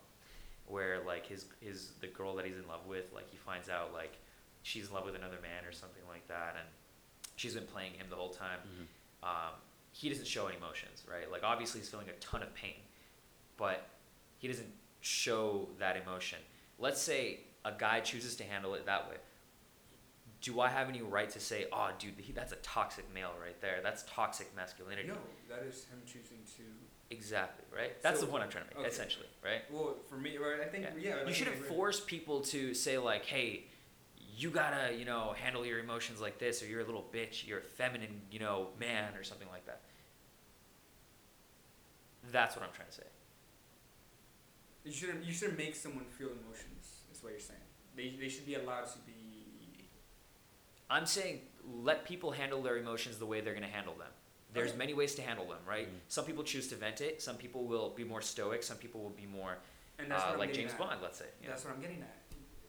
where 0.69 0.99
like 1.05 1.25
his 1.25 1.45
his 1.59 1.91
the 1.99 2.07
girl 2.07 2.35
that 2.35 2.45
he's 2.45 2.55
in 2.55 2.67
love 2.67 2.85
with 2.87 3.11
like 3.13 3.29
he 3.29 3.37
finds 3.37 3.69
out 3.69 3.91
like 3.93 4.17
she's 4.61 4.87
in 4.87 4.93
love 4.93 5.03
with 5.03 5.15
another 5.15 5.37
man 5.41 5.65
or 5.67 5.71
something 5.71 6.03
like 6.07 6.25
that 6.27 6.55
and 6.57 6.67
she's 7.35 7.55
been 7.55 7.65
playing 7.65 7.91
him 7.93 8.05
the 8.09 8.15
whole 8.15 8.29
time 8.29 8.59
um, 9.23 9.53
he 9.91 10.09
doesn't 10.09 10.27
show 10.27 10.45
any 10.45 10.57
emotions 10.57 11.03
right 11.09 11.31
like 11.31 11.43
obviously 11.43 11.79
he's 11.79 11.89
feeling 11.89 12.07
a 12.07 12.19
ton 12.19 12.43
of 12.43 12.53
pain 12.53 12.75
but 13.57 13.87
he 14.37 14.47
doesn't 14.47 14.71
show 15.01 15.67
that 15.79 15.97
emotion 15.97 16.39
let's 16.77 17.01
say 17.01 17.39
a 17.65 17.71
guy 17.77 17.99
chooses 17.99 18.35
to 18.35 18.43
handle 18.43 18.75
it 18.75 18.85
that 18.85 19.09
way 19.09 19.15
do 20.41 20.59
i 20.61 20.67
have 20.69 20.87
any 20.89 21.01
right 21.01 21.29
to 21.29 21.39
say 21.39 21.65
oh 21.73 21.89
dude 21.99 22.13
he, 22.17 22.31
that's 22.31 22.51
a 22.53 22.57
toxic 22.57 23.05
male 23.13 23.31
right 23.41 23.59
there 23.61 23.79
that's 23.83 24.03
toxic 24.07 24.53
masculinity 24.55 25.07
No, 25.09 25.15
that 25.49 25.63
is 25.65 25.85
him 25.85 25.99
choosing 26.05 26.37
to. 26.57 26.63
exactly 27.15 27.65
right 27.75 28.01
that's 28.01 28.19
So- 28.19 28.25
the 28.25 28.31
point 28.31 28.43
i'm 28.43 28.49
trying 28.49 28.65
to 28.65 28.69
make 28.71 28.79
okay. 28.79 28.87
essentially 28.89 29.27
right 29.43 29.61
Well, 29.71 29.95
for 30.07 30.15
me, 30.17 30.37
right, 30.37 30.59
I 30.61 30.65
think 30.65 30.85
Yeah. 30.85 30.91
yeah. 31.09 31.19
you 31.21 31.25
like, 31.25 31.35
shouldn't 31.35 31.57
force 31.65 31.99
people 31.99 32.41
to 32.53 32.73
say 32.73 32.97
like, 32.97 33.25
"Hey, 33.25 33.65
you 34.41 34.49
gotta, 34.49 34.93
you 34.93 35.05
know, 35.05 35.33
handle 35.43 35.65
your 35.65 35.79
emotions 35.79 36.19
like 36.21 36.39
this, 36.39 36.61
or 36.63 36.67
you're 36.67 36.81
a 36.81 36.85
little 36.85 37.05
bitch, 37.13 37.45
you're 37.47 37.59
a 37.59 37.69
feminine, 37.81 38.21
you 38.31 38.39
know, 38.39 38.69
man, 38.79 39.15
or 39.15 39.23
something 39.23 39.47
like 39.49 39.65
that." 39.65 39.81
That's 42.31 42.55
what 42.55 42.63
I'm 42.65 42.73
trying 42.73 42.87
to 42.89 42.93
say. 42.95 43.07
You 44.85 44.91
shouldn't. 44.91 45.23
You 45.25 45.33
shouldn't 45.33 45.57
make 45.57 45.75
someone 45.75 46.05
feel 46.05 46.29
emotions. 46.29 47.03
Is 47.11 47.21
what 47.23 47.31
you're 47.31 47.39
saying. 47.39 47.59
They 47.95 48.15
they 48.19 48.29
should 48.29 48.45
be 48.45 48.55
allowed 48.55 48.87
to 48.95 48.99
be. 49.05 49.18
I'm 50.89 51.05
saying 51.05 51.41
let 51.83 52.05
people 52.05 52.31
handle 52.31 52.61
their 52.61 52.77
emotions 52.77 53.17
the 53.17 53.25
way 53.25 53.41
they're 53.41 53.53
gonna 53.53 53.67
handle 53.67 53.93
them. 53.95 54.07
There's 54.53 54.69
Okay. 54.71 54.77
many 54.79 54.93
ways 54.95 55.13
to 55.15 55.21
handle 55.21 55.45
them, 55.47 55.59
right? 55.67 55.87
Mhm. 55.87 55.99
Some 56.07 56.25
people 56.25 56.43
choose 56.43 56.67
to 56.69 56.75
vent 56.75 57.01
it. 57.01 57.21
Some 57.21 57.37
people 57.37 57.65
will 57.65 57.89
be 57.91 58.03
more 58.03 58.21
stoic. 58.21 58.63
Some 58.63 58.77
people 58.77 59.01
will 59.01 59.11
be 59.11 59.25
more 59.27 59.57
And 59.99 60.09
that's 60.09 60.23
uh, 60.23 60.37
like 60.39 60.53
James 60.53 60.71
at. 60.71 60.79
Bond, 60.79 61.01
let's 61.01 61.17
say. 61.19 61.25
Yeah. 61.41 61.49
That's 61.49 61.63
what 61.65 61.73
I'm 61.75 61.81
getting 61.81 62.01
at. 62.01 62.15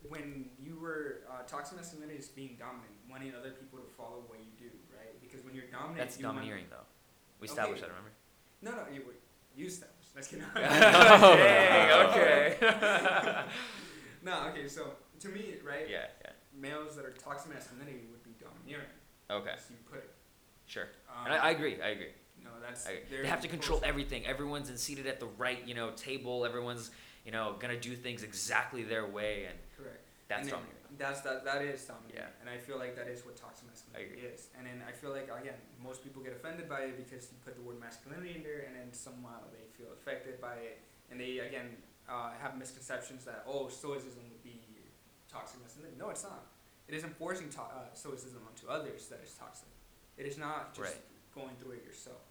When 0.09 0.51
you 0.59 0.77
were 0.81 1.23
uh, 1.31 1.43
toxic 1.47 1.77
masculinity 1.79 2.19
is 2.19 2.29
being 2.29 2.57
dominant, 2.59 2.91
wanting 3.09 3.35
other 3.35 3.53
people 3.53 3.79
to 3.79 3.85
follow 3.97 4.25
what 4.27 4.39
you 4.41 4.51
do, 4.59 4.71
right? 4.99 5.19
Because 5.21 5.45
when 5.45 5.55
you're 5.55 5.67
dominant, 5.71 5.99
That's 5.99 6.19
you 6.19 6.27
want- 6.27 6.39
domineering, 6.39 6.67
though. 6.71 6.85
We 7.39 7.47
established 7.49 7.83
Okay. 7.85 7.93
that, 7.93 7.97
remember? 7.97 8.13
No, 8.63 8.71
no, 8.73 8.93
you 8.93 9.15
you 9.55 9.67
established. 9.67 10.11
Let's 10.15 10.29
get 10.29 10.41
Dang, 10.55 12.09
okay. 12.11 12.59
no, 14.23 14.49
okay. 14.49 14.69
So 14.69 14.97
to 15.21 15.29
me, 15.29 15.57
right? 15.65 15.89
yeah, 15.89 16.07
yeah. 16.23 16.33
Males 16.59 16.97
that 16.97 17.05
are 17.05 17.13
toxic 17.13 17.53
masculinity 17.53 18.07
would 18.11 18.23
be 18.25 18.31
domineering. 18.43 18.91
Okay, 19.31 19.51
As 19.55 19.71
you 19.71 19.77
put 19.89 19.99
it. 19.99 20.11
sure. 20.67 20.89
Um, 21.09 21.27
And 21.27 21.35
I, 21.35 21.49
I 21.49 21.51
agree. 21.51 21.81
I 21.81 21.89
agree. 21.89 22.13
No, 22.43 22.51
that's. 22.61 22.87
I 22.87 22.93
agree. 22.93 23.03
they're 23.11 23.27
have 23.27 23.41
to 23.43 23.49
control 23.49 23.81
everything. 23.85 24.27
Everyone's 24.27 24.71
in 24.71 24.77
seated 24.77 25.07
at 25.07 25.21
the 25.21 25.27
right, 25.39 25.67
you 25.67 25.75
know, 25.75 25.91
table. 25.91 26.45
Everyone's, 26.45 26.91
you 27.25 27.33
know, 27.33 27.55
gonna 27.61 27.79
do 27.79 27.95
things 27.95 28.23
exactly 28.23 28.83
their 28.83 29.07
way, 29.07 29.45
and 29.45 29.59
Correct. 29.77 30.03
that's 30.29 30.43
and 30.43 30.51
domineering. 30.51 30.77
That's 30.99 31.21
that. 31.21 31.45
That 31.45 31.63
is 31.63 31.85
dominating. 31.85 32.17
Yeah. 32.17 32.41
And 32.41 32.49
I 32.51 32.57
feel 32.59 32.79
like 32.79 32.97
that 32.97 33.07
is 33.09 33.25
what 33.25 33.37
toxic 33.37 33.69
masculinity 33.69 34.21
is. 34.27 34.49
And 34.59 34.67
then 34.67 34.83
I 34.87 34.93
feel 34.93 35.11
like 35.11 35.31
again, 35.31 35.55
most 35.83 36.03
people 36.03 36.23
get 36.23 36.33
offended 36.33 36.69
by 36.69 36.91
it 36.91 36.97
because 36.97 37.31
you 37.31 37.39
put 37.45 37.55
the 37.55 37.63
word 37.63 37.79
masculinity 37.79 38.35
in 38.37 38.43
there, 38.43 38.65
and 38.67 38.75
then 38.75 38.93
somehow 38.93 39.47
they 39.53 39.69
feel 39.77 39.93
affected 39.93 40.41
by 40.41 40.55
it, 40.55 40.81
and 41.11 41.21
they 41.21 41.39
again 41.39 41.77
uh, 42.09 42.31
have 42.43 42.59
misconceptions 42.59 43.25
that 43.25 43.45
oh, 43.47 43.69
stoicism 43.69 44.25
would 44.33 44.43
be 44.43 44.61
toxic 45.31 45.61
masculinity. 45.63 45.97
No, 45.99 46.11
it's 46.11 46.23
not. 46.25 46.43
It 46.89 46.95
is 46.95 47.05
enforcing 47.05 47.49
to- 47.51 47.61
uh, 47.61 47.93
stoicism 47.95 48.41
onto 48.49 48.69
others 48.69 49.09
that 49.09 49.21
is 49.25 49.33
toxic. 49.35 49.69
It 50.17 50.27
is 50.27 50.37
not 50.39 50.75
just 50.75 50.95
Right. 50.95 51.05
going 51.35 51.55
through 51.57 51.73
it 51.73 51.85
yourself. 51.85 52.23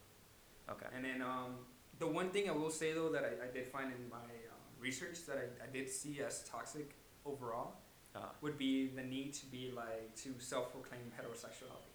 Okay. 0.69 0.85
And 0.95 1.03
then 1.03 1.21
um, 1.21 1.65
the 1.97 2.07
one 2.07 2.29
thing 2.29 2.49
I 2.49 2.51
will 2.53 2.69
say 2.69 2.93
though 2.93 3.09
that 3.09 3.23
I, 3.23 3.47
I 3.47 3.51
did 3.51 3.67
find 3.67 3.91
in 3.91 4.09
my 4.09 4.17
um, 4.51 4.61
research 4.79 5.25
that 5.27 5.37
I, 5.37 5.63
I 5.63 5.67
did 5.71 5.89
see 5.89 6.21
as 6.21 6.43
toxic 6.43 6.93
overall 7.25 7.71
Uh, 8.15 8.25
would 8.41 8.57
be 8.57 8.89
the 8.99 9.05
need 9.05 9.29
to 9.41 9.45
be 9.53 9.63
like 9.83 10.09
to 10.23 10.29
self-proclaim 10.39 11.05
heterosexuality, 11.15 11.93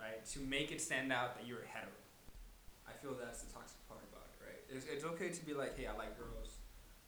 right? 0.00 0.20
To 0.32 0.38
make 0.40 0.68
it 0.74 0.80
stand 0.80 1.12
out 1.12 1.36
that 1.36 1.44
you're 1.46 1.60
a 1.68 1.70
hetero. 1.74 2.00
I 2.90 2.92
feel 3.00 3.12
that's 3.22 3.42
the 3.44 3.50
toxic 3.52 3.76
part 3.88 4.00
about 4.10 4.24
it, 4.32 4.36
right? 4.46 4.60
It's, 4.72 4.86
it's 4.92 5.04
okay 5.12 5.28
to 5.38 5.42
be 5.48 5.52
like, 5.52 5.72
hey, 5.78 5.86
I 5.86 5.94
like 6.02 6.16
girls, 6.16 6.50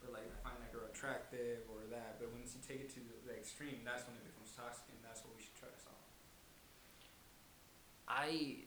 but 0.01 0.13
like 0.17 0.29
I 0.29 0.39
find 0.47 0.57
that 0.63 0.71
girl 0.77 0.86
attractive 0.97 1.61
or 1.69 1.85
that. 1.91 2.17
But 2.19 2.33
once 2.33 2.57
you 2.57 2.61
take 2.67 2.81
it 2.81 2.91
to 2.95 3.01
the, 3.01 3.29
the 3.29 3.37
extreme, 3.37 3.85
that's 3.85 4.09
when 4.09 4.17
it 4.17 4.25
becomes 4.25 4.57
toxic, 4.57 4.89
and 4.89 4.99
that's 5.05 5.21
what 5.21 5.37
we 5.37 5.43
should 5.45 5.55
try 5.61 5.69
to 5.69 5.77
solve. 5.77 6.01
I, 8.09 8.65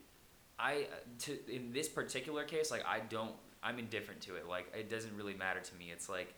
I 0.60 0.86
to 1.26 1.54
in 1.54 1.74
this 1.74 1.90
particular 1.90 2.44
case, 2.44 2.70
like 2.70 2.86
I 2.86 3.00
don't, 3.00 3.34
I'm 3.64 3.80
indifferent 3.80 4.22
to 4.22 4.36
it. 4.36 4.48
Like 4.48 4.72
it 4.78 4.90
doesn't 4.90 5.16
really 5.18 5.34
matter 5.34 5.60
to 5.60 5.76
me. 5.76 5.90
It's 5.92 6.08
like, 6.08 6.34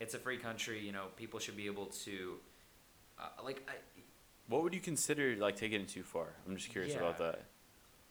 it's 0.00 0.14
a 0.14 0.18
free 0.18 0.38
country. 0.38 0.84
You 0.84 0.92
know, 0.92 1.06
people 1.16 1.38
should 1.38 1.56
be 1.56 1.66
able 1.66 1.86
to, 1.86 2.34
uh, 3.18 3.28
like 3.44 3.62
I, 3.68 3.74
What 4.48 4.62
would 4.62 4.74
you 4.74 4.80
consider 4.80 5.36
like 5.36 5.56
taking 5.56 5.80
it 5.82 5.88
too 5.88 6.02
far? 6.02 6.28
I'm 6.46 6.56
just 6.56 6.70
curious 6.70 6.96
about 6.96 7.18
that. 7.18 7.44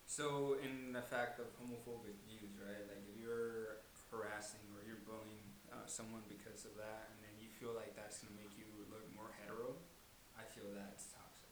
So, 0.07 0.55
in 0.63 0.93
the 0.93 1.01
fact 1.01 1.35
of 1.39 1.51
homophobic 1.59 2.15
views, 2.23 2.55
right? 2.63 2.79
Like, 2.87 3.03
if 3.11 3.19
you're 3.19 3.83
harassing 4.07 4.63
or 4.71 4.79
you're 4.87 5.03
bullying 5.03 5.51
uh, 5.67 5.83
someone 5.83 6.23
because 6.31 6.63
of 6.63 6.71
that, 6.79 7.06
and 7.06 7.06
then 7.06 7.06
you 7.06 7.06
feel 7.67 7.75
like 7.75 7.95
that's 7.99 8.23
gonna 8.23 8.35
make 8.39 8.55
you 8.55 8.63
look 8.87 9.03
more 9.11 9.27
hetero, 9.43 9.75
I 10.39 10.47
feel 10.55 10.71
that's 10.71 11.11
toxic. 11.11 11.51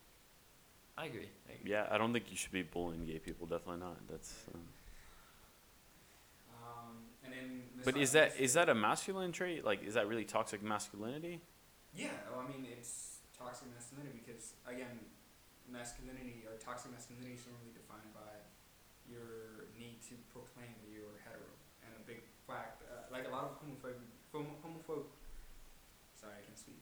I 0.98 1.12
agree. 1.12 1.28
I 1.50 1.60
agree. 1.60 1.72
Yeah, 1.72 1.88
I 1.92 1.98
don't 1.98 2.14
think 2.14 2.32
you 2.32 2.38
should 2.38 2.54
be 2.56 2.64
bullying 2.64 3.04
gay 3.06 3.20
people. 3.20 3.48
Definitely 3.48 3.84
not. 3.84 4.00
That's. 4.08 4.48
Um, 4.54 4.64
Um, 6.56 7.12
and 7.24 7.34
then. 7.34 7.84
but 7.84 7.98
is 7.98 8.14
that 8.14 8.32
is 8.40 8.54
that 8.54 8.70
a 8.70 8.76
masculine 8.76 9.32
trait? 9.32 9.66
Like, 9.66 9.84
is 9.84 9.96
that 9.96 10.08
really 10.08 10.24
toxic 10.24 10.64
masculinity? 10.64 11.42
Yeah, 11.94 12.16
well, 12.32 12.48
I 12.48 12.48
mean, 12.48 12.64
it's 12.72 13.20
toxic 13.38 13.68
masculinity 13.76 14.24
because 14.24 14.56
again, 14.64 15.04
masculinity 15.68 16.48
or 16.48 16.56
toxic 16.64 16.92
masculinity 16.96 17.36
is 17.36 17.44
normally 17.44 17.76
defined 17.76 18.12
by 18.16 18.32
your 19.04 19.68
need 19.78 20.00
to 20.10 20.16
proclaim 20.32 20.72
that 20.80 20.90
you're 20.90 21.20
hetero, 21.28 21.52
and 21.84 21.92
a 21.94 22.04
big 22.08 22.24
fact, 22.48 22.82
uh, 22.88 23.06
like 23.12 23.28
a 23.28 23.32
lot 23.32 23.44
of 23.46 23.52
homophobic, 23.62 24.02
homophobic, 24.34 25.06
sorry, 26.18 26.34
I 26.40 26.42
can't 26.42 26.58
speak, 26.58 26.82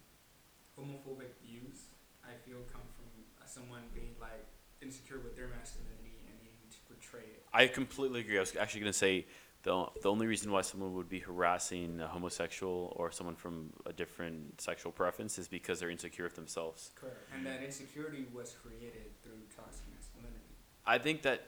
homophobic 0.80 1.34
views, 1.44 1.88
I 2.24 2.34
feel 2.46 2.60
come 2.72 2.82
from 2.96 3.06
uh, 3.42 3.46
someone 3.46 3.82
being 3.94 4.16
like 4.20 4.46
insecure 4.82 5.20
with 5.24 5.36
their 5.36 5.48
masculinity 5.48 6.18
and 6.28 6.36
needing 6.40 6.70
to 6.72 6.78
portray 6.88 7.22
it. 7.22 7.44
I 7.54 7.68
completely 7.68 8.22
agree. 8.22 8.38
I 8.38 8.42
was 8.42 8.56
actually 8.56 8.82
gonna 8.82 8.94
say 8.94 9.26
the 9.64 9.86
the 10.02 10.10
only 10.10 10.28
reason 10.28 10.52
why 10.52 10.62
someone 10.62 10.94
would 10.94 11.10
be 11.10 11.20
harassing 11.20 12.00
a 12.02 12.08
homosexual 12.08 12.94
or 12.98 13.12
someone 13.12 13.36
from 13.36 13.72
a 13.86 13.94
different 13.94 14.60
sexual 14.62 14.92
preference 14.92 15.38
is 15.38 15.48
because 15.48 15.80
they're 15.80 15.90
insecure 15.90 16.26
of 16.26 16.36
themselves. 16.36 16.92
Correct. 16.96 17.18
And 17.34 17.46
that 17.46 17.64
insecurity 17.64 18.26
was 18.34 18.56
created 18.62 19.22
through 19.22 19.42
toxic 19.56 19.86
masculinity. 19.94 20.40
I 20.86 20.98
think 20.98 21.22
that 21.22 21.48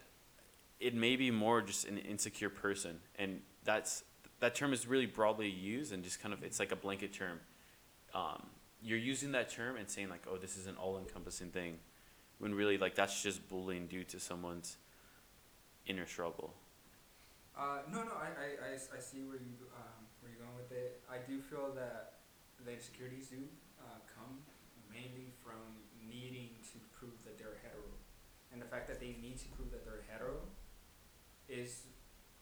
it 0.80 0.94
may 0.94 1.16
be 1.16 1.32
more 1.32 1.62
just 1.62 1.88
an 1.88 1.98
insecure 1.98 2.50
person, 2.50 3.00
and 3.18 3.42
that's 3.64 4.04
that 4.40 4.56
term 4.56 4.74
is 4.74 4.88
really 4.88 5.06
broadly 5.06 5.50
used 5.50 5.94
and 5.94 6.04
just 6.04 6.22
kind 6.22 6.34
of 6.34 6.44
it's 6.44 6.60
like 6.60 6.72
a 6.72 6.76
blanket 6.76 7.14
term. 7.14 7.40
Um, 8.14 8.48
you're 8.86 9.00
using 9.00 9.32
that 9.32 9.50
term 9.50 9.78
and 9.78 9.90
saying 9.90 10.10
like, 10.10 10.22
oh, 10.32 10.38
this 10.38 10.58
is 10.58 10.68
an 10.68 10.76
all-encompassing 10.76 11.50
thing, 11.50 11.80
when 12.38 12.54
really 12.54 12.78
like 12.78 12.94
that's 12.94 13.24
just 13.24 13.50
bullying 13.50 13.88
due 13.88 14.04
to 14.04 14.20
someone's 14.20 14.78
inner 15.88 16.06
struggle. 16.06 16.54
Uh, 17.58 17.80
no, 17.92 18.04
no, 18.04 18.12
I, 18.12 18.28
I, 18.28 18.48
I, 18.68 18.98
I 18.98 19.00
see 19.00 19.24
where 19.24 19.38
you 19.38 19.56
um, 19.76 20.06
where 20.22 20.32
you're 20.32 20.46
going 20.46 20.56
with 20.56 20.72
it. 20.72 21.02
I 21.10 21.18
do 21.28 21.42
feel 21.42 21.72
that 21.76 22.14
the 22.66 22.74
insecurities 22.74 23.28
do 23.28 23.38
uh, 23.80 23.98
come 24.16 24.38
mainly 24.92 25.34
from 25.44 25.62
needing 26.08 26.50
to 26.72 26.80
prove 27.00 27.14
that 27.26 27.38
they're 27.40 27.58
hetero, 27.64 27.90
and 28.54 28.62
the 28.62 28.66
fact 28.66 28.88
that 28.88 29.00
they 29.00 29.16
need 29.22 29.38
to 29.40 29.48
prove 29.50 29.72
that 29.72 29.84
they're 29.86 30.04
hetero 30.12 30.36
is 31.50 31.84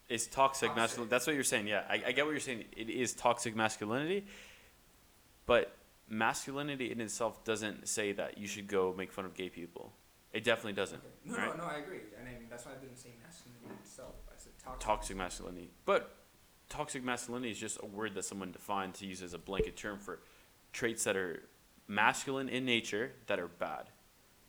It's 0.10 0.28
toxic, 0.28 0.70
Toxic. 0.70 0.82
masculinity. 0.82 1.10
That's 1.10 1.28
what 1.28 1.36
you're 1.36 1.44
saying. 1.44 1.68
Yeah, 1.68 1.84
I, 1.89 2.04
I 2.08 2.12
get 2.12 2.26
what 2.26 2.32
you're 2.32 2.39
saying. 2.39 2.66
It 2.76 2.89
is 2.89 3.14
toxic 3.14 3.56
masculinity, 3.56 4.26
but 5.46 5.76
masculinity 6.10 6.91
in 6.91 7.01
itself 7.01 7.43
doesn't 7.43 7.88
say 7.88 8.12
that 8.14 8.38
you 8.38 8.47
should 8.47 8.68
go 8.68 8.93
make 8.97 9.12
fun 9.12 9.26
of 9.26 9.34
gay 9.34 9.49
people. 9.49 9.93
It 10.32 10.43
definitely 10.43 10.74
doesn't. 10.74 10.97
okay. 10.99 11.08
No, 11.26 11.38
right? 11.38 11.58
no, 11.58 11.64
no. 11.66 11.70
I 11.70 11.78
agree, 11.78 11.99
and 12.18 12.26
then 12.28 12.36
that's 12.49 12.66
why 12.66 12.72
I 12.72 12.76
didn't 12.76 12.97
say 12.97 13.10
masculinity 13.24 13.68
itself. 13.84 14.16
I 14.28 14.34
said 14.38 14.54
toxic. 14.64 14.80
Toxic 14.86 15.18
masculinity, 15.18 15.70
but 15.86 16.16
toxic 16.70 17.04
masculinity 17.04 17.51
is 17.51 17.60
just 17.60 17.78
a 17.84 17.86
word 17.86 18.16
that 18.16 18.26
someone 18.26 18.51
defined 18.51 18.95
to 18.95 19.06
use 19.06 19.22
as 19.22 19.34
a 19.34 19.38
blanket 19.38 19.76
term 19.76 19.99
for 19.99 20.20
traits 20.72 21.04
that 21.04 21.16
are 21.16 21.43
masculine 21.88 22.49
in 22.49 22.66
nature 22.66 23.12
that 23.28 23.39
are 23.39 23.47
bad, 23.47 23.89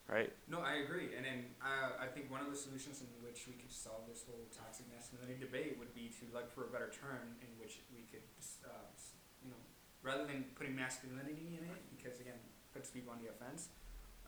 right? 0.09 0.33
No, 0.49 0.61
I 0.61 0.81
agree, 0.89 1.11
and 1.17 1.25
then 1.25 1.45
uh, 1.61 2.01
I 2.01 2.07
think 2.07 2.31
one 2.31 2.41
of 2.41 2.49
the 2.51 2.57
solutions 2.57 3.03
in 3.05 3.09
which 3.23 3.45
we 3.47 3.53
could 3.53 3.71
solve 3.73 4.09
this 4.09 4.25
whole 4.27 4.41
toxic 4.57 4.87
masculinity 4.89 5.37
debate 5.39 5.77
would 5.79 5.93
be 5.95 6.09
to 6.21 6.25
look 6.33 6.49
for 6.55 6.65
a 6.65 6.69
better 6.73 6.89
term 6.89 7.37
in 7.45 7.49
which 7.61 7.81
we 7.93 8.09
could, 8.09 8.25
uh, 8.65 8.89
s- 8.97 9.13
you 9.45 9.51
know, 9.51 9.61
rather 10.05 10.25
than 10.27 10.45
putting 10.55 10.77
masculinity 10.77 11.59
in 11.59 11.65
it, 11.65 11.81
because 11.97 12.21
again, 12.21 12.39
puts 12.73 12.91
people 12.91 13.13
on 13.13 13.19
the 13.25 13.31
offense. 13.31 13.69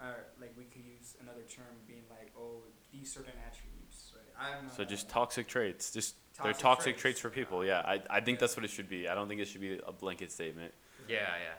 Uh, 0.00 0.12
like 0.40 0.52
we 0.58 0.64
could 0.64 0.84
use 0.84 1.14
another 1.22 1.40
term, 1.48 1.64
being 1.86 2.02
like, 2.10 2.30
oh, 2.38 2.60
these 2.92 3.10
certain 3.12 3.32
attributes, 3.46 4.12
right? 4.14 4.48
I'm 4.58 4.68
So 4.70 4.84
just 4.84 5.08
toxic 5.08 5.46
traits. 5.46 5.90
Just 5.92 6.16
they're 6.42 6.52
Toxic 6.52 6.62
toxic 6.62 6.84
traits, 6.98 7.00
traits 7.00 7.20
for 7.20 7.30
people. 7.30 7.64
yeah. 7.64 7.80
Yeah, 7.82 7.90
I, 8.10 8.16
I 8.18 8.20
think 8.20 8.36
Yeah. 8.36 8.40
that's 8.40 8.56
what 8.56 8.64
it 8.64 8.70
should 8.70 8.90
be. 8.90 9.08
I 9.08 9.14
don't 9.14 9.26
think 9.28 9.40
it 9.40 9.48
should 9.48 9.62
be 9.62 9.78
a 9.86 9.92
blanket 9.92 10.30
statement. 10.32 10.74
Yeah, 11.08 11.16
yeah. 11.20 11.54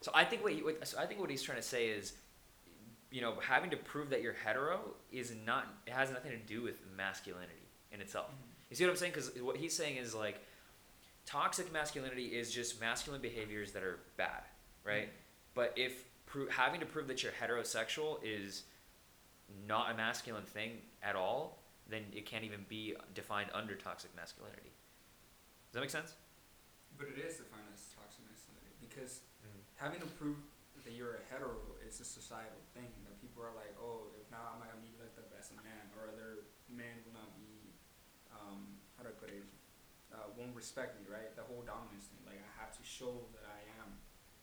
So 0.00 0.10
I 0.14 0.24
think 0.24 0.42
what, 0.42 0.56
you, 0.56 0.64
what 0.64 0.86
so 0.88 0.98
I 0.98 1.06
think 1.06 1.20
what 1.20 1.30
he's 1.30 1.42
trying 1.42 1.58
to 1.58 1.62
say 1.62 1.86
is, 1.88 2.14
you 3.12 3.20
know, 3.20 3.34
having 3.40 3.70
to 3.70 3.76
prove 3.76 4.10
that 4.10 4.22
you're 4.22 4.32
hetero 4.44 4.80
is 5.12 5.32
not. 5.46 5.66
It 5.86 5.92
has 5.92 6.10
nothing 6.10 6.32
to 6.32 6.36
do 6.36 6.62
with 6.62 6.80
masculinity 6.96 7.52
in 7.92 8.00
itself. 8.00 8.26
Mhm. 8.30 8.70
You 8.70 8.76
see 8.76 8.84
what 8.84 8.90
I'm 8.90 8.96
saying? 8.96 9.12
Because 9.12 9.30
what 9.40 9.56
he's 9.56 9.74
saying 9.76 9.96
is 9.98 10.14
like, 10.16 10.40
toxic 11.28 11.70
masculinity 11.70 12.32
is 12.32 12.50
just 12.50 12.80
masculine 12.80 13.20
behaviors 13.20 13.72
that 13.72 13.82
are 13.82 14.00
bad, 14.16 14.48
right? 14.82 15.10
But 15.52 15.74
if 15.76 16.04
pro- 16.24 16.48
having 16.48 16.80
to 16.80 16.86
prove 16.86 17.06
that 17.08 17.22
you're 17.22 17.36
heterosexual 17.36 18.16
is 18.24 18.64
not 19.68 19.92
a 19.92 19.94
masculine 19.94 20.48
thing 20.48 20.80
at 21.02 21.16
all, 21.16 21.60
then 21.84 22.00
it 22.16 22.24
can't 22.24 22.44
even 22.44 22.64
be 22.68 22.96
defined 23.12 23.50
under 23.52 23.76
toxic 23.76 24.08
masculinity. 24.16 24.72
Does 25.68 25.74
that 25.76 25.80
make 25.80 25.92
sense? 25.92 26.16
But 26.96 27.12
it 27.12 27.20
is 27.20 27.36
defined 27.36 27.68
as 27.76 27.92
toxic 27.92 28.24
masculinity 28.24 28.72
because 28.80 29.20
mm-hmm. 29.44 29.60
having 29.76 30.00
to 30.00 30.08
prove 30.16 30.40
that 30.80 30.96
you're 30.96 31.20
a 31.20 31.24
hetero 31.28 31.60
is 31.84 32.00
a 32.00 32.08
societal 32.08 32.64
thing 32.72 32.88
that 33.04 33.20
people 33.20 33.44
are 33.44 33.52
like, 33.52 33.76
oh, 33.76 34.08
if 34.16 34.24
not, 34.32 34.56
I'm 34.56 34.64
not 34.64 34.72
gonna 34.72 34.80
be 34.80 34.96
looked 34.96 35.20
up 35.20 35.28
as 35.36 35.52
a 35.52 35.60
man, 35.60 35.92
or 35.92 36.08
other 36.08 36.48
men 36.72 37.04
will 37.04 37.20
not 37.20 37.36
be, 37.36 37.76
um, 38.32 38.80
how 38.96 39.04
do 39.04 39.12
I 39.12 39.16
put 39.20 39.28
it, 39.28 39.44
uh, 40.08 40.27
won't 40.38 40.54
respect 40.54 41.00
me, 41.00 41.06
right? 41.12 41.34
The 41.34 41.42
whole 41.42 41.62
dominance 41.66 42.06
thing, 42.06 42.20
like 42.26 42.38
I 42.38 42.60
have 42.60 42.72
to 42.76 42.84
show 42.84 43.26
that 43.34 43.44
I 43.44 43.82
am 43.82 43.92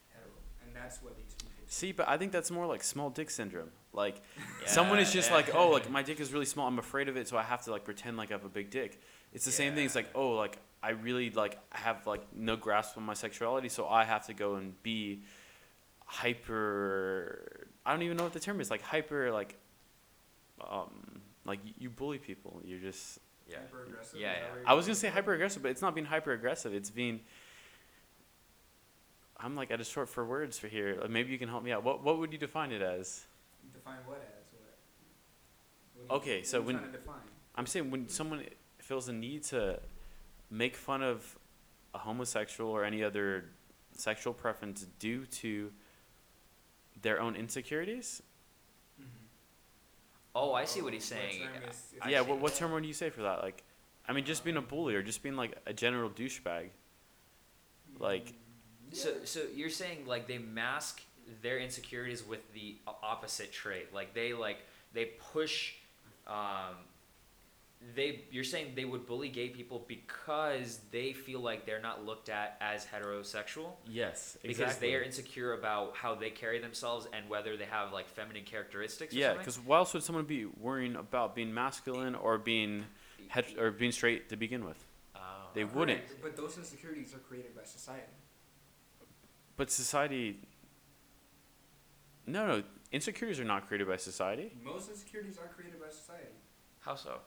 hetero, 0.10 0.36
and 0.64 0.76
that's 0.76 1.02
what 1.02 1.18
leads 1.18 1.34
people. 1.34 1.52
See, 1.68 1.92
but 1.92 2.08
I 2.08 2.18
think 2.18 2.32
that's 2.32 2.52
more 2.52 2.66
like 2.66 2.84
small 2.84 3.10
dick 3.10 3.30
syndrome. 3.30 3.72
Like 3.94 4.22
someone 4.66 5.00
is 5.00 5.12
just 5.12 5.30
yeah. 5.30 5.38
like, 5.38 5.56
oh, 5.56 5.70
like 5.70 5.90
my 5.90 6.04
dick 6.04 6.20
is 6.20 6.34
really 6.34 6.46
small. 6.46 6.68
I'm 6.68 6.80
afraid 6.80 7.08
of 7.08 7.18
it, 7.18 7.28
so 7.28 7.38
I 7.38 7.44
have 7.44 7.64
to 7.64 7.72
like 7.72 7.86
pretend 7.86 8.18
like 8.18 8.32
I 8.32 8.34
have 8.34 8.46
a 8.46 8.50
big 8.50 8.70
dick. 8.70 9.02
It's 9.34 9.46
the 9.46 9.52
same 9.52 9.74
thing. 9.74 9.86
It's 9.86 9.96
like, 9.96 10.10
oh, 10.14 10.32
like 10.32 10.60
I 10.84 10.92
really 10.92 11.30
like 11.32 11.58
have 11.72 12.06
like 12.06 12.22
no 12.36 12.56
grasp 12.56 12.98
on 12.98 13.04
my 13.04 13.14
sexuality, 13.14 13.70
so 13.70 13.88
I 13.88 14.04
have 14.04 14.28
to 14.28 14.34
go 14.34 14.56
and 14.56 14.82
be 14.84 15.22
hyper. 16.06 17.68
I 17.86 17.92
don't 17.92 18.04
even 18.04 18.18
know 18.18 18.24
what 18.24 18.34
the 18.34 18.40
term 18.40 18.62
is. 18.62 18.70
Like 18.70 18.82
hyper, 18.82 19.32
like, 19.32 19.58
um, 20.66 21.22
like 21.46 21.60
you 21.80 21.90
bully 21.90 22.18
people. 22.18 22.62
You're 22.64 22.80
just. 22.80 23.20
Yeah. 23.48 23.58
Hyper-aggressive, 23.60 24.20
Yeah, 24.20 24.34
yeah. 24.34 24.46
I 24.66 24.74
was 24.74 24.86
going 24.86 24.94
gonna 24.94 24.96
say 24.96 25.10
hyper 25.10 25.34
aggressive, 25.34 25.62
but 25.62 25.70
it's 25.72 25.82
not 25.82 25.94
being 25.94 26.08
hyper 26.08 26.32
aggressive. 26.32 26.74
It's 26.74 26.90
being. 26.90 27.22
I'm 29.38 29.56
like 29.56 29.70
at 29.70 29.80
a 29.80 29.84
short 29.84 30.10
for 30.10 30.26
words 30.26 30.58
for 30.58 30.68
here. 30.68 30.98
Like, 31.00 31.10
Maybe 31.10 31.32
you 31.32 31.38
can 31.38 31.50
help 31.50 31.64
me 31.64 31.72
out. 31.72 31.84
What 31.84 32.04
what 32.04 32.18
would 32.20 32.32
you 32.32 32.40
define 32.40 32.72
it 32.72 32.82
as? 32.82 33.26
Define 33.74 33.98
what 34.06 34.18
as 34.18 34.54
what? 34.54 36.08
what 36.08 36.10
you- 36.10 36.16
Okay, 36.34 36.44
so 36.44 36.62
when-? 36.62 36.80
I'm 37.56 37.66
saying 37.66 37.92
when 37.92 38.08
someone 38.10 38.46
feels 38.80 39.06
the 39.06 39.14
need 39.14 39.44
to 39.44 39.80
make 40.50 40.76
fun 40.76 41.02
of 41.04 41.38
a 41.94 41.98
homosexual 42.00 42.70
or 42.72 42.84
any 42.84 43.04
other 43.04 43.46
sexual 43.94 44.34
preference 44.34 44.86
due 45.00 45.26
to 45.28 45.72
their 47.02 47.20
own 47.22 47.36
insecurities. 47.36 48.22
Oh, 50.36 50.54
I 50.54 50.66
see 50.66 50.82
what 50.82 50.92
he's 50.94 51.06
saying. 51.06 51.44
is- 51.70 51.76
is 51.76 51.94
I 52.02 52.10
yeah, 52.10 52.22
see. 52.22 52.30
what, 52.30 52.40
what 52.40 52.56
term 52.56 52.72
would 52.74 52.86
you 52.86 52.94
say 52.94 53.10
for 53.10 53.22
that? 53.22 53.42
Like, 53.42 53.64
I 54.08 54.12
mean, 54.14 54.26
just 54.26 54.44
being 54.44 54.58
a 54.58 54.62
bully 54.62 54.94
or 54.96 55.02
just 55.02 55.24
being 55.24 55.36
like 55.38 55.58
a 55.66 55.74
general 55.74 56.10
douchebag. 56.10 56.70
like- 58.00 58.34
Mm, 58.92 58.96
So, 58.96 59.24
so 59.24 59.46
you're 59.56 59.70
saying 59.70 60.06
like 60.06 60.28
they 60.28 60.38
mask 60.38 61.02
their 61.42 61.58
insecurities 61.60 62.24
with 62.24 62.42
the 62.54 62.76
opposite 63.02 63.52
trait. 63.52 63.94
Like 63.94 64.14
they 64.14 64.34
like 64.34 64.58
they 64.94 65.06
push. 65.34 65.74
Um, 66.28 66.76
they 67.94 68.24
you're 68.32 68.44
saying 68.44 68.74
they 68.76 68.86
would 68.86 69.06
bully 69.06 69.30
gay 69.30 69.50
people 69.50 69.86
because 69.88 70.80
they 70.92 71.14
feel 71.14 71.40
like 71.40 71.66
they're 71.66 71.82
not 71.82 72.04
looked 72.06 72.30
at 72.30 72.58
as 72.62 72.86
heterosexual 72.86 73.74
Yes, 73.88 74.38
exactly. 74.44 74.48
because 74.48 74.78
they 74.78 74.96
are 74.96 75.02
insecure 75.04 75.54
about 75.54 75.96
how 75.96 76.16
they 76.16 76.30
carry 76.32 76.60
themselves 76.60 77.08
and 77.14 77.30
whether 77.30 77.58
they 77.58 77.66
have 77.66 77.94
like 77.94 78.08
feminine 78.10 78.44
characteristics. 78.44 79.14
Or 79.14 79.18
Yeah, 79.18 79.34
because 79.34 79.60
why 79.60 79.78
else 79.78 79.94
would 79.94 80.04
someone 80.04 80.26
be 80.26 80.46
worrying 80.46 80.96
about 80.96 81.36
being 81.36 81.54
masculine 81.54 82.16
or 82.16 82.38
being 82.38 82.86
het- 83.28 83.58
or 83.58 83.72
being 83.72 83.92
straight 83.92 84.30
to 84.30 84.36
begin 84.36 84.66
with? 84.66 84.84
Oh. 85.16 85.20
they 85.54 85.64
wouldn't. 85.64 86.02
But 86.22 86.36
those 86.36 86.58
insecurities 86.58 87.14
are 87.14 87.20
created 87.20 87.56
by 87.56 87.64
society. 87.64 88.04
But 89.58 89.70
society. 89.72 90.40
No, 92.28 92.48
no, 92.48 92.64
insecurities 92.92 93.40
are 93.40 93.46
not 93.46 93.68
created 93.68 93.88
by 93.88 93.98
society. 93.98 94.52
Most 94.64 94.90
insecurities 94.90 95.38
are 95.38 95.48
created 95.48 95.80
by 95.80 95.90
society. 95.90 96.34
How 96.80 96.96
so? 96.96 97.20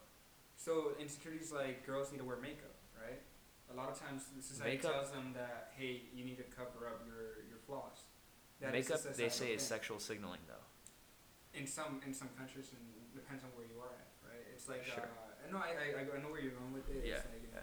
So 0.58 0.92
insecurities 0.98 1.52
like 1.54 1.86
girls 1.86 2.10
need 2.10 2.18
to 2.18 2.24
wear 2.26 2.36
makeup, 2.36 2.74
right? 2.98 3.22
A 3.70 3.74
lot 3.78 3.88
of 3.88 3.96
times 4.00 4.26
the 4.34 4.42
society 4.42 4.76
Makeup- 4.76 4.92
tells 4.92 5.10
them 5.14 5.30
that 5.38 5.72
hey, 5.78 6.02
you 6.12 6.24
need 6.24 6.36
to 6.38 6.48
cover 6.50 6.90
up 6.90 7.06
your, 7.06 7.46
your 7.48 7.62
flaws. 7.66 8.10
That 8.60 8.72
Makeup 8.72 8.98
they 9.16 9.28
say 9.30 9.54
is 9.54 9.62
sexual 9.62 10.00
signaling 10.02 10.42
though. 10.50 10.66
in 11.54 11.64
some 11.66 12.02
in 12.04 12.12
some 12.12 12.28
countries 12.36 12.74
and 12.74 12.82
depends 13.14 13.44
on 13.46 13.50
where 13.54 13.66
you 13.70 13.78
are 13.78 13.94
at, 13.94 14.10
right? 14.26 14.42
It's 14.52 14.68
like 14.68 14.84
Sure. 14.84 15.06
uh, 15.06 15.46
no, 15.52 15.58
I, 15.62 15.78
I 15.78 16.18
I 16.18 16.18
know 16.20 16.28
where 16.34 16.42
you're 16.42 16.58
going 16.58 16.74
with 16.74 16.90
it. 16.90 17.06
Yeah, 17.06 17.22
like, 17.30 17.38
you 17.40 17.48
yeah. 17.54 17.62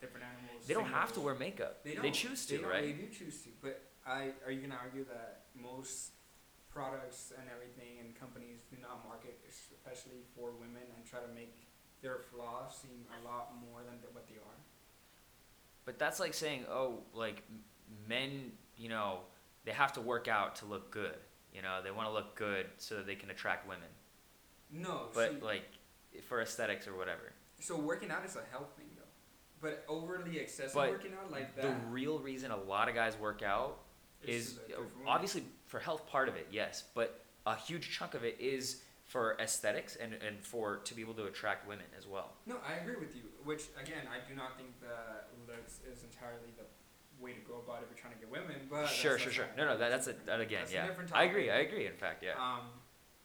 different 0.00 0.24
animals. 0.32 0.64
They 0.66 0.72
don't 0.74 0.88
have 0.88 1.12
to 1.12 1.20
wear 1.20 1.34
makeup. 1.36 1.84
They 1.84 1.94
They, 1.94 2.10
choose 2.10 2.46
They 2.46 2.56
to, 2.56 2.62
don't, 2.62 2.70
right? 2.72 2.84
They 2.88 2.96
do 2.96 3.06
choose 3.12 3.42
to, 3.44 3.50
but 3.60 3.84
I 4.06 4.32
are 4.46 4.50
you 4.50 4.62
gonna 4.64 4.80
argue 4.80 5.04
that 5.12 5.52
most 5.54 6.16
products 6.72 7.32
and 7.36 7.44
everything 7.52 8.00
and 8.00 8.16
companies 8.16 8.64
do 8.72 8.76
not 8.80 9.04
market 9.04 9.36
especially 9.44 10.24
for 10.34 10.52
women 10.56 10.88
and 10.96 11.04
try 11.04 11.20
to 11.20 11.28
make 11.36 11.67
their 12.02 12.18
flaws 12.32 12.76
seem 12.82 13.04
a 13.20 13.24
lot 13.26 13.52
more 13.60 13.80
than 13.84 13.98
th- 14.00 14.12
what 14.12 14.26
they 14.28 14.34
are? 14.36 14.56
But 15.84 15.98
that's 15.98 16.20
like 16.20 16.34
saying, 16.34 16.64
oh, 16.70 17.00
like 17.14 17.42
men, 18.08 18.52
you 18.76 18.88
know, 18.88 19.20
they 19.64 19.72
have 19.72 19.92
to 19.94 20.00
work 20.00 20.28
out 20.28 20.56
to 20.56 20.66
look 20.66 20.90
good. 20.90 21.16
You 21.52 21.62
know, 21.62 21.80
they 21.82 21.90
want 21.90 22.08
to 22.08 22.12
look 22.12 22.34
good 22.36 22.66
so 22.76 22.96
that 22.96 23.06
they 23.06 23.14
can 23.14 23.30
attract 23.30 23.66
women. 23.68 23.88
No, 24.70 25.06
But 25.14 25.30
see, 25.32 25.40
like 25.40 25.64
for 26.26 26.42
aesthetics 26.42 26.86
or 26.86 26.94
whatever. 26.96 27.32
so 27.58 27.76
working 27.78 28.10
out 28.10 28.24
is 28.24 28.36
a 28.36 28.42
health 28.52 28.68
thing 28.76 28.86
though, 28.96 29.02
but 29.62 29.84
overly 29.88 30.38
excessive 30.38 30.74
But 30.74 30.90
working 30.90 31.12
out 31.20 31.30
like 31.32 31.56
that 31.56 31.62
The 31.62 31.86
real 31.90 32.18
reason 32.18 32.50
a 32.50 32.56
lot 32.56 32.88
of 32.88 32.94
guys 32.94 33.16
work 33.16 33.42
out 33.42 33.78
is 34.22 34.54
to 34.54 34.60
the- 34.60 34.72
for 34.74 34.80
women. 34.82 34.92
obviously 35.06 35.44
for 35.66 35.78
health 35.80 36.06
part 36.06 36.28
of 36.28 36.36
it, 36.36 36.48
yes, 36.50 36.84
but 36.94 37.24
a 37.46 37.56
huge 37.56 37.90
chunk 37.90 38.12
of 38.14 38.24
it 38.24 38.36
is 38.38 38.82
for 39.08 39.36
aesthetics 39.40 39.96
and, 39.96 40.12
and 40.26 40.38
for 40.44 40.76
to 40.84 40.92
be 40.94 41.00
able 41.00 41.14
to 41.14 41.24
attract 41.24 41.66
women 41.66 41.86
as 41.96 42.06
well. 42.06 42.32
No, 42.46 42.56
I 42.66 42.74
agree 42.84 42.96
with 43.00 43.16
you. 43.16 43.22
Which 43.42 43.64
again, 43.80 44.04
I 44.06 44.20
do 44.28 44.36
not 44.36 44.56
think 44.56 44.78
that 44.84 45.32
looks 45.48 45.80
is 45.90 46.04
entirely 46.04 46.52
the 46.60 46.68
way 47.18 47.32
to 47.32 47.40
go 47.40 47.64
about 47.64 47.80
it 47.80 47.88
if 47.88 47.96
you're 47.96 48.02
trying 48.04 48.12
to 48.14 48.20
get 48.20 48.30
women. 48.30 48.68
But 48.70 48.86
sure, 48.86 49.16
that's- 49.16 49.32
sure, 49.32 49.32
that's 49.32 49.34
sure. 49.34 49.48
No, 49.56 49.64
no, 49.64 49.78
that, 49.80 49.88
that's 49.90 50.06
a, 50.08 50.14
that 50.28 50.40
again, 50.40 50.60
that's 50.68 50.72
a 50.72 50.92
yeah. 50.92 51.16
I 51.16 51.24
agree, 51.24 51.50
I 51.50 51.64
agree. 51.64 51.86
In 51.88 51.96
fact, 51.96 52.22
yeah. 52.22 52.36
Um, 52.36 52.68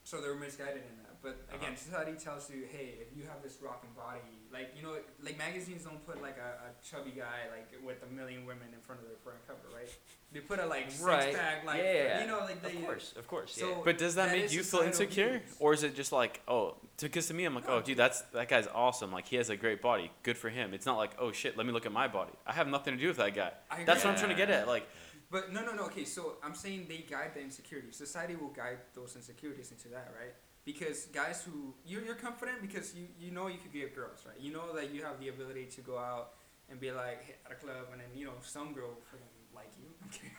so 0.03 0.19
they're 0.21 0.36
misguided 0.39 0.84
in 0.88 0.95
that. 1.03 1.19
but 1.21 1.36
Uh-huh. 1.51 1.57
again, 1.59 1.75
society 1.75 2.15
tells 2.15 2.49
you, 2.49 2.63
hey, 2.71 2.95
if 3.03 3.11
you 3.15 3.23
have 3.27 3.43
this 3.43 3.59
rocking 3.61 3.91
body, 3.95 4.39
like 4.55 4.71
you 4.75 4.84
know, 4.88 4.95
like 5.21 5.38
magazines 5.38 5.84
don't 5.84 5.99
put 6.07 6.21
like 6.23 6.39
a, 6.39 6.63
a 6.63 6.69
chubby 6.79 7.11
guy 7.11 7.51
like 7.51 7.67
with 7.84 7.99
a 8.07 8.09
million 8.11 8.45
women 8.47 8.71
in 8.71 8.79
front 8.79 9.01
of 9.03 9.07
their 9.07 9.19
front 9.19 9.39
cover, 9.47 9.67
right? 9.75 9.91
They 10.34 10.39
put 10.39 10.59
a 10.59 10.65
like 10.65 10.89
six 10.89 11.01
Right. 11.03 11.36
pack, 11.36 11.63
like 11.65 11.77
Yeah, 11.77 11.84
yeah, 11.93 12.03
yeah. 12.03 12.21
you 12.21 12.27
know, 12.27 12.39
like 12.39 12.61
they. 12.63 12.75
of 12.77 12.86
course, 12.86 13.13
of 13.17 13.27
course. 13.27 13.53
So- 13.55 13.69
yeah. 13.69 13.75
But 13.86 13.97
does 13.97 14.15
that, 14.15 14.29
That 14.29 14.38
make 14.38 14.51
you 14.51 14.63
feel 14.63 14.81
insecure, 14.81 15.39
views. 15.39 15.55
or 15.59 15.73
is 15.73 15.84
it 15.84 15.95
just 15.95 16.11
like, 16.11 16.41
oh, 16.47 16.75
because 16.99 17.27
to 17.27 17.34
me, 17.34 17.45
I'm 17.45 17.53
like, 17.55 17.67
No. 17.67 17.75
oh, 17.75 17.81
dude, 17.81 17.97
that's 17.97 18.21
that 18.34 18.47
guy's 18.49 18.67
awesome. 18.67 19.11
Like 19.11 19.27
he 19.27 19.36
has 19.36 19.49
a 19.49 19.55
great 19.57 19.81
body, 19.81 20.11
good 20.23 20.38
for 20.38 20.49
him. 20.49 20.73
It's 20.73 20.86
not 20.86 20.97
like, 20.97 21.11
oh 21.19 21.31
shit, 21.31 21.55
let 21.57 21.65
me 21.67 21.71
look 21.71 21.86
at 21.86 21.91
my 21.91 22.07
body. 22.07 22.34
I 22.47 22.53
have 22.53 22.67
nothing 22.67 22.95
to 22.95 22.99
do 22.99 23.07
with 23.07 23.17
that 23.17 23.36
guy. 23.36 23.51
I 23.69 23.84
That's 23.84 24.01
agree. 24.01 24.11
what 24.11 24.13
I'm 24.13 24.17
trying 24.17 24.36
to 24.38 24.41
get 24.43 24.49
at. 24.49 24.67
Like, 24.67 24.88
But 25.29 25.51
no, 25.53 25.61
no, 25.65 25.73
no. 25.73 25.86
Okay, 25.86 26.05
so 26.05 26.21
I'm 26.43 26.55
saying 26.55 26.86
they 26.89 27.01
guide 27.15 27.31
the 27.36 27.41
insecurity. 27.41 27.91
Society 27.91 28.36
will 28.36 28.53
guide 28.63 28.77
those 28.93 29.15
insecurities 29.15 29.71
into 29.71 29.88
that, 29.89 30.07
right? 30.19 30.34
Because 30.65 31.07
guys 31.21 31.43
who 31.45 31.73
you're, 31.86 32.03
you're 32.07 32.15
confident 32.27 32.61
because 32.61 32.95
you 32.95 33.05
you 33.19 33.31
know 33.31 33.47
you 33.53 33.57
could 33.61 33.73
get 33.73 33.93
girls, 33.99 34.19
right? 34.27 34.39
You 34.45 34.51
know 34.53 34.73
that 34.77 34.88
you 34.93 35.03
have 35.03 35.17
the 35.19 35.29
ability 35.36 35.65
to 35.75 35.81
go 35.81 35.97
out 35.97 36.25
and 36.69 36.79
be 36.79 36.89
like 36.91 37.19
hit 37.27 37.39
at 37.45 37.51
a 37.51 37.55
club, 37.55 37.86
and 37.91 37.99
then 38.01 38.07
you 38.15 38.25
know 38.27 38.38
some 38.41 38.69
girl 38.77 38.91
freaking 39.09 39.32
like 39.56 39.72
you. 39.80 39.89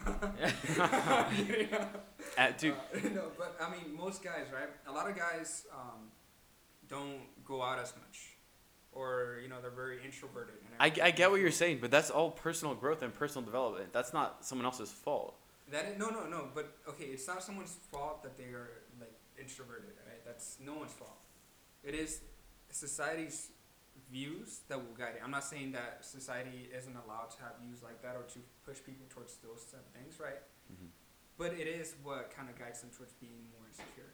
I'm 0.80 1.86
at, 2.38 2.58
dude, 2.58 2.74
Uh, 2.74 3.08
no, 3.14 3.24
but 3.38 3.56
I 3.60 3.70
mean 3.70 3.94
most 3.96 4.22
guys, 4.22 4.46
right? 4.52 4.68
A 4.86 4.92
lot 4.92 5.08
of 5.08 5.16
guys 5.16 5.66
um, 5.72 6.10
don't 6.88 7.20
go 7.44 7.62
out 7.62 7.78
as 7.78 7.92
much, 7.96 8.36
or 8.92 9.38
you 9.42 9.48
know 9.48 9.60
they're 9.60 9.70
very 9.70 9.98
introverted. 10.04 10.56
And 10.62 10.74
I, 11.02 11.06
I 11.06 11.10
get 11.10 11.30
what 11.30 11.40
you're 11.40 11.50
saying, 11.50 11.78
but 11.80 11.90
that's 11.90 12.10
all 12.10 12.30
personal 12.30 12.74
growth 12.74 13.02
and 13.02 13.12
personal 13.12 13.44
development. 13.44 13.92
That's 13.92 14.12
not 14.12 14.44
someone 14.44 14.66
else's 14.66 14.90
fault. 14.90 15.34
That 15.70 15.86
is, 15.86 15.98
no, 15.98 16.10
no, 16.10 16.26
no. 16.26 16.48
But 16.54 16.76
okay, 16.88 17.04
it's 17.04 17.26
not 17.26 17.42
someone's 17.42 17.76
fault 17.90 18.22
that 18.22 18.36
they 18.36 18.44
are 18.44 18.82
like 19.00 19.14
introverted, 19.38 19.90
right? 20.06 20.24
That's 20.24 20.58
no 20.60 20.74
one's 20.74 20.92
fault. 20.92 21.22
It 21.82 21.94
is 21.94 22.20
society's 22.70 23.50
views 24.14 24.62
that 24.68 24.78
will 24.78 24.94
guide 24.94 25.14
it. 25.18 25.22
I'm 25.24 25.34
not 25.34 25.42
saying 25.42 25.72
that 25.72 26.06
society 26.06 26.70
isn't 26.78 26.96
allowed 27.04 27.30
to 27.34 27.38
have 27.42 27.54
views 27.64 27.82
like 27.82 27.98
that 28.06 28.14
or 28.14 28.22
to 28.34 28.38
push 28.64 28.78
people 28.88 29.06
towards 29.10 29.32
those 29.42 29.66
type 29.66 29.82
of 29.82 29.92
things, 29.98 30.20
right? 30.22 30.40
Mhm. 30.70 30.88
But 31.36 31.50
it 31.62 31.66
is 31.66 31.96
what 32.06 32.30
kind 32.30 32.48
of 32.48 32.54
guides 32.56 32.80
them 32.80 32.90
towards 32.96 33.12
being 33.14 33.50
more 33.50 33.66
insecure. 33.66 34.10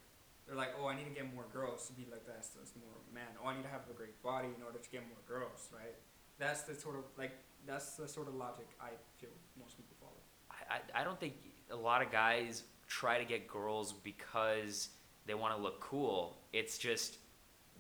They're 0.47 0.57
like, 0.57 0.73
oh, 0.81 0.87
I 0.87 0.97
need 0.97 1.05
to 1.05 1.17
get 1.21 1.33
more 1.35 1.45
girls 1.53 1.87
to 1.89 1.93
be 1.93 2.07
like 2.11 2.25
that 2.27 2.39
as 2.63 2.73
more 2.83 2.97
man. 3.13 3.29
Oh, 3.41 3.47
I 3.47 3.55
need 3.57 3.63
to 3.63 3.69
have 3.77 3.85
a 3.91 3.93
great 3.93 4.17
body 4.23 4.49
in 4.57 4.63
order 4.65 4.79
to 4.79 4.91
get 4.91 5.03
more 5.07 5.23
girls, 5.29 5.69
right? 5.71 5.97
That's 6.39 6.63
the 6.63 6.75
sort 6.75 6.97
of 6.97 7.05
like 7.19 7.35
that's 7.67 7.97
the 8.01 8.09
sort 8.09 8.27
of 8.29 8.35
logic 8.35 8.69
I 8.81 8.91
feel 9.19 9.35
most 9.63 9.77
people 9.77 9.95
follow. 10.01 10.23
I, 10.51 10.77
I, 10.77 11.01
I 11.03 11.05
don't 11.05 11.21
think 11.21 11.35
a 11.71 11.77
lot 11.77 12.01
of 12.01 12.11
guys 12.11 12.65
try 12.89 13.19
to 13.19 13.25
get 13.25 13.47
girls 13.47 13.93
because 13.93 14.89
they 15.27 15.35
want 15.35 15.55
to 15.55 15.61
look 15.63 15.79
cool. 15.81 16.39
It's 16.53 16.79
just 16.79 17.19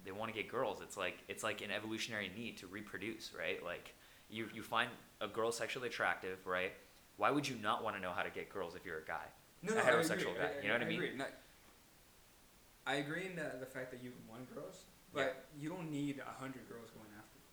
they 0.04 0.12
want 0.12 0.32
to 0.32 0.36
get 0.40 0.50
girls. 0.50 0.80
It's 0.82 0.96
like 0.96 1.18
it's 1.28 1.42
like 1.42 1.60
an 1.62 1.70
evolutionary 1.70 2.30
need 2.36 2.56
to 2.58 2.66
reproduce, 2.66 3.32
right? 3.38 3.62
Like 3.64 3.94
you 4.28 4.48
you 4.54 4.62
find 4.62 4.90
a 5.20 5.28
girl 5.28 5.52
sexually 5.52 5.88
attractive, 5.88 6.38
right? 6.46 6.72
Why 7.16 7.30
would 7.30 7.46
you 7.46 7.56
not 7.62 7.84
want 7.84 7.96
to 7.96 8.02
know 8.02 8.12
how 8.12 8.22
to 8.22 8.30
get 8.30 8.48
girls 8.48 8.74
if 8.74 8.84
you're 8.86 8.98
a 8.98 9.04
guy? 9.04 9.26
No, 9.62 9.72
A 9.72 9.76
no, 9.76 9.82
heterosexual 9.82 10.10
I 10.10 10.16
agree. 10.30 10.34
guy, 10.38 10.50
you 10.62 10.68
know 10.68 10.74
what 10.74 10.82
I 10.82 10.86
mean? 10.86 11.02
Agree. 11.02 11.16
Not- 11.16 11.30
I 12.86 12.94
agree 12.94 13.26
in 13.26 13.36
the, 13.36 13.52
the 13.60 13.66
fact 13.66 13.90
that 13.92 14.02
you 14.02 14.12
want 14.28 14.48
girls, 14.54 14.84
but 15.12 15.44
you 15.58 15.68
don't 15.68 15.90
need 15.90 16.18
a 16.18 16.32
hundred 16.40 16.66
girls 16.68 16.88
going 16.90 17.12
after 17.18 17.36
you. 17.36 17.44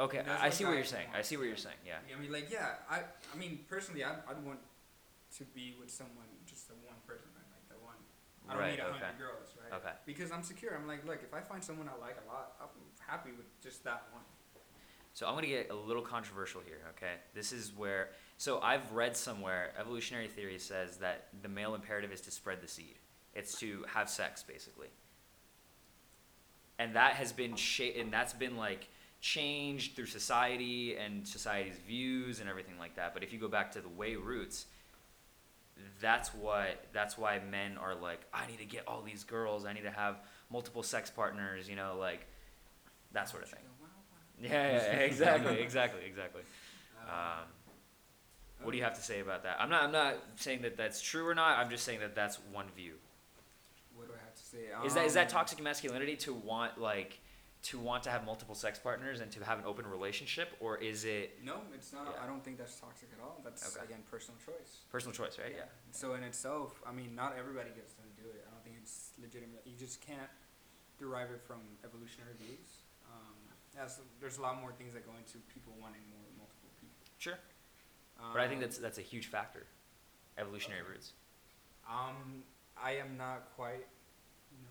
Okay, 0.00 0.22
I, 0.30 0.46
I 0.46 0.50
see 0.50 0.64
what 0.64 0.74
you're 0.74 0.84
saying. 0.88 1.08
I 1.14 1.20
see 1.22 1.36
what 1.36 1.46
you're 1.46 1.56
saying. 1.60 1.76
Yeah. 1.84 1.98
I 2.16 2.18
mean, 2.20 2.32
like, 2.32 2.48
yeah, 2.50 2.80
I, 2.90 3.00
I 3.04 3.36
mean, 3.36 3.60
personally, 3.68 4.02
I'd, 4.04 4.24
I'd 4.28 4.40
want 4.42 4.58
to 5.36 5.44
be 5.52 5.74
with 5.78 5.90
someone, 5.90 6.26
just 6.46 6.66
the 6.68 6.74
one 6.86 6.96
person, 7.06 7.28
right? 7.36 7.44
Like 7.52 7.66
the 7.68 7.78
one. 7.84 7.98
I 8.48 8.52
don't 8.56 8.62
Right. 8.62 8.70
need 8.72 8.80
a 8.80 8.86
Okay. 8.88 9.04
hundred 9.04 9.18
girls, 9.20 9.52
Okay. 9.72 9.92
Because 10.06 10.32
I'm 10.32 10.42
secure. 10.42 10.74
I'm 10.74 10.86
like, 10.86 11.06
look, 11.06 11.20
if 11.22 11.34
I 11.34 11.40
find 11.40 11.62
someone 11.62 11.88
I 11.88 12.00
like 12.00 12.16
a 12.24 12.28
lot, 12.28 12.54
I'm 12.60 12.68
happy 13.06 13.30
with 13.36 13.46
just 13.62 13.84
that 13.84 14.04
one. 14.12 14.22
So 15.14 15.26
I'm 15.26 15.34
gonna 15.34 15.48
get 15.48 15.70
a 15.70 15.74
little 15.74 16.02
controversial 16.02 16.60
here, 16.64 16.78
okay? 16.90 17.14
This 17.34 17.52
is 17.52 17.72
where 17.76 18.10
so 18.36 18.60
I've 18.60 18.92
read 18.92 19.16
somewhere 19.16 19.72
evolutionary 19.78 20.28
theory 20.28 20.60
says 20.60 20.98
that 20.98 21.26
the 21.42 21.48
male 21.48 21.74
imperative 21.74 22.12
is 22.12 22.20
to 22.22 22.30
spread 22.30 22.60
the 22.62 22.68
seed. 22.68 22.94
It's 23.34 23.58
to 23.58 23.84
have 23.92 24.08
sex 24.08 24.44
basically. 24.44 24.88
And 26.78 26.94
that 26.94 27.14
has 27.14 27.32
been 27.32 27.56
sha- 27.56 27.98
and 27.98 28.12
that's 28.12 28.32
been 28.32 28.56
like 28.56 28.88
changed 29.20 29.96
through 29.96 30.06
society 30.06 30.96
and 30.96 31.26
society's 31.26 31.78
views 31.84 32.38
and 32.38 32.48
everything 32.48 32.78
like 32.78 32.94
that. 32.94 33.12
But 33.12 33.24
if 33.24 33.32
you 33.32 33.40
go 33.40 33.48
back 33.48 33.72
to 33.72 33.80
the 33.80 33.88
way 33.88 34.14
roots, 34.14 34.66
that's 36.00 36.34
what 36.34 36.84
that's 36.92 37.18
why 37.18 37.40
men 37.50 37.76
are 37.76 37.94
like 37.94 38.20
I 38.32 38.46
need 38.46 38.58
to 38.58 38.64
get 38.64 38.84
all 38.86 39.02
these 39.02 39.24
girls, 39.24 39.64
I 39.64 39.72
need 39.72 39.84
to 39.84 39.90
have 39.90 40.20
multiple 40.50 40.82
sex 40.82 41.10
partners, 41.10 41.68
you 41.68 41.76
know, 41.76 41.96
like 41.98 42.26
that 43.12 43.28
sort 43.28 43.42
of 43.42 43.48
thing. 43.50 43.60
Yeah, 44.40 44.50
yeah, 44.50 44.92
exactly, 45.00 45.60
exactly, 45.60 46.02
exactly. 46.06 46.42
Um, 47.08 47.44
what 48.62 48.72
do 48.72 48.76
you 48.78 48.84
have 48.84 48.94
to 48.94 49.02
say 49.02 49.20
about 49.20 49.44
that? 49.44 49.56
I'm 49.60 49.70
not. 49.70 49.84
I'm 49.84 49.92
not 49.92 50.16
saying 50.36 50.62
that 50.62 50.76
that's 50.76 51.00
true 51.00 51.26
or 51.26 51.34
not. 51.34 51.58
I'm 51.58 51.70
just 51.70 51.84
saying 51.84 52.00
that 52.00 52.14
that's 52.14 52.38
one 52.52 52.66
view. 52.76 52.94
What 53.94 54.08
do 54.08 54.14
I 54.14 54.24
have 54.24 54.34
to 54.34 54.42
say? 54.42 54.86
Is 54.86 54.94
that 54.94 55.06
is 55.06 55.14
that 55.14 55.26
Um, 55.26 55.32
toxic 55.32 55.62
masculinity 55.62 56.16
to 56.16 56.34
want 56.34 56.78
like 56.78 57.20
to 57.60 57.78
want 57.78 58.02
to 58.04 58.10
have 58.10 58.24
multiple 58.24 58.54
sex 58.54 58.78
partners 58.78 59.20
and 59.20 59.30
to 59.32 59.44
have 59.44 59.58
an 59.58 59.64
open 59.66 59.86
relationship, 59.86 60.56
or 60.60 60.78
is 60.78 61.04
it 61.04 61.42
No, 61.44 61.60
it's 61.74 61.92
not. 61.92 62.14
Yeah. 62.14 62.22
I 62.24 62.26
don't 62.26 62.42
think 62.44 62.56
that's 62.58 62.78
toxic 62.78 63.08
at 63.12 63.20
all. 63.22 63.40
That's 63.44 63.76
Okay. 63.76 63.84
again 63.84 64.02
personal 64.10 64.38
choice. 64.44 64.84
personal 64.90 65.12
choice, 65.14 65.38
right? 65.38 65.52
Yeah. 65.56 65.64
So 65.90 66.14
in 66.14 66.22
itself, 66.22 66.80
I 66.86 66.92
mean, 66.92 67.14
not 67.14 67.36
everybody 67.36 67.70
gets 67.70 67.94
to 67.94 68.02
do 68.22 68.28
it. 68.30 68.44
I 68.46 68.50
don't 68.52 68.62
think 68.62 68.76
it's 68.80 69.10
legitimate. 69.20 69.62
You 69.66 69.76
just 69.76 70.00
can't 70.00 70.30
derive 70.98 71.30
it 71.30 71.40
from 71.42 71.60
evolutionary 71.84 72.34
views. 72.38 72.82
Um, 73.10 73.34
as 73.78 74.00
there's 74.20 74.38
a 74.38 74.42
lot 74.42 74.60
more 74.60 74.72
things 74.72 74.92
that 74.94 75.04
go 75.04 75.12
into 75.18 75.38
people 75.52 75.72
wanting 75.80 76.02
more 76.10 76.22
multiple 76.38 76.70
people. 76.80 77.06
Sure. 77.18 77.38
But 78.32 78.40
I 78.42 78.48
think 78.48 78.58
Um, 78.58 78.62
that's 78.62 78.78
that's 78.78 78.98
a 78.98 79.02
huge 79.02 79.26
factor. 79.26 79.66
Evolutionary 80.36 80.82
roots. 80.82 81.12
Um, 81.88 82.44
I 82.76 82.92
am 82.92 83.16
not 83.16 83.50
quite, 83.56 83.86
you 84.52 84.58
know, 84.62 84.70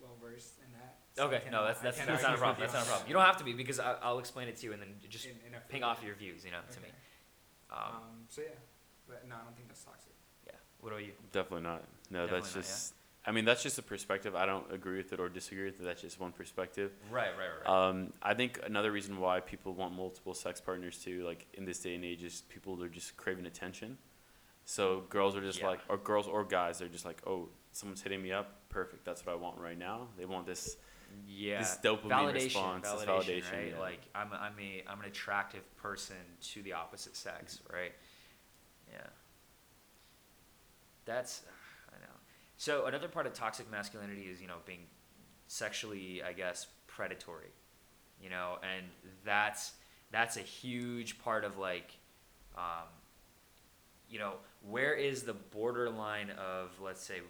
well 0.00 0.16
versed 0.20 0.58
in 0.64 0.72
that. 0.78 0.98
So 1.18 1.24
I 1.24 1.26
Okay. 1.26 1.44
cannot- 1.44 1.60
No, 1.60 1.66
that's 1.66 1.80
that's 1.80 1.96
can't 1.98 2.08
that's 2.08 2.22
not 2.22 2.34
a 2.34 2.38
problem. 2.38 2.60
That's 2.60 2.72
not 2.72 2.82
a 2.84 2.86
problem. 2.86 3.08
You 3.08 3.14
don't 3.14 3.24
have 3.24 3.36
to 3.38 3.44
be 3.44 3.52
because 3.52 3.80
I, 3.80 3.94
I'll 4.02 4.18
explain 4.18 4.48
it 4.48 4.56
to 4.56 4.66
you 4.66 4.72
and 4.72 4.80
then 4.80 4.94
just 5.08 5.26
In- 5.26 5.32
in 5.46 5.60
ping 5.68 5.82
off 5.82 6.02
your 6.02 6.14
views, 6.14 6.44
you 6.44 6.50
know, 6.50 6.60
to 6.72 6.80
me. 6.80 6.88
Um, 7.70 7.78
Um, 7.78 8.24
so 8.28 8.40
yeah, 8.42 8.48
but 9.06 9.26
no, 9.28 9.34
I 9.34 9.44
don't 9.44 9.54
think 9.56 9.68
that's 9.68 9.84
toxic. 9.84 10.12
yeah. 10.46 10.52
What 10.80 10.90
about 10.92 11.04
you? 11.04 11.12
Definitely 11.32 11.62
not. 11.62 11.82
No, 12.10 12.20
Definitely 12.26 12.40
that's 12.40 12.54
not, 12.54 12.60
yeah? 12.60 12.62
just. 12.62 12.94
I 13.26 13.30
mean, 13.32 13.44
that's 13.44 13.62
just 13.62 13.78
a 13.78 13.82
perspective. 13.82 14.34
I 14.34 14.46
don't 14.46 14.72
agree 14.72 14.96
with 14.96 15.12
it 15.12 15.20
or 15.20 15.28
disagree 15.28 15.66
with 15.66 15.78
it. 15.80 15.84
That's 15.84 16.00
just 16.00 16.18
one 16.18 16.32
perspective. 16.32 16.92
Right, 17.10 17.30
right, 17.36 17.48
right. 17.60 17.68
Um, 17.88 18.14
I 18.22 18.32
think 18.32 18.58
another 18.64 18.90
reason 18.90 19.20
why 19.20 19.40
people 19.40 19.74
want 19.74 19.92
multiple 19.94 20.32
sex 20.32 20.62
partners 20.62 21.02
too, 21.04 21.24
like 21.26 21.46
in 21.52 21.66
this 21.66 21.78
day 21.80 21.94
and 21.94 22.04
age, 22.06 22.22
is 22.22 22.42
people 22.48 22.82
are 22.82 22.88
just 22.88 23.18
craving 23.18 23.44
attention. 23.44 23.98
So 24.64 25.00
girls 25.10 25.36
are 25.36 25.42
just 25.42 25.60
Yeah. 25.60 25.66
like, 25.68 25.80
or 25.88 25.98
girls 25.98 26.26
or 26.26 26.42
guys, 26.44 26.78
they're 26.78 26.88
just 26.88 27.04
like, 27.04 27.20
oh, 27.26 27.50
someone's 27.72 28.00
hitting 28.02 28.22
me 28.22 28.32
up, 28.32 28.66
perfect. 28.70 29.04
That's 29.04 29.26
what 29.26 29.32
I 29.32 29.36
want 29.36 29.58
right 29.58 29.76
now. 29.78 30.08
They 30.16 30.24
want 30.24 30.46
this. 30.46 30.76
Yeah. 31.26 31.58
This 31.58 31.78
dopamine 31.82 32.10
validation, 32.10 32.44
response, 32.44 32.86
validation, 32.88 33.06
validation, 33.06 33.52
right? 33.52 33.72
Yeah. 33.72 33.80
like 33.80 34.00
i'm 34.14 34.28
i'm 34.32 34.54
a 34.60 34.82
i'm 34.88 35.00
an 35.00 35.06
attractive 35.06 35.76
person 35.76 36.16
to 36.52 36.62
the 36.62 36.72
opposite 36.72 37.16
sex 37.16 37.60
right? 37.72 37.92
Yeah. 38.90 38.98
That's 41.04 41.42
i 41.94 41.98
know. 42.00 42.12
So 42.56 42.86
another 42.86 43.08
part 43.08 43.26
of 43.26 43.34
toxic 43.34 43.70
masculinity 43.70 44.22
is 44.22 44.40
you 44.40 44.48
know 44.48 44.58
being 44.66 44.86
sexually 45.46 46.22
i 46.22 46.32
guess 46.32 46.66
predatory 46.86 47.52
you 48.22 48.30
know? 48.30 48.58
And 48.62 48.86
that's 49.24 49.72
that's 50.10 50.36
a 50.36 50.42
huge 50.42 51.18
part 51.18 51.44
of 51.44 51.58
like 51.58 51.96
um, 52.56 52.88
you 54.08 54.18
know 54.18 54.34
where 54.68 54.94
is 54.94 55.22
the 55.22 55.34
borderline 55.34 56.30
of 56.30 56.70
let's 56.82 57.02
say 57.02 57.20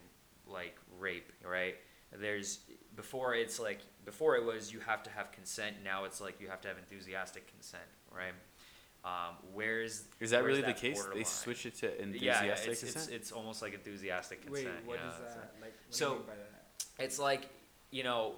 like 0.46 0.76
rape 0.98 1.32
right? 1.44 1.76
There's 2.12 2.60
before 2.99 3.32
it's 3.32 3.61
like 3.61 3.78
before 4.05 4.34
it 4.36 4.44
was 4.44 4.72
you 4.72 4.80
have 4.80 5.05
to 5.05 5.11
have 5.11 5.30
consent 5.30 5.76
now 5.84 6.03
it's 6.05 6.20
like 6.20 6.40
you 6.40 6.49
have 6.49 6.61
to 6.61 6.66
have 6.66 6.76
enthusiastic 6.78 7.46
consent 7.46 7.84
right 8.14 8.32
um, 9.05 9.36
where's 9.55 10.03
Is 10.18 10.30
that 10.30 10.42
where's 10.42 10.57
really 10.59 10.61
the 10.62 10.66
that 10.66 10.76
case? 10.76 10.96
They 10.96 11.03
borderline? 11.03 11.24
switch 11.24 11.64
it 11.64 11.76
to 11.76 11.86
yeah, 11.86 12.03
enthusiastic 12.03 12.46
yeah 12.49 12.53
it's, 12.72 12.82
it's, 12.82 12.92
consent. 12.92 13.12
it's 13.14 13.30
almost 13.32 13.62
like 13.62 13.72
enthusiastic 13.72 14.40
Wait, 14.51 14.64
consent 14.64 14.84
what 14.84 14.99
you 14.99 15.05
know, 15.05 15.11
is 15.12 15.18
that? 15.20 15.55
Like, 15.61 15.72
what 15.86 15.94
So- 15.94 16.07
do 16.07 16.12
you 16.14 16.18
mean 16.18 16.26
by 16.26 16.34
that? 16.34 17.05
it's 17.05 17.18
like 17.20 17.49
you 17.92 18.03
know 18.03 18.32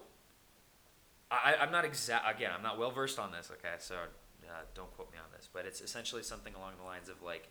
I, 1.30 1.54
i'm 1.60 1.72
not 1.72 1.86
exact 1.86 2.30
again 2.36 2.50
i'm 2.54 2.62
not 2.62 2.78
well 2.78 2.90
versed 2.90 3.18
on 3.18 3.32
this 3.32 3.50
okay 3.50 3.76
so 3.78 3.94
uh, 3.94 4.52
don't 4.74 4.94
quote 4.94 5.10
me 5.10 5.18
on 5.18 5.30
this 5.34 5.48
but 5.50 5.64
it's 5.64 5.80
essentially 5.80 6.22
something 6.22 6.54
along 6.54 6.72
the 6.78 6.84
lines 6.84 7.08
of 7.08 7.22
like 7.22 7.48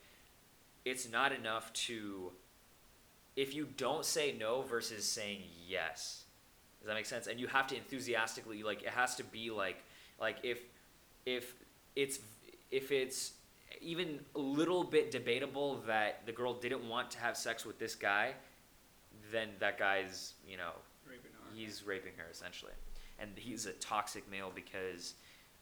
it's 0.86 1.10
not 1.10 1.32
enough 1.32 1.74
to 1.74 2.32
if 3.36 3.55
you 3.55 3.68
don't 3.78 4.05
say 4.05 4.36
no 4.38 4.62
versus 4.62 5.03
saying 5.05 5.41
yes 5.68 6.26
does 6.80 6.88
that 6.88 6.93
make 6.95 7.05
sense 7.05 7.27
and 7.27 7.39
you 7.39 7.47
have 7.47 7.67
to 7.67 7.75
enthusiastically 7.75 8.63
like 8.63 8.84
it 8.84 8.89
has 8.89 9.15
to 9.15 9.23
be 9.23 9.51
like 9.51 9.84
like 10.19 10.38
if 10.43 10.61
if 11.25 11.55
it's 11.95 12.19
if 12.71 12.91
it's 12.91 13.34
even 13.82 14.19
a 14.36 14.39
little 14.39 14.84
bit 14.84 15.11
debatable 15.11 15.82
that 15.88 16.25
the 16.25 16.32
girl 16.32 16.53
didn't 16.53 16.88
want 16.88 17.11
to 17.11 17.19
have 17.19 17.38
sex 17.38 17.65
with 17.65 17.77
this 17.80 17.95
guy 17.95 18.34
then 19.32 19.49
that 19.59 19.77
guy's 19.77 20.34
you 20.47 20.57
know 20.57 20.71
Raping 21.07 21.32
he's 21.53 21.84
raping 21.84 22.13
her 22.17 22.25
essentially, 22.32 22.73
and 23.19 23.32
he's 23.36 23.65
a 23.65 23.73
toxic 23.73 24.30
male 24.30 24.51
because 24.53 25.15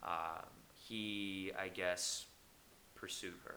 um, 0.03 0.45
he, 0.73 1.51
I 1.57 1.69
guess, 1.69 2.25
pursued 2.95 3.33
her. 3.45 3.55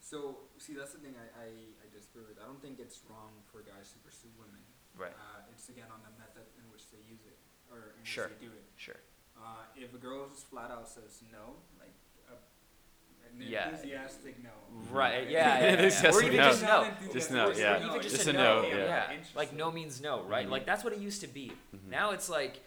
So 0.00 0.38
see, 0.58 0.74
that's 0.74 0.92
the 0.92 0.98
thing 0.98 1.14
I, 1.16 1.42
I, 1.42 1.46
I 1.46 1.86
disagree 1.94 2.22
with. 2.26 2.38
I 2.42 2.46
don't 2.46 2.60
think 2.62 2.78
it's 2.80 3.00
wrong 3.08 3.30
for 3.52 3.58
guys 3.58 3.92
to 3.92 3.98
pursue 3.98 4.28
women. 4.38 4.60
Right. 5.00 5.12
Uh, 5.16 5.40
it's 5.52 5.68
again 5.68 5.88
on 5.92 6.00
the 6.04 6.12
method 6.20 6.44
in 6.58 6.70
which 6.70 6.90
they 6.90 6.98
use 7.08 7.24
it 7.26 7.38
or 7.72 7.94
in 7.98 8.04
Sure. 8.04 8.28
which 8.28 8.38
they 8.38 8.46
do 8.46 8.52
it. 8.52 8.64
Sure. 8.76 9.00
Uh, 9.36 9.64
if 9.76 9.94
a 9.94 9.98
girl 9.98 10.28
just 10.28 10.46
flat 10.50 10.70
out 10.70 10.86
says 10.88 11.22
no, 11.32 11.56
like 11.78 11.94
a, 12.28 12.34
an 13.26 13.48
Yeah. 13.48 13.70
enthusiastic 13.70 14.42
no. 14.42 14.50
Right. 14.90 15.26
Yeah. 15.30 15.58
yeah, 15.58 15.64
yeah, 15.64 15.80
It's 15.86 15.96
yeah. 15.96 16.02
just 16.10 16.18
Or 16.20 16.24
even 16.24 16.36
no. 16.36 16.50
just 16.50 16.62
no. 16.62 16.90
Just 17.12 17.30
Or- 17.30 17.34
no, 17.34 17.48
or 17.48 17.52
yeah. 17.54 17.86
even 17.86 18.02
just, 18.02 18.14
Just 18.16 18.26
a 18.28 18.30
a 18.30 18.32
no. 18.34 18.62
no, 18.62 18.68
Yeah. 18.68 19.12
yeah. 19.12 19.16
Like 19.34 19.52
no 19.54 19.70
means 19.72 20.00
no, 20.02 20.22
right? 20.24 20.46
Mhm. 20.46 20.50
Like 20.50 20.66
that's 20.66 20.84
what 20.84 20.92
it 20.92 20.98
used 20.98 21.22
to 21.22 21.26
be. 21.28 21.52
Mhm. 21.74 21.88
Now 21.88 22.10
it's 22.10 22.28
like 22.28 22.60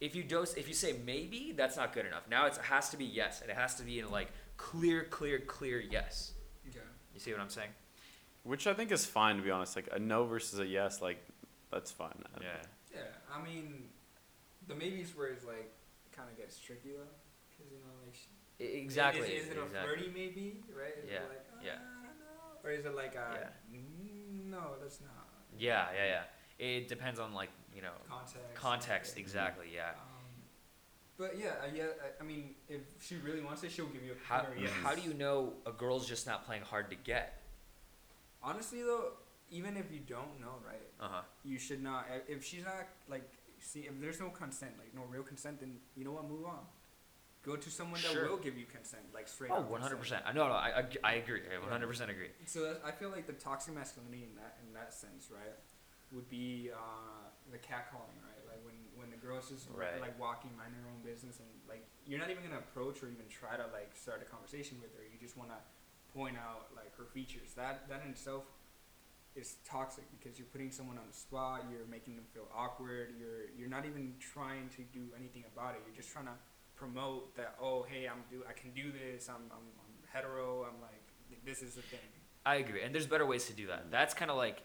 if 0.00 0.14
you 0.14 0.22
dose 0.22 0.54
if 0.54 0.68
you 0.68 0.74
say 0.74 0.94
maybe, 1.04 1.52
that's 1.52 1.76
not 1.76 1.92
good 1.92 2.06
enough. 2.06 2.28
Now 2.30 2.46
it's, 2.46 2.58
it 2.58 2.64
has 2.64 2.90
to 2.90 2.96
be 2.96 3.04
yes, 3.04 3.40
and 3.42 3.50
it 3.50 3.56
has 3.56 3.74
to 3.76 3.82
be 3.82 3.98
in 3.98 4.10
like 4.10 4.30
clear, 4.56 5.04
clear, 5.04 5.40
clear 5.40 5.80
yes. 5.80 6.32
Okay. 6.68 6.78
You 7.12 7.20
see 7.20 7.32
what 7.32 7.40
I'm 7.40 7.48
saying? 7.50 7.70
Which 8.44 8.66
I 8.66 8.74
think 8.74 8.92
is 8.92 9.06
fine 9.06 9.36
to 9.36 9.42
be 9.42 9.50
honest. 9.50 9.74
Like 9.74 9.88
a 9.92 9.98
no 9.98 10.24
versus 10.26 10.58
a 10.60 10.66
yes, 10.66 11.00
like 11.02 11.18
that's 11.74 11.90
fine. 11.92 12.14
I 12.16 12.38
don't 12.38 12.42
know. 12.42 12.48
Yeah, 12.94 13.00
I 13.34 13.42
mean, 13.44 13.84
the 14.68 14.74
maybes 14.74 15.16
where 15.16 15.28
it's 15.28 15.44
like 15.44 15.72
kind 16.12 16.30
of 16.30 16.36
gets 16.38 16.58
tricky 16.58 16.90
though, 16.96 17.10
because 17.50 17.70
you 17.72 17.78
know 17.78 17.92
like. 18.04 18.14
sh- 18.14 18.30
Exactly. 18.60 19.26
Is, 19.26 19.46
is 19.46 19.50
it 19.50 19.58
a 19.58 19.64
exactly. 19.64 19.94
flirty 19.96 20.10
maybe, 20.14 20.60
right? 20.78 20.94
Is 21.02 21.10
Yeah, 21.10 21.18
like, 21.28 21.44
uh, 21.52 21.56
yeah. 21.64 21.72
I 21.72 22.06
don't 22.06 22.20
know. 22.20 22.62
Or 22.62 22.70
is 22.70 22.86
it 22.86 22.94
like 22.94 23.16
a 23.16 23.50
Yeah. 23.72 23.78
"Mm, 23.80 24.50
no, 24.50 24.76
that's 24.80 25.00
not. 25.00 25.26
Yeah, 25.58 25.88
yeah, 25.92 26.22
yeah. 26.60 26.64
It 26.64 26.86
depends 26.86 27.18
on 27.18 27.34
like 27.34 27.50
you 27.74 27.82
know 27.82 27.90
Context. 28.08 28.54
context. 28.54 29.12
okay. 29.14 29.20
Exactly. 29.22 29.66
Yeah. 29.74 29.88
Um, 29.90 30.44
but 31.18 31.36
yeah, 31.36 31.54
I, 31.64 31.74
yeah. 31.76 31.84
I, 32.00 32.22
I 32.22 32.24
mean, 32.24 32.54
if 32.68 32.82
she 33.00 33.16
really 33.16 33.40
wants 33.42 33.64
it, 33.64 33.72
she'll 33.72 33.86
give 33.86 34.04
you 34.04 34.12
a 34.12 34.16
How 34.32 34.42
clear 34.42 34.66
yes. 34.66 34.70
how 34.84 34.94
do 34.94 35.02
you 35.02 35.14
know 35.14 35.54
a 35.66 35.72
girl's 35.72 36.06
just 36.08 36.24
not 36.28 36.46
playing 36.46 36.62
hard 36.62 36.90
to 36.90 36.96
get? 36.96 37.42
Honestly, 38.40 38.82
though, 38.82 39.14
even 39.54 39.76
if 39.76 39.86
you 39.94 40.00
don't 40.00 40.34
know, 40.42 40.54
right, 40.66 40.88
Uh 41.00 41.08
huh. 41.14 41.22
you 41.44 41.58
should 41.58 41.82
not. 41.82 42.06
If 42.28 42.44
she's 42.44 42.64
not 42.64 42.86
like, 43.08 43.28
see, 43.60 43.80
if 43.90 43.94
there's 44.02 44.20
no 44.20 44.30
consent, 44.30 44.72
like 44.82 44.92
no 44.94 45.04
real 45.14 45.22
consent, 45.22 45.60
then 45.60 45.78
you 45.96 46.04
know 46.04 46.12
what, 46.12 46.28
move 46.28 46.44
on. 46.44 46.64
Go 47.46 47.56
to 47.56 47.70
someone 47.70 48.00
that 48.02 48.10
Sure. 48.10 48.26
will 48.28 48.38
give 48.46 48.56
you 48.56 48.64
consent, 48.64 49.04
like 49.14 49.28
straight. 49.28 49.52
Oh, 49.52 49.60
100 49.60 50.00
consent. 50.00 50.00
percent. 50.24 50.34
No, 50.34 50.48
no, 50.48 50.54
I, 50.54 50.70
I, 50.80 50.84
I 51.04 51.12
agree. 51.22 51.42
I 51.54 51.60
100 51.60 51.86
percent 51.86 52.10
agree. 52.10 52.30
So 52.46 52.64
that's, 52.64 52.80
I 52.84 52.90
feel 52.90 53.10
like 53.10 53.26
the 53.26 53.34
toxic 53.36 53.74
masculinity 53.74 54.24
in 54.24 54.34
that 54.40 54.56
in 54.66 54.72
that 54.74 54.92
sense, 54.94 55.28
right, 55.30 55.54
would 56.10 56.28
be 56.28 56.70
uh, 56.74 57.28
the 57.52 57.58
catcalling, 57.58 58.18
right? 58.24 58.42
Like 58.50 58.60
when 58.66 58.74
when 58.98 59.08
the 59.14 59.20
girl's 59.20 59.50
just 59.54 59.68
Right. 59.70 60.00
like 60.00 60.18
walking, 60.18 60.50
minding 60.56 60.80
her 60.82 60.88
own 60.90 61.02
business, 61.04 61.38
and 61.38 61.48
like 61.68 61.84
you're 62.08 62.18
not 62.18 62.30
even 62.32 62.42
gonna 62.42 62.58
approach 62.64 63.02
or 63.04 63.08
even 63.12 63.28
try 63.28 63.54
to 63.60 63.66
like 63.76 63.92
start 63.94 64.18
a 64.24 64.28
conversation 64.34 64.80
with 64.82 64.90
her. 64.96 65.04
You 65.04 65.20
just 65.20 65.36
wanna 65.36 65.60
point 66.16 66.36
out 66.40 66.72
like 66.74 66.96
her 66.96 67.04
features. 67.04 67.52
That 67.60 67.86
that 67.92 68.02
in 68.08 68.10
itself 68.16 68.44
is 69.36 69.56
toxic 69.68 70.04
because 70.16 70.38
you're 70.38 70.48
putting 70.52 70.70
someone 70.70 70.96
on 70.98 71.04
the 71.08 71.16
spot. 71.16 71.64
You're 71.70 71.86
making 71.90 72.16
them 72.16 72.24
feel 72.32 72.48
awkward. 72.54 73.14
You're 73.18 73.50
you're 73.58 73.68
not 73.68 73.84
even 73.86 74.14
trying 74.20 74.68
to 74.76 74.82
do 74.92 75.06
anything 75.18 75.44
about 75.54 75.74
it. 75.74 75.82
You're 75.86 75.96
just 75.96 76.12
trying 76.12 76.26
to 76.26 76.36
promote 76.76 77.36
that. 77.36 77.56
Oh, 77.60 77.84
hey, 77.88 78.06
I'm 78.06 78.22
do 78.30 78.42
I 78.48 78.52
can 78.52 78.70
do 78.70 78.92
this. 78.92 79.28
I'm 79.28 79.36
I'm, 79.50 79.66
I'm 79.78 79.94
hetero. 80.12 80.66
I'm 80.68 80.80
like 80.80 81.02
this 81.44 81.62
is 81.62 81.74
the 81.74 81.82
thing. 81.82 82.00
I 82.46 82.56
agree. 82.56 82.82
And 82.82 82.94
there's 82.94 83.06
better 83.06 83.26
ways 83.26 83.46
to 83.46 83.52
do 83.52 83.66
that. 83.68 83.90
That's 83.90 84.14
kind 84.14 84.30
of 84.30 84.36
like 84.36 84.62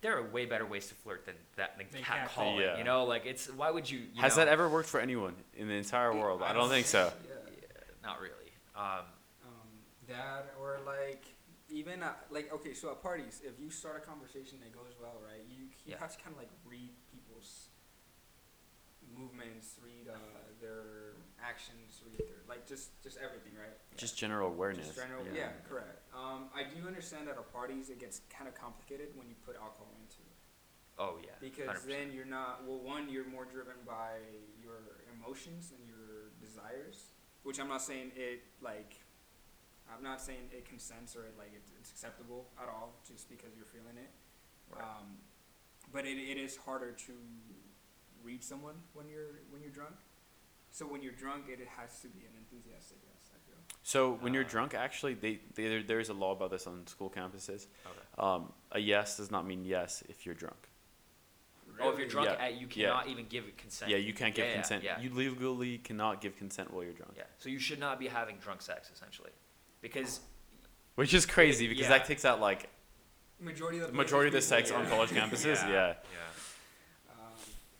there 0.00 0.16
are 0.16 0.22
way 0.30 0.46
better 0.46 0.66
ways 0.66 0.88
to 0.88 0.94
flirt 0.94 1.26
than 1.26 1.34
that 1.56 1.76
than 1.76 1.86
Than 1.92 2.02
cat 2.02 2.30
calling. 2.34 2.60
Yeah. 2.60 2.78
You 2.78 2.84
know, 2.84 3.04
like 3.04 3.26
it's 3.26 3.48
why 3.48 3.70
would 3.70 3.90
you? 3.90 3.98
you 4.14 4.22
Has 4.22 4.36
know, 4.36 4.44
that 4.44 4.50
ever 4.50 4.68
worked 4.68 4.88
for 4.88 5.00
anyone 5.00 5.34
in 5.56 5.68
the 5.68 5.74
entire 5.74 6.14
world? 6.14 6.42
I 6.42 6.52
don't 6.52 6.68
think 6.68 6.86
so. 6.86 7.12
Yeah. 7.28 7.34
Yeah, 7.46 7.68
not 8.02 8.20
really. 8.20 8.34
Um, 8.76 9.04
Um, 9.44 9.68
that 10.08 10.54
or 10.60 10.78
like 10.86 11.24
even 11.80 12.02
uh, 12.02 12.12
like 12.30 12.52
okay, 12.52 12.74
so 12.74 12.90
at 12.92 13.00
parties, 13.02 13.40
if 13.42 13.56
you 13.58 13.70
start 13.70 13.96
a 13.96 14.04
conversation 14.06 14.58
that 14.60 14.72
goes 14.72 14.92
well, 15.00 15.16
right? 15.24 15.40
You 15.48 15.62
you 15.86 15.92
Yeah. 15.96 15.98
have 15.98 16.12
to 16.16 16.20
kind 16.22 16.36
of 16.36 16.38
like 16.44 16.52
read 16.68 16.92
people's 17.10 17.70
movements, 19.16 19.76
read 19.82 20.06
uh, 20.08 20.16
their 20.60 21.16
actions, 21.42 22.02
read 22.04 22.20
their 22.28 22.44
like 22.48 22.66
just 22.68 23.00
just 23.02 23.16
everything, 23.16 23.54
right? 23.56 23.76
Just 23.96 24.16
general 24.18 24.48
awareness. 24.48 24.86
Just 24.92 24.98
general, 25.00 25.24
yeah, 25.34 25.56
correct. 25.68 26.04
Um, 26.14 26.50
I 26.54 26.62
do 26.68 26.86
understand 26.86 27.26
that 27.28 27.36
at 27.40 27.52
parties 27.52 27.88
it 27.88 27.98
gets 27.98 28.20
kind 28.28 28.46
of 28.46 28.54
complicated 28.54 29.08
when 29.16 29.26
you 29.28 29.34
put 29.46 29.56
alcohol 29.56 29.88
into 30.04 30.20
it 30.28 30.36
oh 30.98 31.16
yeah. 31.24 31.32
because 31.40 31.80
100%. 31.84 31.88
then 31.88 32.12
you're 32.12 32.28
not 32.40 32.62
well. 32.66 32.78
One, 32.78 33.08
you're 33.08 33.26
more 33.28 33.46
driven 33.46 33.78
by 33.86 34.20
your 34.62 35.00
emotions 35.16 35.72
and 35.74 35.80
your 35.88 36.30
desires, 36.44 37.12
which 37.42 37.58
I'm 37.58 37.68
not 37.68 37.80
saying 37.82 38.12
it 38.16 38.44
like. 38.60 39.00
I'm 39.96 40.02
not 40.02 40.20
saying 40.20 40.50
it 40.52 40.64
consents 40.68 41.16
or 41.16 41.24
it, 41.26 41.34
like 41.38 41.52
it, 41.54 41.62
it's 41.78 41.90
acceptable 41.90 42.46
at 42.62 42.68
all, 42.68 42.94
just 43.06 43.28
because 43.28 43.50
you're 43.56 43.66
feeling 43.66 43.96
it. 43.96 44.10
Right. 44.72 44.82
Um, 44.82 45.18
but 45.92 46.06
it, 46.06 46.18
it 46.18 46.38
is 46.38 46.56
harder 46.56 46.92
to 47.06 47.12
read 48.22 48.44
someone 48.44 48.74
when 48.94 49.08
you're 49.08 49.40
when 49.50 49.60
you're 49.62 49.70
drunk. 49.72 49.94
So 50.72 50.86
when 50.86 51.02
you're 51.02 51.12
drunk, 51.12 51.46
it 51.48 51.58
has 51.76 52.00
to 52.00 52.08
be 52.08 52.20
an 52.20 52.32
enthusiastic 52.38 52.98
yes. 53.02 53.30
I 53.34 53.38
feel. 53.48 53.58
So 53.82 54.14
when 54.20 54.32
you're 54.34 54.44
Uh, 54.44 54.48
drunk, 54.48 54.74
actually, 54.74 55.14
they, 55.14 55.40
they 55.54 55.66
there, 55.68 55.82
there's 55.82 56.10
a 56.10 56.14
law 56.14 56.32
about 56.32 56.50
this 56.52 56.66
on 56.68 56.86
school 56.86 57.10
campuses. 57.10 57.66
Okay. 57.84 58.06
Um, 58.18 58.52
a 58.70 58.78
yes 58.78 59.16
does 59.16 59.30
not 59.32 59.44
mean 59.46 59.64
yes 59.64 60.04
if 60.08 60.24
you're 60.24 60.34
drunk. 60.36 60.68
Oh, 61.80 61.90
if 61.90 61.98
you're 61.98 62.08
drunk, 62.08 62.28
Yeah. 62.28 62.44
at, 62.44 62.54
you 62.60 62.68
Yeah. 62.70 62.88
cannot 62.88 63.08
even 63.08 63.26
give 63.26 63.44
it 63.46 63.56
consent. 63.56 63.90
Yeah, 63.90 63.96
you 63.96 64.12
can't 64.12 64.34
give 64.34 64.44
Yeah, 64.44 64.50
yeah, 64.50 64.54
consent. 64.56 64.84
yeah. 64.84 65.00
You 65.00 65.10
legally 65.14 65.78
cannot 65.78 66.20
give 66.20 66.36
consent 66.36 66.70
while 66.72 66.84
you're 66.84 66.92
drunk. 66.92 67.14
Yeah. 67.16 67.24
So 67.38 67.48
you 67.48 67.58
should 67.58 67.80
not 67.80 67.98
be 67.98 68.06
having 68.06 68.36
drunk 68.38 68.60
sex 68.62 68.90
essentially, 68.92 69.30
because 69.80 70.20
Which 70.96 71.14
is 71.14 71.24
crazy 71.26 71.66
because 71.68 71.82
Yeah. 71.88 71.96
that 71.98 72.04
takes 72.04 72.24
out 72.24 72.40
like 72.40 72.68
Majority 73.40 73.78
of 73.78 73.86
the 73.88 73.92
the 73.92 73.96
majority 73.96 74.28
of 74.28 74.34
the 74.36 74.42
sex 74.44 74.68
people- 74.68 74.82
on 74.84 74.88
college 74.90 75.10
campuses. 75.16 75.56
Yeah. 75.64 75.96
Yeah. 76.12 77.14
Um, 77.16 77.32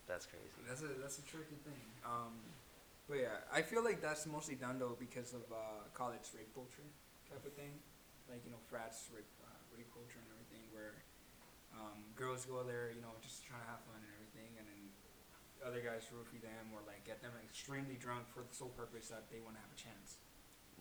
That's 0.09 0.25
crazy. 0.25 0.49
That's 0.67 0.81
a 0.83 0.89
that's 1.03 1.19
a 1.19 1.25
tricky 1.29 1.57
thing. 1.67 1.85
Um, 2.07 2.33
but 3.09 3.19
yeah, 3.21 3.45
I 3.53 3.61
feel 3.61 3.85
like 3.85 4.01
that's 4.01 4.25
mostly 4.25 4.55
done 4.55 4.79
though 4.79 4.97
because 4.99 5.35
of 5.35 5.45
uh, 5.53 5.85
college 5.93 6.25
rape 6.33 6.49
culture 6.55 6.87
type 7.29 7.45
of 7.45 7.53
thing, 7.53 7.77
like 8.31 8.41
you 8.47 8.51
know 8.55 8.63
frats 8.71 9.11
rape 9.13 9.29
uh, 9.45 9.51
rape 9.77 9.91
culture 9.93 10.17
and 10.23 10.31
everything, 10.33 10.65
where 10.73 10.95
um, 11.77 12.01
girls 12.17 12.47
go 12.49 12.63
there, 12.65 12.89
you 12.95 13.03
know, 13.05 13.13
just 13.21 13.45
trying 13.45 13.61
to 13.61 13.69
have 13.69 13.83
fun 13.85 14.01
and 14.01 14.11
everything, 14.17 14.57
and 14.57 14.65
then 14.65 14.81
other 15.61 15.85
guys 15.85 16.09
roofie 16.09 16.41
them 16.41 16.73
or 16.73 16.81
like 16.89 17.05
get 17.05 17.21
them 17.21 17.35
extremely 17.45 18.01
drunk 18.01 18.25
for 18.33 18.41
the 18.47 18.55
sole 18.57 18.73
purpose 18.73 19.13
that 19.13 19.29
they 19.29 19.45
want 19.45 19.59
to 19.59 19.61
have 19.61 19.71
a 19.75 19.79
chance. 19.79 20.17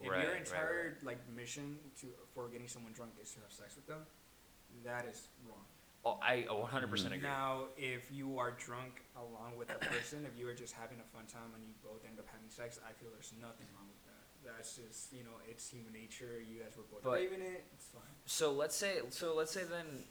If 0.02 0.10
Right, 0.10 0.24
your 0.24 0.32
right, 0.32 0.40
entire 0.40 0.98
like 1.04 1.18
mission 1.36 1.78
to 2.02 2.08
for 2.34 2.48
getting 2.48 2.68
someone 2.68 2.94
drunk 2.94 3.12
is 3.22 3.32
to 3.32 3.40
have 3.42 3.52
sex 3.52 3.76
with 3.76 3.88
them, 3.88 4.00
that 4.86 5.06
is 5.06 5.28
wrong. 5.48 5.66
Oh, 6.06 6.18
I 6.24 6.46
100 6.50 6.90
percent 6.90 7.14
agree. 7.14 7.28
Now, 7.28 7.64
if 7.78 8.10
you 8.12 8.40
are 8.40 8.52
drunk 8.52 9.04
along 9.18 9.58
with 9.58 9.70
a 9.70 9.80
person, 9.80 10.26
if 10.26 10.40
you 10.40 10.48
are 10.48 10.54
just 10.54 10.74
having 10.74 10.98
a 11.00 11.08
fun 11.16 11.26
time 11.28 11.52
and 11.54 11.62
you 11.64 11.74
both 11.84 12.06
end 12.08 12.20
up 12.20 12.28
having 12.32 12.50
sex, 12.50 12.80
I 12.88 12.94
feel 12.94 13.10
there's 13.12 13.34
nothing 13.42 13.68
wrong 13.76 13.88
with 13.92 14.04
that. 14.06 14.56
That's 14.56 14.78
just 14.78 15.12
you 15.12 15.24
know, 15.24 15.36
it's 15.50 15.70
human 15.70 15.92
nature. 15.92 16.40
You 16.40 16.62
guys 16.64 16.78
were 16.78 16.84
both 16.92 17.04
But- 17.04 17.12
craving 17.12 17.42
it. 17.42 17.66
It's 17.74 17.88
fine. 17.88 18.04
So 18.26 18.54
let's 18.54 18.76
say 18.76 19.00
so 19.10 19.36
let's 19.36 19.52
say 19.52 19.64
then 19.66 20.06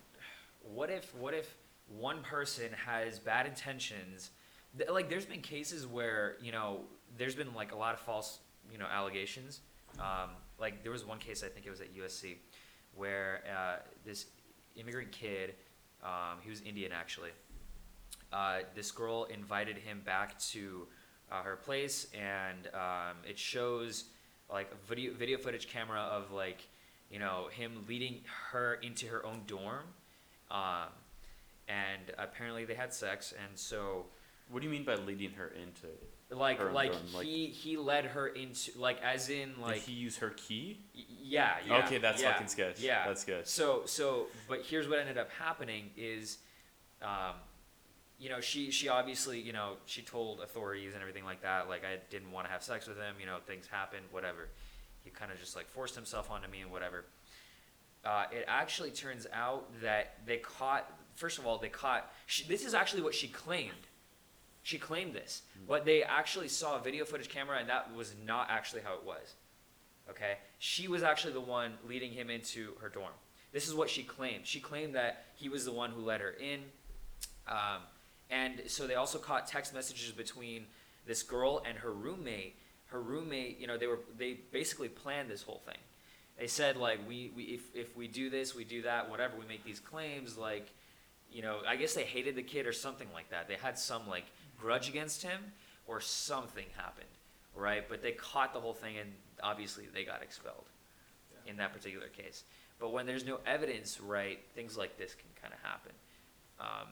what 0.62 0.90
if 0.90 1.14
what 1.14 1.32
if 1.32 1.56
one 1.88 2.22
person 2.22 2.70
has 2.84 3.18
bad 3.18 3.46
intentions 3.46 4.30
like 4.90 5.08
there's 5.08 5.24
been 5.24 5.40
cases 5.40 5.86
where 5.86 6.36
you 6.42 6.52
know 6.52 6.80
there's 7.16 7.34
been 7.34 7.54
like 7.54 7.72
a 7.72 7.76
lot 7.76 7.94
of 7.94 8.00
false 8.00 8.40
you 8.70 8.76
know 8.76 8.84
allegations 8.84 9.60
um, 9.98 10.30
like 10.58 10.82
there 10.82 10.92
was 10.92 11.04
one 11.04 11.18
case 11.18 11.42
i 11.44 11.48
think 11.48 11.66
it 11.66 11.70
was 11.70 11.80
at 11.80 11.94
usc 11.96 12.36
where 12.94 13.42
uh, 13.56 13.76
this 14.04 14.26
immigrant 14.76 15.10
kid 15.12 15.54
um, 16.02 16.38
he 16.42 16.50
was 16.50 16.60
indian 16.62 16.92
actually 16.92 17.30
uh, 18.32 18.58
this 18.74 18.90
girl 18.90 19.24
invited 19.24 19.78
him 19.78 20.02
back 20.04 20.38
to 20.38 20.86
uh, 21.32 21.42
her 21.42 21.56
place 21.56 22.06
and 22.14 22.68
um, 22.74 23.16
it 23.28 23.38
shows 23.38 24.04
like 24.52 24.70
video 24.86 25.12
video 25.12 25.38
footage 25.38 25.68
camera 25.68 26.00
of 26.00 26.30
like 26.32 26.68
you 27.10 27.18
know 27.18 27.48
him 27.50 27.84
leading 27.88 28.20
her 28.50 28.74
into 28.82 29.06
her 29.06 29.24
own 29.24 29.42
dorm 29.46 29.84
um, 30.50 30.88
and 31.68 32.12
apparently 32.18 32.64
they 32.64 32.74
had 32.74 32.92
sex 32.92 33.34
and 33.46 33.58
so 33.58 34.06
What 34.50 34.60
do 34.60 34.66
you 34.66 34.72
mean 34.72 34.84
by 34.84 34.94
leading 34.94 35.32
her 35.32 35.48
into 35.48 35.86
it? 35.86 36.10
Like 36.30 36.58
Her 36.58 36.70
like 36.70 36.92
dorm, 36.92 37.04
like- 37.14 37.26
he 37.26 37.46
he 37.46 37.76
led 37.76 38.04
her 38.06 38.26
into 38.28 38.78
like 38.78 39.00
as 39.02 39.30
in 39.30 39.54
like 39.60 39.74
Did 39.76 39.82
he 39.84 39.92
use 39.94 40.18
her 40.18 40.30
key? 40.30 40.78
y- 40.94 41.02
yeah, 41.22 41.56
yeah 41.66 41.84
okay, 41.84 41.98
that's 41.98 42.20
yeah, 42.22 42.32
fucking 42.32 42.48
sketch. 42.48 42.80
yeah 42.80 43.06
That's 43.06 43.24
good. 43.24 43.46
so 43.46 43.82
so 43.86 44.26
but 44.48 44.60
here's 44.62 44.88
what 44.88 44.98
ended 44.98 45.16
up 45.18 45.30
happening 45.30 45.90
is 45.96 46.38
um 47.02 47.34
you 48.18 48.28
know 48.28 48.40
she 48.40 48.70
she 48.70 48.88
obviously 48.88 49.40
you 49.40 49.52
know 49.52 49.74
she 49.86 50.02
told 50.02 50.40
authorities 50.40 50.92
and 50.94 51.00
everything 51.00 51.24
like 51.24 51.40
that 51.42 51.68
like 51.68 51.82
i 51.84 51.96
didn't 52.10 52.30
want 52.32 52.46
to 52.46 52.52
have 52.52 52.62
sex 52.62 52.86
with 52.88 52.96
him 52.96 53.14
you 53.20 53.26
know 53.26 53.36
things 53.46 53.66
happened 53.68 54.04
whatever 54.10 54.48
he 55.04 55.10
kind 55.10 55.30
of 55.30 55.38
just 55.38 55.54
like 55.54 55.68
forced 55.68 55.94
himself 55.94 56.30
onto 56.30 56.48
me 56.48 56.60
and 56.60 56.70
whatever 56.70 57.04
uh, 58.04 58.24
it 58.32 58.44
actually 58.48 58.90
turns 58.90 59.26
out 59.32 59.68
that 59.82 60.14
they 60.26 60.36
caught 60.38 60.90
first 61.14 61.38
of 61.38 61.46
all 61.46 61.58
they 61.58 61.68
caught 61.68 62.10
she, 62.26 62.44
this 62.48 62.64
is 62.64 62.74
actually 62.74 63.02
what 63.02 63.14
she 63.14 63.28
claimed 63.28 63.72
She 64.68 64.76
claimed 64.76 65.14
this, 65.14 65.44
but 65.66 65.86
they 65.86 66.02
actually 66.02 66.48
saw 66.48 66.76
a 66.76 66.78
video 66.78 67.06
footage 67.06 67.30
camera, 67.30 67.56
and 67.58 67.70
that 67.70 67.94
was 67.94 68.14
not 68.26 68.48
actually 68.50 68.82
how 68.82 68.92
it 68.92 69.02
was. 69.02 69.32
Okay, 70.10 70.36
she 70.58 70.88
was 70.88 71.02
actually 71.02 71.32
the 71.32 71.40
one 71.40 71.72
leading 71.88 72.12
him 72.12 72.28
into 72.28 72.72
her 72.82 72.90
dorm. 72.90 73.14
This 73.50 73.66
is 73.66 73.72
what 73.72 73.88
she 73.88 74.02
claimed. 74.02 74.46
She 74.46 74.60
claimed 74.60 74.94
that 74.94 75.24
he 75.36 75.48
was 75.48 75.64
the 75.64 75.72
one 75.72 75.88
who 75.92 76.02
let 76.02 76.20
her 76.20 76.32
in, 76.32 76.64
um, 77.46 77.80
and 78.28 78.60
so 78.66 78.86
they 78.86 78.96
also 78.96 79.18
caught 79.18 79.46
text 79.46 79.72
messages 79.72 80.12
between 80.12 80.66
this 81.06 81.22
girl 81.22 81.62
and 81.66 81.78
her 81.78 81.90
roommate. 81.90 82.54
Her 82.88 83.00
roommate, 83.00 83.58
you 83.58 83.66
know, 83.66 83.78
they 83.78 83.86
were 83.86 84.00
they 84.18 84.34
basically 84.52 84.90
planned 84.90 85.30
this 85.30 85.40
whole 85.40 85.62
thing. 85.64 85.78
They 86.38 86.46
said 86.46 86.76
like 86.76 86.98
we, 87.08 87.32
we 87.34 87.44
if 87.44 87.74
if 87.74 87.96
we 87.96 88.06
do 88.06 88.28
this, 88.28 88.54
we 88.54 88.64
do 88.64 88.82
that, 88.82 89.08
whatever. 89.08 89.38
We 89.40 89.46
make 89.46 89.64
these 89.64 89.80
claims 89.80 90.36
like, 90.36 90.68
you 91.32 91.40
know, 91.40 91.60
I 91.66 91.76
guess 91.76 91.94
they 91.94 92.04
hated 92.04 92.36
the 92.36 92.42
kid 92.42 92.66
or 92.66 92.74
something 92.74 93.08
like 93.14 93.30
that. 93.30 93.48
They 93.48 93.54
had 93.54 93.78
some 93.78 94.06
like 94.06 94.26
grudge 94.60 94.88
against 94.88 95.22
him 95.22 95.40
or 95.86 96.00
something 96.00 96.66
happened, 96.76 97.06
right? 97.54 97.88
But 97.88 98.02
they 98.02 98.12
caught 98.12 98.52
the 98.52 98.60
whole 98.60 98.74
thing 98.74 98.98
and 98.98 99.10
obviously 99.42 99.86
they 99.92 100.04
got 100.04 100.22
expelled 100.22 100.66
Yeah. 101.32 101.50
in 101.52 101.56
that 101.58 101.72
particular 101.72 102.08
case. 102.08 102.44
But 102.78 102.90
when 102.92 103.06
there's 103.06 103.24
no 103.24 103.40
evidence, 103.46 104.00
right, 104.00 104.38
things 104.54 104.76
like 104.76 104.96
this 104.98 105.14
can 105.14 105.28
kind 105.40 105.52
of 105.54 105.60
happen. 105.60 105.92
Um, 106.60 106.88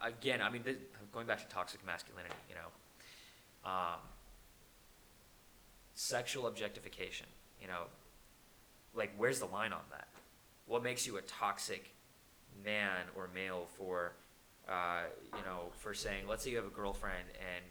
again, 0.00 0.40
I 0.40 0.50
mean, 0.50 0.62
this, 0.62 0.76
going 1.12 1.26
back 1.26 1.38
to 1.40 1.54
toxic 1.54 1.84
masculinity, 1.84 2.34
you 2.48 2.54
know, 2.54 3.70
um, 3.70 4.00
sexual 5.94 6.46
objectification, 6.46 7.26
you 7.60 7.66
know, 7.68 7.84
like 8.94 9.10
where's 9.16 9.38
the 9.40 9.46
line 9.46 9.72
on 9.72 9.82
that? 9.90 10.08
What 10.66 10.82
makes 10.82 11.06
you 11.06 11.16
a 11.16 11.22
toxic 11.22 11.90
man 12.64 13.06
or 13.16 13.28
male 13.34 13.66
for, 13.76 14.12
uh, 14.68 15.02
you 15.36 15.42
know, 15.44 15.70
for 15.78 15.94
saying, 15.94 16.24
let's 16.28 16.44
say 16.44 16.50
you 16.50 16.56
have 16.56 16.66
a 16.66 16.70
girlfriend 16.70 17.24
and, 17.40 17.64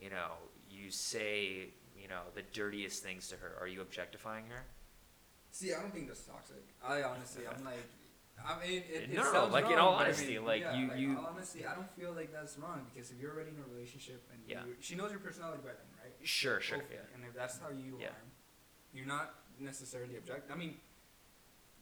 you 0.00 0.10
know, 0.10 0.32
you 0.70 0.90
say, 0.90 1.68
you 2.00 2.08
know, 2.08 2.22
the 2.34 2.42
dirtiest 2.52 3.02
things 3.02 3.28
to 3.28 3.36
her. 3.36 3.52
Are 3.60 3.66
you 3.68 3.80
objectifying 3.82 4.46
her? 4.46 4.64
See, 5.52 5.72
I 5.74 5.80
don't 5.80 5.92
think 5.92 6.06
that's 6.08 6.22
toxic. 6.24 6.62
I 6.86 7.02
honestly, 7.02 7.42
I'm 7.46 7.64
like, 7.64 7.84
I 8.42 8.58
mean, 8.66 8.82
it, 8.88 9.10
it 9.10 9.12
No, 9.14 9.24
no, 9.24 9.32
no, 9.32 9.52
like, 9.52 9.66
in 9.66 9.78
all 9.78 9.92
but 9.98 10.02
I 10.02 10.04
honesty, 10.06 10.34
mean, 10.38 10.46
like, 10.46 10.62
yeah, 10.62 10.78
you- 10.80 10.88
like, 10.88 10.98
you- 10.98 11.18
honestly, 11.28 11.66
I 11.66 11.74
don't 11.74 11.90
feel 11.98 12.12
like 12.12 12.32
that's 12.32 12.56
wrong 12.56 12.86
because 12.94 13.10
if 13.10 13.18
you're 13.20 13.32
already 13.34 13.50
in 13.50 13.56
a 13.58 13.74
relationship 13.74 14.22
and 14.32 14.40
Yeah. 14.46 14.64
you, 14.64 14.76
she 14.80 14.94
knows 14.94 15.10
your 15.10 15.20
personality 15.20 15.60
by 15.62 15.70
then, 15.72 15.86
right. 16.02 16.14
Sure, 16.26 16.60
sure, 16.60 16.78
Hopefully. 16.78 16.98
yeah. 17.02 17.14
And 17.14 17.24
if 17.28 17.34
that's 17.34 17.58
how 17.58 17.68
you 17.68 17.98
Yeah. 18.00 18.06
are, 18.08 18.22
you're 18.94 19.06
not 19.06 19.34
necessarily 19.58 20.16
object. 20.16 20.50
I 20.50 20.54
mean, 20.56 20.80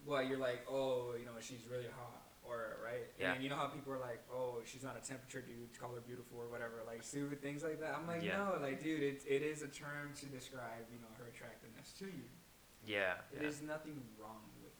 well, 0.04 0.22
you're 0.22 0.38
like, 0.38 0.66
oh, 0.68 1.14
you 1.16 1.24
know, 1.26 1.32
she's 1.40 1.64
really 1.70 1.86
hot, 1.96 2.22
or 2.48 2.76
right? 2.84 3.06
Yeah. 3.20 3.34
And 3.34 3.42
you 3.44 3.50
know 3.50 3.56
how 3.56 3.66
people 3.66 3.92
are 3.92 3.98
like, 4.00 4.22
oh, 4.32 4.58
she's 4.64 4.82
not 4.82 4.96
a 4.96 5.06
temperature 5.06 5.40
dude, 5.42 5.68
call 5.78 5.92
her 5.94 6.00
beautiful 6.00 6.38
or 6.40 6.48
whatever, 6.48 6.82
like 6.86 7.02
stupid 7.02 7.42
things 7.42 7.62
like 7.62 7.80
that. 7.80 7.94
I'm 7.98 8.06
like, 8.06 8.22
Yeah. 8.22 8.38
no, 8.38 8.58
like, 8.60 8.82
dude, 8.82 9.02
it, 9.02 9.22
it 9.28 9.42
is 9.42 9.62
a 9.62 9.68
term 9.68 10.12
to 10.20 10.26
describe, 10.26 10.88
you 10.92 10.98
know, 11.00 11.08
her 11.18 11.28
attractiveness 11.28 11.92
to 11.98 12.06
you. 12.06 12.24
Yeah. 12.86 13.14
It 13.32 13.42
yeah. 13.42 13.48
is 13.48 13.60
nothing 13.62 14.00
wrong 14.18 14.42
with. 14.62 14.72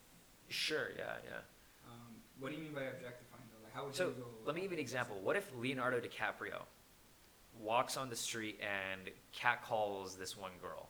Sure, 0.49 0.89
yeah, 0.97 1.17
yeah. 1.25 1.45
Um, 1.91 2.15
what 2.41 2.51
do 2.51 2.57
you 2.57 2.63
mean 2.65 2.73
by 2.75 2.83
objectifying 2.85 3.45
though? 3.53 3.63
Like, 3.65 3.75
how 3.75 3.85
would 3.85 3.95
So 3.95 4.09
you 4.09 4.15
go? 4.19 4.25
let 4.47 4.55
me 4.55 4.63
give 4.63 4.71
you 4.73 4.77
an 4.79 4.81
example. 4.81 5.19
What 5.23 5.37
if 5.37 5.51
Leonardo 5.59 6.01
DiCaprio 6.01 6.63
walks 7.61 7.97
on 7.97 8.09
the 8.09 8.17
street 8.17 8.59
and 8.63 9.11
catcalls 9.33 10.17
this 10.17 10.37
one 10.37 10.53
girl? 10.63 10.89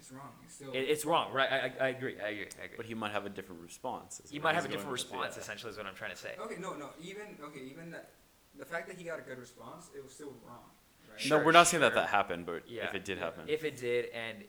It's 0.00 0.10
wrong. 0.10 0.30
It's 0.42 0.54
still. 0.54 0.72
It, 0.72 0.78
it's 0.78 1.04
wrong, 1.04 1.30
right? 1.34 1.50
I, 1.52 1.56
I, 1.56 1.86
I 1.86 1.88
agree. 1.90 2.14
I 2.24 2.28
agree. 2.28 2.46
I 2.58 2.64
agree. 2.64 2.76
But 2.78 2.86
he 2.86 2.94
might 2.94 3.12
have 3.12 3.26
a 3.26 3.28
different 3.28 3.60
response. 3.60 4.20
is 4.24 4.32
you 4.32 4.40
might 4.40 4.54
have 4.54 4.64
a 4.64 4.68
different 4.68 4.92
response. 4.92 5.34
yeah. 5.36 5.42
Essentially, 5.42 5.70
is 5.70 5.76
what 5.76 5.84
I'm 5.86 5.94
trying 5.94 6.12
to 6.12 6.16
say. 6.16 6.32
okay, 6.40 6.56
no, 6.58 6.74
no. 6.74 6.88
Even 7.02 7.36
okay, 7.44 7.60
even 7.70 7.90
that, 7.90 8.12
the 8.58 8.64
fact 8.64 8.88
that 8.88 8.96
he 8.96 9.04
got 9.04 9.18
a 9.18 9.22
good 9.22 9.38
response, 9.38 9.90
it 9.94 10.02
was 10.02 10.12
still 10.14 10.32
wrong. 10.46 10.64
Right? 11.10 11.20
Sure, 11.20 11.38
no, 11.38 11.44
we're 11.44 11.52
not 11.52 11.66
saying 11.66 11.82
that 11.82 11.94
that 11.94 12.08
happened, 12.08 12.46
but 12.46 12.62
Yeah. 12.66 12.84
if 12.84 12.94
it 12.94 13.04
did 13.04 13.18
happen, 13.18 13.44
If 13.46 13.62
it 13.64 13.76
did, 13.76 14.06
and 14.06 14.42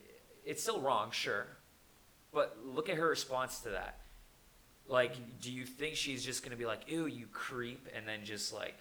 it's 0.45 0.63
still 0.63 0.79
wrong, 0.79 1.11
sure. 1.11 1.47
But 2.33 2.57
look 2.63 2.87
at 2.87 2.95
her 2.95 3.09
response 3.09 3.59
to 3.61 3.71
that. 3.71 3.97
Like, 4.87 5.39
do 5.41 5.51
you 5.51 5.65
think 5.65 5.95
she's 5.97 6.23
just 6.23 6.43
gonna 6.43 6.55
be 6.55 6.65
like, 6.65 6.89
"Ew, 6.89 7.07
you 7.07 7.27
creep," 7.27 7.89
and 7.93 8.07
then 8.07 8.23
just 8.23 8.53
like, 8.53 8.75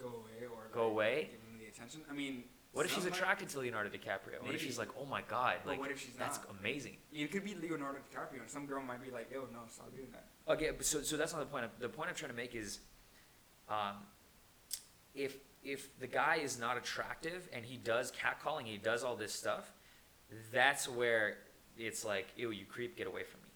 Go 0.00 0.06
away 0.06 0.46
or 0.46 0.68
Go 0.72 0.84
like, 0.84 0.92
away? 0.92 1.28
Give 1.32 1.40
him 1.52 1.58
the 1.58 1.66
attention. 1.66 2.00
I 2.08 2.14
mean, 2.14 2.44
what 2.72 2.86
if 2.86 2.94
she's 2.94 3.04
attracted 3.04 3.48
to 3.50 3.58
Leonardo 3.60 3.90
DiCaprio? 3.90 4.42
What 4.44 4.54
if 4.54 4.62
she's 4.62 4.78
like, 4.78 4.88
"Oh 4.98 5.04
my 5.04 5.22
god, 5.22 5.56
But 5.64 5.70
like, 5.72 5.80
what 5.80 5.90
if 5.90 6.00
she's 6.00 6.14
that's 6.14 6.38
not? 6.38 6.54
amazing." 6.60 6.96
It 7.12 7.32
could 7.32 7.44
be 7.44 7.54
Leonardo 7.54 7.98
DiCaprio, 7.98 8.40
and 8.40 8.50
some 8.50 8.66
girl 8.66 8.82
might 8.82 9.02
be 9.02 9.10
like, 9.10 9.30
"Yo, 9.32 9.40
no, 9.52 9.60
stop 9.68 9.94
doing 9.94 10.08
that." 10.12 10.26
Okay, 10.48 10.70
but 10.70 10.84
so 10.86 11.02
so 11.02 11.16
that's 11.16 11.32
not 11.32 11.40
the 11.40 11.46
point. 11.46 11.66
The 11.80 11.88
point 11.88 12.08
I'm 12.10 12.14
trying 12.14 12.30
to 12.30 12.36
make 12.36 12.54
is, 12.54 12.78
um, 13.68 13.96
if 15.14 15.36
if 15.62 15.98
the 15.98 16.06
guy 16.06 16.36
is 16.36 16.58
not 16.58 16.76
attractive 16.76 17.48
and 17.52 17.64
he 17.64 17.76
does 17.76 18.12
catcalling, 18.12 18.64
he 18.66 18.78
does 18.78 19.04
all 19.04 19.16
this 19.16 19.32
stuff, 19.34 19.72
that's 20.52 20.88
where 20.88 21.38
it's 21.76 22.04
like, 22.04 22.28
ew, 22.36 22.50
you 22.50 22.64
creep, 22.64 22.96
get 22.96 23.06
away 23.06 23.24
from 23.24 23.40
me. 23.42 23.48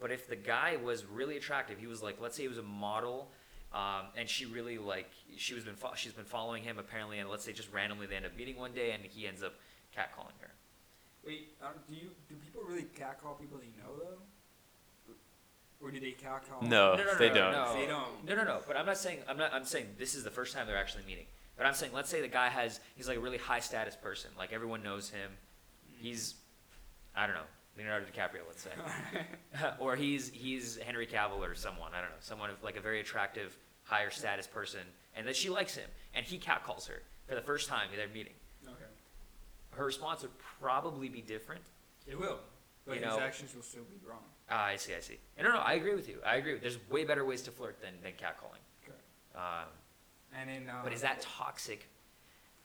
But 0.00 0.10
if 0.10 0.28
the 0.28 0.36
guy 0.36 0.76
was 0.82 1.04
really 1.04 1.36
attractive, 1.36 1.78
he 1.78 1.86
was 1.86 2.02
like, 2.02 2.20
let's 2.20 2.36
say 2.36 2.42
he 2.42 2.48
was 2.48 2.58
a 2.58 2.62
model, 2.62 3.30
um, 3.72 4.06
and 4.16 4.28
she 4.28 4.46
really 4.46 4.78
like 4.78 5.10
she 5.36 5.54
was 5.54 5.64
been 5.64 5.74
fo- 5.74 5.94
she's 5.94 6.12
been 6.12 6.24
following 6.24 6.62
him 6.62 6.78
apparently, 6.78 7.18
and 7.18 7.28
let's 7.28 7.44
say 7.44 7.52
just 7.52 7.72
randomly 7.72 8.06
they 8.06 8.16
end 8.16 8.26
up 8.26 8.36
meeting 8.36 8.56
one 8.56 8.72
day, 8.72 8.92
and 8.92 9.04
he 9.04 9.26
ends 9.26 9.42
up 9.42 9.54
catcalling 9.96 10.38
her. 10.40 10.50
Wait, 11.26 11.48
um, 11.62 11.72
do 11.88 11.94
you 11.94 12.10
do 12.28 12.34
people 12.36 12.62
really 12.66 12.86
catcall 12.96 13.34
people 13.34 13.58
they 13.58 13.82
know 13.82 13.96
though? 13.98 14.18
Or 15.80 15.90
do 15.92 16.00
they 16.00 16.10
catcall? 16.10 16.62
No, 16.62 16.96
no, 16.96 17.04
no, 17.04 17.14
they 17.18 17.28
no, 17.28 17.34
don't. 17.34 17.52
No. 17.52 17.74
They 17.74 17.86
don't. 17.86 18.24
No, 18.26 18.34
no, 18.34 18.44
no. 18.44 18.60
But 18.66 18.76
I'm 18.76 18.86
not 18.86 18.96
saying 18.96 19.18
I'm 19.28 19.36
not. 19.36 19.52
I'm 19.52 19.64
saying 19.64 19.86
this 19.98 20.14
is 20.14 20.24
the 20.24 20.30
first 20.30 20.54
time 20.54 20.66
they're 20.66 20.76
actually 20.76 21.04
meeting. 21.06 21.26
But 21.56 21.66
I'm 21.66 21.74
saying, 21.74 21.92
let's 21.92 22.08
say 22.08 22.20
the 22.20 22.28
guy 22.28 22.48
has 22.48 22.80
he's 22.96 23.08
like 23.08 23.16
a 23.16 23.20
really 23.20 23.36
high 23.36 23.60
status 23.60 23.96
person, 23.96 24.30
like 24.38 24.52
everyone 24.52 24.82
knows 24.82 25.10
him. 25.10 25.32
He's, 25.98 26.36
I 27.16 27.26
don't 27.26 27.34
know, 27.34 27.42
Leonardo 27.78 28.06
DiCaprio, 28.06 28.40
let's 28.46 28.62
say, 28.62 28.70
or 29.78 29.94
he's 29.96 30.28
he's 30.30 30.76
Henry 30.84 31.06
Cavill 31.06 31.38
or 31.40 31.54
someone. 31.54 31.92
I 31.94 32.00
don't 32.00 32.10
know, 32.10 32.16
someone 32.20 32.50
of 32.50 32.62
like 32.62 32.76
a 32.76 32.80
very 32.80 33.00
attractive, 33.00 33.56
higher 33.84 34.10
status 34.10 34.46
person, 34.46 34.80
and 35.16 35.26
that 35.26 35.36
she 35.36 35.48
likes 35.48 35.76
him, 35.76 35.88
and 36.14 36.26
he 36.26 36.38
catcalls 36.38 36.86
her 36.88 37.02
for 37.26 37.34
the 37.34 37.40
first 37.40 37.68
time 37.68 37.88
in 37.92 37.96
their 37.96 38.08
meeting. 38.08 38.32
Okay. 38.66 38.74
Her 39.70 39.84
response 39.86 40.22
would 40.22 40.36
probably 40.60 41.08
be 41.08 41.20
different. 41.20 41.62
It 42.06 42.18
will, 42.18 42.38
but 42.84 42.96
You 42.96 43.04
his 43.04 43.14
know- 43.14 43.20
actions 43.20 43.54
will 43.54 43.62
still 43.62 43.84
be 43.84 43.96
wrong. 44.08 44.24
Ah, 44.50 44.64
I 44.64 44.76
see, 44.76 44.94
I 44.94 45.00
see. 45.00 45.18
And 45.36 45.46
no, 45.46 45.52
no, 45.52 45.60
I 45.60 45.74
agree 45.74 45.94
with 45.94 46.08
you. 46.08 46.20
I 46.26 46.36
agree. 46.36 46.58
There's 46.58 46.78
way 46.90 47.04
better 47.04 47.24
ways 47.24 47.42
to 47.42 47.50
flirt 47.50 47.80
than 47.80 47.92
than 48.02 48.12
catcalling. 48.12 48.62
Correct. 48.84 49.02
Um, 49.36 49.68
And 50.34 50.48
then. 50.50 50.70
Um, 50.74 50.80
but 50.82 50.92
is 50.92 51.02
that 51.02 51.20
toxic? 51.20 51.86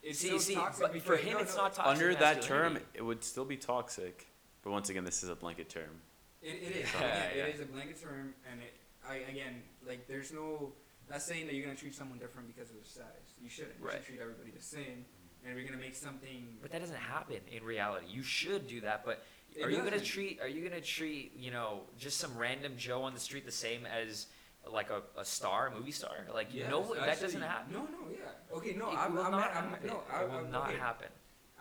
It's 0.01 0.19
see, 0.19 0.27
still 0.27 0.39
see, 0.39 0.55
toxic 0.55 0.91
but 0.91 1.01
for 1.01 1.15
him, 1.15 1.33
no, 1.35 1.39
it's 1.39 1.55
not 1.55 1.73
toxic. 1.73 1.93
Under 1.93 2.15
that 2.15 2.41
term, 2.41 2.77
it 2.93 3.01
would 3.01 3.23
still 3.23 3.45
be 3.45 3.55
toxic. 3.57 4.27
But 4.63 4.71
once 4.71 4.89
again, 4.89 5.03
this 5.03 5.23
is 5.23 5.29
a 5.29 5.35
blanket 5.35 5.69
term. 5.69 6.01
It, 6.41 6.47
it 6.61 6.75
is. 6.83 6.89
Yeah, 6.99 7.07
again, 7.07 7.29
yeah. 7.37 7.43
It 7.45 7.55
is 7.55 7.61
a 7.61 7.65
blanket 7.65 8.01
term, 8.01 8.33
and 8.49 8.61
it. 8.61 8.73
I 9.07 9.15
again, 9.29 9.61
like, 9.87 10.07
there's 10.07 10.31
no. 10.31 10.71
Not 11.09 11.21
saying 11.21 11.47
that 11.47 11.55
you're 11.55 11.65
gonna 11.65 11.77
treat 11.77 11.93
someone 11.93 12.17
different 12.17 12.47
because 12.47 12.69
of 12.69 12.77
their 12.77 12.85
status. 12.85 13.35
You 13.41 13.49
shouldn't. 13.49 13.75
You 13.79 13.85
Right. 13.85 13.95
should 13.97 14.05
treat 14.05 14.21
everybody 14.21 14.51
the 14.51 14.61
same. 14.63 15.05
And 15.43 15.51
if 15.51 15.57
you're 15.57 15.67
gonna 15.69 15.81
make 15.81 15.95
something. 15.95 16.57
But 16.61 16.71
that 16.71 16.79
doesn't 16.79 16.95
happen 16.95 17.41
in 17.51 17.63
reality. 17.63 18.05
You 18.07 18.23
should 18.23 18.67
do 18.67 18.79
that, 18.81 19.03
but 19.03 19.25
It 19.53 19.63
are 19.65 19.69
you 19.69 19.79
gonna 19.83 19.99
treat 19.99 20.39
are 20.39 20.47
you 20.47 20.63
gonna 20.67 20.79
treat, 20.81 21.33
you 21.35 21.51
know, 21.51 21.81
just 21.97 22.17
some 22.19 22.37
random 22.37 22.77
Joe 22.77 23.03
on 23.03 23.13
the 23.13 23.19
street 23.19 23.45
the 23.45 23.51
same 23.51 23.85
as 23.85 24.27
like 24.65 24.89
a, 24.89 25.01
a 25.19 25.25
star, 25.25 25.67
a 25.67 25.71
movie 25.77 25.91
star? 25.91 26.25
Like 26.33 26.47
Yes, 26.53 26.69
no 26.71 26.93
that 26.95 27.19
doesn't 27.19 27.41
happen. 27.41 27.73
No, 27.73 27.81
no, 27.81 28.07
yeah. 28.09 28.55
Okay, 28.57 28.73
no, 28.73 28.89
it 28.91 28.95
I've, 28.97 29.11
will 29.11 29.23
I've 29.23 29.31
not 29.31 29.39
met, 29.41 29.57
I'm, 29.57 29.69
happen. 29.71 29.87
no, 29.87 29.93
it 29.95 30.03
I, 30.13 30.23
will 30.23 30.47
I, 30.47 30.49
not 30.49 30.69
okay. 30.69 30.79
happen. 30.79 31.07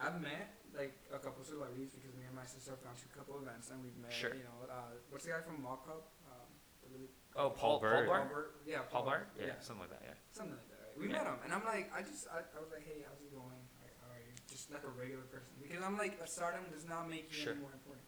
I've 0.01 0.23
met 0.23 0.55
like 0.79 0.97
a 1.13 1.19
couple 1.19 1.43
celebrities 1.45 1.91
because 1.91 2.12
me 2.43 2.59
and 2.59 2.67
my 2.67 2.83
gone 2.83 2.97
to 2.99 3.07
a 3.07 3.15
couple 3.15 3.35
events 3.39 3.71
and 3.71 3.79
we've 3.83 3.97
met. 4.03 4.11
Sure. 4.13 4.35
You 4.35 4.43
know, 4.43 4.67
uh, 4.67 4.99
what's 5.11 5.25
the 5.25 5.33
guy 5.33 5.43
from 5.47 5.63
Mall 5.63 5.79
Cop? 5.87 6.11
Um, 6.27 6.51
the 6.83 6.89
really 6.91 7.11
Oh, 7.39 7.49
Paul 7.55 7.79
Paul 7.79 7.81
Paul 7.81 7.81
Bart. 7.81 8.07
Bart? 8.09 8.29
Bart? 8.33 8.49
Yeah, 8.67 8.83
Paul 8.91 9.05
Bart? 9.07 9.25
Yeah, 9.39 9.55
Yeah, 9.55 9.59
something 9.63 9.87
like 9.87 9.95
that, 9.95 10.03
yeah. 10.05 10.19
something 10.35 10.53
like 10.59 10.69
that. 10.69 10.81
Right? 10.83 10.99
We 10.99 11.07
Yeah. 11.09 11.17
met 11.23 11.27
him, 11.31 11.39
and 11.47 11.51
I'm 11.55 11.65
like, 11.65 11.89
I 11.95 12.03
just, 12.05 12.29
I, 12.29 12.45
I 12.45 12.59
was 12.61 12.69
like, 12.75 12.85
hey, 12.85 13.01
how's 13.09 13.17
it 13.25 13.33
going? 13.33 13.63
Like, 13.81 13.95
how 14.05 14.13
are 14.13 14.21
you? 14.21 14.35
Just 14.51 14.69
like 14.69 14.85
a 14.85 14.93
regular 14.93 15.25
person, 15.33 15.55
because 15.63 15.81
I'm 15.81 15.97
like, 15.97 16.19
a 16.21 16.29
stardom 16.29 16.67
does 16.69 16.85
not 16.85 17.09
make 17.09 17.31
you 17.33 17.39
Sure. 17.49 17.57
any 17.57 17.63
more 17.65 17.73
important. 17.73 18.05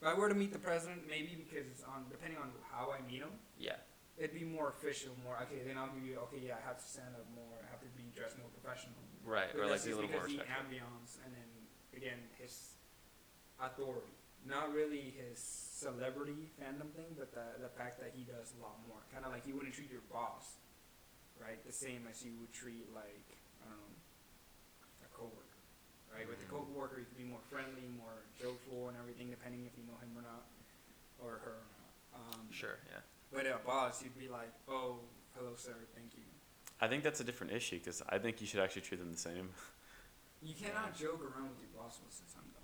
If 0.00 0.06
I 0.06 0.14
were 0.14 0.30
to 0.30 0.38
meet 0.38 0.52
the 0.54 0.62
president, 0.62 1.04
maybe 1.10 1.34
because 1.34 1.66
it's 1.66 1.82
on, 1.82 2.06
depending 2.08 2.38
on 2.38 2.54
how 2.70 2.94
I 2.94 3.02
meet 3.10 3.20
him, 3.26 3.34
Yeah. 3.58 3.76
it'd 4.16 4.32
be 4.38 4.46
more 4.46 4.70
official, 4.70 5.12
more 5.26 5.36
okay. 5.44 5.60
Then 5.66 5.76
I'll 5.76 5.90
give 5.92 6.06
you, 6.06 6.16
okay, 6.30 6.38
yeah, 6.38 6.56
I 6.56 6.62
have 6.64 6.78
to 6.78 6.86
stand 6.86 7.12
up 7.18 7.26
more, 7.34 7.58
I 7.60 7.68
have 7.74 7.82
to 7.82 7.90
be 7.98 8.06
dressed 8.14 8.38
more 8.38 8.48
professional. 8.54 8.94
Right. 9.26 9.50
But 9.52 9.60
Or 9.60 9.66
like 9.66 9.82
be 9.84 9.90
a 9.90 9.96
little 9.98 10.08
more 10.08 10.24
because 10.24 10.32
the 10.32 10.46
respectful. 10.46 10.70
ambiance 10.78 11.18
and 11.26 11.34
then 11.36 11.50
again 11.92 12.20
his 12.40 12.78
authority, 13.62 14.16
not 14.48 14.72
really 14.72 15.12
his 15.16 15.38
celebrity 15.40 16.48
fandom 16.60 16.90
thing, 16.96 17.12
but 17.16 17.32
the 17.32 17.60
the 17.60 17.68
fact 17.68 18.00
that 18.00 18.12
he 18.16 18.24
does 18.24 18.52
a 18.56 18.60
lot 18.62 18.76
more. 18.88 19.00
Kind 19.12 19.24
of 19.24 19.32
like 19.32 19.46
you 19.46 19.54
wouldn't 19.54 19.74
treat 19.74 19.90
your 19.90 20.04
boss, 20.12 20.56
right, 21.40 21.60
the 21.66 21.72
same 21.72 22.04
as 22.10 22.24
you 22.24 22.32
would 22.40 22.52
treat 22.52 22.88
like 22.94 23.26
I 23.64 23.68
don't 23.68 23.78
know 23.80 23.94
a 25.04 25.08
coworker, 25.16 25.60
right? 26.12 26.26
With 26.28 26.40
a 26.40 26.48
coworker, 26.48 26.98
you 27.00 27.06
could 27.08 27.20
be 27.20 27.28
more 27.28 27.44
friendly, 27.52 27.88
more 27.96 28.24
jokeful, 28.40 28.88
and 28.88 28.96
everything, 28.96 29.28
depending 29.30 29.64
if 29.68 29.76
you 29.76 29.84
know 29.84 29.96
him 30.00 30.12
or 30.16 30.24
not, 30.24 30.44
or 31.20 31.40
her 31.44 31.56
or 31.60 31.68
not. 31.76 31.90
Um, 32.16 32.48
Sure, 32.50 32.78
yeah. 32.90 33.04
But 33.32 33.46
a 33.46 33.60
boss, 33.64 34.02
you'd 34.02 34.18
be 34.18 34.26
like, 34.28 34.50
oh, 34.68 34.98
hello, 35.36 35.52
sir, 35.56 35.76
thank 35.94 36.16
you. 36.16 36.24
I 36.80 36.88
think 36.88 37.04
that's 37.04 37.20
a 37.20 37.24
different 37.24 37.52
issue 37.52 37.78
because 37.78 38.02
I 38.08 38.18
think 38.18 38.40
you 38.40 38.46
should 38.46 38.60
actually 38.60 38.82
treat 38.82 38.98
them 38.98 39.12
the 39.12 39.18
same. 39.18 39.50
You 40.42 40.54
cannot 40.56 40.96
joke 40.96 41.20
around 41.20 41.50
with 41.52 41.60
your 41.60 41.68
boss 41.76 42.00
most 42.02 42.20
of 42.20 42.26
the 42.26 42.32
time, 42.34 42.48
though. 42.56 42.59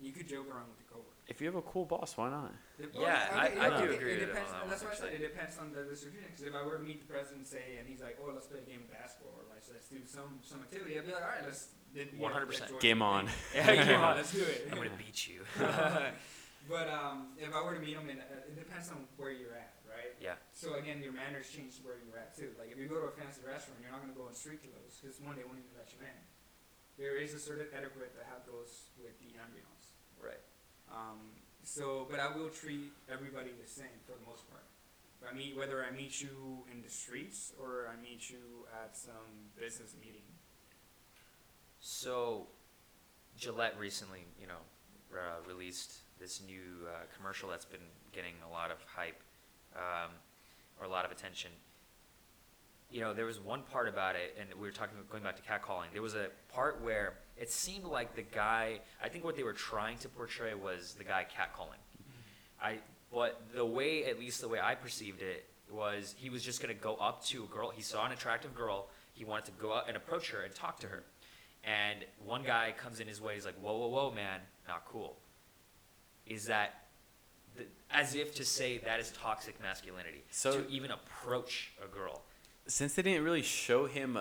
You 0.00 0.12
could 0.12 0.28
joke 0.28 0.46
around 0.48 0.68
with 0.70 0.78
your 0.78 0.88
coworker. 0.94 1.18
If 1.26 1.40
you 1.40 1.46
have 1.48 1.56
a 1.56 1.62
cool 1.62 1.84
boss, 1.84 2.16
why 2.16 2.30
not? 2.30 2.54
If- 2.78 2.94
Yeah, 2.94 3.28
I- 3.32 3.50
I 3.74 3.82
do 3.82 3.90
agree 3.92 4.12
It 4.14 4.20
with 4.20 4.28
depends. 4.30 4.52
on 4.52 4.60
that 4.60 4.70
that's 4.70 4.84
why 4.84 4.90
I 4.92 4.94
said 4.94 5.12
it 5.12 5.18
depends 5.18 5.58
on 5.58 5.72
the 5.72 5.82
distribution. 5.84 6.28
Because 6.30 6.46
if 6.46 6.54
I 6.54 6.62
were 6.64 6.78
to 6.78 6.84
meet 6.84 7.00
the 7.02 7.10
president, 7.12 7.46
say, 7.46 7.76
and 7.78 7.88
he's 7.88 8.00
like, 8.00 8.16
"Oh, 8.22 8.30
let's 8.32 8.46
play 8.46 8.60
a 8.60 8.62
game 8.62 8.82
of 8.86 8.90
basketball, 8.94 9.34
or 9.36 9.44
let's 9.52 9.68
let's 9.68 9.88
do 9.88 9.98
some 10.06 10.38
some 10.42 10.60
activity," 10.62 10.98
I'd 10.98 11.04
be 11.06 11.12
like, 11.12 11.22
"All 11.22 11.28
right, 11.28 11.44
let's." 11.44 11.74
did- 11.92 12.12
100%. 12.18 12.78
Game 12.80 13.02
on. 13.02 13.28
Yeah, 13.54 13.66
game 13.74 13.86
game 13.86 14.00
on. 14.00 14.12
on. 14.12 14.16
Let's 14.22 14.32
do 14.32 14.44
it. 14.44 14.68
I'm 14.70 14.76
gonna 14.78 14.90
beat 14.96 15.26
you. 15.26 15.42
But 16.68 16.84
um, 16.92 17.32
if 17.40 17.48
I 17.54 17.64
were 17.64 17.72
to 17.72 17.80
meet 17.80 17.96
him, 17.96 18.10
and 18.12 18.20
uh, 18.20 18.44
it 18.44 18.52
depends 18.58 18.90
on 18.92 19.08
where 19.16 19.32
you're 19.32 19.56
at, 19.56 19.72
right? 19.88 20.12
yeah. 20.20 20.36
So 20.52 20.74
again, 20.76 21.00
your 21.00 21.16
manners 21.16 21.48
change 21.48 21.80
to 21.80 21.82
where 21.86 21.96
you're 22.04 22.18
at 22.20 22.36
too. 22.36 22.52
Like 22.60 22.68
if 22.70 22.76
you 22.76 22.84
go 22.92 23.00
to 23.00 23.08
a 23.08 23.14
fancy 23.16 23.40
restaurant, 23.40 23.80
you're 23.80 23.88
not 23.90 24.02
gonna 24.04 24.12
go 24.12 24.28
in 24.28 24.34
street 24.36 24.60
clothes 24.60 25.00
because 25.00 25.16
one, 25.22 25.36
they 25.40 25.44
won't 25.48 25.56
even 25.64 25.72
let 25.78 25.88
you 25.96 26.00
in. 26.04 26.18
There 27.00 27.16
is 27.16 27.32
a 27.32 27.40
certain 27.40 27.72
etiquette 27.72 28.12
that 28.20 28.26
have 28.28 28.44
goes 28.44 28.90
with 29.00 29.16
the 29.22 29.32
ambiance. 29.40 29.77
Right. 30.22 30.40
Um, 30.90 31.18
so, 31.62 32.06
but 32.10 32.18
I 32.20 32.34
will 32.34 32.48
treat 32.48 32.92
everybody 33.10 33.50
the 33.60 33.68
same 33.68 33.98
for 34.06 34.12
the 34.12 34.30
most 34.30 34.48
part. 34.50 34.64
I 35.28 35.34
meet 35.34 35.56
whether 35.56 35.84
I 35.84 35.94
meet 35.94 36.20
you 36.20 36.64
in 36.72 36.82
the 36.82 36.88
streets 36.88 37.52
or 37.60 37.90
I 37.92 38.00
meet 38.00 38.30
you 38.30 38.66
at 38.84 38.96
some 38.96 39.50
business 39.58 39.94
meeting. 40.00 40.22
So, 41.80 42.46
Gillette 43.36 43.74
recently, 43.78 44.24
you 44.40 44.46
know, 44.46 44.62
uh, 45.14 45.46
released 45.46 45.98
this 46.20 46.40
new 46.46 46.86
uh, 46.86 47.00
commercial 47.16 47.48
that's 47.48 47.64
been 47.64 47.80
getting 48.12 48.34
a 48.48 48.52
lot 48.52 48.70
of 48.70 48.78
hype 48.86 49.20
um, 49.76 50.10
or 50.80 50.86
a 50.86 50.88
lot 50.88 51.04
of 51.04 51.10
attention. 51.10 51.50
You 52.90 53.00
know, 53.00 53.12
there 53.12 53.26
was 53.26 53.38
one 53.38 53.62
part 53.62 53.88
about 53.88 54.16
it, 54.16 54.36
and 54.40 54.48
we 54.54 54.66
were 54.66 54.72
talking 54.72 54.96
about 54.96 55.10
going 55.10 55.22
back 55.22 55.36
to 55.36 55.42
catcalling. 55.42 55.92
There 55.92 56.02
was 56.02 56.14
a 56.14 56.28
part 56.52 56.82
where 56.82 57.14
it 57.40 57.50
seemed 57.50 57.84
like 57.84 58.14
the 58.16 58.22
guy. 58.22 58.80
I 59.02 59.08
think 59.08 59.24
what 59.24 59.36
they 59.36 59.42
were 59.42 59.52
trying 59.52 59.98
to 59.98 60.08
portray 60.08 60.54
was 60.54 60.94
the 60.94 61.04
guy 61.04 61.26
catcalling. 61.26 61.78
I, 62.60 62.78
but 63.12 63.40
the 63.54 63.64
way, 63.64 64.04
at 64.04 64.18
least 64.18 64.40
the 64.40 64.48
way 64.48 64.58
I 64.60 64.74
perceived 64.74 65.22
it, 65.22 65.44
was 65.70 66.14
he 66.18 66.30
was 66.30 66.42
just 66.42 66.60
gonna 66.60 66.74
go 66.74 66.96
up 66.96 67.24
to 67.26 67.44
a 67.44 67.46
girl. 67.46 67.70
He 67.70 67.82
saw 67.82 68.04
an 68.06 68.12
attractive 68.12 68.54
girl. 68.54 68.88
He 69.12 69.24
wanted 69.24 69.46
to 69.46 69.52
go 69.52 69.74
out 69.74 69.84
and 69.88 69.96
approach 69.96 70.30
her 70.30 70.42
and 70.42 70.54
talk 70.54 70.80
to 70.80 70.88
her. 70.88 71.04
And 71.64 72.04
one 72.24 72.42
guy 72.42 72.74
comes 72.76 73.00
in 73.00 73.08
his 73.08 73.20
way. 73.20 73.34
He's 73.34 73.44
like, 73.44 73.56
"Whoa, 73.60 73.76
whoa, 73.76 73.88
whoa, 73.88 74.10
man, 74.10 74.40
not 74.66 74.84
cool." 74.86 75.16
Is 76.26 76.46
that 76.46 76.86
the, 77.56 77.66
as 77.90 78.14
if 78.14 78.34
to 78.36 78.44
say 78.44 78.78
that 78.78 79.00
is 79.00 79.10
toxic 79.12 79.60
masculinity 79.60 80.24
So- 80.30 80.62
to 80.62 80.68
even 80.70 80.90
approach 80.90 81.72
a 81.82 81.86
girl? 81.86 82.22
Since 82.66 82.94
they 82.94 83.02
didn't 83.02 83.24
really 83.24 83.42
show 83.42 83.86
him 83.86 84.18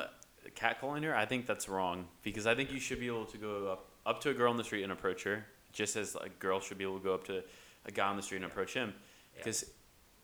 catcalling 0.56 1.04
her, 1.04 1.16
I 1.16 1.26
think 1.26 1.45
that's 1.45 1.68
wrong 1.70 2.08
because 2.24 2.48
I 2.48 2.56
think 2.56 2.72
you 2.72 2.80
should 2.80 3.00
be 3.00 3.08
able 3.08 3.26
to 3.26 3.38
go 3.38 3.68
up 3.72 3.89
up 4.06 4.22
to 4.22 4.30
a 4.30 4.34
girl 4.34 4.50
on 4.50 4.58
the 4.58 4.64
street 4.64 4.84
and 4.84 4.91
approach 4.91 5.24
her, 5.24 5.45
just 5.74 5.95
as 5.98 6.16
a 6.16 6.30
girl 6.39 6.60
should 6.62 6.78
be 6.78 6.84
able 6.86 6.98
to 6.98 7.04
go 7.04 7.14
up 7.14 7.26
to 7.26 7.43
a 7.86 7.91
guy 7.91 8.08
on 8.08 8.16
the 8.16 8.22
street 8.24 8.38
and 8.38 8.45
approach 8.45 8.74
him, 8.74 8.93
Yeah. 9.34 9.39
because 9.39 9.66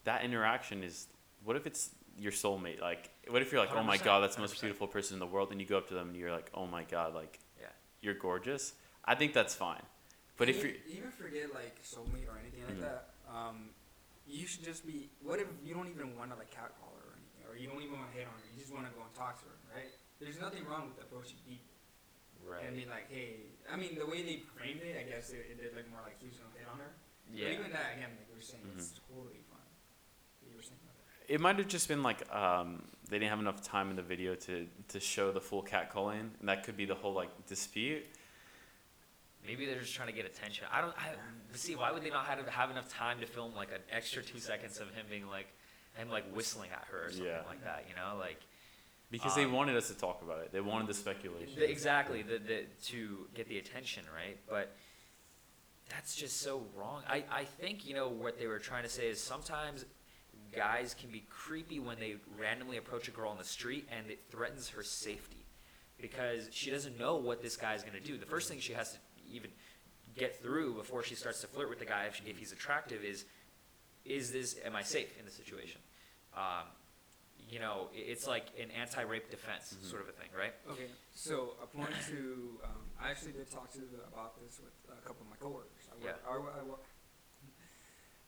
that 0.06 0.24
interaction 0.24 0.84
is. 0.84 1.08
What 1.44 1.58
if 1.58 1.68
it's 1.68 1.90
your 2.18 2.32
soulmate? 2.32 2.80
Like, 2.80 3.10
what 3.28 3.42
if 3.42 3.52
you're 3.52 3.60
like, 3.60 3.76
oh 3.76 3.84
my 3.84 3.98
god, 3.98 4.22
that's 4.22 4.36
the 4.36 4.42
most 4.42 4.56
100%. 4.56 4.62
beautiful 4.62 4.88
person 4.88 5.16
in 5.16 5.20
the 5.20 5.28
world, 5.28 5.52
and 5.52 5.60
you 5.60 5.68
go 5.68 5.78
up 5.78 5.88
to 5.90 5.94
them 5.94 6.08
and 6.10 6.16
you're 6.18 6.32
like, 6.32 6.50
oh 6.54 6.66
my 6.66 6.84
god, 6.84 7.14
like, 7.14 7.40
Yeah. 7.60 7.68
you're 8.02 8.14
gorgeous. 8.14 8.74
I 9.04 9.16
think 9.16 9.34
that's 9.34 9.54
fine. 9.54 9.82
But 10.38 10.48
if 10.50 10.60
even, 10.60 10.70
you're 10.88 10.98
even 10.98 11.12
forget 11.12 11.54
like 11.54 11.82
soulmate 11.84 12.28
or 12.28 12.38
anything 12.40 12.64
like 12.66 12.78
Mhm. 12.78 12.82
that, 12.82 13.10
um, 13.30 13.70
you 14.26 14.48
should 14.48 14.64
just 14.64 14.86
be. 14.88 15.10
What 15.22 15.40
if 15.40 15.48
you 15.64 15.74
don't 15.74 15.90
even 15.90 16.18
want 16.18 16.32
to 16.32 16.38
like 16.38 16.50
catcall 16.50 16.94
her 16.98 17.10
or 17.12 17.16
anything, 17.20 17.46
or 17.52 17.56
you 17.58 17.68
don't 17.68 17.82
even 17.84 18.00
want 18.00 18.10
to 18.12 18.18
hit 18.18 18.26
on 18.28 18.34
her? 18.34 18.46
You 18.54 18.60
just 18.62 18.72
want 18.74 18.88
to 18.88 18.94
go 18.98 19.04
and 19.04 19.14
talk 19.14 19.38
to 19.44 19.46
her, 19.46 19.58
right? 19.76 19.93
There's 20.24 20.40
nothing 20.40 20.66
wrong 20.66 20.88
with 20.90 21.04
approaching 21.04 21.38
people. 21.48 21.68
Right. 22.44 22.64
I 22.68 22.72
mean, 22.72 22.90
like, 22.90 23.08
hey, 23.12 23.36
I 23.72 23.76
mean, 23.78 23.96
the 23.98 24.06
way 24.06 24.24
they 24.24 24.44
framed 24.56 24.82
it, 24.84 24.96
I 25.00 25.04
guess 25.10 25.30
it, 25.32 25.46
it 25.52 25.62
did 25.62 25.76
look 25.76 25.90
more 25.92 26.02
like 26.04 26.20
he 26.20 26.28
was 26.28 26.38
gonna 26.38 26.52
hit 26.58 26.68
on 26.72 26.80
her. 26.80 26.92
yeah. 27.34 27.46
But 27.46 27.54
even 27.60 27.72
that, 27.72 27.96
again, 27.96 28.10
like 28.18 28.28
we 28.30 28.36
were 28.36 28.42
saying, 28.42 28.64
Mm-hmm. 28.68 28.80
it's 28.80 29.00
totally 29.08 29.40
fine. 29.48 29.68
What 30.42 30.52
you 30.52 30.58
were 30.58 30.64
saying 30.64 30.80
about 30.84 30.96
that. 31.00 31.34
It 31.34 31.40
might 31.40 31.58
have 31.58 31.68
just 31.68 31.88
been 31.88 32.04
like 32.04 32.24
um, 32.36 32.84
they 33.10 33.18
didn't 33.20 33.30
have 33.32 33.40
enough 33.40 33.62
time 33.64 33.90
in 33.90 33.96
the 33.96 34.02
video 34.04 34.36
to, 34.36 34.68
to 34.90 35.00
show 35.00 35.32
the 35.32 35.40
full 35.40 35.64
catcalling, 35.64 36.36
and 36.40 36.50
that 36.50 36.64
could 36.64 36.76
be 36.76 36.84
the 36.86 36.96
whole 36.96 37.14
like 37.14 37.32
dispute. 37.48 38.06
Maybe 39.46 39.66
they're 39.66 39.80
just 39.80 39.94
trying 39.96 40.08
to 40.08 40.14
get 40.14 40.26
attention. 40.26 40.66
I 40.72 40.80
don't. 40.82 40.94
I 40.98 41.12
see. 41.56 41.76
Why 41.76 41.92
would 41.92 42.04
they 42.04 42.10
not 42.10 42.26
have 42.28 42.46
have 42.48 42.72
enough 42.72 42.88
time 42.90 43.20
to 43.20 43.26
film 43.26 43.54
like 43.56 43.72
an 43.72 43.82
extra 43.92 44.22
two 44.22 44.40
seconds 44.40 44.80
of 44.80 44.88
him 44.96 45.06
being 45.10 45.28
like, 45.28 45.48
him 45.96 46.10
like 46.10 46.26
whistling 46.34 46.72
at 46.72 46.86
her 46.92 47.08
or 47.08 47.12
something 47.12 47.28
Yeah. 47.28 47.42
like 47.48 47.64
that? 47.64 47.86
You 47.90 47.96
know, 47.96 48.18
like 48.20 48.40
Because 49.14 49.36
they 49.36 49.44
Um, 49.46 49.52
wanted 49.52 49.78
us 49.78 49.90
to 49.90 49.94
talk 49.94 50.24
about 50.24 50.40
it. 50.40 50.52
They 50.52 50.60
wanted 50.60 50.88
the 50.88 50.96
speculation. 50.96 51.54
the, 51.56 51.70
exactly 51.70 52.24
the, 52.24 52.40
the 52.40 52.66
to 52.86 53.28
get 53.36 53.48
the 53.48 53.60
attention, 53.60 54.04
right? 54.14 54.40
But 54.50 54.76
that's 55.88 56.16
just 56.16 56.42
so 56.42 56.66
wrong. 56.76 57.04
I 57.08 57.24
I 57.30 57.44
think 57.46 57.86
you 57.86 57.94
know 57.94 58.10
what 58.10 58.40
they 58.40 58.48
were 58.48 58.58
trying 58.58 58.82
to 58.84 58.90
say 58.90 59.08
is 59.08 59.22
sometimes 59.22 59.86
guys 60.52 60.96
can 61.00 61.12
be 61.12 61.24
creepy 61.30 61.80
when 61.80 62.00
they 62.00 62.16
randomly 62.40 62.78
approach 62.78 63.08
a 63.08 63.12
girl 63.12 63.30
on 63.30 63.38
the 63.38 63.44
street 63.44 63.88
and 63.92 64.10
it 64.10 64.20
threatens 64.32 64.70
her 64.70 64.82
safety 64.82 65.46
because 66.02 66.50
she 66.52 66.72
doesn't 66.72 66.98
know 67.00 67.16
what 67.16 67.44
this 67.44 67.56
guy 67.56 67.76
is 67.76 67.84
going 67.84 67.94
to 67.94 68.08
do. 68.12 68.18
The 68.18 68.26
first 68.26 68.50
thing 68.50 68.60
she 68.60 68.74
has 68.74 68.94
to 68.94 68.98
even 69.32 69.52
get 70.18 70.42
through 70.42 70.74
before 70.74 71.04
she 71.04 71.14
starts 71.14 71.40
to 71.42 71.48
flirt 71.48 71.70
with 71.70 71.80
the 71.80 71.86
guy 71.86 72.06
if, 72.06 72.16
she, 72.16 72.24
if 72.28 72.38
he's 72.40 72.52
attractive 72.52 73.04
is 73.04 73.26
is 74.06 74.32
this 74.32 74.56
am 74.66 74.76
I 74.76 74.82
safe 74.82 75.18
in 75.20 75.26
this 75.26 75.36
situation? 75.36 75.82
Um, 76.36 76.66
you 77.54 77.60
know, 77.62 77.86
it's 77.94 78.26
like 78.26 78.50
an 78.58 78.72
anti-rape 78.74 79.30
defense 79.30 79.78
Mhm. 79.78 79.86
sort 79.86 80.02
of 80.02 80.10
a 80.10 80.16
thing, 80.18 80.32
right? 80.34 80.56
Okay, 80.74 80.90
so 81.14 81.54
a 81.62 81.68
point 81.70 81.94
to, 82.10 82.60
um, 82.66 82.90
I 83.00 83.12
actually 83.14 83.34
did 83.34 83.46
talk 83.52 83.70
to 83.78 83.82
about 84.10 84.42
this 84.42 84.58
with 84.60 84.74
a 84.90 84.98
couple 85.06 85.22
of 85.22 85.30
my 85.30 85.38
coworkers. 85.38 85.86
I 85.92 85.96
work, 86.02 86.04
Yeah. 86.04 86.18
I, 86.34 86.38
wo- 86.42 86.50
I, 86.58 86.64
wo- 86.64 86.80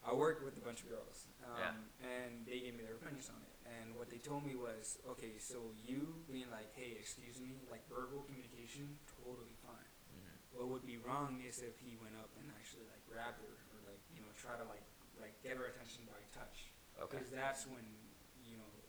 I 0.06 0.14
worked 0.14 0.46
with 0.46 0.54
a 0.58 0.62
bunch 0.62 0.84
of 0.86 0.90
girls, 0.94 1.26
um, 1.44 1.58
Yeah. 1.58 1.74
and 2.06 2.46
they 2.46 2.60
gave 2.60 2.76
me 2.78 2.84
their 2.86 2.94
opinions 3.02 3.30
on 3.34 3.42
it. 3.42 3.58
And 3.66 3.96
what 3.98 4.12
they 4.14 4.20
told 4.22 4.46
me 4.46 4.54
was, 4.56 5.00
okay, 5.18 5.40
so 5.40 5.74
you 5.82 6.22
being 6.30 6.52
like, 6.52 6.70
hey, 6.78 6.92
excuse 7.02 7.42
me, 7.42 7.58
like 7.72 7.82
verbal 7.90 8.22
communication, 8.30 9.00
totally 9.26 9.56
fine. 9.66 9.90
Mm-hmm. 10.14 10.58
What 10.62 10.68
would 10.70 10.86
be 10.86 10.98
wrong 10.98 11.42
is 11.42 11.64
if 11.66 11.80
he 11.80 11.98
went 11.98 12.14
up 12.22 12.30
and 12.38 12.46
actually 12.54 12.86
like 12.94 13.02
grabbed 13.10 13.42
her 13.42 13.58
or 13.74 13.80
like 13.90 13.98
you 14.14 14.22
know 14.22 14.30
try 14.38 14.54
to 14.56 14.64
like 14.70 14.86
like 15.20 15.34
get 15.42 15.58
her 15.58 15.66
attention 15.66 16.06
by 16.06 16.22
touch. 16.30 16.70
Okay. 17.02 17.18
Because 17.18 17.32
that's 17.32 17.66
when 17.66 17.82
you 17.82 17.90
know 17.98 18.05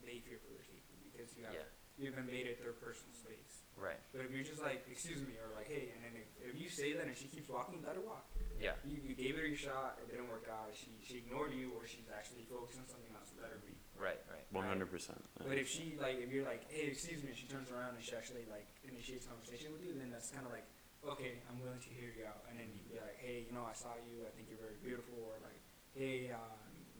they 0.07 0.23
fear 0.23 0.39
for 0.39 0.49
their 0.55 0.63
safety 0.63 0.95
because 1.11 1.35
you 1.35 1.43
have 1.43 1.53
Yeah. 1.53 1.67
you've 1.99 2.15
invaded 2.17 2.57
their 2.63 2.71
personal 2.79 3.11
space. 3.11 3.67
Right. 3.77 3.99
But 4.15 4.25
if 4.25 4.31
you're 4.33 4.47
just 4.47 4.63
like 4.63 4.87
excuse 4.89 5.21
me 5.21 5.35
or 5.37 5.51
like 5.53 5.67
hey, 5.69 5.91
and 5.93 5.99
then 6.01 6.15
if, 6.17 6.27
if 6.49 6.55
you 6.57 6.71
say 6.71 6.95
that 6.97 7.05
and 7.05 7.13
she 7.13 7.27
keeps 7.29 7.45
walking, 7.51 7.83
let 7.85 7.93
her 7.99 8.01
walk. 8.01 8.25
Yeah. 8.57 8.73
You, 8.87 8.97
you 9.03 9.13
gave 9.13 9.37
it 9.37 9.45
your 9.45 9.59
shot, 9.59 10.01
it 10.01 10.09
didn't 10.09 10.31
work 10.33 10.47
out. 10.49 10.71
She 10.73 10.95
she 11.03 11.21
ignored 11.21 11.53
you 11.53 11.75
or 11.77 11.85
she's 11.85 12.07
actually 12.09 12.47
focused 12.49 12.79
on 12.81 12.87
something 12.89 13.11
else. 13.13 13.29
Let 13.37 13.51
her 13.53 13.61
be. 13.61 13.75
Right. 13.99 14.17
Right. 14.31 14.47
One 14.49 14.65
hundred 14.65 14.89
percent. 14.89 15.21
But 15.37 15.59
if 15.61 15.67
she 15.69 15.93
like 16.01 16.17
if 16.23 16.31
you're 16.33 16.47
like 16.47 16.65
hey 16.71 16.89
excuse 16.89 17.21
me, 17.21 17.35
and 17.35 17.37
she 17.37 17.45
turns 17.45 17.69
around 17.69 17.99
and 17.99 18.01
she 18.01 18.15
actually 18.17 18.47
like 18.49 18.65
initiates 18.87 19.27
conversation 19.29 19.69
with 19.75 19.83
you, 19.85 19.93
then 19.93 20.09
that's 20.09 20.31
kind 20.33 20.47
of 20.47 20.53
like 20.55 20.65
okay, 21.05 21.39
I'm 21.47 21.61
willing 21.61 21.79
to 21.79 21.91
hear 21.93 22.09
you 22.17 22.25
out. 22.25 22.41
And 22.49 22.57
then 22.59 22.67
you 22.73 22.81
can 22.83 22.89
be 22.91 22.99
like, 22.99 23.15
hey, 23.21 23.45
you 23.47 23.53
know, 23.55 23.63
I 23.63 23.71
saw 23.77 23.93
you. 23.95 24.25
I 24.27 24.31
think 24.33 24.49
you're 24.49 24.59
very 24.59 24.75
beautiful. 24.81 25.15
Or 25.23 25.37
like, 25.45 25.61
hey, 25.95 26.33
uh, 26.33 26.57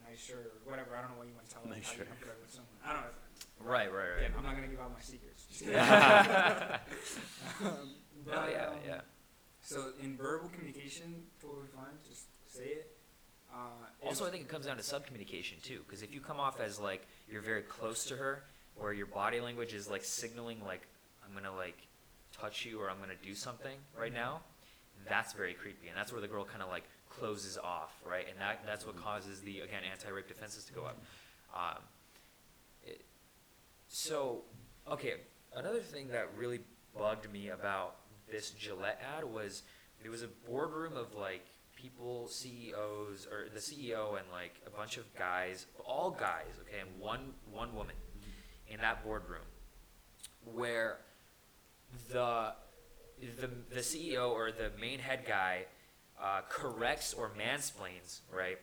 nice 0.10 0.24
shirt 0.24 0.52
or 0.66 0.72
whatever. 0.72 0.96
I 0.96 1.02
don't 1.02 1.12
know 1.12 1.18
what 1.18 1.28
you 1.28 1.34
want 1.36 1.48
to 1.48 1.54
tell 1.54 1.64
them. 1.64 1.72
Nice 1.72 1.92
shirt. 1.92 2.08
with 2.10 2.52
someone. 2.52 2.72
I 2.86 2.94
don't 2.94 3.02
know. 3.04 3.70
Right. 3.72 3.92
Right. 3.92 4.18
Again, 4.18 4.32
Right. 4.32 4.38
I'm 4.38 4.44
not 4.44 4.56
gonna 4.56 4.68
give 4.68 4.80
out 4.80 4.94
my 4.94 5.02
secrets. 5.02 5.46
Kidding. 5.60 5.76
um, 7.66 7.96
No. 8.26 8.48
Yeah. 8.48 8.68
um, 8.68 8.76
Yeah. 8.86 9.02
So 9.62 9.92
in 10.02 10.16
verbal 10.18 10.50
communication, 10.50 11.26
totally 11.42 11.68
fine. 11.76 11.98
Just 12.08 12.26
say 12.48 12.64
it. 12.66 12.98
Uh, 13.52 14.06
Also, 14.06 14.26
I 14.26 14.30
think 14.30 14.44
it 14.44 14.50
comes 14.50 14.66
down 14.66 14.78
to 14.78 14.84
subcommunication 14.84 15.62
too, 15.62 15.82
because 15.86 16.04
if 16.04 16.14
you 16.14 16.22
come 16.22 16.40
off 16.40 16.60
as 16.60 16.80
like 16.80 17.08
you're 17.30 17.42
very 17.42 17.64
close 17.64 18.06
to 18.06 18.16
her, 18.16 18.44
or 18.80 18.94
your 18.94 19.08
body 19.08 19.40
language 19.40 19.74
is 19.74 19.90
like 19.90 20.04
signaling 20.04 20.62
like 20.64 20.88
I'm 21.26 21.34
gonna 21.34 21.56
like 21.56 21.78
touch 22.32 22.66
you 22.66 22.80
or 22.80 22.90
I'm 22.90 23.00
gonna 23.00 23.14
do 23.24 23.34
something 23.34 23.78
right 24.00 24.14
now, 24.14 24.42
that's 25.10 25.34
very 25.34 25.54
creepy, 25.54 25.88
and 25.88 25.98
that's 25.98 26.12
where 26.12 26.22
the 26.22 26.28
girl 26.28 26.46
kind 26.46 26.62
of 26.62 26.70
like 26.70 26.84
closes 27.19 27.57
off, 27.57 27.94
right? 28.06 28.26
And 28.30 28.39
that 28.39 28.61
that's 28.65 28.85
what 28.85 28.95
causes 28.95 29.41
the 29.41 29.60
again 29.61 29.81
anti-rape 29.91 30.27
defenses 30.27 30.65
to 30.65 30.73
go 30.73 30.84
up. 30.84 30.98
Um, 31.56 31.84
it, 32.84 33.02
so, 33.88 34.44
okay, 34.91 35.15
another 35.56 35.80
thing 35.80 36.10
that 36.10 36.30
really 36.38 36.60
bugged 36.98 37.31
me 37.31 37.49
about 37.49 37.95
this 38.31 38.52
Gillette 38.52 39.02
ad 39.18 39.23
was 39.23 39.64
it 40.03 40.10
was 40.10 40.23
a 40.23 40.27
boardroom 40.48 40.95
of 40.98 41.15
like 41.15 41.45
people, 41.76 42.27
CEOs, 42.27 43.27
or 43.31 43.48
the 43.53 43.60
CEO 43.60 44.18
and 44.18 44.26
like 44.31 44.56
a 44.65 44.69
bunch 44.69 44.98
of 44.98 45.14
guys, 45.15 45.68
all 45.85 46.11
guys, 46.11 46.53
okay, 46.61 46.80
and 46.81 46.99
one 46.99 47.34
one 47.52 47.73
woman 47.76 47.95
in 48.68 48.80
that 48.81 49.03
boardroom, 49.03 49.45
where 50.53 50.98
the 52.10 52.53
the 53.39 53.49
the 53.69 53.80
CEO 53.80 54.31
or 54.31 54.52
the 54.52 54.72
main 54.80 54.99
head 54.99 55.23
guy 55.27 55.65
uh, 56.22 56.41
corrects 56.49 57.14
or 57.14 57.31
mansplains 57.38 58.22
right 58.35 58.57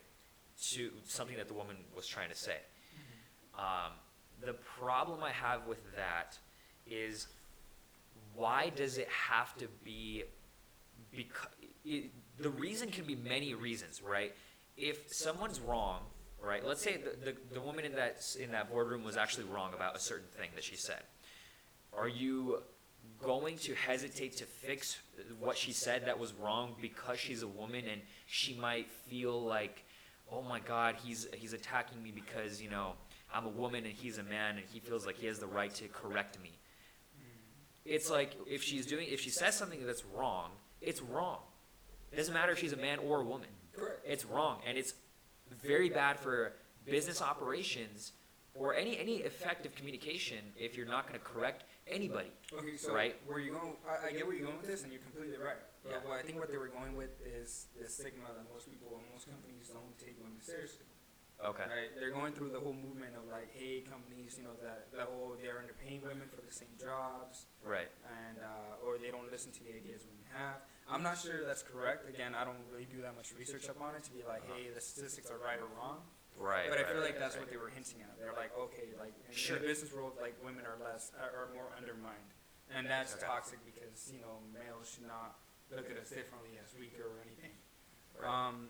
to 0.73 0.91
something 1.07 1.37
that 1.37 1.49
the 1.49 1.55
woman 1.55 1.77
was 1.95 2.07
trying 2.07 2.31
to 2.31 2.37
say. 2.37 2.57
Um, 3.59 3.93
the 4.45 4.55
problem 4.55 5.23
I 5.23 5.31
have 5.31 5.67
with 5.67 5.79
that 5.97 6.37
is 6.87 7.29
why 8.35 8.73
does 8.75 8.99
it 8.99 9.09
have 9.09 9.57
to 9.59 9.69
be 9.85 10.25
because 11.15 11.49
it, 11.85 12.11
the 12.39 12.51
reason 12.51 12.91
can 12.91 13.05
be 13.05 13.15
many 13.15 13.55
reasons, 13.55 14.03
right? 14.03 14.35
If 14.77 15.13
someone's 15.13 15.61
wrong, 15.61 16.01
right? 16.43 16.67
Let's 16.67 16.83
say 16.83 16.97
the, 16.97 17.33
the, 17.33 17.37
the 17.53 17.61
woman 17.61 17.85
in 17.85 17.95
that 17.95 18.25
in 18.41 18.51
that 18.53 18.71
boardroom 18.71 19.05
was 19.05 19.17
actually 19.17 19.45
wrong 19.45 19.73
about 19.75 19.97
a 19.97 20.01
certain 20.01 20.29
thing 20.37 20.51
that 20.55 20.65
she 20.65 20.77
said. 20.77 21.03
Are 21.97 22.09
you 22.09 22.63
going 23.23 23.57
to 23.59 23.75
hesitate 23.75 24.37
to 24.39 24.45
fix 24.45 24.99
what 25.39 25.57
she 25.57 25.73
said 25.73 26.07
that 26.07 26.19
was 26.19 26.33
wrong 26.35 26.75
because 26.81 27.19
she's 27.19 27.43
a 27.43 27.49
woman 27.49 27.85
and 27.91 28.01
she 28.27 28.55
might 28.55 28.91
feel 28.91 29.43
like, 29.43 29.85
oh 30.31 30.43
my 30.43 30.61
God, 30.61 30.97
he's 31.05 31.27
he's 31.35 31.53
attacking 31.53 32.03
me 32.03 32.13
because 32.15 32.61
you 32.61 32.71
know 32.71 32.93
I'm 33.33 33.47
a 33.47 33.51
woman 33.51 33.85
and 33.85 33.95
he's 33.95 34.19
a 34.19 34.23
man 34.23 34.57
and 34.57 34.65
he 34.73 34.81
feels 34.81 35.07
like 35.07 35.17
he 35.17 35.27
has 35.27 35.39
the 35.39 35.47
right 35.47 35.75
to 35.75 35.89
correct 35.89 36.41
me. 36.43 36.53
It's 37.85 38.11
like 38.11 38.35
if 38.47 38.63
she's 38.63 38.87
doing 38.87 39.09
if 39.11 39.21
she 39.21 39.31
says 39.31 39.57
something 39.57 39.85
that's 39.87 40.05
wrong, 40.05 40.51
it's 40.81 41.03
wrong. 41.03 41.39
It 42.13 42.17
doesn't 42.17 42.35
matter 42.35 42.53
if 42.53 42.59
she's 42.59 42.73
a 42.73 42.79
man 42.79 42.99
or 42.99 43.21
a 43.21 43.25
woman. 43.25 43.49
It's 44.07 44.25
wrong 44.25 44.59
and 44.67 44.79
it's 44.79 44.95
very 45.63 45.89
bad 45.89 46.19
for 46.19 46.53
business 46.87 47.21
operations 47.23 48.13
or 48.55 48.75
any 48.75 48.99
any 48.99 49.17
effective 49.17 49.75
communication 49.75 50.39
if 50.57 50.77
you're 50.77 50.87
not 50.87 51.09
going 51.09 51.19
to 51.19 51.25
correct 51.25 51.65
anybody. 51.87 52.31
Okay, 52.53 52.77
so 52.77 52.95
Right. 52.95 53.17
where 53.27 53.39
you 53.39 53.53
going? 53.53 53.77
I, 53.87 54.09
I 54.09 54.13
get 54.13 54.27
where 54.27 54.35
you're 54.37 54.47
going 54.47 54.59
with 54.59 54.67
this, 54.67 54.83
and 54.83 54.93
you're 54.93 55.03
completely 55.03 55.37
right. 55.37 55.61
But 55.83 55.91
Yeah. 55.93 56.09
what 56.09 56.19
I 56.19 56.23
think 56.23 56.39
what 56.39 56.51
they 56.51 56.57
were 56.57 56.69
going 56.69 56.97
with 56.97 57.21
is 57.27 57.67
the 57.79 57.89
stigma 57.89 58.33
that 58.35 58.49
most 58.53 58.71
people 58.71 58.97
and 58.97 59.05
most 59.13 59.29
companies 59.29 59.69
don't 59.69 59.97
take 59.99 60.17
women 60.23 60.41
seriously. 60.41 60.87
Okay. 61.45 61.67
Right? 61.67 61.91
They're 61.99 62.15
going 62.15 62.33
through 62.33 62.51
the 62.51 62.61
whole 62.61 62.73
movement 62.73 63.17
of 63.17 63.27
like, 63.29 63.53
hey, 63.53 63.81
companies, 63.83 64.39
you 64.39 64.45
know, 64.45 64.55
that 64.63 64.93
that 64.93 65.09
whole 65.11 65.37
they're 65.43 65.61
underpaying 65.61 66.01
women 66.03 66.29
for 66.31 66.41
the 66.41 66.53
same 66.53 66.73
jobs, 66.81 67.47
Right. 67.63 67.91
and 68.07 68.39
uh, 68.39 68.87
or 68.87 68.97
they 68.99 69.11
don't 69.11 69.31
listen 69.31 69.51
to 69.53 69.65
the 69.65 69.75
ideas 69.75 70.07
women 70.07 70.25
have. 70.33 70.63
I'm 70.89 71.03
not 71.03 71.19
sure 71.19 71.45
that's 71.45 71.63
correct. 71.63 72.09
Again, 72.09 72.35
I 72.35 72.45
don't 72.45 72.61
really 72.71 72.85
do 72.87 73.01
that 73.03 73.17
much 73.17 73.33
research 73.39 73.69
up 73.69 73.81
on 73.83 73.95
it 73.97 74.05
to 74.05 74.11
be 74.13 74.23
like, 74.23 74.45
hey, 74.55 74.71
the 74.73 74.81
statistics 74.81 75.31
are 75.31 75.39
right 75.39 75.59
or 75.59 75.69
wrong. 75.77 76.01
Right. 76.39 76.67
But 76.69 76.79
I 76.79 76.83
right, 76.83 76.91
feel 76.91 77.01
right, 77.01 77.07
like 77.15 77.19
that's 77.19 77.37
right. 77.37 77.45
what 77.47 77.51
they 77.51 77.57
were 77.57 77.71
hinting 77.71 78.03
at. 78.03 78.19
They're 78.19 78.35
like, 78.35 78.51
okay, 78.59 78.91
like 78.99 79.15
in, 79.29 79.35
Sure. 79.35 79.57
in 79.57 79.63
the 79.63 79.69
business 79.69 79.93
world, 79.93 80.13
like 80.21 80.35
women 80.45 80.65
are 80.67 80.77
less 80.83 81.13
are, 81.19 81.31
are 81.31 81.49
more 81.55 81.71
undermined, 81.79 82.31
and 82.75 82.87
that's 82.87 83.15
Okay. 83.15 83.27
toxic 83.27 83.59
because 83.65 84.11
you 84.13 84.21
know 84.21 84.43
males 84.53 84.91
should 84.93 85.07
not 85.07 85.39
look 85.71 85.91
at 85.91 85.97
us 85.97 86.11
differently 86.11 86.59
as 86.63 86.75
weaker 86.79 87.03
or 87.07 87.23
anything. 87.25 87.55
Right. 88.21 88.27
Um, 88.49 88.69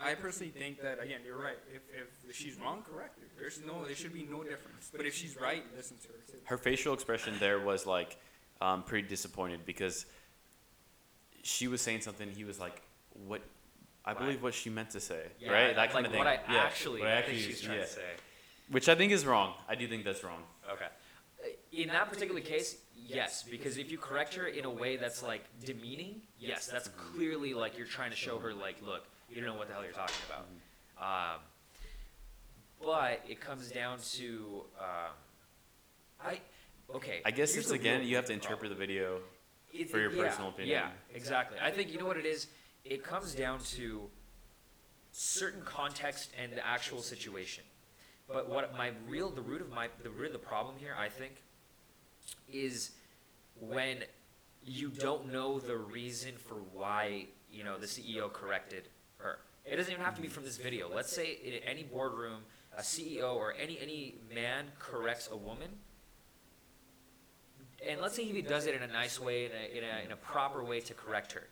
I 0.00 0.14
personally 0.14 0.50
think 0.50 0.80
that 0.82 0.98
again, 1.00 1.20
you're 1.24 1.36
right. 1.38 1.58
If, 1.72 1.82
if 2.28 2.34
she's 2.34 2.56
wrong, 2.58 2.82
correct 2.82 3.18
her. 3.20 3.26
There's 3.38 3.60
no, 3.64 3.84
there 3.84 3.94
should 3.94 4.12
be 4.12 4.24
no 4.28 4.42
difference. 4.42 4.90
But 4.94 5.06
if 5.06 5.14
she's 5.14 5.36
right, 5.40 5.62
listen 5.76 5.98
to 5.98 6.08
her 6.08 6.18
too. 6.26 6.38
her 6.44 6.58
facial 6.58 6.94
expression 6.94 7.34
there 7.38 7.60
was 7.60 7.86
like 7.86 8.16
um, 8.60 8.82
pretty 8.82 9.06
disappointed 9.06 9.64
because 9.64 10.06
she 11.42 11.68
was 11.68 11.80
saying 11.80 12.00
something. 12.00 12.28
He 12.30 12.44
was 12.44 12.58
like, 12.58 12.82
"What?" 13.26 13.42
I 14.04 14.10
Right. 14.12 14.18
believe 14.18 14.42
what 14.42 14.54
she 14.54 14.68
meant 14.70 14.90
to 14.90 15.00
say, 15.00 15.28
Yeah, 15.38 15.52
right? 15.52 15.66
like 15.68 15.76
That 15.76 15.90
kind 15.92 16.06
of 16.06 16.12
thing. 16.12 16.18
what 16.18 16.26
I 16.26 16.40
yeah. 16.48 16.64
actually 16.64 17.00
what 17.00 17.10
I 17.10 17.22
think 17.22 17.38
she's 17.38 17.60
trying 17.60 17.78
yeah. 17.78 17.84
to 17.84 17.90
say. 17.90 18.10
Which 18.68 18.88
I 18.88 18.94
think 18.94 19.12
is 19.12 19.24
wrong. 19.24 19.54
I 19.68 19.74
do 19.74 19.88
think 19.88 20.04
that's 20.04 20.22
wrong. 20.22 20.42
Okay. 20.70 20.88
In 21.72 21.88
that 21.88 22.08
particular 22.10 22.40
case, 22.40 22.76
yes, 22.96 23.42
because 23.42 23.76
if 23.78 23.90
you 23.90 23.98
correct 23.98 24.34
her 24.34 24.46
in 24.46 24.64
a 24.64 24.70
way 24.70 24.96
that's 24.96 25.22
like 25.22 25.44
demeaning, 25.64 26.22
yes, 26.38 26.66
that's 26.66 26.88
clearly 26.88 27.52
like 27.54 27.76
you're 27.76 27.86
trying 27.86 28.10
to 28.10 28.16
show 28.16 28.38
her 28.38 28.52
like, 28.54 28.76
look, 28.82 29.04
you 29.28 29.36
don't 29.36 29.46
know 29.46 29.54
what 29.54 29.68
the 29.68 29.74
hell 29.74 29.82
you're 29.82 29.92
talking 29.92 30.14
about. 30.28 30.46
Um, 31.34 31.40
but 32.82 33.20
it 33.28 33.40
comes 33.40 33.70
down 33.70 33.98
to, 34.14 34.64
um, 34.78 35.12
I, 36.24 36.40
okay. 36.94 37.20
I 37.24 37.30
guess 37.30 37.56
it's 37.56 37.70
again 37.70 38.04
you 38.06 38.16
have 38.16 38.26
to 38.26 38.32
problem. 38.32 38.42
interpret 38.42 38.70
the 38.70 38.76
video. 38.76 39.20
It- 39.72 39.90
for 39.90 39.98
your 39.98 40.12
yeah, 40.12 40.22
personal 40.22 40.50
opinion. 40.50 40.70
Yeah, 40.78 41.16
exactly. 41.16 41.58
I 41.60 41.70
think 41.72 41.92
you 41.92 41.98
know 41.98 42.06
what 42.06 42.16
it 42.16 42.26
is. 42.26 42.46
It 42.84 43.02
comes 43.02 43.34
down 43.34 43.60
to 43.76 44.10
certain 45.12 45.62
context 45.62 46.30
and 46.40 46.52
the 46.52 46.66
actual 46.66 47.00
situation. 47.00 47.64
But 48.28 48.48
what 48.48 48.76
my 48.76 48.92
real 49.08 49.30
the 49.30 49.42
root 49.42 49.60
of 49.60 49.70
my 49.70 49.88
the 50.02 50.10
root 50.10 50.26
of 50.26 50.32
the 50.32 50.38
problem 50.38 50.76
here, 50.78 50.94
I 50.98 51.08
think, 51.08 51.42
is 52.52 52.92
when 53.60 53.98
you 54.64 54.88
don't 54.88 55.30
know 55.30 55.58
the 55.58 55.76
reason 55.76 56.32
for 56.36 56.56
why 56.72 57.26
you 57.52 57.64
know 57.64 57.78
the 57.78 57.86
CEO 57.86 58.32
corrected 58.32 58.88
her. 59.18 59.38
It 59.64 59.76
doesn't 59.76 59.92
even 59.92 60.04
have 60.04 60.16
to 60.16 60.22
be 60.22 60.28
from 60.28 60.44
this 60.44 60.56
video. 60.56 60.90
Let's 60.94 61.12
say 61.12 61.38
in 61.44 61.54
any 61.68 61.82
boardroom, 61.82 62.40
a 62.76 62.82
CEO 62.82 63.34
or 63.34 63.54
any 63.54 63.78
any 63.80 64.16
man 64.34 64.66
corrects 64.78 65.28
a 65.30 65.36
woman 65.36 65.70
and 67.88 68.00
let's 68.00 68.14
say 68.14 68.24
he 68.24 68.42
does 68.42 68.66
it 68.66 68.74
in 68.74 68.82
a 68.82 68.92
nice 68.92 69.20
way, 69.20 69.46
in 69.46 69.52
a, 69.52 69.78
in 69.78 69.84
a, 69.84 70.04
in 70.06 70.12
a 70.12 70.16
proper 70.16 70.64
way 70.64 70.80
to 70.80 70.94
correct 70.94 71.32
her. 71.32 71.48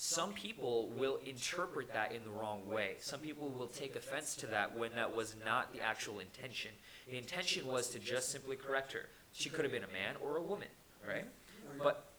Some 0.00 0.32
people 0.32 0.92
will 0.96 1.18
interpret 1.26 1.92
that 1.92 2.12
in 2.12 2.22
the 2.22 2.30
wrong 2.30 2.60
way. 2.68 2.94
Some 3.00 3.18
people 3.18 3.48
will 3.48 3.66
take 3.66 3.96
offense 3.96 4.36
to 4.36 4.46
that 4.46 4.78
when 4.78 4.92
that 4.94 5.16
was 5.16 5.34
not 5.44 5.72
the 5.72 5.80
actual 5.80 6.20
intention. 6.20 6.70
The 7.10 7.18
intention 7.18 7.66
was 7.66 7.88
to 7.88 7.98
just 7.98 8.30
simply 8.30 8.54
correct 8.54 8.92
her. 8.92 9.08
She 9.32 9.50
could 9.50 9.64
have 9.64 9.72
been 9.72 9.82
a 9.82 9.92
man 9.92 10.14
or 10.22 10.36
a 10.36 10.40
woman, 10.40 10.68
right? 11.04 11.24
But 11.82 12.12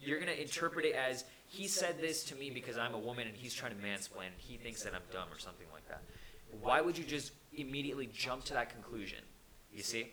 you're 0.00 0.20
going 0.20 0.32
to 0.32 0.40
interpret 0.40 0.84
it 0.84 0.94
as 0.94 1.24
he 1.48 1.66
said 1.66 2.00
this 2.00 2.22
to 2.26 2.36
me 2.36 2.50
because 2.50 2.78
I'm 2.78 2.94
a 2.94 3.00
woman 3.00 3.26
and 3.26 3.36
he's 3.36 3.52
trying 3.52 3.72
to 3.72 3.84
mansplain. 3.84 4.26
And 4.26 4.36
he 4.38 4.58
thinks 4.58 4.84
that 4.84 4.94
I'm 4.94 5.02
dumb 5.12 5.26
or 5.32 5.40
something 5.40 5.66
like 5.72 5.88
that. 5.88 6.02
Why 6.62 6.80
would 6.80 6.96
you 6.96 7.02
just 7.02 7.32
immediately 7.52 8.08
jump 8.14 8.44
to 8.44 8.54
that 8.54 8.70
conclusion? 8.70 9.24
You 9.72 9.82
see? 9.82 10.12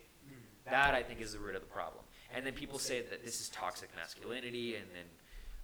That 0.68 0.92
I 0.92 1.04
think 1.04 1.20
is 1.20 1.34
the 1.34 1.38
root 1.38 1.54
of 1.54 1.60
the 1.60 1.68
problem. 1.68 2.02
And 2.34 2.44
then 2.44 2.52
people 2.52 2.80
say 2.80 3.00
that 3.00 3.24
this 3.24 3.40
is 3.40 3.48
toxic 3.50 3.90
masculinity, 3.94 4.74
and 4.74 4.86
then 4.92 5.04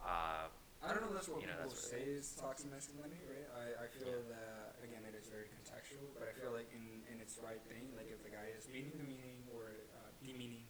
uh, 0.02 0.50
I 0.82 0.90
don't 0.90 1.02
know. 1.06 1.14
That's 1.14 1.30
what 1.30 1.38
You 1.40 1.46
know, 1.46 1.62
people 1.62 1.78
that's 1.78 1.86
say 1.94 2.02
is 2.02 2.34
toxic 2.34 2.66
masculinity, 2.74 3.22
right? 3.30 3.46
I, 3.54 3.86
I 3.86 3.88
feel 3.88 4.18
that 4.34 4.74
again, 4.82 5.06
it 5.06 5.14
is 5.14 5.30
very 5.30 5.46
contextual, 5.46 6.10
but 6.18 6.26
I 6.26 6.34
feel 6.34 6.50
like 6.50 6.66
in, 6.74 7.06
in 7.06 7.22
its 7.22 7.38
right 7.38 7.62
thing, 7.70 7.86
like 7.94 8.10
if 8.10 8.18
the 8.26 8.34
guy 8.34 8.50
is 8.58 8.66
meaning 8.66 8.90
demeaning 8.98 9.46
or 9.54 9.78
uh, 9.94 10.10
demeaning, 10.18 10.66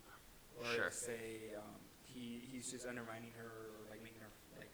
or 0.60 0.68
Sure. 0.76 0.92
say 0.92 1.56
um, 1.56 1.80
he 2.04 2.44
he's 2.52 2.68
just 2.68 2.84
undermining 2.84 3.32
her 3.40 3.72
or 3.72 3.88
like 3.88 4.04
making 4.04 4.20
her 4.20 4.28
like 4.60 4.68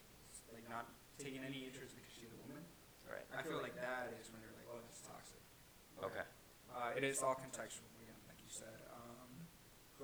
like 0.51 0.67
not 0.67 0.91
taking 1.15 1.39
any 1.47 1.63
interest 1.63 1.95
because 1.95 2.11
she's 2.11 2.31
a 2.35 2.39
woman. 2.43 2.59
right. 3.07 3.23
I 3.31 3.39
feel 3.47 3.63
like 3.63 3.79
that 3.79 4.11
is 4.19 4.27
when 4.31 4.43
they're 4.43 4.55
like, 4.59 4.67
oh, 4.71 4.79
that's 4.83 4.99
toxic. 5.07 5.39
Okay. 6.03 6.27
Uh, 6.71 6.99
it 6.99 7.03
is 7.07 7.23
all 7.23 7.35
contextual 7.35 7.87
again, 8.03 8.19
like 8.27 8.39
you 8.43 8.51
said. 8.51 8.75
Um, 8.91 9.47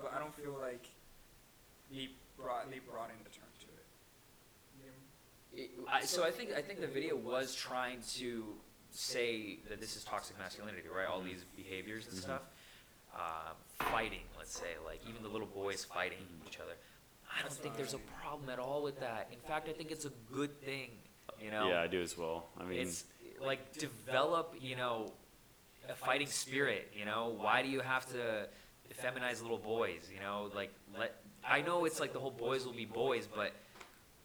but 0.00 0.12
I 0.12 0.18
don't 0.18 0.32
feel 0.34 0.56
like 0.56 0.88
they 1.92 2.16
brought 2.40 2.68
they 2.72 2.80
brought 2.80 3.12
in 3.12 3.20
the 3.24 3.32
term 3.32 3.45
it. 5.56 5.70
I, 5.90 6.02
so 6.02 6.24
I 6.24 6.30
think 6.30 6.50
I 6.56 6.62
think 6.62 6.80
the 6.80 6.86
video 6.86 7.16
was 7.16 7.54
trying 7.54 8.00
to 8.16 8.44
say 8.90 9.58
that 9.68 9.80
this 9.80 9.96
is 9.96 10.04
toxic 10.04 10.38
masculinity, 10.38 10.88
right? 10.94 11.06
All 11.06 11.20
these 11.20 11.44
behaviors 11.56 12.06
and 12.06 12.16
Mhm. 12.16 12.22
stuff, 12.22 12.42
um, 13.14 13.56
fighting. 13.90 14.24
Let's 14.38 14.58
say, 14.58 14.76
like 14.84 15.00
even 15.08 15.22
the 15.22 15.28
little 15.28 15.46
boys 15.48 15.84
fighting 15.84 16.26
each 16.46 16.58
other. 16.60 16.76
I 17.36 17.42
don't 17.42 17.52
think 17.52 17.76
there's 17.76 17.94
a 17.94 17.98
problem 18.22 18.48
at 18.48 18.58
all 18.58 18.82
with 18.82 19.00
that. 19.00 19.28
In 19.32 19.40
fact, 19.40 19.68
I 19.68 19.72
think 19.72 19.90
it's 19.90 20.04
a 20.04 20.12
good 20.32 20.60
thing. 20.62 20.90
You 21.40 21.50
know, 21.50 21.68
Yeah, 21.68 21.82
I 21.82 21.86
do 21.86 22.00
as 22.00 22.16
well. 22.16 22.48
I 22.58 22.64
mean, 22.64 22.80
it's 22.80 23.04
like 23.40 23.72
develop 23.74 24.54
you 24.60 24.76
know 24.76 25.12
a 25.88 25.94
fighting 25.94 26.26
spirit 26.26 26.90
you 26.96 27.04
know 27.04 27.36
why 27.38 27.62
do 27.62 27.68
you 27.68 27.80
have 27.80 28.06
to 28.06 28.48
feminize 29.02 29.42
little 29.42 29.58
boys 29.58 30.10
you 30.12 30.18
know 30.20 30.50
like 30.54 30.72
let 30.98 31.22
i 31.44 31.60
know 31.60 31.84
it's 31.84 32.00
like 32.00 32.12
the 32.12 32.18
whole 32.18 32.30
boys 32.30 32.64
will 32.64 32.72
be 32.72 32.86
boys 32.86 33.28
but 33.32 33.52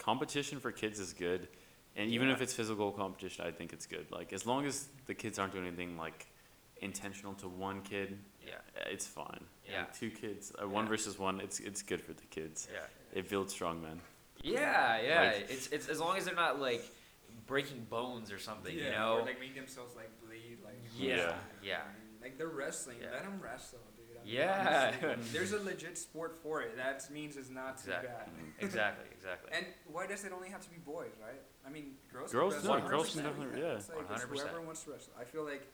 competition 0.06 0.60
for 0.60 0.72
kids 0.72 1.00
is 1.00 1.14
good, 1.14 1.48
and 1.96 2.10
even 2.10 2.30
if 2.30 2.42
it's 2.42 2.54
physical 2.54 2.92
competition, 2.92 3.46
I 3.46 3.52
think 3.52 3.72
it's 3.74 3.86
good. 3.86 4.12
Like 4.12 4.34
as 4.34 4.46
long 4.46 4.66
as 4.66 4.88
the 5.06 5.14
kids 5.14 5.38
aren't 5.40 5.54
doing 5.54 5.68
anything 5.68 5.98
like 5.98 6.28
intentional 6.82 7.34
to 7.36 7.48
one 7.48 7.82
kid, 7.82 8.18
yeah 8.46 8.56
uh, 8.78 8.90
it's 8.90 9.06
fine. 9.06 9.44
Yeah. 9.70 9.80
Like, 9.82 9.98
two 9.98 10.10
kids, 10.10 10.52
uh, 10.62 10.68
one 10.68 10.86
Yeah. 10.86 10.90
versus 10.90 11.20
one, 11.20 11.40
it's 11.40 11.60
it's 11.60 11.82
good 11.84 12.02
for 12.02 12.14
the 12.14 12.26
kids. 12.38 12.68
yeah 12.74 12.80
It 13.20 13.30
builds 13.30 13.54
strong 13.54 13.82
men. 13.82 14.02
yeah 14.44 15.00
yeah 15.02 15.22
Like- 15.34 15.52
it's, 15.52 15.68
it's 15.68 15.88
as 15.90 16.00
long 16.00 16.18
as 16.18 16.26
they're 16.26 16.36
not 16.36 16.60
like 16.60 16.84
breaking 17.48 17.86
bones 17.90 18.32
or 18.32 18.40
something 18.40 18.74
you 18.76 18.88
Or 18.88 18.92
know 18.92 19.24
like 19.26 19.40
making 19.40 19.56
themselves 19.64 19.96
like 19.96 20.10
bleed, 20.26 20.58
like 20.66 20.80
yeah 20.98 21.36
yeah 21.64 21.82
Like 22.22 22.38
they're 22.38 22.48
wrestling. 22.48 22.98
Yeah. 23.02 23.12
Let 23.12 23.24
them 23.24 23.40
wrestle, 23.42 23.80
dude. 23.96 24.00
I 24.00 24.01
mean, 24.01 24.01
Yeah. 24.26 24.94
there's 25.34 25.52
a 25.54 25.60
legit 25.62 25.98
sport 25.98 26.38
for 26.42 26.62
it. 26.62 26.76
That 26.78 27.10
means 27.12 27.38
it's 27.38 27.50
not 27.50 27.78
too 27.78 27.92
Exactly. 27.92 28.10
bad. 28.10 28.28
exactly 28.60 29.06
exactly 29.16 29.50
And 29.54 29.66
why 29.92 30.08
does 30.08 30.24
it 30.26 30.32
only 30.34 30.50
have 30.50 30.62
to 30.62 30.70
be 30.70 30.78
boys, 30.78 31.12
right? 31.22 31.42
I 31.66 31.70
mean, 31.70 31.94
girls. 32.12 32.32
Girls 32.32 32.54
can 32.56 32.64
do, 32.64 32.74
wrestle. 32.74 32.90
girls 32.90 33.10
can 33.14 33.22
100%, 33.22 33.24
definitely- 33.24 33.62
yeah. 33.62 33.74
It's 33.76 33.90
like 33.90 34.08
100%. 34.10 34.30
whoever 34.30 34.62
wants 34.62 34.84
to 34.84 34.92
wrestle. 34.92 35.14
I 35.20 35.24
feel 35.24 35.44
like 35.44 35.68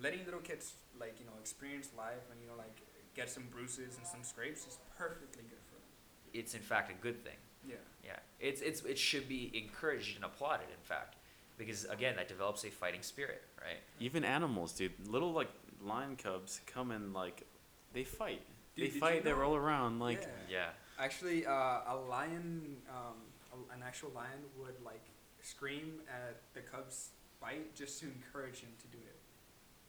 letting 0.00 0.24
little 0.24 0.40
kids 0.40 0.74
like 1.00 1.18
you 1.20 1.26
know 1.26 1.32
experience 1.40 1.90
life 1.96 2.22
and 2.30 2.40
you 2.40 2.46
know 2.48 2.54
like 2.56 2.76
get 3.14 3.28
some 3.30 3.44
bruises 3.50 3.96
and 3.98 4.06
some 4.06 4.22
scrapes 4.22 4.66
is 4.66 4.78
perfectly 4.96 5.42
good 5.42 5.58
for 5.66 5.74
them. 5.74 5.88
it's 6.32 6.54
in 6.54 6.60
fact 6.60 6.88
a 6.90 6.94
good 7.02 7.24
thing 7.24 7.34
Yeah. 7.68 7.76
yeah 8.04 8.16
it's 8.38 8.60
it's 8.60 8.82
it 8.82 8.96
should 8.98 9.28
be 9.28 9.50
encouraged 9.54 10.14
and 10.14 10.24
applauded 10.24 10.68
in 10.70 10.82
fact 10.82 11.16
because 11.56 11.84
again 11.86 12.14
that 12.16 12.28
develops 12.28 12.64
a 12.64 12.70
fighting 12.70 13.02
spirit 13.02 13.42
right 13.60 13.78
Even 13.98 14.24
animals, 14.24 14.72
dude. 14.72 14.92
Little 15.08 15.32
like 15.32 15.48
lion 15.82 16.14
cubs 16.14 16.60
come 16.66 16.92
and 16.92 17.12
like 17.12 17.44
they 17.92 18.04
fight. 18.04 18.42
Dude, 18.76 18.86
they 18.86 18.98
fight. 18.98 19.16
you 19.16 19.22
They 19.22 19.32
roll 19.32 19.56
around 19.56 19.98
like. 20.00 20.22
Yeah. 20.22 20.56
Yeah. 20.58 20.66
Actually, 20.98 21.46
uh, 21.46 21.52
a 21.52 21.96
lion, 22.08 22.76
um, 22.90 23.14
a, 23.52 23.74
an 23.74 23.82
actual 23.86 24.10
lion 24.14 24.40
would 24.58 24.74
like 24.84 25.04
scream 25.42 26.00
at 26.08 26.40
the 26.54 26.60
cub's 26.60 27.10
bite 27.40 27.74
just 27.74 28.00
to 28.00 28.06
encourage 28.06 28.60
him 28.60 28.70
to 28.80 28.86
do 28.88 28.98
it, 28.98 29.16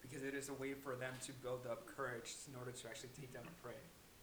because 0.02 0.24
it 0.24 0.36
is 0.36 0.50
a 0.50 0.54
way 0.54 0.74
for 0.74 0.96
them 0.96 1.14
to 1.26 1.32
build 1.42 1.66
up 1.70 1.88
courage 1.88 2.36
in 2.48 2.56
order 2.60 2.72
to 2.72 2.88
actually 2.88 3.10
take 3.20 3.34
down 3.34 3.44
a 3.44 3.64
prey. 3.66 3.74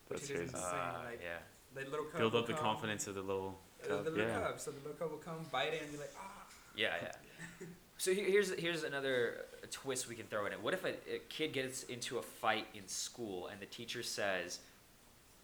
Which 0.09 0.21
That's 0.21 0.31
it 0.31 0.35
is 0.35 0.51
crazy. 0.53 0.65
insane. 0.65 0.79
Uh, 0.79 0.99
like 1.11 1.21
yeah. 1.23 1.39
the 1.85 1.91
little 1.91 2.07
cub 2.07 2.19
Build 2.21 2.35
up 2.37 2.47
the 2.47 2.53
come, 2.55 2.63
confidence 2.63 3.09
of 3.09 3.17
the 3.17 3.23
little 3.23 3.59
cub. 3.83 4.05
the 4.05 4.11
little 4.13 4.29
yeah. 4.29 4.41
cub. 4.41 4.61
So 4.61 4.71
the 4.71 4.79
little 4.79 4.93
cub 4.95 5.11
will 5.11 5.19
come, 5.19 5.45
bite 5.51 5.75
it, 5.75 5.83
and 5.83 5.91
be 5.91 5.99
like, 5.99 6.15
ah. 6.19 6.47
Yeah, 6.77 6.95
yeah. 7.03 7.67
So 7.99 8.13
here- 8.13 8.27
here's 8.29 8.53
here's 8.61 8.83
another 8.85 9.47
uh, 9.67 9.69
twist 9.71 10.09
we 10.09 10.15
can 10.15 10.27
throw 10.27 10.47
in 10.47 10.53
it. 10.53 10.63
What 10.63 10.75
if 10.75 10.85
a, 10.85 10.91
a 11.13 11.19
kid 11.29 11.53
gets 11.53 11.83
into 11.85 12.19
a 12.19 12.23
fight 12.23 12.67
in 12.75 12.87
school 12.87 13.49
and 13.49 13.61
the 13.61 13.67
teacher 13.67 14.03
says, 14.03 14.61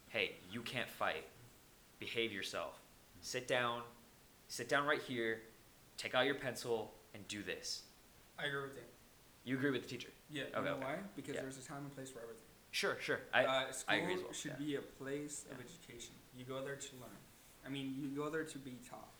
"Hey, 0.09 0.33
you 0.51 0.61
can't 0.61 0.89
fight. 0.89 1.25
Behave 1.99 2.31
yourself. 2.31 2.79
Sit 3.21 3.47
down. 3.47 3.81
Sit 4.47 4.69
down 4.69 4.85
right 4.85 5.01
here. 5.01 5.41
Take 5.97 6.15
out 6.15 6.25
your 6.25 6.35
pencil 6.35 6.93
and 7.13 7.27
do 7.27 7.43
this." 7.43 7.83
I 8.39 8.45
agree 8.45 8.63
with 8.63 8.75
that. 8.75 8.89
You 9.45 9.57
agree 9.57 9.71
with 9.71 9.83
the 9.83 9.87
teacher? 9.87 10.09
Yeah. 10.29 10.43
Okay, 10.43 10.59
you 10.59 10.65
know 10.65 10.71
okay. 10.71 10.83
why? 10.83 10.95
Because 11.15 11.35
Yeah. 11.35 11.41
there's 11.41 11.57
a 11.57 11.61
time 11.61 11.83
and 11.83 11.93
place 11.93 12.09
for 12.09 12.19
everything. 12.19 12.41
Sure, 12.71 12.97
sure. 12.99 13.19
I 13.33 13.45
uh, 13.45 13.71
school 13.71 13.95
I 13.95 13.99
agree 13.99 14.17
well. 14.17 14.33
should 14.33 14.55
yeah. 14.59 14.65
be 14.65 14.75
a 14.75 14.81
place 14.81 15.45
of 15.51 15.57
education. 15.59 16.15
You 16.35 16.45
go 16.45 16.63
there 16.63 16.75
to 16.75 16.95
learn. 16.95 17.17
I 17.65 17.69
mean, 17.69 17.95
you 17.95 18.07
go 18.09 18.29
there 18.29 18.43
to 18.43 18.57
be 18.57 18.77
taught, 18.89 19.12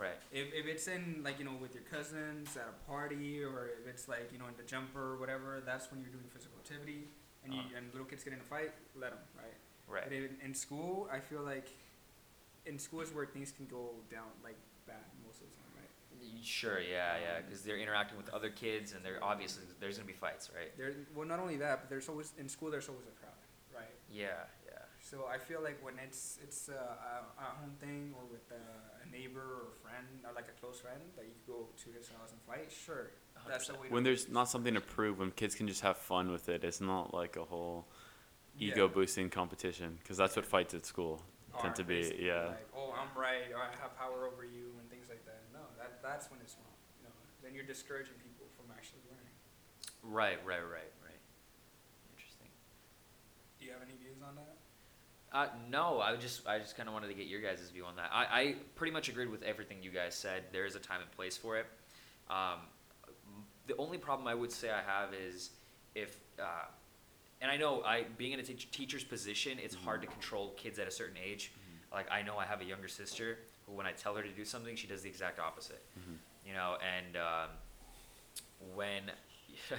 right? 0.00 0.18
If, 0.32 0.48
if 0.54 0.66
it's 0.66 0.86
in 0.88 1.20
like 1.22 1.38
you 1.38 1.44
know 1.44 1.56
with 1.60 1.74
your 1.74 1.84
cousins 1.84 2.56
at 2.56 2.66
a 2.68 2.90
party 2.90 3.42
or 3.44 3.70
if 3.80 3.86
it's 3.92 4.08
like 4.08 4.30
you 4.32 4.38
know 4.38 4.46
in 4.46 4.56
the 4.56 4.64
jumper 4.64 5.12
or 5.14 5.16
whatever, 5.18 5.62
that's 5.64 5.90
when 5.90 6.00
you're 6.00 6.10
doing 6.10 6.24
physical 6.32 6.56
activity 6.58 7.04
and 7.44 7.54
you 7.54 7.60
Uh-huh. 7.60 7.76
and 7.76 7.92
little 7.92 8.06
kids 8.06 8.24
get 8.24 8.32
in 8.32 8.40
a 8.40 8.42
fight, 8.42 8.72
let 8.96 9.10
them, 9.10 9.20
right? 9.36 9.56
Right. 9.88 10.04
But 10.04 10.12
in, 10.12 10.36
in 10.44 10.54
school, 10.54 11.08
I 11.12 11.18
feel 11.20 11.42
like 11.42 11.68
in 12.66 12.78
school 12.78 13.00
is 13.00 13.12
where 13.12 13.26
things 13.26 13.50
can 13.52 13.66
go 13.66 13.90
down 14.10 14.28
like 14.44 14.56
bad 14.86 15.04
most 15.26 15.40
of 15.42 15.46
the 15.50 15.54
time, 15.56 15.72
right? 15.80 15.90
Sure, 16.42 16.78
yeah, 16.80 17.16
yeah, 17.20 17.40
because 17.40 17.62
they're 17.62 17.78
interacting 17.78 18.16
with 18.16 18.28
other 18.30 18.50
kids, 18.50 18.92
and 18.92 19.04
they're 19.04 19.22
obviously 19.22 19.64
there's 19.80 19.96
gonna 19.98 20.06
be 20.06 20.12
fights, 20.12 20.50
right? 20.54 20.76
There, 20.78 20.92
well, 21.14 21.26
not 21.26 21.38
only 21.40 21.56
that, 21.56 21.80
but 21.80 21.90
there's 21.90 22.08
always 22.08 22.32
in 22.38 22.48
school 22.48 22.70
there's 22.70 22.88
always 22.88 23.06
a 23.06 23.16
crowd, 23.20 23.40
right? 23.74 23.94
Yeah, 24.12 24.28
So 25.10 25.26
I 25.26 25.38
feel 25.38 25.60
like 25.60 25.78
when 25.82 25.94
it's 25.98 26.38
it's 26.40 26.68
a, 26.68 26.72
a, 26.72 27.42
a 27.42 27.48
home 27.58 27.74
thing 27.80 28.14
or 28.16 28.22
with 28.30 28.46
a, 28.52 28.62
a 29.02 29.10
neighbor 29.10 29.42
or 29.42 29.66
friend 29.82 30.06
or 30.24 30.32
like 30.32 30.46
a 30.46 30.56
close 30.60 30.78
friend 30.78 31.00
that 31.16 31.24
you 31.24 31.32
could 31.34 31.46
go 31.50 31.66
to 31.82 31.88
his 31.98 32.06
house 32.08 32.30
and 32.30 32.40
fight, 32.46 32.70
sure, 32.70 33.10
that's 33.48 33.66
the 33.66 33.74
way. 33.74 33.88
to 33.88 33.92
When 33.92 34.04
there's 34.04 34.26
it. 34.26 34.32
not 34.32 34.48
something 34.48 34.74
to 34.74 34.80
prove, 34.80 35.18
when 35.18 35.32
kids 35.32 35.56
can 35.56 35.66
just 35.66 35.80
have 35.80 35.96
fun 35.96 36.30
with 36.30 36.48
it, 36.48 36.62
it's 36.62 36.80
not 36.80 37.12
like 37.12 37.34
a 37.34 37.42
whole 37.42 37.88
Yeah. 38.54 38.70
ego 38.70 38.86
boosting 38.86 39.30
competition 39.30 39.98
because 39.98 40.16
that's 40.16 40.36
what 40.36 40.46
fights 40.46 40.74
at 40.74 40.86
school 40.86 41.22
tend 41.58 41.74
to 41.82 41.84
be. 41.84 42.14
Yeah. 42.14 42.54
Like, 42.54 42.70
oh, 42.76 42.94
I'm 42.94 43.10
right, 43.18 43.50
or 43.50 43.58
I 43.58 43.70
have 43.82 43.98
power 43.98 44.30
over 44.30 44.44
you, 44.44 44.78
and 44.78 44.86
things 44.94 45.08
like 45.10 45.24
that. 45.26 45.42
No, 45.52 45.66
that 45.78 45.98
that's 46.06 46.30
when 46.30 46.38
it's 46.38 46.54
wrong. 46.54 46.76
You 47.02 47.08
know, 47.10 47.14
then 47.42 47.50
you're 47.56 47.66
discouraging 47.66 48.14
people 48.22 48.46
from 48.54 48.70
actually 48.70 49.02
learning. 49.10 49.34
right, 50.06 50.38
right, 50.46 50.62
right, 50.62 50.92
right. 51.02 51.22
Interesting. 52.14 52.46
Do 53.58 53.66
you 53.66 53.72
have 53.74 53.82
any 53.82 53.98
views 53.98 54.22
on 54.22 54.38
that? 54.38 54.59
Uh, 55.32 55.46
no, 55.70 56.00
I 56.00 56.16
just 56.16 56.46
I 56.46 56.58
just 56.58 56.76
kind 56.76 56.88
of 56.88 56.92
wanted 56.92 57.06
to 57.08 57.14
get 57.14 57.26
your 57.26 57.40
guys' 57.40 57.70
view 57.72 57.84
on 57.84 57.94
that. 57.96 58.10
I, 58.12 58.24
I 58.40 58.54
pretty 58.74 58.92
much 58.92 59.08
agreed 59.08 59.28
with 59.30 59.42
everything 59.44 59.78
you 59.80 59.90
guys 59.90 60.14
said. 60.14 60.44
There 60.52 60.66
is 60.66 60.74
a 60.74 60.80
time 60.80 61.00
and 61.00 61.10
place 61.12 61.36
for 61.36 61.56
it. 61.56 61.66
Um, 62.28 62.58
the 63.68 63.76
only 63.76 63.98
problem 63.98 64.26
I 64.26 64.34
would 64.34 64.50
say 64.50 64.70
I 64.70 64.82
have 64.82 65.14
is 65.14 65.50
if, 65.94 66.18
uh, 66.40 66.64
and 67.40 67.48
I 67.50 67.56
know 67.56 67.82
I 67.84 68.06
being 68.18 68.32
in 68.32 68.40
a 68.40 68.42
teach 68.42 68.70
teacher's 68.72 69.04
position, 69.04 69.58
it's 69.62 69.74
hard 69.76 70.00
to 70.02 70.08
control 70.08 70.52
kids 70.56 70.80
at 70.80 70.88
a 70.88 70.90
certain 70.90 71.16
age. 71.24 71.52
Like 71.92 72.10
I 72.10 72.22
know 72.22 72.36
I 72.36 72.44
have 72.44 72.60
a 72.60 72.64
younger 72.64 72.88
sister 72.88 73.38
who, 73.66 73.72
when 73.72 73.86
I 73.86 73.92
tell 73.92 74.14
her 74.16 74.22
to 74.22 74.28
do 74.30 74.44
something, 74.44 74.74
she 74.74 74.88
does 74.88 75.02
the 75.02 75.08
exact 75.08 75.38
opposite. 75.38 75.82
Mhm. 75.98 76.16
You 76.46 76.54
know, 76.54 76.76
and 76.96 77.16
um, 77.16 77.50
when 78.74 79.02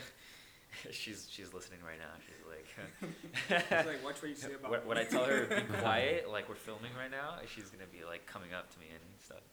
she's 0.92 1.28
she's 1.30 1.54
listening 1.54 1.80
right 1.86 2.00
now, 2.00 2.14
she's 2.26 2.46
like. 2.48 2.68
It's 3.50 3.88
like, 3.88 4.04
watch 4.04 4.22
what 4.22 4.30
you 4.30 4.36
say 4.36 4.54
about 4.54 4.72
when, 4.72 4.80
me. 4.82 4.88
when 4.88 4.98
I 4.98 5.04
tell 5.04 5.26
her 5.26 5.46
to 5.46 5.56
be 5.56 5.62
quiet, 5.82 6.30
like 6.32 6.48
we're 6.48 6.56
filming 6.56 6.92
right 6.98 7.12
now, 7.12 7.36
she's 7.54 7.70
gonna 7.70 7.90
be 7.92 8.04
like 8.06 8.26
coming 8.26 8.54
up 8.54 8.72
to 8.74 8.80
me 8.80 8.86
and 8.92 9.02
stuff. 9.20 9.44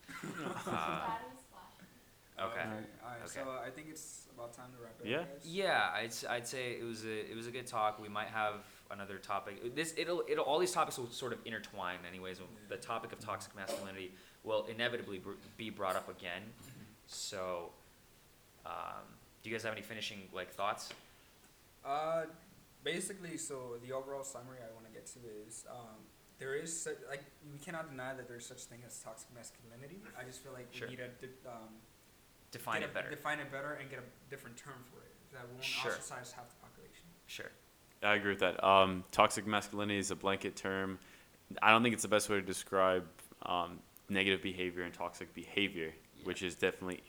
Uh, 0.67 2.43
okay. 2.45 2.61
All 2.63 2.71
right. 2.71 3.19
Okay. 3.25 3.27
So 3.27 3.41
I 3.65 3.71
think 3.71 3.89
it's 3.91 4.27
about 4.35 4.53
time 4.53 4.67
to 4.77 4.83
wrap 4.83 4.95
it 5.03 5.09
Yeah. 5.09 5.19
up. 5.21 5.43
Guys. 5.43 5.47
Yeah, 5.53 5.91
I'd, 5.95 6.07
s- 6.07 6.25
I'd 6.29 6.47
say 6.47 6.73
it 6.81 6.85
was 6.85 7.05
a 7.05 7.31
it 7.31 7.35
was 7.37 7.47
a 7.47 7.51
good 7.51 7.67
talk. 7.67 8.01
We 8.01 8.09
might 8.09 8.29
have 8.29 8.55
another 8.91 9.19
topic. 9.19 9.75
This 9.75 9.95
it'll 9.97 10.23
it'll 10.29 10.45
all 10.45 10.59
these 10.59 10.73
topics 10.73 10.99
will 10.99 11.11
sort 11.11 11.33
of 11.33 11.39
intertwine. 11.45 11.99
Anyways, 12.09 12.41
the 12.69 12.77
topic 12.77 13.13
of 13.13 13.19
toxic 13.19 13.55
masculinity 13.57 14.13
will 14.45 14.67
inevitably 14.67 15.19
br- 15.19 15.33
be 15.57 15.71
brought 15.71 15.97
up 15.97 16.09
again. 16.09 16.43
So, 17.09 17.71
um, 18.65 18.73
do 19.43 19.51
you 19.51 19.55
guys 19.57 19.65
have 19.65 19.73
any 19.73 19.83
finishing 19.83 20.19
like 20.33 20.51
thoughts? 20.53 20.91
Uh, 21.85 22.25
basically, 22.85 23.37
so 23.37 23.77
the 23.85 23.93
overall 23.93 24.25
summary 24.25 24.59
I 24.63 24.73
want 24.75 24.87
to 24.87 24.93
get 24.93 25.07
to 25.07 25.19
is 25.47 25.65
um, 25.71 25.97
there 26.39 26.55
is 26.55 26.75
such, 26.83 26.97
like 27.09 27.25
we 27.53 27.59
cannot 27.59 27.91
deny 27.91 28.15
that 28.15 28.29
there's 28.29 28.47
such 28.47 28.63
thing 28.65 28.81
as 28.87 28.99
toxic 29.01 29.29
masculinity. 29.35 30.01
I 30.19 30.25
just 30.25 30.43
feel 30.43 30.53
like 30.53 30.69
Sure. 30.71 30.89
we 30.89 30.97
need 30.97 31.03
to 31.03 31.27
di- 31.27 31.33
um, 31.49 31.75
Define 32.51 32.83
it 32.83 32.91
a- 32.91 32.95
better. 32.95 33.11
Define 33.11 33.41
it 33.41 33.51
better 33.53 33.75
and 33.75 33.91
get 33.91 33.99
a 33.99 34.31
different 34.31 34.57
term 34.57 34.85
for 34.91 34.99
it 35.03 35.13
that 35.33 35.49
won't 35.49 35.63
Sure. 35.63 35.91
ostracize 35.93 36.33
half 36.33 36.49
the 36.49 36.57
population. 36.57 37.05
Sure. 37.27 37.51
I 38.03 38.15
agree 38.15 38.31
with 38.31 38.41
that. 38.41 38.63
Um, 38.65 39.05
toxic 39.11 39.47
masculinity 39.47 39.99
is 39.99 40.11
a 40.11 40.17
blanket 40.17 40.55
term. 40.57 40.99
I 41.63 41.71
don't 41.71 41.83
think 41.83 41.93
it's 41.95 42.03
the 42.03 42.09
best 42.09 42.29
way 42.29 42.37
to 42.37 42.43
describe 42.43 43.07
um, 43.43 43.81
negative 44.09 44.41
behavior 44.43 44.85
and 44.85 44.95
toxic 44.95 45.33
behavior, 45.35 45.93
Yeah. 46.17 46.25
which 46.25 46.43
is 46.43 46.55
definitely 46.55 47.03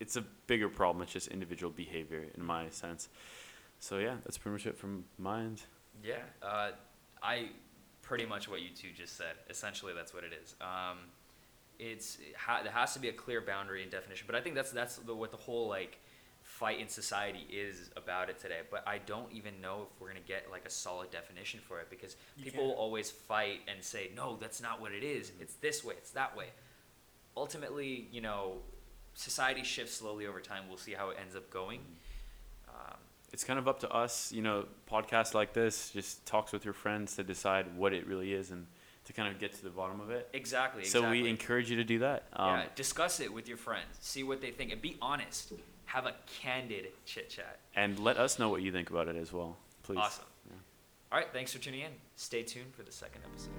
it's 0.00 0.16
a 0.16 0.22
bigger 0.22 0.68
problem. 0.68 1.02
It's 1.02 1.12
just 1.12 1.28
individual 1.28 1.72
behavior 1.72 2.26
in 2.34 2.44
my 2.44 2.68
sense. 2.70 3.08
So 3.84 3.98
yeah, 3.98 4.14
that's 4.24 4.38
pretty 4.38 4.54
much 4.54 4.64
it 4.66 4.78
from 4.78 5.04
my 5.18 5.40
end. 5.40 5.60
Yeah, 6.02 6.14
uh, 6.42 6.70
I 7.22 7.50
pretty 8.00 8.24
much 8.24 8.48
what 8.48 8.62
you 8.62 8.70
two 8.74 8.88
just 8.96 9.18
said. 9.18 9.34
Essentially, 9.50 9.92
that's 9.92 10.14
what 10.14 10.24
it 10.24 10.32
is. 10.42 10.54
Um, 10.62 11.00
it's 11.78 12.16
it 12.16 12.34
ha- 12.34 12.62
there 12.62 12.72
has 12.72 12.94
to 12.94 12.98
be 12.98 13.10
a 13.10 13.12
clear 13.12 13.42
boundary 13.42 13.82
and 13.82 13.90
definition, 13.90 14.24
but 14.26 14.36
I 14.36 14.40
think 14.40 14.54
that's 14.54 14.70
that's 14.70 14.96
the, 14.96 15.14
what 15.14 15.32
the 15.32 15.36
whole 15.36 15.68
like 15.68 15.98
fight 16.40 16.80
in 16.80 16.88
society 16.88 17.46
is 17.52 17.90
about 17.94 18.30
it 18.30 18.38
today. 18.38 18.60
But 18.70 18.88
I 18.88 19.00
don't 19.04 19.30
even 19.32 19.60
know 19.60 19.88
if 19.92 20.00
we're 20.00 20.08
gonna 20.08 20.20
get 20.26 20.46
like 20.50 20.64
a 20.64 20.70
solid 20.70 21.10
definition 21.10 21.60
for 21.60 21.78
it 21.80 21.90
because 21.90 22.16
You 22.38 22.44
people 22.44 22.68
can't. 22.68 22.78
always 22.78 23.10
fight 23.10 23.60
and 23.68 23.84
say 23.84 24.12
no, 24.16 24.38
that's 24.40 24.62
not 24.62 24.80
what 24.80 24.92
it 24.92 25.04
is. 25.04 25.30
It's 25.42 25.56
this 25.56 25.84
way. 25.84 25.92
It's 25.98 26.12
that 26.12 26.34
way. 26.34 26.46
Ultimately, 27.36 28.08
you 28.10 28.22
know, 28.22 28.60
society 29.12 29.62
shifts 29.62 29.92
slowly 29.92 30.26
over 30.26 30.40
time. 30.40 30.62
We'll 30.68 30.78
see 30.78 30.92
how 30.94 31.10
it 31.10 31.18
ends 31.20 31.36
up 31.36 31.50
going. 31.50 31.80
Um, 31.80 31.84
It's 33.34 33.42
kind 33.42 33.58
of 33.58 33.66
up 33.66 33.80
to 33.80 33.90
us, 33.90 34.30
you 34.30 34.42
know, 34.42 34.66
podcasts 34.88 35.34
like 35.34 35.52
this, 35.54 35.90
just 35.90 36.24
talks 36.24 36.52
with 36.52 36.64
your 36.64 36.72
friends 36.72 37.16
to 37.16 37.24
decide 37.24 37.66
what 37.76 37.92
it 37.92 38.06
really 38.06 38.32
is 38.32 38.52
and 38.52 38.64
to 39.06 39.12
kind 39.12 39.28
of 39.28 39.40
get 39.40 39.52
to 39.54 39.64
the 39.64 39.70
bottom 39.70 40.00
of 40.00 40.10
it. 40.10 40.28
exactly. 40.32 40.84
So 40.84 41.00
exactly. 41.00 41.22
we 41.22 41.28
encourage 41.28 41.68
you 41.68 41.74
to 41.78 41.82
do 41.82 41.98
that. 41.98 42.28
Um, 42.34 42.60
yeah, 42.60 42.66
discuss 42.76 43.18
it 43.18 43.34
with 43.34 43.48
your 43.48 43.56
friends. 43.56 43.86
See 43.98 44.22
what 44.22 44.40
they 44.40 44.52
think, 44.52 44.70
and 44.70 44.80
be 44.80 44.96
honest. 45.02 45.52
Have 45.86 46.06
a 46.06 46.14
candid 46.42 46.86
chit 47.06 47.28
chat. 47.28 47.58
And 47.74 47.98
let 47.98 48.18
us 48.18 48.38
know 48.38 48.50
what 48.50 48.62
you 48.62 48.70
think 48.70 48.90
about 48.90 49.08
it 49.08 49.16
as 49.16 49.32
well, 49.32 49.56
please. 49.82 49.98
Awesome. 49.98 50.26
Yeah. 50.46 50.54
All 51.10 51.18
right, 51.18 51.26
thanks 51.32 51.52
for 51.52 51.58
tuning 51.58 51.80
in. 51.80 51.90
Stay 52.14 52.44
tuned 52.44 52.72
for 52.72 52.84
the 52.84 52.92
second 52.92 53.22
episode. 53.24 53.50